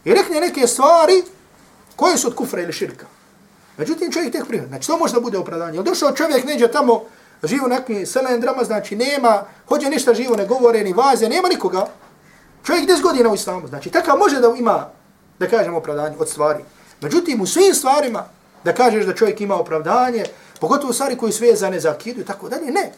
I 0.05 0.15
rekne 0.15 0.41
neke 0.41 0.67
stvari 0.67 1.23
koje 1.97 2.19
su 2.19 2.29
od 2.29 2.35
kufra 2.35 2.63
ili 2.63 2.73
širka. 2.73 3.07
Međutim, 3.77 4.13
čovjek 4.13 4.33
tek 4.33 4.47
prihvati. 4.47 4.69
Znači, 4.69 4.87
to 4.87 4.99
može 4.99 5.15
da 5.15 5.21
bude 5.21 5.39
opravdanje. 5.39 5.77
Jel 5.77 5.85
došao 5.85 6.13
čovjek, 6.13 6.45
neđe 6.45 6.69
tamo, 6.69 7.05
živu 7.43 7.69
nekim 7.69 8.07
selendrama, 8.07 8.65
znači 8.65 8.97
nema, 8.97 9.43
hođe 9.69 9.91
ništa 9.91 10.15
živo, 10.15 10.37
ne 10.37 10.47
govore, 10.47 10.85
ni 10.85 10.93
vaze, 10.93 11.29
nema 11.29 11.49
nikoga. 11.49 11.87
Čovjek 12.67 12.89
10 12.89 13.03
godina 13.03 13.31
u 13.31 13.35
islamu. 13.35 13.69
Znači, 13.69 13.91
takav 13.91 14.19
može 14.19 14.41
da 14.41 14.55
ima, 14.59 14.89
da 15.39 15.49
kažemo, 15.49 15.79
opravdanje 15.79 16.17
od 16.19 16.29
stvari. 16.29 16.65
Međutim, 17.01 17.41
u 17.41 17.47
svim 17.47 17.75
stvarima, 17.75 18.25
da 18.65 18.75
kažeš 18.75 19.05
da 19.05 19.15
čovjek 19.15 19.41
ima 19.41 19.61
opravdanje, 19.61 20.25
pogotovo 20.61 20.93
stvari 20.93 21.17
koji 21.17 21.33
su 21.33 21.45
vezane 21.45 21.81
za 21.81 21.91
akidu 21.91 22.21
i 22.21 22.25
tako 22.25 22.49
dalje, 22.49 22.71
ne. 22.71 22.93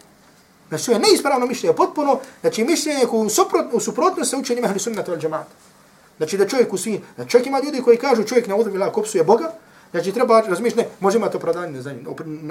Znači, 0.68 0.86
to 0.86 0.92
je 0.92 0.98
neispravno 0.98 1.46
mišljenje, 1.46 1.76
potpuno, 1.76 2.20
znači 2.40 2.64
mišljenje 2.64 3.06
koje 3.06 3.20
u, 3.20 3.28
suprot, 3.28 3.66
u 3.72 3.80
suprotno 3.80 4.24
se 4.24 4.36
učenima 4.36 4.66
ahli 4.66 4.80
sunnata 4.80 5.12
al 5.12 5.18
džamata. 5.18 5.50
Znači 6.16 6.38
da 6.38 6.48
čovjek 6.48 6.72
u 6.72 6.78
svim, 6.78 7.02
znači 7.14 7.30
čovjek 7.30 7.46
ima 7.46 7.60
ljudi 7.64 7.82
koji 7.82 7.96
kažu 7.96 8.24
čovjek 8.24 8.46
na 8.46 8.56
udru 8.56 8.92
kopsuje 8.92 9.24
Boga, 9.24 9.52
znači 9.92 10.12
treba 10.12 10.40
razmišljati, 10.40 10.88
ne, 10.88 10.94
može 11.00 11.18
imati 11.18 11.36
opravdanje 11.36 11.72
na 11.72 11.82
zemlji. 11.82 12.06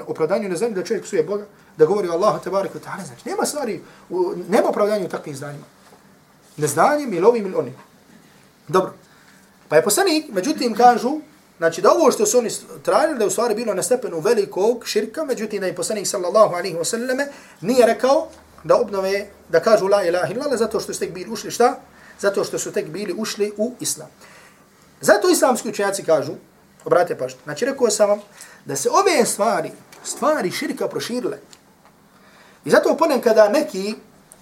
opravdanje 0.06 0.48
na 0.48 0.56
zemlji 0.56 0.74
da 0.74 0.84
čovjek 0.84 1.06
suje 1.06 1.22
Boga, 1.22 1.44
da 1.76 1.86
govori 1.86 2.08
o 2.08 2.12
Allahu 2.12 2.44
tebareku 2.44 2.78
ta'ala, 2.78 3.06
znači 3.06 3.28
nema 3.28 3.46
stvari, 3.46 3.80
u, 4.10 4.34
nema 4.48 4.68
opravdanja 4.68 5.06
u 5.06 5.08
takvim 5.08 5.36
znanjima. 5.36 5.64
Neznanjem 6.56 7.12
ili 7.12 7.26
ovim 7.26 7.46
ili 7.46 7.54
onim. 7.54 7.74
Dobro. 8.68 8.92
Pa 9.68 9.76
je 9.76 9.82
poslanik, 9.82 10.24
međutim 10.32 10.74
kažu, 10.74 11.20
Znači 11.62 11.82
da 11.82 11.92
ovo 11.92 12.12
što 12.12 12.26
su 12.26 12.38
oni 12.38 12.50
tražili 12.82 13.18
da 13.18 13.24
je 13.24 13.28
u 13.28 13.30
stvari 13.30 13.54
bilo 13.54 13.74
na 13.74 13.82
stepenu 13.82 14.20
velikog 14.20 14.86
širka, 14.86 15.24
međutim 15.24 15.60
da 15.60 15.66
je 15.66 15.74
poslanik 15.74 16.06
sallallahu 16.06 16.54
alaihi 16.54 16.76
wa 16.76 16.84
sallame 16.84 17.26
nije 17.60 17.86
rekao 17.86 18.28
da 18.64 18.76
obnove, 18.76 19.26
da 19.48 19.60
kažu 19.60 19.86
la 19.86 20.02
ilaha 20.04 20.32
illallah 20.32 20.58
zato 20.58 20.80
što 20.80 20.92
su 20.92 21.00
tek 21.00 21.12
bili 21.12 21.30
ušli 21.30 21.50
šta? 21.50 21.80
Zato 22.20 22.44
što 22.44 22.58
su 22.58 22.72
tek 22.72 22.88
bili 22.88 23.14
ušli 23.18 23.52
u 23.56 23.72
islam. 23.80 24.08
Zato 25.00 25.30
islamski 25.30 25.68
učenjaci 25.68 26.02
kažu, 26.02 26.32
Obratite 26.84 27.18
pažnju, 27.18 27.38
znači 27.44 27.64
rekao 27.64 27.90
sam 27.90 28.08
vam 28.08 28.20
da 28.64 28.76
se 28.76 28.88
ove 28.90 29.26
stvari, 29.26 29.70
stvari 30.04 30.50
širka 30.50 30.88
proširile. 30.88 31.38
I 32.64 32.70
zato 32.70 32.96
ponem 32.96 33.20
kada 33.20 33.48
neki 33.48 33.94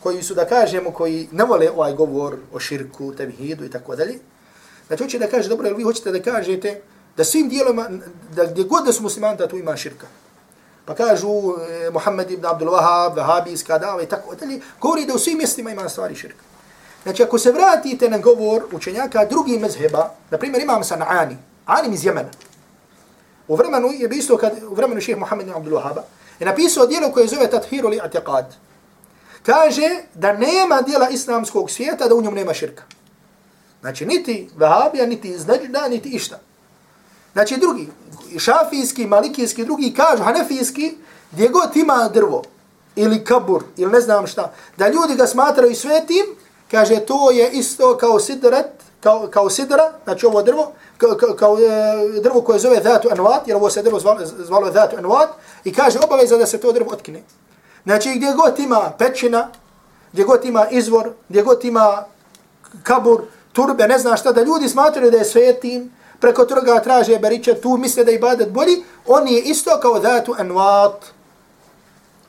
koji 0.02 0.22
su 0.22 0.34
da 0.34 0.44
kažemo, 0.44 0.90
koji 0.90 1.28
ne 1.32 1.44
vole 1.44 1.70
ovaj 1.70 1.92
govor 1.92 2.36
o 2.52 2.60
širku, 2.60 3.14
tevhidu 3.14 3.64
i 3.64 3.70
tako 3.70 3.96
dalje, 3.96 4.18
znači 4.86 5.02
hoće 5.02 5.18
da 5.18 5.28
kaže, 5.28 5.48
dobro, 5.48 5.66
jel 5.66 5.76
vi 5.76 5.82
hoćete 5.82 6.10
da 6.10 6.22
kažete, 6.22 6.80
da 7.16 7.24
svim 7.24 7.48
dijelima, 7.48 7.88
da 8.36 8.44
gdje 8.44 8.64
god 8.64 8.84
da 8.86 8.92
su 8.92 9.02
muslimani, 9.02 9.38
da 9.38 9.48
tu 9.48 9.58
ima 9.58 9.76
širka. 9.76 10.06
Pa 10.84 10.94
kažu 10.94 11.28
eh, 11.28 11.90
Muhammed 11.92 12.30
ibn 12.30 12.46
Abdul 12.46 12.68
Wahab, 12.68 13.16
Vahabijska 13.16 13.78
dava 13.78 14.02
i 14.02 14.06
tako 14.06 14.34
dalje, 14.34 14.60
govori 14.80 15.06
da 15.06 15.14
u 15.14 15.18
svim 15.18 15.38
mjestima 15.38 15.70
ima 15.70 15.88
stvari 15.88 16.14
širka. 16.14 16.44
Znači, 17.02 17.22
ako 17.22 17.38
se 17.38 17.52
vratite 17.52 18.08
na 18.08 18.18
govor 18.18 18.62
učenjaka 18.72 19.24
drugih 19.24 19.60
mezheba, 19.60 20.14
na 20.30 20.38
primjer 20.38 20.62
imam 20.62 20.82
San'ani, 20.82 21.36
alim 21.70 21.92
iz 21.92 22.04
Jemena. 22.04 22.30
U 23.48 23.56
vremenu 23.56 23.88
je 23.92 24.08
bi 24.08 24.16
isto 24.16 24.36
kad 24.36 24.52
u 24.70 24.74
vremenu 24.74 25.00
šejh 25.00 25.18
Muhammed 25.18 25.46
ibn 25.46 25.56
Abdul 25.56 25.78
Wahhab 25.78 26.00
je 26.40 26.46
napisao 26.46 26.86
djelo 26.86 27.12
koje 27.12 27.26
zove 27.26 27.50
Tathiru 27.50 27.88
li 27.88 28.00
i'tiqad. 28.00 28.44
Kaže 29.42 29.88
da 30.14 30.32
nema 30.32 30.82
djela 30.82 31.08
islamskog 31.08 31.70
svijeta 31.70 32.08
da 32.08 32.14
u 32.14 32.22
njemu 32.22 32.36
nema 32.36 32.54
širka. 32.54 32.82
Znači 33.80 34.06
niti 34.06 34.50
Vahabija, 34.56 35.06
niti 35.06 35.38
Znađda, 35.38 35.88
niti 35.88 36.08
išta. 36.08 36.38
Znači 37.32 37.56
drugi, 37.56 37.88
šafijski, 38.38 39.06
malikijski, 39.06 39.64
drugi 39.64 39.94
kažu, 39.94 40.22
hanefijski, 40.22 40.96
gdje 41.32 41.48
god 41.48 41.76
ima 41.76 42.08
drvo, 42.14 42.42
ili 42.96 43.24
kabur, 43.24 43.62
ili 43.76 43.92
ne 43.92 44.00
znam 44.00 44.26
šta, 44.26 44.52
da 44.76 44.88
ljudi 44.88 45.14
ga 45.14 45.26
smatraju 45.26 45.74
svetim, 45.74 46.26
kaže 46.70 47.00
to 47.00 47.30
je 47.30 47.50
isto 47.50 47.96
kao 47.96 48.20
sidrat, 48.20 48.70
kao, 49.00 49.28
kao 49.30 49.50
sidra, 49.50 49.92
znači 50.04 50.26
ovo 50.26 50.42
drvo, 50.42 50.72
kao, 51.00 51.16
kao, 51.16 51.34
kao 51.34 51.56
drvo 52.22 52.40
koje 52.40 52.58
zove 52.58 52.80
dhatu 52.80 53.08
anuat, 53.12 53.48
jer 53.48 53.56
ovo 53.56 53.70
se 53.70 53.82
drvo 53.82 54.00
zvalo, 54.00 54.20
zvalo 54.24 54.70
dhatu 54.70 54.96
anuat, 54.96 55.28
i 55.64 55.72
kaže 55.74 55.98
obaveza 56.04 56.36
da 56.36 56.46
se 56.46 56.60
to 56.60 56.72
drvo 56.72 56.92
otkine. 56.92 57.22
Znači 57.84 58.12
gdje 58.16 58.32
god 58.32 58.58
ima 58.58 58.92
pećina, 58.98 59.48
gdje 60.12 60.24
god 60.24 60.44
ima 60.44 60.68
izvor, 60.70 61.10
gdje 61.28 61.42
god 61.42 61.64
ima 61.64 62.04
kabur, 62.82 63.22
turbe, 63.52 63.88
ne 63.88 63.98
znam 63.98 64.16
šta, 64.16 64.32
da 64.32 64.42
ljudi 64.42 64.68
smatraju 64.68 65.10
da 65.10 65.16
je 65.16 65.24
svetim, 65.24 65.92
preko 66.20 66.44
toga 66.44 66.80
traže 66.80 67.18
beriče, 67.18 67.60
tu 67.60 67.76
misle 67.76 68.04
da 68.04 68.10
je 68.10 68.16
ibadet 68.16 68.50
bolji, 68.50 68.84
on 69.06 69.28
je 69.28 69.40
isto 69.40 69.80
kao 69.82 69.98
dhatu 69.98 70.34
anuat. 70.38 71.04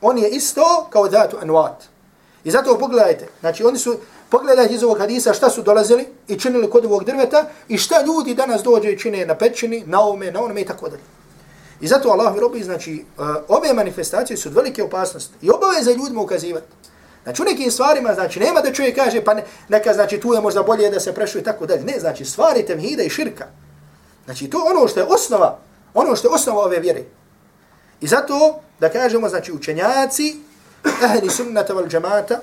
On 0.00 0.18
je 0.18 0.28
isto 0.28 0.86
kao 0.90 1.08
dhatu 1.08 1.36
anuat. 1.42 1.91
I 2.44 2.50
zato 2.50 2.78
pogledajte, 2.78 3.28
znači 3.40 3.64
oni 3.64 3.78
su, 3.78 3.96
pogledajte 4.28 4.74
iz 4.74 4.82
ovog 4.82 4.98
hadisa 4.98 5.32
šta 5.32 5.50
su 5.50 5.62
dolazili 5.62 6.06
i 6.28 6.38
činili 6.38 6.70
kod 6.70 6.84
ovog 6.84 7.04
drveta 7.04 7.44
i 7.68 7.78
šta 7.78 8.02
ljudi 8.06 8.34
danas 8.34 8.62
dođe 8.62 8.92
i 8.92 8.98
čine 8.98 9.26
na 9.26 9.34
pećini, 9.34 9.82
na 9.86 10.00
ovome, 10.00 10.32
na 10.32 10.42
onome 10.42 10.60
i 10.60 10.64
tako 10.64 10.88
dalje. 10.88 11.02
I 11.80 11.86
zato 11.86 12.08
Allah 12.08 12.38
robi, 12.38 12.62
znači, 12.62 12.94
e, 12.94 13.22
ove 13.48 13.74
manifestacije 13.74 14.36
su 14.36 14.50
velike 14.50 14.82
opasnosti 14.82 15.34
i 15.42 15.50
obaveze 15.50 15.94
ljudima 15.94 16.20
ukazivati. 16.20 16.66
Znači 17.22 17.42
u 17.42 17.44
nekim 17.44 17.70
stvarima, 17.70 18.14
znači 18.14 18.40
nema 18.40 18.60
da 18.60 18.72
čovjek 18.72 18.96
kaže 18.96 19.24
pa 19.24 19.34
ne, 19.34 19.44
neka 19.68 19.92
znači 19.94 20.20
tu 20.20 20.34
je 20.34 20.40
možda 20.40 20.62
bolje 20.62 20.90
da 20.90 21.00
se 21.00 21.14
prešu 21.14 21.38
i 21.38 21.42
tako 21.42 21.66
dalje. 21.66 21.82
Ne, 21.82 22.00
znači 22.00 22.24
stvari 22.24 22.66
temhida 22.66 23.02
i 23.02 23.10
širka. 23.10 23.46
Znači 24.24 24.50
to 24.50 24.66
ono 24.70 24.88
što 24.88 25.00
je 25.00 25.06
osnova, 25.06 25.58
ono 25.94 26.16
što 26.16 26.28
je 26.28 26.34
osnova 26.34 26.64
ove 26.64 26.80
vjere. 26.80 27.02
I 28.00 28.06
zato 28.06 28.60
da 28.80 28.88
kažemo, 28.88 29.28
znači 29.28 29.52
učenjaci, 29.52 30.36
ehli 30.84 31.30
sunnata 31.30 31.74
val 31.74 31.86
džamata, 31.88 32.40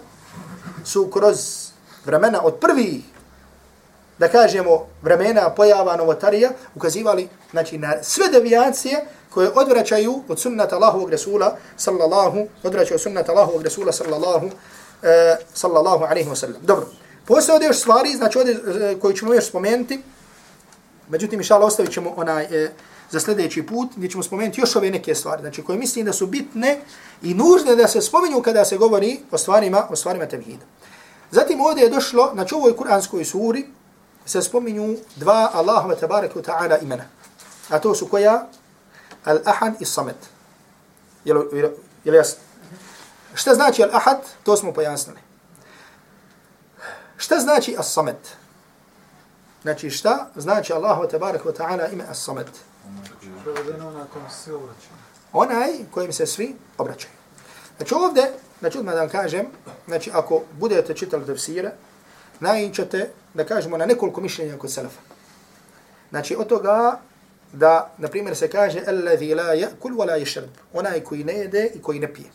su 0.86 1.10
kroz 1.14 1.70
vremena 2.06 2.42
od 2.44 2.56
prvih, 2.60 3.04
da 4.20 4.28
kažemo, 4.28 4.88
vremena 5.02 5.50
pojava 5.50 5.96
novotarija, 5.96 6.52
ukazivali 6.76 7.30
znači, 7.52 7.78
na 7.78 7.94
sve 8.04 8.30
devijacije 8.32 9.06
koje 9.30 9.52
odvraćaju 9.56 10.24
od 10.28 10.40
sunnata 10.40 10.76
Allahovog 10.76 11.10
Rasula, 11.10 11.56
sallallahu, 11.78 12.48
odvraćaju 12.64 12.96
od 12.96 13.02
sunnata 13.02 13.32
Allahovog 13.32 13.64
Rasula, 13.64 13.92
sallallahu, 13.92 14.50
e, 15.04 15.36
sallallahu 15.54 16.04
alaihi 16.04 16.30
wa 16.30 16.36
sallam. 16.36 16.62
Dobro, 16.62 16.88
postoje 17.26 17.54
ovdje 17.54 17.68
još 17.68 17.80
stvari, 17.80 18.10
znači 18.10 18.38
ovdje 18.38 18.54
eh, 18.54 18.92
e, 18.92 19.00
koji 19.00 19.16
ćemo 19.16 19.34
još 19.34 19.48
spomenuti, 19.48 20.02
međutim, 21.10 21.40
inša 21.40 21.56
Allah, 21.56 21.68
ostavit 21.68 21.94
ćemo 21.94 22.14
onaj, 22.16 22.44
e, 22.44 22.72
za 23.12 23.20
sljedeći 23.20 23.66
put, 23.66 23.90
gdje 23.96 24.10
ćemo 24.10 24.24
spomenuti 24.24 24.62
još 24.62 24.76
ove 24.76 24.92
neke 24.92 25.16
stvari, 25.16 25.42
znači 25.42 25.64
koje 25.64 25.78
mislim 25.78 26.06
da 26.06 26.14
su 26.14 26.28
bitne 26.28 26.82
i 27.22 27.34
nužne 27.34 27.76
da 27.76 27.88
se 27.88 28.02
spominju 28.02 28.42
kada 28.42 28.66
se 28.66 28.78
govori 28.78 29.20
o 29.32 29.38
stvarima, 29.38 29.88
o 29.90 29.96
stvarima 29.96 30.26
tevhida. 30.26 30.66
Zatim 31.32 31.62
ovdje 31.62 31.84
je 31.84 31.90
došlo, 31.90 32.32
znači 32.34 32.56
ovoj 32.56 32.76
kuranskoj 32.76 33.26
suri, 33.26 33.66
se 34.26 34.42
spominju 34.42 34.98
dva 35.16 35.50
Allahova 35.54 35.96
tabaraka 35.96 36.40
ta'ala 36.40 36.84
imena. 36.84 37.04
A 37.70 37.80
to 37.80 37.96
su 37.96 38.08
koja? 38.08 38.48
Al-Ahad 39.26 39.74
i 39.80 39.86
Samet. 39.86 40.16
Jel, 41.26 41.44
jel 42.04 42.16
jasno? 42.16 42.40
Šta 43.34 43.56
znači 43.56 43.82
Al-Ahad? 43.82 44.18
To 44.44 44.58
smo 44.58 44.74
pojasnili. 44.74 45.20
Šta 47.18 47.40
znači 47.40 47.76
As-Samet? 47.78 48.36
Znači 49.62 49.90
šta? 49.90 50.30
Znači 50.36 50.74
Allahu 50.74 51.08
tabaraka 51.08 51.50
ta'ala 51.50 51.94
ime 51.94 52.04
As-Samet. 52.12 52.48
Onaj 55.34 55.70
kojim 55.92 56.14
se 56.14 56.26
svi 56.26 56.56
obraćaju. 56.78 57.14
Znači 57.78 57.94
ovdje, 57.94 58.32
znači 58.60 58.78
odmah 58.78 58.94
da 58.94 59.02
vam 59.02 59.10
kažem, 59.10 59.46
znači 59.88 60.12
ako 60.14 60.42
budete 60.60 60.94
čitali 60.94 61.26
tefsire, 61.26 61.72
najićete 62.40 63.10
da 63.34 63.46
kažemo 63.46 63.78
na 63.78 63.86
nekoliko 63.86 64.22
mišljenja 64.22 64.58
kod 64.58 64.72
selefa. 64.72 65.02
Znači 66.10 66.36
od 66.36 66.48
toga 66.48 67.00
da, 67.54 67.92
na 67.98 68.08
primjer, 68.08 68.36
se 68.36 68.50
kaže 68.50 68.80
الَّذِي 68.80 69.36
la 69.36 69.54
يَأْكُلْ 69.54 69.94
وَلَا 69.94 70.16
يَشْرَبْ. 70.22 70.48
Onaj 70.74 71.04
koji 71.04 71.24
ne 71.24 71.34
jede 71.34 71.72
i 71.76 71.82
koji 71.82 72.00
ne 72.00 72.14
pije. 72.14 72.30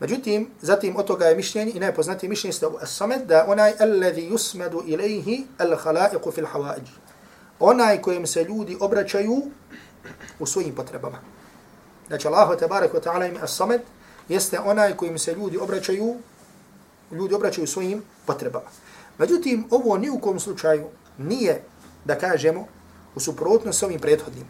Međutim, 0.00 0.50
zatim 0.60 0.96
od 0.96 1.06
toga 1.06 1.26
je 1.26 1.36
mišljenje 1.36 1.72
i 1.74 1.80
najpoznatije 1.80 2.30
mišljenje 2.30 2.52
ste 2.52 2.66
as-samed 2.66 3.26
da 3.26 3.44
onaj 3.48 3.72
الَّذِي 3.78 4.30
yusmadu 4.32 4.82
إِلَيْهِ 4.82 5.44
al-khalaiqu 5.58 6.32
fil. 6.32 6.46
Onaj 7.64 8.02
kojem 8.02 8.26
se 8.26 8.44
ljudi 8.44 8.76
obraćaju 8.80 9.42
u 10.38 10.46
svojim 10.46 10.74
potrebama. 10.74 11.18
Znači 12.06 12.26
Allah 12.28 12.58
tabarak 12.58 12.92
wa 12.92 13.00
taala 13.00 13.26
ime 13.26 13.40
as-samed 13.40 13.80
jeste 14.28 14.60
onaj 14.60 14.96
kojim 14.96 15.18
se 15.18 15.34
ljudi 15.34 15.58
obraćaju 15.58 16.16
ljudi 17.12 17.34
obraćaju 17.34 17.66
svojim 17.66 18.02
potrebama. 18.26 18.66
Međutim, 19.18 19.64
ovo 19.70 19.96
ni 19.98 20.10
u 20.10 20.18
kom 20.18 20.40
slučaju 20.40 20.86
nije, 21.18 21.62
da 22.04 22.18
kažemo, 22.18 22.66
u 23.14 23.20
suprotnosti 23.20 23.78
s 23.78 23.82
ovim 23.82 24.00
prethodnim. 24.00 24.46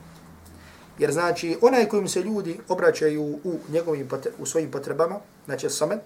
Jer 0.99 1.13
znači, 1.13 1.59
onaj 1.63 1.89
kojim 1.89 2.09
se 2.09 2.23
ljudi 2.23 2.61
obraćaju 2.69 3.23
u 3.23 3.59
njegovim 3.69 4.09
u 4.39 4.47
svojim 4.47 4.71
potrebama, 4.71 5.21
znači 5.47 5.71
samet, 5.71 6.01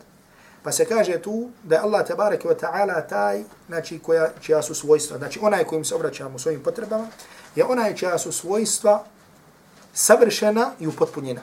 pa 0.66 0.72
se 0.72 0.84
kaže 0.84 1.22
tu 1.22 1.50
da 1.62 1.74
je 1.74 1.80
Allah 1.80 2.02
tabarak 2.06 2.42
wa 2.42 2.54
ta'ala 2.58 3.08
taj, 3.08 3.44
znači 3.68 3.98
koja, 3.98 4.30
čija 4.40 4.62
su 4.62 4.74
svojstva, 4.74 5.18
znači 5.18 5.38
onaj 5.42 5.64
kojim 5.64 5.84
se 5.84 5.94
obraćamo 5.94 6.38
svojim 6.38 6.62
potrebama, 6.62 7.06
je 7.54 7.64
onaj 7.64 7.94
čija 7.94 8.18
su 8.18 8.32
svojstva 8.32 9.04
savršena 9.94 10.72
i 10.80 10.86
upotpunjena. 10.86 11.40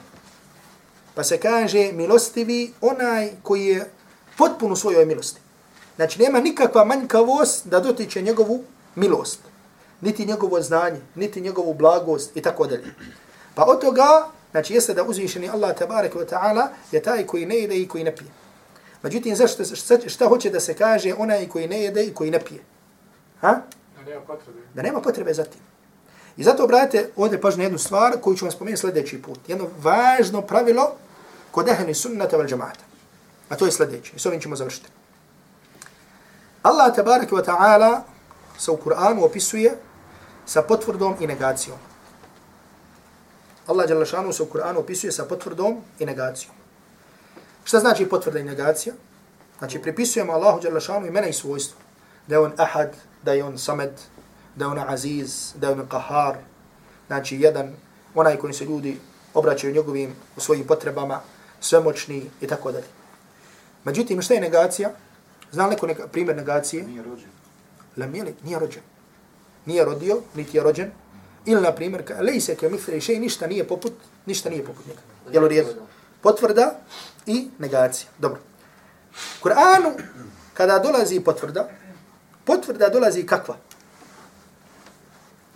Pa 1.14 1.24
se 1.24 1.38
kaže 1.38 1.92
milostivi 1.92 2.72
onaj 2.80 3.30
koji 3.42 3.66
je 3.66 3.90
potpun 4.38 4.72
u 4.72 4.76
svojoj 4.76 5.06
milosti. 5.06 5.40
Znači 5.96 6.22
nema 6.22 6.40
nikakva 6.40 6.84
manjkavost 6.84 7.66
da 7.66 7.80
dotiče 7.80 8.22
njegovu 8.22 8.64
milost, 8.94 9.40
niti 10.00 10.26
njegovo 10.26 10.62
znanje, 10.62 11.00
niti 11.14 11.40
njegovu 11.40 11.74
blagost 11.74 12.36
i 12.36 12.42
tako 12.42 12.66
dalje. 12.66 12.94
Pa 13.54 13.64
od 13.64 13.80
toga, 13.80 14.28
znači 14.50 14.74
jeste 14.74 14.94
da 14.94 15.04
uzvišeni 15.04 15.48
Allah 15.48 15.76
tabaraka 15.76 16.18
wa 16.18 16.28
ta'ala 16.28 16.66
je 16.92 17.02
taj 17.02 17.26
koji 17.26 17.46
ne 17.46 17.58
ide 17.58 17.76
i 17.76 17.88
koji 17.88 18.04
ne 18.04 18.16
pije. 18.16 18.43
Međutim, 19.04 19.36
zašto, 19.36 19.64
šta, 19.64 20.08
šta 20.08 20.28
hoće 20.28 20.50
da 20.50 20.60
se 20.60 20.74
kaže 20.74 21.14
onaj 21.18 21.48
koji 21.48 21.68
ne 21.68 21.82
jede 21.82 22.04
i 22.04 22.14
koji 22.14 22.30
ne 22.30 22.40
pije? 22.40 22.60
Ha? 23.40 23.60
Da 23.96 24.02
nema 24.10 24.20
potrebe. 24.20 24.60
Da 24.74 24.82
nema 24.82 25.00
potrebe 25.00 25.34
za 25.34 25.44
tim. 25.44 25.60
I 26.36 26.44
zato 26.44 26.64
obratite 26.64 27.10
ovdje 27.16 27.40
pažnju 27.40 27.62
jednu 27.62 27.78
stvar 27.78 28.20
koju 28.20 28.36
ću 28.36 28.44
vam 28.44 28.52
spomenuti 28.52 28.80
sljedeći 28.80 29.22
put. 29.22 29.48
Jedno 29.48 29.68
važno 29.82 30.42
pravilo 30.42 30.92
kod 31.50 31.68
ehli 31.68 31.94
sunnata 31.94 32.36
val 32.36 32.46
džamata. 32.46 32.84
A 33.48 33.56
to 33.56 33.66
je 33.66 33.72
sljedeće. 33.72 34.12
I 34.16 34.18
s 34.18 34.26
ovim 34.26 34.40
ćemo 34.40 34.56
završiti. 34.56 34.88
Allah 36.62 36.94
tabarak 36.96 37.30
wa 37.30 37.44
ta'ala 37.44 38.00
sa 38.58 38.72
u 38.72 38.76
Kur'anu 38.76 39.24
opisuje 39.24 39.76
sa 40.46 40.62
potvrdom 40.62 41.16
i 41.20 41.26
negacijom. 41.26 41.78
Allah 43.66 43.90
jalla 43.90 44.04
šanu 44.04 44.32
se 44.32 44.42
u 44.42 44.46
Kur'anu 44.46 44.78
opisuje 44.78 45.12
sa 45.12 45.24
potvrdom 45.24 45.80
i 45.98 46.06
negacijom. 46.06 46.63
Šta 47.64 47.78
znači 47.78 48.08
potvrda 48.08 48.38
i 48.38 48.44
negacija? 48.44 48.94
Znači 49.58 49.82
pripisujemo 49.82 50.32
Allahu 50.32 50.60
jalla 50.64 50.80
šanu 50.80 51.06
imena 51.06 51.26
i 51.26 51.32
svojstvo. 51.32 51.78
Da 52.26 52.34
je 52.34 52.38
on 52.38 52.52
ahad, 52.56 52.96
da 53.22 53.32
je 53.32 53.44
on 53.44 53.58
samed, 53.58 53.90
da 54.56 54.64
je 54.64 54.70
on 54.70 54.78
aziz, 54.88 55.52
da 55.56 55.66
je 55.66 55.72
on 55.72 55.86
kahar. 55.88 56.36
Znači 57.06 57.36
jedan, 57.36 57.72
onaj 58.14 58.36
koji 58.36 58.52
se 58.52 58.64
ljudi 58.64 58.98
obraćaju 59.34 59.74
njegovim 59.74 60.14
u 60.36 60.40
svojim 60.40 60.66
potrebama, 60.66 61.20
svemoćni 61.60 62.30
i 62.40 62.46
tako 62.46 62.72
dalje. 62.72 62.86
Međutim, 63.84 64.22
šta 64.22 64.34
je 64.34 64.40
negacija? 64.40 64.90
Zna 65.52 65.66
neko 65.66 65.86
neka, 65.86 66.08
primjer 66.08 66.36
negacije? 66.36 66.82
Nije 66.82 67.02
rođen. 67.02 67.30
Lamijeli, 67.96 68.34
nije 68.42 68.58
rođen. 68.58 68.82
Nije 69.66 69.84
rodio, 69.84 70.20
niti 70.34 70.56
je 70.56 70.62
rođen. 70.62 70.90
Ili, 71.46 71.60
na 71.62 71.72
primjer, 71.72 72.04
ka, 72.04 72.20
lej 72.20 72.40
se 72.40 72.56
ke 72.56 72.68
mifre 72.68 73.00
še, 73.00 73.18
ništa 73.18 73.46
nije 73.46 73.68
poput, 73.68 73.92
ništa 74.26 74.50
nije 74.50 74.64
poput 74.64 74.86
njega. 74.86 75.00
Jel 75.32 75.44
u 75.44 75.48
redu? 75.48 75.74
Potvrda 76.22 76.80
i 77.26 77.48
negacija. 77.58 78.10
Dobro. 78.18 78.40
Kur'anu, 79.42 79.92
kada 80.54 80.78
dolazi 80.78 81.20
potvrda, 81.20 81.68
potvrda 82.44 82.88
dolazi 82.88 83.26
kakva? 83.26 83.56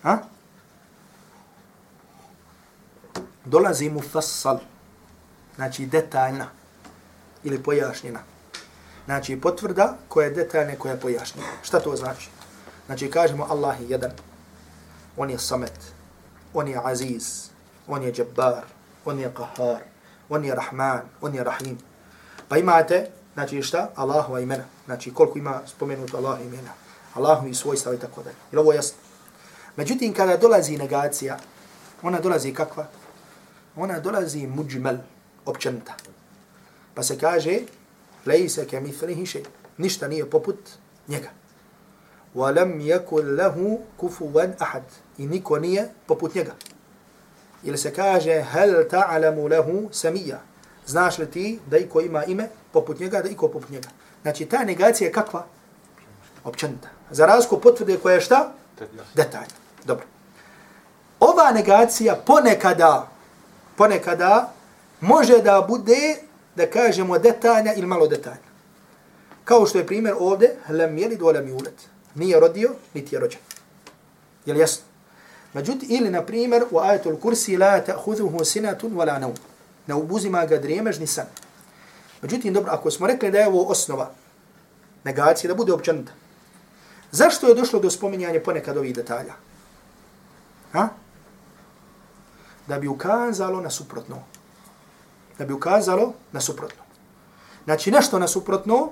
Ha? 0.03 0.19
Dolazi 3.45 3.91
mu 3.91 4.01
fassal. 4.01 4.59
Znači 5.57 5.87
detaljna 5.87 6.47
ili 7.45 7.63
pojašnjena. 7.63 8.21
Znači 9.05 9.41
potvrda 9.41 9.97
koja 10.09 10.25
je 10.25 10.35
detaljna 10.35 10.77
koja 10.79 10.93
je 10.93 11.01
pojašnjena. 11.01 11.49
Šta 11.63 11.81
to 11.81 11.97
znači? 11.97 12.29
Znači 12.87 13.11
kažemo 13.11 13.47
Allah 13.51 13.81
je 13.81 13.89
jedan. 13.89 14.11
on 15.19 15.31
je 15.31 15.39
samet, 15.39 15.93
on 16.55 16.69
je 16.69 16.81
aziz, 16.85 17.51
on 17.89 18.03
je 18.03 18.13
džabbar, 18.13 18.65
on 19.05 19.19
je 19.19 19.33
qahar, 19.35 19.79
on 20.30 20.46
je 20.46 20.56
rahman, 20.56 21.02
on 21.22 21.36
je 21.36 21.44
rahim. 21.44 21.78
Pa 22.48 22.58
imate, 22.58 23.10
znači 23.34 23.62
šta? 23.62 23.90
Allahova 23.96 24.40
imena. 24.40 24.64
Znači 24.86 25.14
koliko 25.14 25.38
ima 25.38 25.62
spomenuto 25.66 26.18
Allahova 26.18 26.42
imena. 26.42 26.70
Allahovi 27.14 27.54
svojstva 27.54 27.94
i 27.94 28.00
tako 28.00 28.24
dalje. 28.24 28.36
Jer 28.52 28.60
ovo 28.60 28.72
je 28.72 28.76
jasno. 28.76 28.98
Međutim, 29.76 30.14
kada 30.14 30.38
dolazi 30.38 30.78
negacija, 30.78 31.38
ona 32.02 32.20
dolazi 32.20 32.54
kakva? 32.54 32.88
Ona 33.76 34.00
dolazi 34.00 34.48
muđmel, 34.48 34.98
općenita. 35.46 35.94
Pa 36.94 37.04
se 37.04 37.20
kaže, 37.20 37.60
lejse 38.26 38.68
ke 38.68 38.80
mithlihi 38.80 39.26
še, 39.26 39.44
ništa 39.78 40.08
nije 40.08 40.30
poput 40.30 40.60
njega. 41.08 41.30
ولم 42.36 42.82
يكن 42.82 43.36
له 43.36 43.80
كفوا 44.02 44.62
أحد 44.62 44.84
i 45.18 45.28
niko 45.28 45.60
nije 45.60 45.90
poput 46.08 46.36
njega. 46.36 46.52
Ili 47.63 47.79
se 47.79 47.95
kaže, 47.95 48.43
hel 48.53 48.75
ta'alamu 48.91 49.49
lehu 49.51 49.89
samija. 49.93 50.41
Znaš 50.87 51.19
li 51.19 51.31
ti 51.31 51.59
da 51.67 51.79
iko 51.79 52.01
ima 52.01 52.25
ime 52.25 52.49
poput 52.73 53.01
njega, 53.01 53.23
da 53.23 53.29
iko 53.29 53.49
poput 53.49 53.71
njega. 53.71 53.89
Znači, 54.23 54.47
ta 54.47 54.65
negacija 54.65 55.09
je 55.09 55.13
kakva? 55.13 55.45
Općenita. 56.45 56.89
Za 57.11 57.27
razliku 57.27 57.61
potvrde 57.61 57.97
koja 57.97 58.15
je 58.15 58.21
šta? 58.21 58.53
Detaljna. 59.15 59.59
Dobro. 59.85 60.07
Ova 61.21 61.51
negacija 61.53 62.17
ponekada, 62.27 63.09
ponekada 63.77 64.53
može 65.01 65.39
da 65.43 65.65
bude, 65.69 66.17
da 66.57 66.71
kažemo, 66.71 67.19
detaljna 67.19 67.75
ili 67.75 67.87
malo 67.87 68.07
detaljna. 68.07 68.49
Kao 69.45 69.67
što 69.67 69.79
je 69.79 69.87
primjer 69.87 70.15
ovdje, 70.19 70.57
lem 70.69 70.99
jelid, 70.99 71.23
lem 71.23 71.49
julet 71.49 71.89
nije 72.19 72.41
rodio, 72.41 72.71
niti 72.95 73.15
je 73.15 73.21
rođen. 73.21 73.41
Je 74.47 74.55
li 74.55 74.61
jasno? 74.61 74.85
Međutim, 75.55 75.89
ili, 75.91 76.11
na 76.11 76.23
primjer, 76.23 76.65
u 76.71 76.79
ajetul 76.79 77.17
kursi, 77.17 77.57
la 77.57 77.85
ta'huduhu 77.85 78.45
sinatun 78.45 78.93
wala 78.93 79.19
naum. 79.21 79.35
Ne 79.87 79.95
obuzima 79.95 80.47
ga 80.47 80.59
dremež 80.59 80.99
ni 80.99 81.07
san. 81.07 81.27
Međutim, 82.23 82.55
dobro, 82.55 82.73
ako 82.73 82.91
smo 82.91 83.07
rekli 83.07 83.31
da 83.31 83.39
je 83.39 83.49
ovo 83.49 83.65
osnova 83.65 84.11
negacije, 85.05 85.49
da 85.49 85.55
bude 85.55 85.73
općenita, 85.73 86.13
zašto 87.11 87.49
je 87.49 87.55
došlo 87.55 87.81
do 87.81 87.91
spominjanja 87.91 88.41
ponekad 88.45 88.77
ovih 88.77 88.95
detalja? 88.95 89.33
Ha? 90.73 90.89
Da 92.67 92.79
bi 92.79 92.89
ukazalo 92.89 93.61
na 93.61 93.71
suprotno. 93.71 94.23
Da 95.39 95.45
bi 95.45 95.53
ukazalo 95.53 96.13
na 96.33 96.41
suprotno. 96.41 96.83
Znači, 97.65 97.91
nešto 97.91 98.19
na 98.19 98.29
suprotno, 98.29 98.89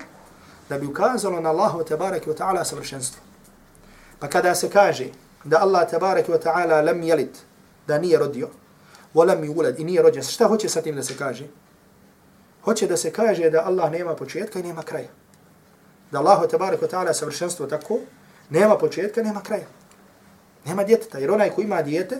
da 0.69 0.77
bi 0.77 0.85
ukazalo 0.85 1.39
na 1.39 1.49
Allahu 1.49 1.83
tebareke 1.83 2.29
wa 2.29 2.37
ta'ala 2.37 2.63
savršenstvo. 2.63 3.21
Pa 4.19 4.27
kada 4.27 4.55
se 4.55 4.69
kaže 4.69 5.09
da 5.47 5.61
Allah 5.61 5.87
tabaraka 5.87 6.31
wa 6.31 6.39
ta'ala 6.39 6.81
lam 6.81 7.01
yalid, 7.01 7.35
da 7.87 7.97
nije 7.97 8.17
rodio, 8.19 8.49
wa 9.13 9.25
lam 9.25 9.41
yulad 9.41 9.79
i 9.79 9.83
nije 9.83 10.01
rođen, 10.01 10.23
šta 10.23 10.47
hoće 10.47 10.69
sa 10.69 10.81
tim 10.81 10.95
da 10.95 11.03
se 11.03 11.17
kaže? 11.17 11.47
Hoće 12.63 12.87
da 12.87 12.97
se 12.97 13.11
kaže 13.11 13.49
da 13.49 13.63
Allah 13.65 13.91
nema 13.91 14.15
početka 14.15 14.59
i 14.59 14.63
nema 14.63 14.83
kraja. 14.83 15.07
Da 16.11 16.19
Allah 16.19 16.49
tabaraka 16.49 16.85
wa 16.85 16.91
ta'ala 16.91 17.13
savršenstvo 17.13 17.67
tako, 17.67 17.99
nema 18.49 18.77
početka, 18.77 19.23
nema 19.23 19.41
kraja. 19.41 19.67
Nema 20.65 20.83
djeteta, 20.83 21.17
jer 21.17 21.31
onaj 21.31 21.49
ko 21.49 21.61
ima 21.61 21.81
djete, 21.81 22.19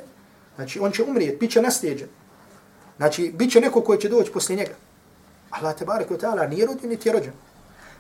znači 0.56 0.80
on 0.80 0.92
će 0.92 1.04
umrijeti, 1.04 1.38
bit 1.38 1.52
će 1.52 1.62
nasljeđen. 1.62 2.08
Znači, 2.98 3.32
bit 3.36 3.52
će 3.52 3.62
neko 3.62 3.82
koji 3.82 4.00
će 4.00 4.10
doći 4.10 4.32
poslije 4.32 4.58
njega. 4.58 4.76
Allah 5.50 5.76
tabaraka 5.76 6.14
wa 6.14 6.20
ta'ala 6.20 6.50
nije 6.50 6.66
rodio, 6.66 6.90
niti 6.90 7.10
je 7.10 7.14
rođen 7.14 7.34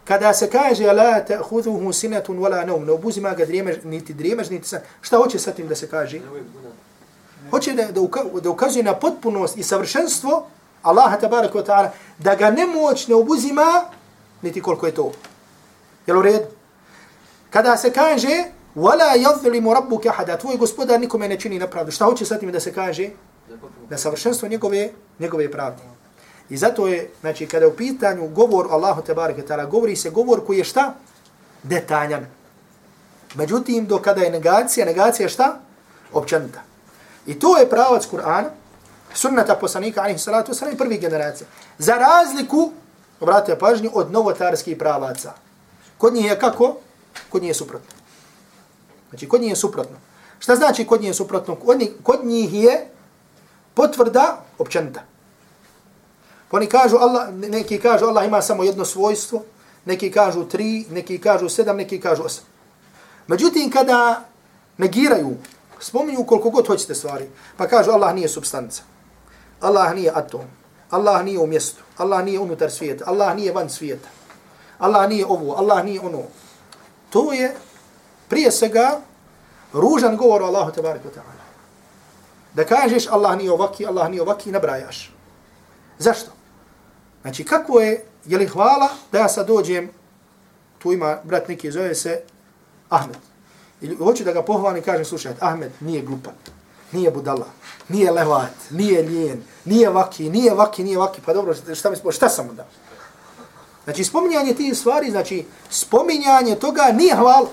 kada 0.07 0.33
se 0.33 0.49
kaže 0.49 0.93
la 0.93 1.25
ta'khudhuhu 1.25 1.93
sinatun 1.93 2.39
wala 2.39 2.65
nawm, 2.65 2.85
ne 2.85 2.91
obuzima 2.91 3.33
ga 3.33 3.45
drijemeš, 3.45 3.75
niti 3.83 4.13
drijemeš, 4.13 4.49
niti 4.49 4.67
san. 4.67 4.79
Šta 5.01 5.17
hoće 5.17 5.39
sa 5.39 5.51
tim 5.51 5.67
da 5.67 5.75
se 5.75 5.89
kaže? 5.89 6.21
Hoće 7.51 7.73
da, 7.73 7.91
da, 7.91 8.01
uka, 8.01 8.23
da 8.43 8.49
ukazuje 8.49 8.83
na 8.83 8.93
potpunost 8.95 9.57
i 9.57 9.63
savršenstvo 9.63 10.47
Allaha 10.81 11.17
tabaraka 11.17 11.59
wa 11.59 11.65
ta'ala, 11.65 11.89
da 12.19 12.35
ga 12.35 12.51
nemoć 12.51 13.07
ne 13.07 13.15
obuzima, 13.15 13.83
niti 14.41 14.61
koliko 14.61 14.85
je 14.85 14.95
to. 14.95 15.11
Jel 16.07 16.17
u 16.17 16.21
red? 16.21 16.41
Kada 17.49 17.77
se 17.77 17.91
kaže, 17.91 18.43
wala 18.75 19.17
yadhlimu 19.17 19.73
rabbuka 19.73 20.09
ahada, 20.09 20.37
tvoj 20.37 20.57
gospodar 20.57 20.99
nikome 20.99 21.27
ne 21.27 21.39
čini 21.39 21.59
nepravdu. 21.59 21.91
Šta 21.91 22.05
hoće 22.05 22.25
sa 22.25 22.39
tim 22.39 22.51
da 22.51 22.59
se 22.59 22.73
kaže? 22.73 23.09
Da 23.89 23.97
savršenstvo 23.97 24.47
njegove, 24.47 24.89
njegove 25.19 25.51
pravde. 25.51 25.96
I 26.49 26.57
zato 26.57 26.87
je, 26.87 27.09
znači, 27.21 27.47
kada 27.47 27.65
je 27.65 27.71
u 27.71 27.75
pitanju 27.75 28.27
govor 28.27 28.67
Allahu 28.71 29.01
tebareke 29.01 29.41
ta'ala, 29.41 29.69
govori 29.69 29.95
se 29.95 30.09
govor 30.09 30.45
koji 30.45 30.57
je 30.57 30.63
šta? 30.63 30.93
Detaljan. 31.63 32.25
Međutim, 33.35 33.85
do 33.85 33.99
kada 33.99 34.21
je 34.21 34.31
negacija, 34.31 34.85
negacija 34.85 35.25
je 35.25 35.29
šta? 35.29 35.59
Općanita. 36.13 36.61
I 37.25 37.39
to 37.39 37.57
je 37.57 37.69
pravac 37.69 38.07
Kur'ana, 38.11 38.49
sunnata 39.13 39.55
poslanika, 39.55 40.01
alihi 40.01 40.19
salatu 40.19 40.51
wasalam, 40.51 40.77
prvi 40.77 40.97
generacija. 40.97 41.47
Za 41.77 41.95
razliku, 41.95 42.71
obratite 43.19 43.59
pažnju, 43.59 43.91
od 43.93 44.11
novotarskih 44.11 44.77
pravaca. 44.77 45.33
Kod 45.97 46.13
njih 46.13 46.25
je 46.25 46.39
kako? 46.39 46.77
Kod 47.29 47.41
njih 47.41 47.49
je 47.49 47.53
suprotno. 47.53 47.91
Znači, 49.09 49.27
kod 49.27 49.41
njih 49.41 49.49
je 49.49 49.55
suprotno. 49.55 49.97
Šta 50.39 50.55
znači 50.55 50.85
kod 50.85 51.01
njih 51.01 51.09
je 51.09 51.13
suprotno? 51.13 51.55
Kod 51.55 51.79
njih, 51.79 51.89
kod 52.03 52.25
njih 52.25 52.53
je 52.53 52.87
potvrda 53.73 54.45
općanita. 54.57 55.03
Pa 56.51 56.57
oni 56.57 56.67
kažu 56.67 56.97
Allah, 56.97 57.33
neki 57.33 57.79
kažu 57.79 58.05
Allah 58.05 58.25
ima 58.25 58.41
samo 58.41 58.63
jedno 58.63 58.85
svojstvo, 58.85 59.43
neki 59.85 60.11
kažu 60.11 60.43
tri, 60.43 60.85
neki 60.89 61.17
kažu 61.21 61.49
sedam, 61.49 61.77
neki 61.77 61.99
kažu 62.01 62.23
osam. 62.23 62.43
Međutim, 63.27 63.71
kada 63.71 64.25
negiraju, 64.77 65.37
spominju 65.79 66.23
koliko 66.23 66.49
god 66.49 66.67
hoćete 66.67 66.95
stvari, 66.95 67.29
pa 67.57 67.67
kažu 67.67 67.91
Allah 67.91 68.15
nije 68.15 68.29
substanca, 68.29 68.83
Allah 69.61 69.93
nije 69.95 70.11
atom, 70.15 70.45
Allah 70.89 71.23
nije 71.23 71.39
u 71.39 71.47
mjestu, 71.47 71.83
Allah 71.97 72.23
nije 72.25 72.39
unutar 72.39 72.71
svijeta, 72.71 73.03
Allah 73.07 73.35
nije 73.35 73.51
van 73.51 73.69
svijeta, 73.69 74.07
Allah 74.79 75.09
nije 75.09 75.25
ovo, 75.25 75.53
Allah 75.53 75.85
nije 75.85 75.99
ono. 75.99 76.23
To 77.09 77.33
je 77.33 77.55
prije 78.27 78.51
svega 78.51 79.01
ružan 79.73 80.17
govor 80.17 80.41
o 80.41 80.45
Allahu 80.45 80.71
tabarika 80.71 81.09
ta'ala. 81.09 81.43
Da 82.53 82.65
kažeš 82.65 83.07
Allah 83.07 83.37
nije 83.37 83.51
ovaki, 83.51 83.85
Allah 83.85 84.09
nije 84.09 84.21
ovaki, 84.21 84.51
nabrajaš. 84.51 85.13
Zašto? 85.99 86.36
Znači, 87.27 87.43
kako 87.43 87.79
je, 87.79 88.05
je 88.25 88.37
li 88.37 88.47
hvala 88.47 88.89
da 89.11 89.19
ja 89.19 89.29
sad 89.29 89.47
dođem, 89.47 89.89
tu 90.79 90.91
ima 90.91 91.17
brat 91.23 91.47
neki, 91.47 91.71
zove 91.71 91.95
se 91.95 92.21
Ahmed. 92.89 93.17
Ili 93.81 93.95
hoću 93.95 94.23
da 94.23 94.31
ga 94.31 94.43
pohvalim 94.43 94.81
i 94.81 94.85
kažem, 94.85 95.05
slušaj, 95.05 95.33
Ahmed 95.39 95.71
nije 95.79 96.01
glupan, 96.01 96.33
nije 96.91 97.11
budala, 97.11 97.45
nije 97.89 98.11
levat, 98.11 98.53
nije 98.69 99.01
lijen, 99.01 99.43
nije 99.65 99.89
vaki, 99.89 100.29
nije 100.29 100.53
vaki, 100.53 100.83
nije 100.83 100.97
vaki, 100.97 101.21
pa 101.25 101.33
dobro, 101.33 101.55
šta 101.75 101.89
mi 101.89 101.95
spo, 101.95 102.11
šta 102.11 102.29
sam 102.29 102.49
onda? 102.49 102.65
Znači, 103.83 104.03
spominjanje 104.03 104.53
tih 104.53 104.77
stvari, 104.77 105.11
znači, 105.11 105.45
spominjanje 105.69 106.55
toga 106.55 106.83
nije 106.93 107.15
hvala. 107.15 107.49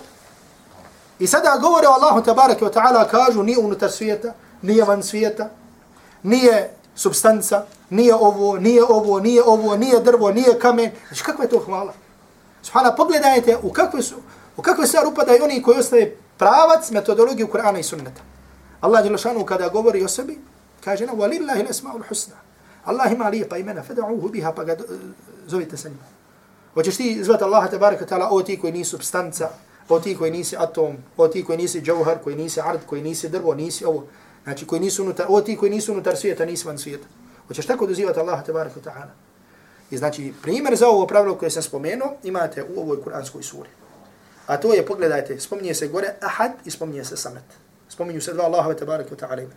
I 1.19 1.27
sada 1.27 1.59
govore 1.63 1.89
o 1.89 1.91
Allahu 1.91 2.23
tabaraka 2.23 2.65
wa 2.65 2.73
ta'ala, 2.73 3.11
kažu, 3.11 3.43
nije 3.43 3.59
unutar 3.59 3.91
svijeta, 3.91 4.35
nije 4.63 4.85
van 4.85 5.03
svijeta, 5.03 5.51
nije 6.23 6.71
substanca, 6.95 7.67
nije 7.95 8.15
ovo, 8.15 8.59
nije 8.59 8.85
ovo, 8.85 9.21
nije 9.21 9.43
ovo, 9.43 9.77
nije 9.77 10.01
drvo, 10.01 10.31
nije 10.31 10.59
kamen. 10.59 10.91
Znači, 11.09 11.25
kakva 11.25 11.45
je 11.45 11.51
to 11.51 11.59
hvala? 11.59 11.93
Subhana, 12.63 12.95
pogledajte 12.95 13.57
u 13.63 13.73
kakve 13.73 14.03
su, 14.03 14.15
u 14.57 14.63
kakve 14.63 14.87
stvari 14.87 15.09
upadaju 15.09 15.45
oni 15.45 15.63
koji 15.63 15.79
ostaje 15.79 16.17
pravac 16.39 16.91
metodologiju 16.91 17.49
Kur'ana 17.53 17.79
i 17.79 17.83
sunneta. 17.83 18.23
Allah 18.81 19.03
Đelešanu 19.03 19.45
kada 19.45 19.69
govori 19.69 20.05
o 20.05 20.09
sebi, 20.09 20.39
kaže 20.85 21.07
na, 21.07 21.13
walillahi 21.13 21.67
l'esma'ul 21.69 22.03
husna. 22.09 22.35
Allah 22.85 23.13
ima 23.13 23.29
lijepa 23.29 23.57
imena, 23.57 23.83
fada'uhu 23.83 24.31
biha, 24.31 24.53
pa 24.53 24.65
ga 24.65 24.73
eh, 24.73 24.79
zovite 25.47 25.77
sa 25.77 25.89
njima. 25.89 26.03
Hoćeš 26.75 26.97
ti 26.97 27.25
zvati 27.25 27.45
Allaha 27.45 27.69
tabaraka 27.69 28.07
ta'ala 28.07 28.29
o 28.31 28.43
ti 28.43 28.61
koji 28.61 28.73
nisi 28.73 28.91
substanca, 28.91 29.49
o 29.89 30.01
ti 30.01 30.17
koji 30.17 30.31
nisi 30.31 30.57
atom, 30.59 30.97
o 31.17 31.29
ti 31.29 31.45
koji 31.45 31.59
nisi 31.59 31.81
džauhar, 31.81 32.19
koji 32.25 32.37
nisi 32.37 32.61
ard, 32.61 32.81
koji 32.87 33.03
nisi 33.03 33.29
drvo, 33.29 33.55
nisi 33.55 33.85
ovo. 33.85 34.07
Znači 34.45 34.67
koji 34.67 34.81
nisu 34.81 35.03
unutar, 35.03 35.27
o 35.29 35.41
ti 35.41 35.57
koji 35.57 35.71
nisu 35.71 35.93
unutar 35.93 36.17
svijeta, 36.17 36.45
nisi 36.45 36.67
van 36.67 36.79
svijeta. 36.79 37.07
Hoćeš 37.48 37.66
tako 37.66 37.88
dozivati 37.88 38.20
Allaha 38.20 38.44
tebareka 38.44 38.80
ta'ala. 38.80 39.14
I 39.92 39.98
znači, 39.98 40.34
primjer 40.42 40.76
za 40.76 40.88
ovo 40.88 41.08
pravilo 41.08 41.36
koje 41.36 41.52
sam 41.52 41.64
spomenuo, 41.64 42.14
imate 42.24 42.64
u 42.64 42.80
ovoj 42.82 43.02
kuranskoj 43.04 43.44
suri. 43.44 43.70
A 44.48 44.58
to 44.58 44.74
je, 44.74 44.86
pogledajte, 44.86 45.40
spominje 45.40 45.74
se 45.74 45.88
gore 45.88 46.14
ahad 46.22 46.52
i 46.66 46.72
spominje 46.72 47.04
se 47.06 47.18
samet. 47.18 47.44
Spominju 47.90 48.22
se 48.22 48.34
dva 48.34 48.46
Allaha 48.46 48.74
tebareka 48.74 49.16
ta'ala. 49.16 49.48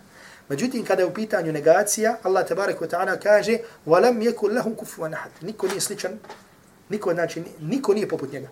Međutim, 0.49 0.85
kada 0.85 1.03
je 1.03 1.07
u 1.07 1.15
pitanju 1.15 1.53
negacija, 1.53 2.17
Allah 2.23 2.47
tebareka 2.49 2.87
ta'ala 2.87 3.19
kaže 3.23 3.59
وَلَمْ 3.87 4.23
يَكُلْ 4.23 4.53
لَهُمْ 4.59 4.75
كُفُوًا 4.77 5.09
أَحَدٍ 5.09 5.31
Niko 5.41 5.67
nije 5.67 5.81
sličan, 5.81 6.19
niko, 6.89 7.13
znači, 7.13 7.43
niko 7.61 7.95
nije 7.95 8.09
poput 8.09 8.33
njega. 8.33 8.49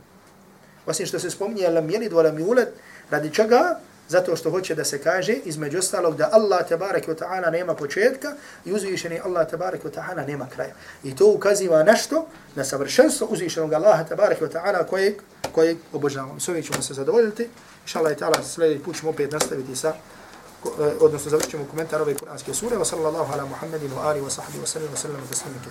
Osim 0.86 1.06
što 1.06 1.18
se 1.18 1.30
spominje 1.30 1.68
lam 1.68 1.90
jelid, 1.90 2.12
lam 2.12 2.36
yulad, 2.36 2.66
radi 3.10 3.30
čega? 3.30 3.80
Zato 4.09 4.35
što 4.35 4.51
hoće 4.51 4.75
da 4.75 4.85
se 4.85 5.01
kaže 5.01 5.33
između 5.33 5.79
ostalog 5.79 6.17
da 6.17 6.29
Allah 6.31 6.67
tabarak 6.69 7.07
wa 7.07 7.15
ta'ala 7.15 7.51
nema 7.51 7.75
početka 7.75 8.33
i 8.65 8.73
uzvišeni 8.73 9.19
Allah 9.23 9.49
tabarak 9.49 9.83
wa 9.83 9.91
ta'ala 9.91 10.27
nema 10.27 10.47
kraja. 10.55 10.73
I 11.03 11.15
to 11.15 11.27
ukaziva 11.27 11.83
nešto 11.83 12.27
na 12.55 12.63
savršenstvo 12.63 13.27
uzvišenog 13.31 13.73
Allaha 13.73 14.03
tabarak 14.03 14.41
wa 14.41 14.51
ta'ala 14.51 14.85
kojeg, 14.85 15.21
kojeg 15.51 15.77
obožavamo. 15.93 16.39
S 16.39 16.49
ovim 16.49 16.63
ćemo 16.63 16.81
se 16.81 16.93
zadovoljiti. 16.93 17.49
Inša 17.83 17.99
Allah 17.99 18.17
ta'ala 18.17 18.43
sljedeći 18.43 18.83
put 18.83 18.97
ćemo 18.97 19.09
opet 19.09 19.31
nastaviti 19.31 19.75
sa 19.75 19.89
eh, 19.89 19.97
odnosno 20.99 21.29
završit 21.29 21.51
ćemo 21.51 21.65
komentar 21.71 22.01
ove 22.01 22.15
kuranske 22.15 22.53
sure, 22.53 22.75
wa 22.75 22.85
sallallahu 22.85 23.33
ala 23.33 23.45
Muhammedin 23.45 23.91
wa 23.91 24.01
ali 24.01 24.21
wa 24.21 24.29
sahbihi 24.29 24.63
wa 24.63 24.67
sallam 24.67 24.89
wa 24.93 24.97
sallam 24.97 25.21
wa 25.31 25.35
sallam 25.35 25.61